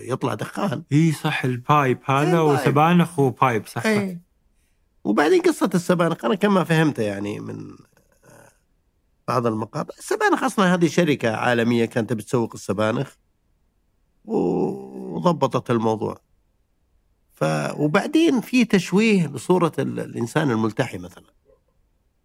يطلع 0.00 0.34
دخان 0.34 0.84
إي 0.92 1.12
صح 1.12 1.44
الـ 1.44 1.55
pipe 1.55 1.98
هذا 2.04 2.40
الـ 2.40 2.43
pipe. 2.43 2.60
وسبانخ 2.60 3.18
و 3.18 3.28
pipe 3.28 3.66
صح, 3.66 3.82
صح. 3.82 3.86
إيه 3.86 4.20
وبعدين 5.04 5.42
قصة 5.42 5.70
السبانخ 5.74 6.24
أنا 6.24 6.34
كما 6.34 6.64
فهمت 6.64 6.98
يعني 6.98 7.40
من 7.40 7.70
آه، 8.24 8.48
بعض 9.28 9.46
المقاطع 9.46 9.94
السبانخ 9.98 10.42
أصلا 10.44 10.74
هذه 10.74 10.86
شركة 10.86 11.36
عالمية 11.36 11.84
كانت 11.84 12.12
بتسوق 12.12 12.50
السبانخ 12.54 13.14
وضبطت 14.24 15.70
الموضوع. 15.70 16.20
ف 17.32 17.44
وبعدين 17.76 18.40
في 18.40 18.64
تشويه 18.64 19.26
لصورة 19.26 19.72
ال- 19.78 20.00
الإنسان 20.00 20.50
الملتحي 20.50 20.98
مثلا. 20.98 21.24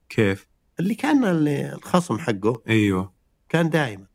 كيف؟ 0.09 0.47
اللي 0.79 0.95
كان 0.95 1.25
اللي 1.25 1.73
الخصم 1.73 2.17
حقه 2.19 2.61
أيوه. 2.69 3.13
كان 3.49 3.69
دائما 3.69 4.05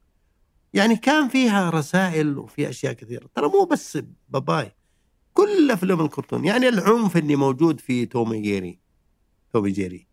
يعني 0.75 0.97
كان 0.97 1.29
فيها 1.29 1.71
رسائل 1.71 2.39
وفي 2.39 2.69
أشياء 2.69 2.93
كثيرة. 2.93 3.29
ترى 3.35 3.49
مو 3.49 3.65
بس 3.65 3.99
باباي 4.29 4.73
كل 5.35 5.71
أفلام 5.71 6.01
الكرتون 6.01 6.45
يعني 6.45 6.69
العنف 6.69 7.17
اللي 7.17 7.37
موجود 7.37 7.81
في 7.81 8.07
تومي 8.07 8.41
جيري 8.43 8.79
تومي 9.53 9.71
جيري. 9.71 10.07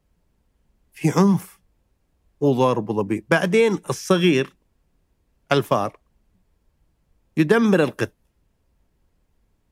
في 0.93 1.09
عنف 1.09 1.59
وضرب 2.39 2.89
وضبيب 2.89 3.25
بعدين 3.29 3.79
الصغير 3.89 4.55
الفار 5.51 5.99
يدمر 7.37 7.83
القط. 7.83 8.13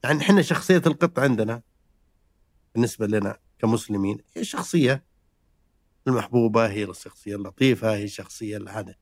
يعني 0.04 0.22
إحنا 0.22 0.42
شخصية 0.42 0.82
القط 0.86 1.20
عندنا 1.20 1.62
بالنسبة 2.74 3.08
لنا 3.08 3.40
كمسلمين 3.60 4.18
هي 4.36 4.44
شخصية 4.44 5.04
المحبوبة 6.08 6.68
هي 6.70 6.84
الشخصية 6.84 7.36
اللطيفة 7.36 7.96
هي 7.96 8.04
الشخصية 8.04 8.58
هذا. 8.70 8.96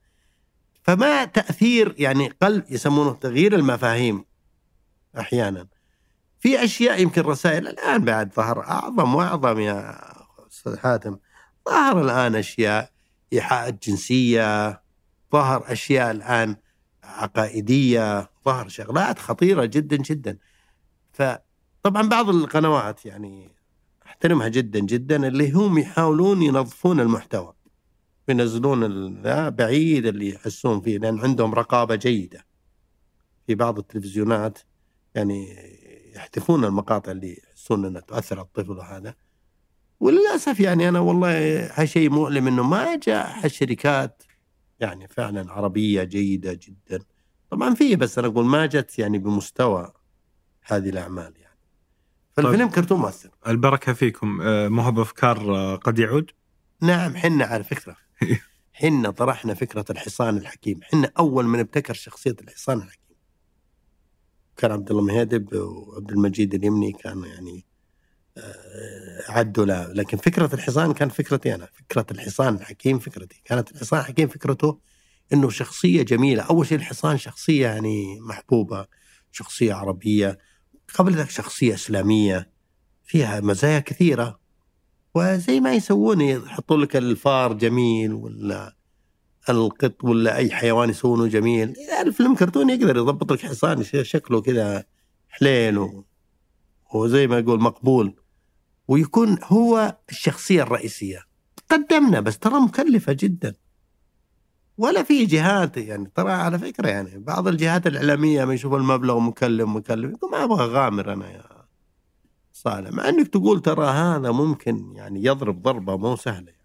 فما 0.84 1.26
تأثير 1.26 1.95
يعني 1.98 2.28
قلب 2.28 2.65
يسمونه 2.69 3.14
تغيير 3.14 3.56
المفاهيم 3.56 4.26
أحيانا. 5.19 5.68
في 6.39 6.64
أشياء 6.64 7.01
يمكن 7.01 7.22
رسائل 7.22 7.68
الآن 7.68 8.05
بعد 8.05 8.34
ظهر 8.34 8.64
أعظم 8.64 9.15
وأعظم 9.15 9.59
يا 9.59 9.99
أستاذ 10.47 10.77
حاتم. 10.77 11.18
ظهر 11.69 12.01
الآن 12.01 12.35
أشياء 12.35 12.91
إيحاءات 13.34 13.88
جنسية 13.88 14.81
ظهر 15.34 15.72
أشياء 15.72 16.11
الآن 16.11 16.55
عقائدية 17.03 18.30
ظهر 18.45 18.68
شغلات 18.68 19.19
خطيرة 19.19 19.65
جدا 19.65 19.95
جدا. 19.95 20.38
فطبعا 21.14 22.09
بعض 22.09 22.30
القنوات 22.30 23.05
يعني 23.05 23.51
أحترمها 24.05 24.47
جدا 24.47 24.80
جدا 24.80 25.27
اللي 25.27 25.51
هم 25.51 25.77
يحاولون 25.77 26.41
ينظفون 26.41 26.99
المحتوى. 26.99 27.53
ينزلون 28.30 28.81
بعيد 29.49 30.05
اللي 30.05 30.30
يحسون 30.30 30.81
فيه 30.81 30.97
لأن 30.97 31.19
عندهم 31.19 31.53
رقابة 31.53 31.95
جيدة. 31.95 32.45
في 33.47 33.55
بعض 33.55 33.80
التلفزيونات 33.80 34.59
يعني 35.15 35.55
يحذفون 36.18 36.65
المقاطع 36.65 37.11
اللي 37.11 37.41
يحسون 37.48 37.85
إنها 37.85 38.02
تؤثر 38.02 38.35
على 38.35 38.45
الطفل 38.45 38.72
وهذا. 38.72 39.15
وللأسف 39.99 40.60
يعني 40.60 40.89
أنا 40.89 40.99
والله 40.99 41.65
هالشيء 41.65 42.10
مؤلم 42.10 42.48
إنه 42.48 42.64
ما 42.64 42.95
جاء 42.95 43.45
الشركات 43.45 44.23
يعني 44.80 45.07
فعلا 45.07 45.52
عربية 45.52 46.03
جيدة 46.03 46.53
جدا. 46.53 47.03
طبعا 47.49 47.73
في 47.73 47.95
بس 47.95 48.18
أنا 48.18 48.27
أقول 48.27 48.45
ما 48.45 48.65
جت 48.65 48.99
يعني 48.99 49.18
بمستوى 49.18 49.94
هذه 50.64 50.89
الأعمال 50.89 51.34
يعني. 51.38 51.57
فالفيلم 52.34 52.69
كرتون 52.69 52.99
مؤثر. 52.99 53.30
البركة 53.48 53.94
فيكم. 53.94 54.41
آه، 54.41 54.68
مو 54.68 54.81
هو 54.81 54.91
بافكار 54.91 55.56
آه، 55.56 55.76
قد 55.76 55.99
يعود؟ 55.99 56.31
نعم 56.81 57.15
حنا 57.15 57.45
على 57.45 57.64
فكرة. 57.64 57.95
حنا 58.73 59.10
طرحنا 59.10 59.53
فكرة 59.53 59.85
الحصان 59.89 60.38
الحكيم. 60.38 60.80
حنا 60.84 61.11
أول 61.19 61.45
من 61.45 61.60
ابتكر 61.60 61.94
شخصية 61.94 62.35
الحصان 62.41 62.77
الحكيم. 62.77 63.07
كان 64.58 64.72
عبد 64.72 64.92
الله 64.92 65.02
مهيدب 65.02 65.56
وعبد 65.56 66.12
المجيد 66.12 66.54
اليمني 66.54 66.92
كان 66.92 67.24
يعني 67.24 67.66
آه، 68.38 69.32
عدوا 69.32 69.66
لكن 69.94 70.18
فكرة 70.18 70.56
الحصان 70.56 70.94
كانت 70.94 71.12
فكرتي 71.12 71.56
أنا. 71.56 71.68
فكرة 71.74 72.06
الحصان 72.12 72.56
الحكيم 72.56 73.00
فكرتي. 73.00 73.42
كانت 73.46 73.72
الحصان 73.72 74.00
الحكيم 74.00 74.28
فكرته 74.28 74.80
أنه 75.34 75.50
شخصية 75.50 76.04
جميلة. 76.04 76.44
أول 76.44 76.68
شيء 76.68 76.78
الحصان 76.78 77.18
شخصية 77.18 77.68
يعني 77.68 78.20
محبوبة 78.20 78.86
شخصية 79.32 79.74
عربية. 79.74 80.38
قبل 80.96 81.14
ذلك 81.14 81.30
شخصية 81.30 81.74
إسلامية. 81.74 82.52
فيها 83.04 83.40
مزايا 83.40 83.80
كثيرة. 83.80 84.40
وزي 85.16 85.60
ما 85.60 85.74
يسوون 85.74 86.22
يحطوا 86.22 86.78
لك 86.78 86.96
الفار 86.96 87.54
جميل 87.54 88.14
ولا 88.14 88.77
القط 89.49 90.03
ولا 90.03 90.36
أي 90.36 90.52
حيوان 90.52 90.90
يسوونه 90.90 91.28
جميل. 91.28 91.74
الفيلم 92.02 92.36
كرتون 92.36 92.69
يقدر 92.69 92.98
يضبط 92.98 93.32
لك 93.32 93.40
حصان 93.40 93.84
شكله 93.84 94.41
كذا 94.41 94.84
حليل 95.30 95.78
و... 95.78 96.06
وزي 96.94 97.28
ما 97.28 97.40
يقول 97.40 97.61
مقبول. 97.61 98.15
ويكون 98.88 99.38
هو 99.44 99.98
الشخصية 100.10 100.64
الرئيسية. 100.64 101.19
قدمنا 101.72 102.19
بس 102.19 102.38
ترى 102.38 102.60
مكلفة 102.60 103.14
جدا. 103.14 103.56
ولا 104.78 105.03
في 105.03 105.26
جهات 105.26 105.78
يعني 105.78 106.11
ترى 106.15 106.32
على 106.32 106.60
فكرة 106.60 106.88
يعني 106.88 107.18
بعض 107.18 107.48
الجهات 107.48 107.88
الإعلامية 107.88 108.45
ما 108.45 108.53
يشوفوا 108.53 108.78
المبلغ 108.78 109.19
مكلف 109.19 109.68
مكلف. 109.68 110.11
يقول 110.11 110.32
ما 110.32 110.44
أبغى 110.44 110.65
غامر 110.65 111.14
أنا 111.14 111.32
يا 111.32 111.44
صالح. 112.53 112.91
مع 112.91 113.10
إنك 113.10 113.28
تقول 113.28 113.61
ترى 113.61 113.86
هذا 113.86 114.32
ممكن 114.32 114.95
يعني 114.95 115.24
يضرب 115.24 115.61
ضربة 115.61 115.98
مو 115.98 116.15
سهلة. 116.15 116.57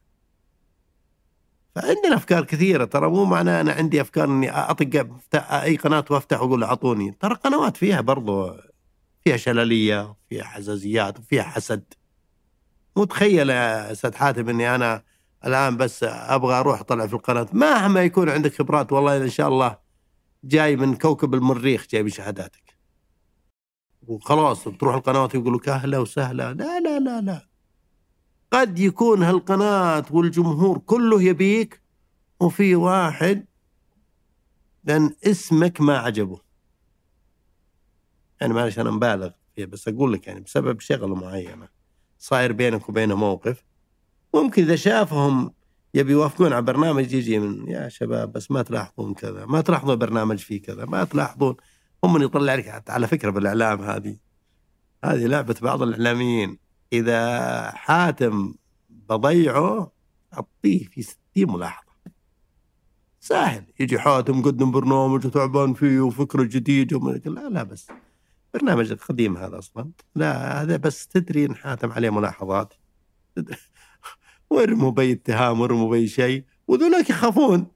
فعندنا 1.75 2.15
أفكار 2.15 2.45
كثيرة. 2.45 2.85
ترى 2.85 3.11
مو 3.11 3.25
معناه 3.25 3.61
أنا 3.61 3.73
عندي 3.73 4.01
أفكار 4.01 4.25
إني 4.25 4.51
أطق 4.51 5.07
أي 5.53 5.77
قناة 5.77 6.05
وأفتح 6.11 6.41
وأقول 6.43 6.65
أعطوني. 6.65 7.17
ترى 7.21 7.35
قنوات 7.35 7.77
فيها 7.77 8.01
برضو 8.01 8.57
فيها 9.25 9.37
شلالية 9.37 10.15
فيها 10.31 10.45
حزازيات 10.45 11.19
وفيها 11.19 11.43
حسد. 11.43 11.85
مو 12.97 13.05
تخيل 13.05 13.51
يا 13.51 13.93
أستاذ 13.93 14.15
حاتم 14.15 14.49
إني 14.49 14.75
أنا 14.75 15.03
الآن 15.47 15.77
بس 15.77 16.05
أبغى 16.05 16.55
أروح 16.55 16.81
أطلع 16.81 17.07
في 17.07 17.15
القناة. 17.15 17.47
مهما 17.53 18.03
يكون 18.03 18.29
عندك 18.29 18.55
خبرات 18.55 18.93
والله 18.93 19.17
إن 19.17 19.31
شاء 19.31 19.49
الله 19.49 19.79
جاي 20.45 20.77
من 20.77 20.97
كوكب 20.97 21.35
المريخ 21.35 21.87
جاي 21.91 22.03
بشهاداتك. 22.03 22.79
وخلاص 24.09 24.69
بتروح 24.69 24.95
القنوات 24.95 25.35
يقول 25.35 25.55
لك 25.55 25.69
أهلا 25.69 25.99
وسهلا. 25.99 26.53
لا 26.53 26.81
لا 26.81 26.99
لا 26.99 27.21
لا. 27.21 27.52
قد 28.53 28.79
يكون 28.79 29.23
هالقناة 29.23 30.05
والجمهور 30.11 30.79
كله 30.79 31.23
يبيك 31.23 31.83
وفي 32.41 32.75
واحد 32.75 33.47
لأن 34.85 35.15
اسمك 35.27 35.81
ما 35.81 35.99
عجبه. 35.99 36.41
يعني 38.41 38.55
معلش 38.55 38.79
أنا 38.79 38.91
مبالغ 38.91 39.31
فيه 39.57 39.65
بس 39.65 39.89
أقول 39.89 40.13
لك 40.13 40.27
يعني 40.27 40.41
بسبب 40.41 40.81
شغلة 40.81 41.15
معينة 41.15 41.69
صاير 42.19 42.53
بينك 42.53 42.89
وبينه 42.89 43.17
موقف 43.17 43.65
ممكن 44.35 44.63
إذا 44.63 44.77
شافهم 44.77 45.53
يبي 45.95 46.13
يوافقون 46.13 46.53
على 46.53 46.63
برنامج 46.63 47.13
يجي 47.13 47.39
من 47.39 47.69
يا 47.69 47.89
شباب 47.89 48.33
بس 48.33 48.51
ما 48.51 48.63
تلاحظون 48.63 49.15
كذا 49.15 49.47
ما 49.47 49.61
تلاحظون 49.61 49.97
برنامج 49.97 50.39
فيه 50.39 50.63
كذا 50.63 50.85
ما 50.85 51.05
تلاحظون 51.05 51.57
هم 52.05 52.13
من 52.13 52.23
يطلع 52.23 52.55
لك 52.55 52.91
على 52.91 53.07
فكرة 53.07 53.31
بالإعلام 53.31 53.83
هذه. 53.83 54.17
هذه 55.05 55.27
لعبة 55.27 55.55
بعض 55.63 55.83
الإعلاميين. 55.83 56.62
إذا 56.93 57.71
حاتم 57.71 58.55
بضيعه 58.91 59.93
أعطيه 60.35 60.85
في 60.85 61.03
60 61.03 61.19
ملاحظة. 61.37 61.93
سهل. 63.21 63.65
يجي 63.81 63.99
حاتم 63.99 64.39
مقدم 64.39 64.71
برنامج 64.71 65.27
وتعبان 65.27 65.75
فيه 65.75 66.01
وفكره 66.01 66.43
جديدة 66.43 66.99
لا 67.27 67.49
لا 67.49 67.63
بس. 67.63 67.89
برنامج 68.55 68.93
قديم 68.93 69.37
هذا 69.37 69.59
أصلا. 69.59 69.91
لا 70.15 70.63
هذا 70.63 70.77
بس 70.77 71.07
تدري 71.07 71.47
إن 71.47 71.57
حاتم 71.57 71.93
عليه 71.93 72.11
ملاحظات. 72.11 72.75
تدري. 73.37 73.57
ويرموا 74.51 74.91
بي 74.91 75.13
اتهام 75.13 75.61
ويرموا 75.61 75.91
بي 75.91 76.09
شيء. 76.09 76.45
وذولاك 76.69 77.11
يخافون. 77.11 77.67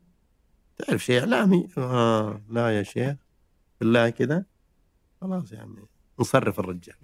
تعرف 0.79 1.05
شيء 1.05 1.21
إعلامي؟ 1.21 1.69
آه 1.79 2.43
لا 2.51 2.79
يا 2.79 2.83
شيخ. 2.83 3.17
بالله 3.81 4.11
كذا 4.11 4.45
خلاص 5.21 5.53
يا 5.53 5.61
عمي. 5.61 5.83
نصرف 6.21 6.61
الرجال. 6.61 6.97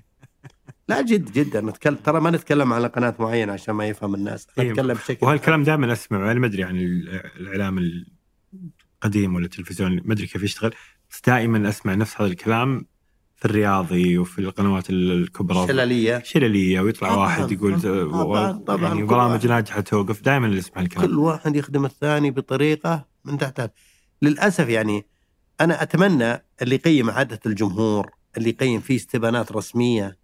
لا 0.89 1.01
جد 1.03 1.33
جدا. 1.33 1.61
نتكلم 1.61 1.95
ترى 1.95 2.21
ما 2.21 2.31
نتكلم 2.31 2.73
على 2.73 2.87
قناة 2.89 3.15
معينة 3.19 3.53
عشان 3.53 3.75
ما 3.75 3.87
يفهم 3.87 4.15
الناس. 4.15 4.47
إيه. 4.59 4.71
نتكلم 4.71 4.95
بشكل 4.95 5.27
وهالكلام 5.27 5.63
دائما 5.63 5.93
اسمعه 5.93 6.33
أنا 6.33 6.41
ما 6.41 6.47
أدري 6.47 6.63
عن 6.65 6.77
ال- 6.77 7.09
الإعلام 7.41 7.79
القديم 9.05 9.35
ولا 9.35 9.45
التلفزيون. 9.45 10.01
ما 10.05 10.13
أدري 10.15 10.27
كيف 10.27 10.43
يشتغل. 10.43 10.75
بس 11.11 11.21
دائما 11.27 11.69
أسمع 11.69 11.95
نفس 11.95 12.21
هذا 12.21 12.31
الكلام 12.31 12.87
في 13.37 13.45
الرياضي 13.45 14.19
وفي 14.19 14.39
القنوات 14.39 14.91
ال- 14.91 15.13
الكبرى. 15.13 15.67
شلالية. 15.67 16.23
شلليه 16.25 16.81
ويطلع 16.81 17.09
طبعاً، 17.09 17.21
واحد 17.27 17.53
يقول 17.53 17.81
طبعاً، 18.11 18.53
طبعاً، 18.53 18.89
يعني 18.89 19.03
برامج. 19.03 19.47
ناجحة 19.47 19.81
توقف. 19.81 20.23
دائما 20.23 20.47
اللي 20.47 20.59
يسمع 20.59 20.83
الكلام. 20.83 21.07
كل 21.07 21.19
واحد 21.19 21.57
يخدم 21.57 21.85
الثاني 21.85 22.31
بطريقة 22.31 23.07
من 23.25 23.39
تحت 23.39 23.71
للأسف 24.23 24.69
يعني 24.69 25.07
أنا 25.61 25.83
أتمنى 25.83 26.45
اللي 26.63 26.75
يقيم 26.75 27.11
عادة 27.11 27.41
الجمهور 27.47 28.11
اللي 28.37 28.49
يقيم 28.49 28.81
فيه 28.81 28.97
استبانات 28.97 29.53
رسمية 29.53 30.22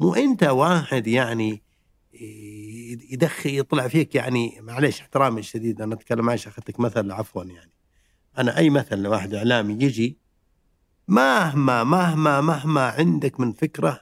مو 0.00 0.14
أنت 0.14 0.42
واحد 0.42 1.06
يعني 1.06 1.62
يدخل 3.10 3.50
يطلع 3.50 3.88
فيك 3.88 4.14
يعني 4.14 4.58
معلش 4.60 5.00
احترامي 5.00 5.40
الشديد 5.40 5.80
أنا 5.80 5.94
أتكلم 5.94 6.24
معلش 6.24 6.46
اخذتك 6.46 6.80
مثل 6.80 7.12
عفوا 7.12 7.44
يعني. 7.44 7.72
أنا 8.38 8.56
أي 8.56 8.70
مثل 8.70 8.98
لواحد 8.98 9.34
إعلامي 9.34 9.84
يجي 9.84 10.18
مهما 11.08 11.84
مهما 11.84 12.40
مهما 12.40 12.88
عندك 12.88 13.40
من 13.40 13.52
فكرة 13.52 14.00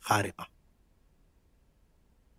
خارقة. 0.00 0.48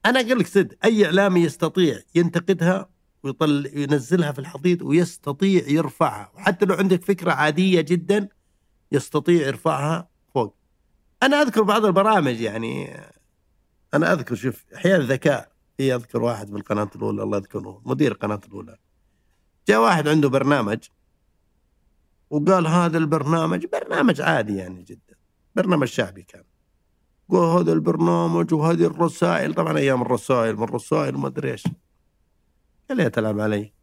أنا 0.06 0.19
أقول 0.19 0.40
لك 0.40 0.48
صدق 0.48 0.77
أي 0.85 1.06
إعلامي 1.06 1.41
يستطيع 1.41 1.99
ينتقدها 2.15 2.90
ويطل 3.23 3.72
ينزلها 3.73 4.31
في 4.31 4.40
الحضيض 4.40 4.81
ويستطيع 4.81 5.68
يرفعها. 5.68 6.31
وحتى 6.35 6.65
لو 6.65 6.76
عندك 6.76 7.03
فكرة 7.03 7.31
عادية 7.31 7.81
جدا 7.81 8.30
يستطيع 8.91 9.48
يرفعها 9.48 10.12
أنا 11.26 11.41
أذكر 11.41 11.64
بعض 11.64 11.86
البرامج 11.86 12.40
يعني. 12.40 13.00
أنا 13.94 14.14
أذكر 14.14 14.36
شوف 14.36 14.66
أحيانا 14.76 15.04
ذكاء. 15.04 15.54
في 15.78 15.95
أذكر 15.95 16.24
واحد 16.24 16.52
بالقناه 16.52 16.90
الأولى 16.95 17.24
الله 17.24 17.38
يذكره 17.38 17.82
مدير 17.86 18.12
القناه 18.12 18.41
الأولى. 18.48 18.78
جاء 19.68 19.82
واحد 19.82 20.08
عنده 20.08 20.30
برنامج 20.30 20.80
وقال 22.30 22.68
هذا 22.68 22.98
البرنامج 22.98 23.66
برنامج 23.66 24.22
عادي 24.22 24.56
يعني 24.56 24.84
جدا. 24.84 25.16
برنامج 25.56 25.88
شعبي 25.88 26.24
كان. 26.24 26.44
قال 27.30 27.60
هذا 27.60 27.74
البرنامج 27.74 28.54
وهذه 28.54 28.86
الرسائل. 28.86 29.54
طبعا 29.54 29.78
أيام 29.78 30.02
الرسائل 30.02 30.56
من 30.56 30.64
الرسائل 30.64 31.18
ما 31.18 31.28
أدري 31.28 31.52
إيش. 31.52 31.64
قال 32.90 32.98
لي 32.98 33.10
تلعب 33.10 33.40
علي. 33.40 33.74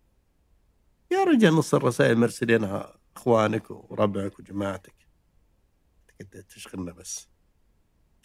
يا 1.11 1.25
رجال 1.25 1.55
نص 1.55 1.75
الرسائل 1.75 2.19
مرسلينها 2.19 2.99
أخوانك 3.17 3.71
وربعك 3.71 4.39
وجماعتك. 4.39 4.95
تشغلنا 6.49 6.93
بس. 6.93 7.30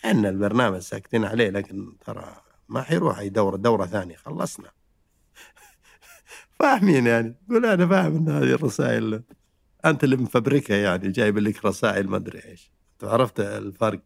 إحنا 0.06 0.30
البرنامج 0.30 0.80
ساكتين 0.80 1.26
عليه 1.26 1.50
لكن 1.50 1.98
ترى 2.06 2.36
ما 2.70 2.82
حيروح 2.82 3.20
أي 3.20 3.30
دورة 3.30 3.58
دورة 3.58 3.86
ثانية 3.86 4.16
خلصنا. 4.16 4.70
فاهمين 6.60 7.08
يعني؟ 7.08 7.36
قول 7.50 7.66
أنا 7.66 7.88
فاهم 7.88 8.16
إن 8.16 8.30
هذه 8.30 8.54
الرسائل. 8.54 9.24
أنت 9.86 10.04
اللي 10.04 10.16
مفبركها 10.16 10.78
يعني 10.78 11.12
جايب 11.12 11.38
لك 11.38 11.66
رسائل 11.66 12.08
ما 12.08 12.18
أدري 12.18 12.40
إيش. 12.46 12.72
أنت 12.94 13.12
عرفت 13.12 13.40
الفرق. 13.40 14.00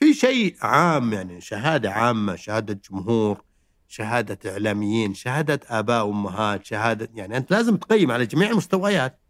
في 0.00 0.14
شيء 0.14 0.56
عام 0.62 1.12
يعني 1.12 1.40
شهادة 1.40 1.90
عامة 1.90 2.36
شهادة 2.36 2.80
جمهور 2.90 3.42
شهادة 3.88 4.52
إعلاميين 4.52 5.14
شهادة 5.14 5.60
آباء 5.68 6.06
وامهات 6.06 6.64
شهادة 6.64 7.08
يعني 7.14 7.36
أنت 7.36 7.50
لازم 7.50 7.76
تقيم 7.76 8.10
على 8.10 8.26
جميع 8.26 8.50
المستويات. 8.50 9.20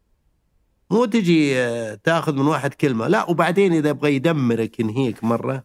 مو 0.91 1.05
تجي 1.05 1.59
آه، 1.59 1.95
تأخذ 1.95 2.35
من 2.35 2.47
واحد 2.47 2.75
كلمة. 2.75 3.09
لا 3.09 3.31
وبعدين 3.31 3.73
إذا 3.73 3.89
يبغى 3.89 4.15
يدمرك 4.15 4.81
ينهيك 4.81 5.25
مرة 5.25 5.65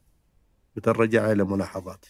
وترجع 0.78 1.32
إلى 1.32 1.44
ملاحظات 1.44 2.06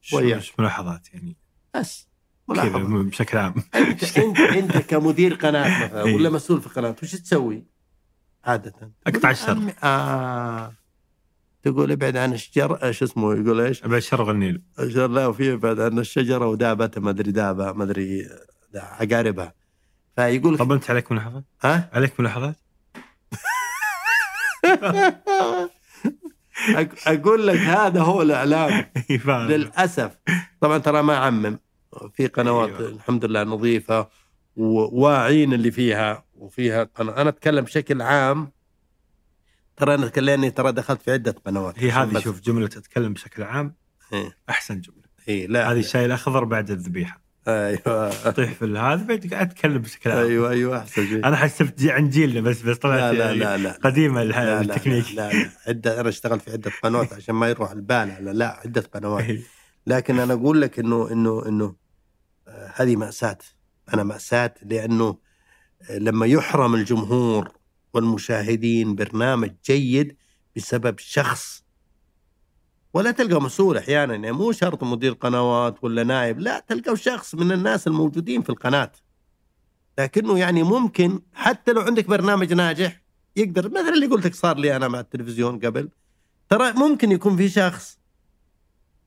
شو- 0.00 0.16
وياك. 0.16 0.42
ملاحظات 0.58 1.14
يعني 1.14 1.36
بس 1.74 2.08
ملاحظة 2.48 3.02
بشكل 3.02 3.38
عام 3.38 3.54
انت 3.74 4.18
أنت 4.18 4.38
أنت 4.60 4.76
كمدير 4.78 5.34
قناة 5.34 5.86
مثلا 5.86 6.04
إيه. 6.04 6.14
ولا 6.14 6.30
مسؤول 6.30 6.60
في 6.60 6.68
قناة 6.68 6.96
وش 7.02 7.12
تسوي؟ 7.12 7.66
عادة 8.44 8.70
تقول 9.06 9.30
الشر. 9.30 9.72
آه 9.82 10.74
تقول 11.62 11.92
ابعد 11.92 12.16
عن 12.16 12.32
الشجر 12.32 12.92
شو 12.92 13.04
اسمه 13.04 13.34
يقول 13.34 13.60
إيش؟ 13.60 13.84
ابى 13.84 14.00
شر 14.00 14.30
النيل 14.30 14.62
الشجر 14.78 15.06
لا 15.06 15.26
وفي 15.26 15.52
ابعد 15.52 15.80
عن 15.80 15.98
الشجرة 15.98 16.46
ودابتها 16.46 17.00
ما 17.00 17.10
أدري 17.10 17.32
دابة 17.32 17.72
ما 17.72 17.84
أدري 17.84 18.28
عقاربها 18.74 19.54
فيقول 20.16 20.58
طب 20.58 20.72
انت 20.72 20.90
عليك 20.90 21.12
ملاحظات؟ 21.12 21.44
ها؟ 21.62 21.90
عليك 21.92 22.20
ملاحظات؟ 22.20 22.56
أقول 27.06 27.46
لك 27.46 27.58
هذا 27.58 28.00
هو 28.00 28.22
الاعلام. 28.22 28.84
للأسف 29.50 30.18
طبعا 30.60 30.78
ترى 30.78 31.02
ما 31.02 31.14
اعمم 31.14 31.58
في 32.14 32.26
قنوات 32.26 32.68
أيوة. 32.68 32.88
الحمد 32.88 33.24
لله 33.24 33.42
نظيفة 33.42 34.08
وواعين 34.56 35.52
اللي 35.52 35.70
فيها 35.70 36.24
وفيها 36.34 36.84
قناة. 36.84 37.20
أنا 37.20 37.28
أتكلم 37.28 37.64
بشكل 37.64 38.02
عام 38.02 38.52
ترى 39.76 39.94
أنا 39.94 40.06
لاني 40.16 40.50
ترى 40.50 40.72
دخلت 40.72 41.02
في 41.02 41.12
عدة 41.12 41.36
قنوات 41.44 41.74
هي 41.78 41.90
هذه 41.90 42.18
شوف 42.18 42.40
جملة 42.40 42.66
تتكلم 42.66 43.12
بشكل 43.12 43.42
عام 43.42 43.74
إيه. 44.12 44.36
أحسن 44.50 44.80
جملة 44.80 45.06
اي 45.28 45.46
لا 45.46 45.72
هذه 45.72 45.78
الشاي 45.78 46.04
الأخضر 46.04 46.44
بعد 46.44 46.70
الذبيحة 46.70 47.25
أيوه. 47.48 48.30
طيح 48.30 48.52
في 48.52 48.64
هذا 48.64 48.94
بعد 49.04 49.26
قاعد 49.32 49.50
أتكلم 49.50 49.78
بشكل 49.78 50.10
عام. 50.10 50.18
أيوه 50.26 50.50
أيوه 50.50 50.78
أحسن 50.78 51.06
شيء. 51.06 51.26
أنا 51.26 51.36
حسبت 51.36 51.82
عن 51.84 52.08
جيلنا 52.10 52.40
بس 52.40 52.62
بس 52.62 52.76
طلعت 52.76 52.98
لا 52.98 53.12
لا 53.12 53.24
يعني 53.24 53.38
لا 53.38 53.56
لا. 53.56 53.72
قديمة 53.72 54.22
لا 54.22 54.28
الح- 54.30 54.38
لا 54.38 54.62
لا, 54.62 54.74
التكنيك. 54.74 55.04
لا, 55.14 55.32
لا. 55.32 55.50
عدة 55.66 56.00
أنا 56.00 56.08
اشتغلت 56.08 56.42
في 56.42 56.52
عدة 56.52 56.70
قنوات 56.82 57.12
عشان 57.12 57.34
ما 57.34 57.48
يروح 57.48 57.70
البال 57.70 58.10
على 58.10 58.32
لا 58.32 58.60
عدة 58.64 58.80
قنوات. 58.80 59.26
لكن 59.86 60.18
أنا 60.18 60.32
أقول 60.34 60.60
لك 60.62 60.78
إنه 60.78 61.12
إنه 61.12 61.48
إنه 61.48 61.74
آه، 62.48 62.72
هذه 62.74 62.96
مأساة. 62.96 63.38
أنا 63.94 64.02
مأساة 64.02 64.54
لأنه 64.62 65.18
آه، 65.90 65.98
لما 65.98 66.26
يحرم 66.26 66.74
الجمهور 66.74 67.48
والمشاهدين 67.94 68.94
برنامج 68.94 69.50
جيد 69.66 70.16
بسبب 70.56 70.98
شخص 70.98 71.64
ولا 72.96 73.10
تلقى 73.10 73.42
مسؤول 73.42 73.76
أحيانا. 73.76 74.14
يعني 74.14 74.32
مو 74.32 74.52
شرط 74.52 74.84
مدير 74.84 75.12
قنوات 75.12 75.84
ولا 75.84 76.04
نائب 76.04 76.40
لا 76.40 76.64
تلقى 76.68 76.96
شخص 76.96 77.34
من 77.34 77.52
الناس 77.52 77.86
الموجودين 77.86 78.42
في 78.42 78.50
القناة. 78.50 78.92
لكنه 79.98 80.38
يعني 80.38 80.62
ممكن 80.62 81.20
حتى 81.34 81.72
لو 81.72 81.80
عندك 81.80 82.06
برنامج 82.06 82.52
ناجح 82.52 83.02
يقدر 83.36 83.68
مثلا 83.68 83.88
اللي 83.88 84.06
قلت 84.06 84.26
لك 84.26 84.34
صار 84.34 84.58
لي 84.58 84.76
أنا 84.76 84.88
مع 84.88 85.00
التلفزيون 85.00 85.58
قبل 85.58 85.88
ترى 86.48 86.72
ممكن 86.72 87.12
يكون 87.12 87.36
في 87.36 87.48
شخص 87.48 87.98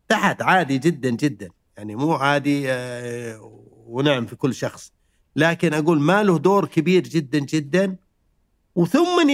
تحت 0.08 0.42
عادي 0.42 0.78
جدا 0.78 1.10
جدا. 1.10 1.50
يعني 1.78 1.96
مو 1.96 2.14
عادي 2.14 2.72
آه، 2.72 3.64
ونعم 3.86 4.26
في 4.26 4.36
كل 4.36 4.54
شخص. 4.54 4.92
لكن 5.36 5.74
أقول 5.74 6.00
ما 6.00 6.24
له 6.24 6.38
دور 6.38 6.66
كبير 6.66 7.04
جدا 7.04 7.40
جدا 7.40 7.96
وثم 8.76 9.30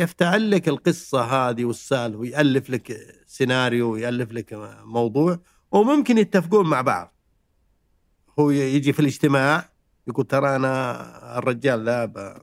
يفتعل 0.00 0.50
لك 0.50 0.68
القصة 0.68 1.20
هذه 1.22 1.64
والسالفه 1.64 2.18
ويألف 2.18 2.70
لك 2.70 3.16
سيناريو 3.26 3.92
ويألف 3.92 4.32
لك 4.32 4.78
موضوع 4.84 5.38
وممكن 5.70 6.18
يتفقون 6.18 6.66
مع 6.66 6.80
بعض. 6.80 7.14
هو 8.38 8.50
يجي 8.50 8.92
في 8.92 9.00
الاجتماع 9.00 9.70
يقول 10.06 10.26
ترى 10.26 10.56
أنا 10.56 11.38
الرجال 11.38 11.84
لا 11.84 12.42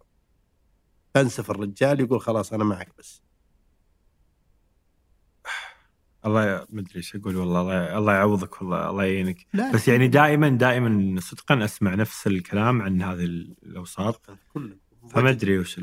بنسف 1.16 1.52
الرجال 1.52 2.00
يقول 2.00 2.22
خلاص 2.22 2.54
أنا 2.54 2.64
معك 2.64 2.90
بس. 2.98 3.22
الله 6.26 6.66
ما 6.70 6.82
أدري 6.82 6.96
إيش 6.96 7.16
أقول 7.16 7.36
والله 7.36 7.62
الله, 7.62 7.98
الله 7.98 8.14
يعوضك 8.14 8.62
والله 8.62 8.90
الله 8.90 9.04
يعينك. 9.04 9.48
بس 9.74 9.88
يعني 9.88 10.08
دائما 10.08 10.50
دائما 10.50 11.20
صدقا 11.22 11.66
أسمع 11.66 11.96
نفس 11.96 12.28
الكلام 12.28 12.82
عن 12.82 13.02
هذه 13.02 13.26
الأوساط. 13.64 14.26
كل 14.54 14.78
فما 15.12 15.30
أدري 15.30 15.60
وش 15.60 15.82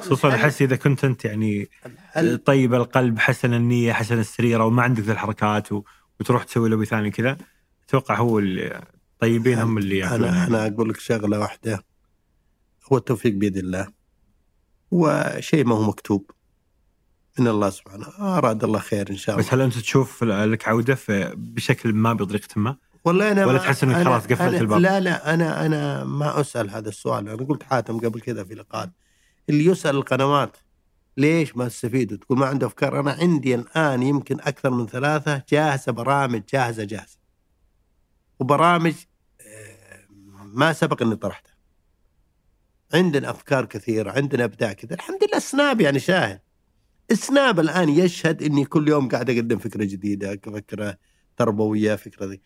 خصوصا 0.00 0.34
أحس 0.34 0.62
إذا 0.62 0.76
كنت 0.76 1.04
أنت 1.04 1.24
يعني 1.24 1.70
الحل 1.86 2.38
طيب 2.38 2.74
القلب 2.74 3.18
حسن 3.18 3.54
النية 3.54 3.92
حسن 3.92 4.18
السريرة 4.18 4.64
وما 4.64 4.82
عندك 4.82 5.02
ذي 5.02 5.12
الحركات 5.12 5.72
و... 5.72 5.84
وتروح 6.20 6.44
تسوي 6.44 6.68
لوي 6.68 6.86
ثاني 6.86 7.10
كذا 7.10 7.36
أتوقع 7.88 8.14
هو 8.14 8.38
اللي 8.38 8.84
طيبين 9.18 9.58
هم 9.58 9.78
اللي 9.78 10.04
أنا. 10.04 10.46
أنا 10.46 10.66
أقول 10.66 10.88
لك 10.88 11.00
شغلة 11.00 11.38
واحدة. 11.38 11.84
هو 12.92 12.96
التوفيق 12.96 13.32
بيد 13.32 13.56
الله. 13.56 13.88
وشيء 14.90 15.64
ما 15.64 15.74
هو 15.74 15.82
مكتوب. 15.82 16.30
من 17.38 17.48
الله 17.48 17.70
سبحانه 17.70 18.06
أراد 18.18 18.64
الله 18.64 18.78
خير 18.78 19.10
إن 19.10 19.16
شاء 19.16 19.34
الله. 19.34 19.46
بس 19.46 19.54
هل 19.54 19.60
أنت 19.60 19.78
تشوف 19.78 20.24
لك 20.24 20.68
عودة 20.68 20.94
في 20.94 21.32
بشكل 21.36 21.92
ما 21.92 22.12
بطريقة 22.12 22.60
ما؟ 22.60 22.76
والله 23.04 23.32
أنا 23.32 23.46
ولا 23.46 23.58
تحس 23.58 23.84
أنا- 23.84 23.88
خلاص 23.88 24.22
قفلت 24.24 24.40
أنا 24.40 24.58
الباب؟ 24.58 24.80
لا 24.80 25.00
لا 25.00 25.34
أنا 25.34 25.66
أنا 25.66 26.04
ما 26.04 26.40
أسأل 26.40 26.70
هذا 26.70 26.88
السؤال. 26.88 27.28
أنا 27.28 27.44
قلت 27.46 27.62
حاتم 27.62 27.98
قبل 27.98 28.20
كذا 28.20 28.44
في 28.44 28.54
لقاء. 28.54 28.90
اللي 29.48 29.64
يسأل 29.64 29.96
القنوات 29.96 30.56
ليش 31.16 31.56
ما 31.56 31.68
تستفيدوا 31.68 32.16
تقول 32.18 32.38
ما 32.38 32.46
عنده 32.46 32.66
أفكار؟ 32.66 33.00
أنا 33.00 33.10
عندي 33.12 33.54
الآن 33.54 34.02
يمكن 34.02 34.40
أكثر 34.40 34.70
من 34.70 34.86
ثلاثة 34.86 35.42
جاهزة 35.48 35.92
برامج 35.92 36.42
جاهزة 36.52 36.84
جاهزة. 36.84 37.18
وبرامج 38.40 38.94
آه، 39.40 39.98
ما 40.44 40.72
سبق 40.72 41.02
إني 41.02 41.16
طرحتها. 41.16 41.52
عندنا 42.94 43.30
أفكار 43.30 43.64
كثيرة 43.64 44.10
عندنا 44.10 44.44
أبداع 44.44 44.72
كثير 44.72 44.92
الحمد 44.92 45.24
لله 45.24 45.38
سناب 45.38 45.80
يعني 45.80 45.98
شاهد 45.98 46.40
سناب 47.12 47.60
الآن 47.60 47.88
يشهد 47.88 48.42
إني 48.42 48.64
كل 48.64 48.88
يوم 48.88 49.08
قاعد 49.08 49.30
أقدم 49.30 49.58
فكرة 49.58 49.84
جديدة 49.84 50.40
فكرة 50.44 50.96
تربوية 51.36 51.94
فكرة 51.96 52.26
ذي. 52.26 52.40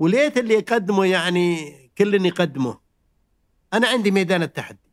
وليت 0.00 0.38
اللي 0.38 0.54
يقدمه 0.54 1.06
يعني 1.06 1.72
كل 1.98 2.14
اللي 2.14 2.28
يقدمه. 2.28 2.78
أنا 3.72 3.88
عندي 3.88 4.10
ميدان 4.10 4.42
التحدي. 4.42 4.90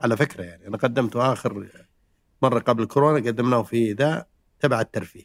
على 0.00 0.16
فكرة 0.16 0.44
يعني 0.44 0.66
أنا 0.66 0.76
قدمته 0.76 1.32
آخر 1.32 1.68
مرة 2.42 2.58
قبل 2.58 2.84
كورونا 2.84 3.26
قدمناه 3.26 3.62
في 3.62 3.92
ذا 3.92 4.26
تبع 4.60 4.80
الترفيه. 4.80 5.24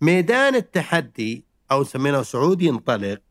ميدان 0.00 0.54
التحدي 0.54 1.46
أو 1.72 1.84
سميناه 1.84 2.22
سعودي 2.22 2.66
ينطلق 2.66 3.22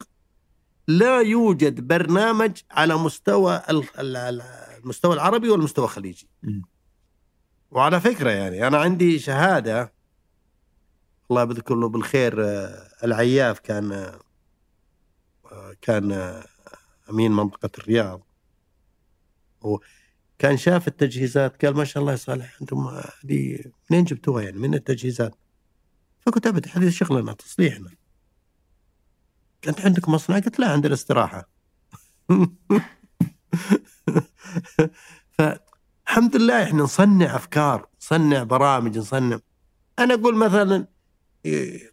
لا 0.88 1.20
يوجد 1.22 1.88
برنامج 1.88 2.52
على 2.72 2.96
مستوى 2.98 3.62
ال- 3.70 4.00
ال- 4.00 4.16
ال- 4.18 4.42
المستوى 4.84 5.14
العربي 5.14 5.50
والمستوى 5.50 5.86
الخليجي. 5.86 6.30
وعلى 7.72 8.02
فكرة 8.02 8.30
يعني 8.30 8.68
أنا 8.68 8.78
عندي 8.78 9.20
شهادة 9.20 9.94
الله 11.30 11.42
يذكر 11.42 11.76
له 11.76 11.90
بالخير 11.90 12.46
آه، 12.46 12.90
العياف 13.04 13.60
كان 13.60 13.92
آه، 13.92 15.76
كان 15.82 16.12
آه، 16.12 16.46
أمين 17.10 17.32
منطقة 17.32 17.70
الرياض. 17.78 18.22
وكان 19.62 20.58
شاف 20.58 20.88
التجهيزات 20.88 21.66
قال 21.66 21.78
ما 21.78 21.84
شاء 21.86 22.02
الله 22.02 22.12
يا 22.12 22.18
صالح 22.18 22.58
أنتم 22.62 23.02
دي 23.24 23.72
منين 23.92 24.04
جبتوها 24.04 24.44
يعني؟ 24.44 24.58
من 24.58 24.74
التجهيزات؟ 24.74 25.36
فقلت 26.20 26.48
ابدا 26.48 26.70
هذه 26.74 26.90
شغلنا 26.90 27.34
تصليحنا. 27.34 27.92
كانت 29.62 29.82
عندك 29.82 30.10
مصنع؟ 30.10 30.40
قلت 30.40 30.60
لا 30.60 30.72
عندنا 30.72 30.94
استراحة. 30.94 31.50
فالحمد 35.38 36.36
لله 36.36 36.64
إحنا 36.64 36.84
نصنع 36.84 37.36
أفكار 37.36 37.88
نصنع 38.02 38.44
برامج 38.44 38.98
نصنع. 38.98 39.40
أنا 40.00 40.14
أقول 40.14 40.36
مثلا 40.36 40.88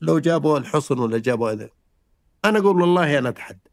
لو 0.01 0.19
جابوا 0.19 0.59
الحصن 0.59 0.99
ولا 0.99 1.19
جابوا 1.19 1.51
هذا 1.53 1.71
أنا 2.45 2.59
أقول 2.59 2.81
والله 2.81 3.19
أنا 3.19 3.29
أتحدى. 3.29 3.71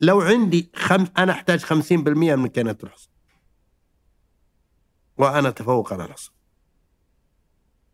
لو 0.00 0.20
عندي 0.20 0.70
خم... 0.74 1.06
أنا 1.18 1.32
أحتاج 1.32 1.64
50% 1.64 1.92
من 1.92 2.30
امكانيات 2.30 2.84
الحصن. 2.84 3.08
وأنا 5.16 5.48
أتفوق 5.48 5.92
على 5.92 6.04
الحصن. 6.04 6.30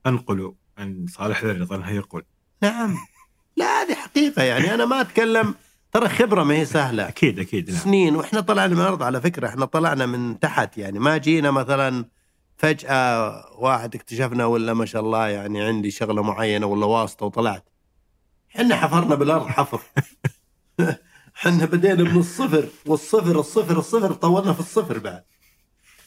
أنقلوا 0.06 0.52
عن 0.78 1.06
صالح 1.08 1.44
ذري 1.44 1.64
ظنها 1.64 1.90
يقول 1.90 2.24
نعم. 2.62 2.96
لا 3.56 3.82
هذه 3.82 3.94
حقيقة 3.94 4.42
يعني. 4.42 4.74
أنا 4.74 4.84
ما 4.84 5.00
أتكلم 5.00 5.54
ترى 5.92 6.08
خبرة 6.08 6.42
ما 6.44 6.54
هي 6.54 6.64
سهلة. 6.64 7.08
أكيد 7.08 7.38
أكيد 7.38 7.70
نعم. 7.70 7.78
سنين 7.78 8.16
وإحنا 8.16 8.40
طلعنا 8.40 8.74
من 8.74 8.80
الأرض 8.80 9.02
على 9.02 9.20
فكرة. 9.20 9.48
إحنا 9.48 9.64
طلعنا 9.64 10.06
من 10.06 10.40
تحت 10.40 10.78
يعني. 10.78 10.98
ما 10.98 11.16
جينا 11.16 11.50
مثلا 11.50 12.04
فجأة 12.56 13.44
واحد 13.58 13.94
اكتشفنا 13.94 14.46
ولا 14.46 14.74
ما 14.74 14.86
شاء 14.86 15.02
الله 15.02 15.28
يعني 15.28 15.62
عندي 15.62 15.90
شغلة 15.90 16.22
معينة 16.22 16.66
ولا 16.66 16.86
واسطة 16.86 17.26
وطلعت. 17.26 17.68
إحنا 18.56 18.76
حفرنا 18.76 19.14
بالأرض 19.14 19.46
حفر. 19.46 19.80
إحنا 21.36 21.64
بدينا 21.64 22.02
من 22.02 22.16
الصفر 22.16 22.68
والصفر 22.86 23.40
الصفر 23.40 23.78
الصفر 23.78 24.12
طولنا 24.12 24.52
في 24.52 24.60
الصفر 24.60 24.98
بعد. 24.98 25.24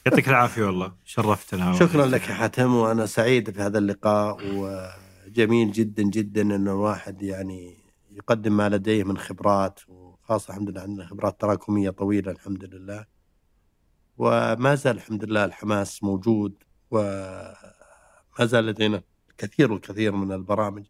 يعطيك 0.06 0.28
العافية 0.28 0.64
والله. 0.64 0.92
شرفتنا. 1.04 1.72
شكرا 1.78 2.06
لك 2.06 2.28
يا 2.28 2.34
حاتم 2.34 2.74
وأنا 2.74 3.06
سعيد 3.06 3.50
في 3.50 3.60
هذا 3.60 3.78
اللقاء 3.78 4.38
وجميل 4.44 5.72
جدا 5.72 6.02
جدا 6.02 6.42
إن 6.42 6.68
الواحد 6.68 7.22
يعني 7.22 7.76
يقدم 8.10 8.56
ما 8.56 8.68
لديه 8.68 9.04
من 9.04 9.18
خبرات 9.18 9.80
وخاصة 9.88 10.50
الحمد 10.50 10.70
لله 10.70 10.80
عندنا 10.80 11.06
خبرات 11.06 11.40
تراكمية 11.40 11.90
طويلة 11.90 12.32
الحمد 12.32 12.64
لله. 12.64 13.06
وما 14.22 14.74
زال 14.74 14.96
الحمد 14.96 15.24
لله 15.24 15.44
الحماس 15.44 16.02
موجود 16.02 16.62
وما 16.90 17.54
زال 18.40 18.66
لدينا 18.66 19.02
الكثير 19.30 19.72
والكثير 19.72 20.12
من 20.12 20.32
البرامج. 20.32 20.86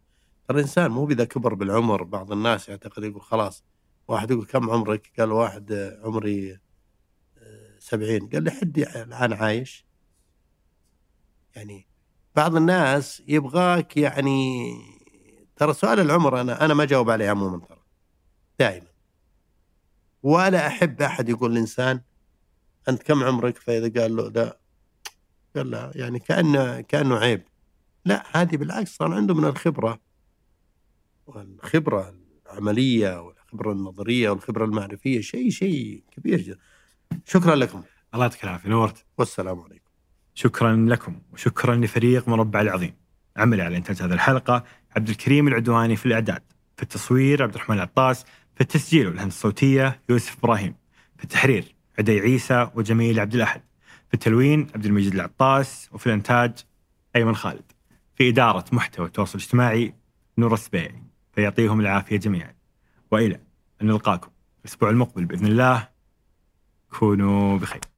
الانسان 0.51 0.90
مو 0.90 1.09
اذا 1.09 1.24
كبر 1.24 1.55
بالعمر 1.55 2.02
بعض 2.02 2.32
الناس 2.32 2.69
يعتقد 2.69 3.02
يقول 3.02 3.23
خلاص 3.23 3.65
واحد 4.09 4.31
يقول 4.31 4.47
كم 4.47 4.70
عمرك؟ 4.70 5.12
قال 5.19 5.32
واحد 5.32 5.98
عمري 6.05 6.52
آه، 7.39 7.78
سبعين. 7.78 8.28
قال 8.28 8.43
لي 8.43 8.51
حدي 8.51 9.02
الآن 9.02 9.32
عايش. 9.32 9.86
يعني 11.57 11.86
بعض 12.36 12.57
الناس 12.57 13.23
يبغاك 13.28 13.97
يعني 13.97 14.73
ترى 15.57 15.73
سؤال 15.73 16.01
العمر 16.01 16.40
أنا 16.40 16.65
أنا 16.65 16.74
ما 16.74 16.85
جاوب 16.85 17.11
عليه 17.11 17.31
عموما 17.31 17.59
ترى 17.59 17.82
دائما. 18.59 18.90
ولا 20.23 20.66
أحب 20.66 21.02
أحد 21.02 21.28
يقول 21.28 21.52
الإنسان 21.52 22.01
أنت 22.89 23.02
كم 23.02 23.24
عمرك؟ 23.24 23.57
فإذا 23.57 24.02
قال 24.02 24.16
له 24.16 24.28
لا. 24.28 24.59
قال 25.57 25.70
لا 25.70 25.93
يعني 25.94 26.19
كأنه 26.19 26.81
كأنه 26.81 27.16
عيب. 27.16 27.43
لا 28.05 28.23
هذه 28.32 28.57
بالعكس 28.57 28.97
صار 28.97 29.15
عنده 29.15 29.35
من 29.35 29.44
الخبرة. 29.44 30.01
والخبرة 31.27 32.15
العملية 32.47 33.23
والخبرة 33.23 33.73
النظرية 33.73 34.31
والخبرة 34.31 34.65
المعرفية 34.65 35.20
شيء 35.20 35.51
شيء 35.51 36.05
كبير 36.16 36.40
جدا. 36.40 36.59
شكرا 37.27 37.55
لكم. 37.55 37.82
الله 38.15 38.24
يعطيك 38.24 38.44
العافية. 38.44 38.69
نورت. 38.69 39.05
والسلام 39.19 39.61
عليكم. 39.61 39.90
شكرا 40.35 40.77
لكم. 40.77 41.20
وشكرا 41.32 41.77
لفريق 41.77 42.28
مربع 42.28 42.61
العظيم. 42.61 42.94
عمل 43.36 43.61
على 43.61 43.77
إنتاج 43.77 44.02
هذه 44.02 44.12
الحلقة 44.12 44.65
عبد 44.97 45.09
الكريم 45.09 45.48
العدواني 45.48 45.97
في 45.97 46.07
الإعداد 46.07 46.43
في 46.77 46.82
التصوير 46.82 47.43
عبد 47.43 47.55
الرحمن 47.55 47.77
العطاس 47.77 48.24
في 48.55 48.61
التسجيل 48.61 49.07
والهندسة 49.07 49.36
الصوتية 49.36 50.01
يوسف 50.09 50.39
إبراهيم 50.39 50.74
في 51.19 51.24
التحرير 51.24 51.74
عدي 52.01 52.20
عيسى 52.20 52.70
وجميل 52.74 53.20
عبد 53.20 53.35
الأحد. 53.35 53.60
في 54.09 54.14
التلوين 54.14 54.66
عبد 54.74 54.86
المجيد 54.86 55.14
العطاس 55.14 55.89
وفي 55.93 56.06
الإنتاج 56.06 56.52
أيمن 57.16 57.35
خالد. 57.35 57.72
في 58.14 58.28
إدارة 58.28 58.64
محتوى 58.72 59.06
التواصل 59.06 59.39
الاجتماعي 59.39 59.94
نور 60.39 60.55
السبيعي. 60.55 61.02
فيعطيهم 61.32 61.81
العافية 61.81 62.16
جميعا. 62.16 62.55
وإلى 63.10 63.40
أن 63.82 63.86
نلقاكم 63.86 64.31
الأسبوع 64.64 64.90
المقبل 64.90 65.24
بإذن 65.24 65.47
الله. 65.47 65.89
كونوا 66.90 67.59
بخير. 67.59 67.90